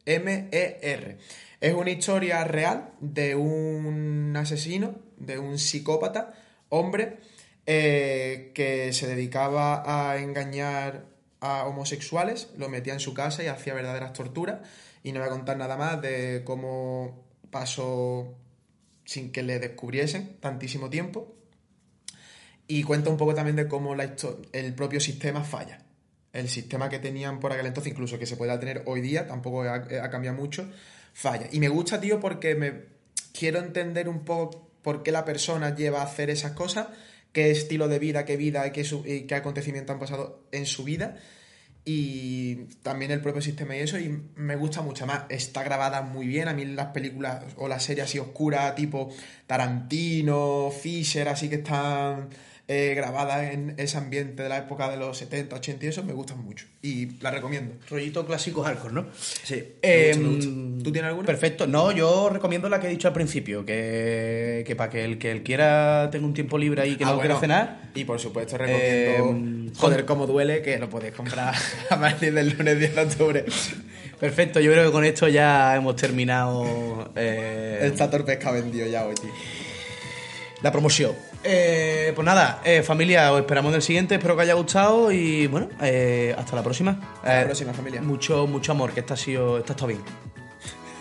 D-A-H-M-E-R. 0.00 1.18
Es 1.60 1.74
una 1.74 1.90
historia 1.90 2.44
real 2.44 2.92
de 3.00 3.34
un 3.36 4.34
asesino, 4.36 4.94
de 5.18 5.38
un 5.38 5.58
psicópata, 5.58 6.32
hombre, 6.70 7.18
eh, 7.66 8.52
que 8.54 8.92
se 8.92 9.06
dedicaba 9.06 9.82
a 10.10 10.16
engañar 10.18 11.04
a 11.40 11.66
homosexuales, 11.66 12.48
lo 12.56 12.68
metía 12.68 12.92
en 12.92 13.00
su 13.00 13.14
casa 13.14 13.42
y 13.42 13.46
hacía 13.46 13.74
verdaderas 13.74 14.12
torturas. 14.12 14.60
Y 15.02 15.12
no 15.12 15.20
voy 15.20 15.28
a 15.28 15.32
contar 15.32 15.56
nada 15.56 15.76
más 15.76 16.00
de 16.02 16.42
cómo 16.44 17.24
pasó 17.50 18.34
sin 19.04 19.32
que 19.32 19.42
le 19.42 19.58
descubriesen 19.58 20.36
tantísimo 20.40 20.90
tiempo. 20.90 21.34
Y 22.66 22.84
cuenta 22.84 23.10
un 23.10 23.16
poco 23.16 23.34
también 23.34 23.56
de 23.56 23.66
cómo 23.66 23.94
la 23.94 24.14
el 24.52 24.74
propio 24.74 25.00
sistema 25.00 25.42
falla. 25.42 25.84
el 26.32 26.48
sistema 26.48 26.88
que 26.88 27.00
tenían 27.00 27.40
por 27.40 27.52
aquel 27.52 27.66
entonces, 27.66 27.92
incluso 27.92 28.18
que 28.18 28.26
se 28.26 28.36
pueda 28.36 28.60
tener 28.60 28.84
hoy 28.86 29.00
día, 29.00 29.26
tampoco 29.26 29.62
ha, 29.62 29.74
ha 29.74 30.10
cambiado 30.10 30.36
mucho, 30.36 30.70
falla. 31.12 31.48
Y 31.50 31.58
me 31.58 31.68
gusta, 31.68 32.00
tío, 32.00 32.20
porque 32.20 32.54
me 32.54 32.84
quiero 33.32 33.58
entender 33.58 34.08
un 34.08 34.24
poco 34.24 34.70
por 34.82 35.02
qué 35.02 35.10
la 35.12 35.24
persona 35.24 35.74
lleva 35.74 36.00
a 36.00 36.04
hacer 36.04 36.30
esas 36.30 36.52
cosas, 36.52 36.88
qué 37.32 37.50
estilo 37.50 37.88
de 37.88 37.98
vida, 37.98 38.24
qué 38.24 38.36
vida 38.36 38.66
y 38.66 38.72
qué, 38.72 38.86
y 39.06 39.22
qué 39.22 39.34
acontecimientos 39.34 39.94
han 39.94 40.00
pasado 40.00 40.44
en 40.52 40.66
su 40.66 40.84
vida. 40.84 41.16
Y 41.84 42.56
también 42.82 43.10
el 43.10 43.22
propio 43.22 43.40
sistema 43.40 43.74
y 43.74 43.80
eso, 43.80 43.98
y 43.98 44.22
me 44.36 44.56
gusta 44.56 44.82
mucho 44.82 45.06
más. 45.06 45.22
Está 45.28 45.62
grabada 45.62 46.02
muy 46.02 46.26
bien. 46.26 46.48
A 46.48 46.52
mí 46.52 46.64
las 46.64 46.88
películas 46.88 47.44
o 47.56 47.68
las 47.68 47.82
series 47.82 48.06
así 48.06 48.18
oscuras, 48.18 48.74
tipo 48.74 49.10
Tarantino, 49.46 50.70
Fisher, 50.70 51.28
así 51.28 51.48
que 51.48 51.56
están 51.56 52.28
eh, 52.72 52.94
grabadas 52.94 53.52
en 53.52 53.74
ese 53.78 53.98
ambiente 53.98 54.44
de 54.44 54.48
la 54.48 54.58
época 54.58 54.88
de 54.88 54.96
los 54.96 55.18
70, 55.18 55.56
80 55.56 55.84
y 55.84 55.88
eso, 55.88 56.04
me 56.04 56.12
gustan 56.12 56.38
mucho. 56.44 56.66
Y 56.82 57.16
la 57.20 57.32
recomiendo. 57.32 57.74
Rollito 57.90 58.24
clásico 58.24 58.62
hardcore, 58.62 58.94
¿no? 58.94 59.06
Sí, 59.18 59.74
Eh, 59.82 60.14
me 60.16 60.28
gusta, 60.28 60.48
me 60.50 60.68
gusta. 60.70 60.84
¿Tú 60.84 60.92
tienes 60.92 61.08
alguna? 61.08 61.26
Perfecto. 61.26 61.66
No, 61.66 61.90
yo 61.90 62.28
recomiendo 62.30 62.68
la 62.68 62.78
que 62.78 62.86
he 62.86 62.90
dicho 62.90 63.08
al 63.08 63.14
principio, 63.14 63.64
que, 63.66 64.62
que 64.64 64.76
para 64.76 64.88
que 64.88 65.04
el 65.04 65.18
que 65.18 65.32
él 65.32 65.42
quiera 65.42 66.08
tenga 66.12 66.26
un 66.26 66.32
tiempo 66.34 66.58
libre 66.58 66.82
ahí 66.82 66.96
que 66.96 67.02
Ah, 67.02 67.08
no 67.08 67.16
bueno. 67.16 67.40
quiera 67.40 67.40
cenar. 67.40 67.90
Y 67.96 68.04
por 68.04 68.20
supuesto 68.20 68.56
recomiendo 68.56 69.70
Eh, 69.70 69.72
Joder, 69.76 70.04
cómo 70.04 70.28
duele, 70.28 70.62
que 70.62 70.78
lo 70.78 70.88
podéis 70.88 71.12
comprar 71.14 71.52
a 71.90 71.98
partir 71.98 72.32
del 72.32 72.50
lunes 72.56 72.78
10 72.78 72.94
de 72.94 73.02
octubre. 73.02 73.44
Perfecto, 74.20 74.60
yo 74.60 74.70
creo 74.70 74.86
que 74.86 74.92
con 74.92 75.04
esto 75.04 75.26
ya 75.26 75.74
hemos 75.74 75.96
terminado 75.96 77.10
eh, 77.16 77.80
Está 77.82 78.08
torpesca 78.08 78.52
vendido 78.52 78.86
ya 78.86 79.06
hoy, 79.06 79.14
tío. 79.16 79.30
la 80.62 80.70
promoción. 80.70 81.12
Eh, 81.42 82.12
pues 82.14 82.24
nada, 82.24 82.60
eh, 82.64 82.82
familia, 82.82 83.32
os 83.32 83.40
esperamos 83.40 83.70
en 83.70 83.76
el 83.76 83.82
siguiente, 83.82 84.16
espero 84.16 84.36
que 84.36 84.42
haya 84.42 84.54
gustado 84.54 85.10
y 85.10 85.46
bueno, 85.46 85.68
eh, 85.80 86.34
hasta 86.36 86.56
la 86.56 86.62
próxima. 86.62 87.00
Hasta 87.16 87.40
la 87.40 87.44
próxima, 87.46 87.72
familia. 87.72 88.02
Mucho, 88.02 88.46
mucho 88.46 88.72
amor, 88.72 88.92
que 88.92 89.00
esta 89.00 89.14
ha 89.14 89.16
sido, 89.16 89.58
esta 89.58 89.72
estado 89.72 89.88
bien. 89.88 90.02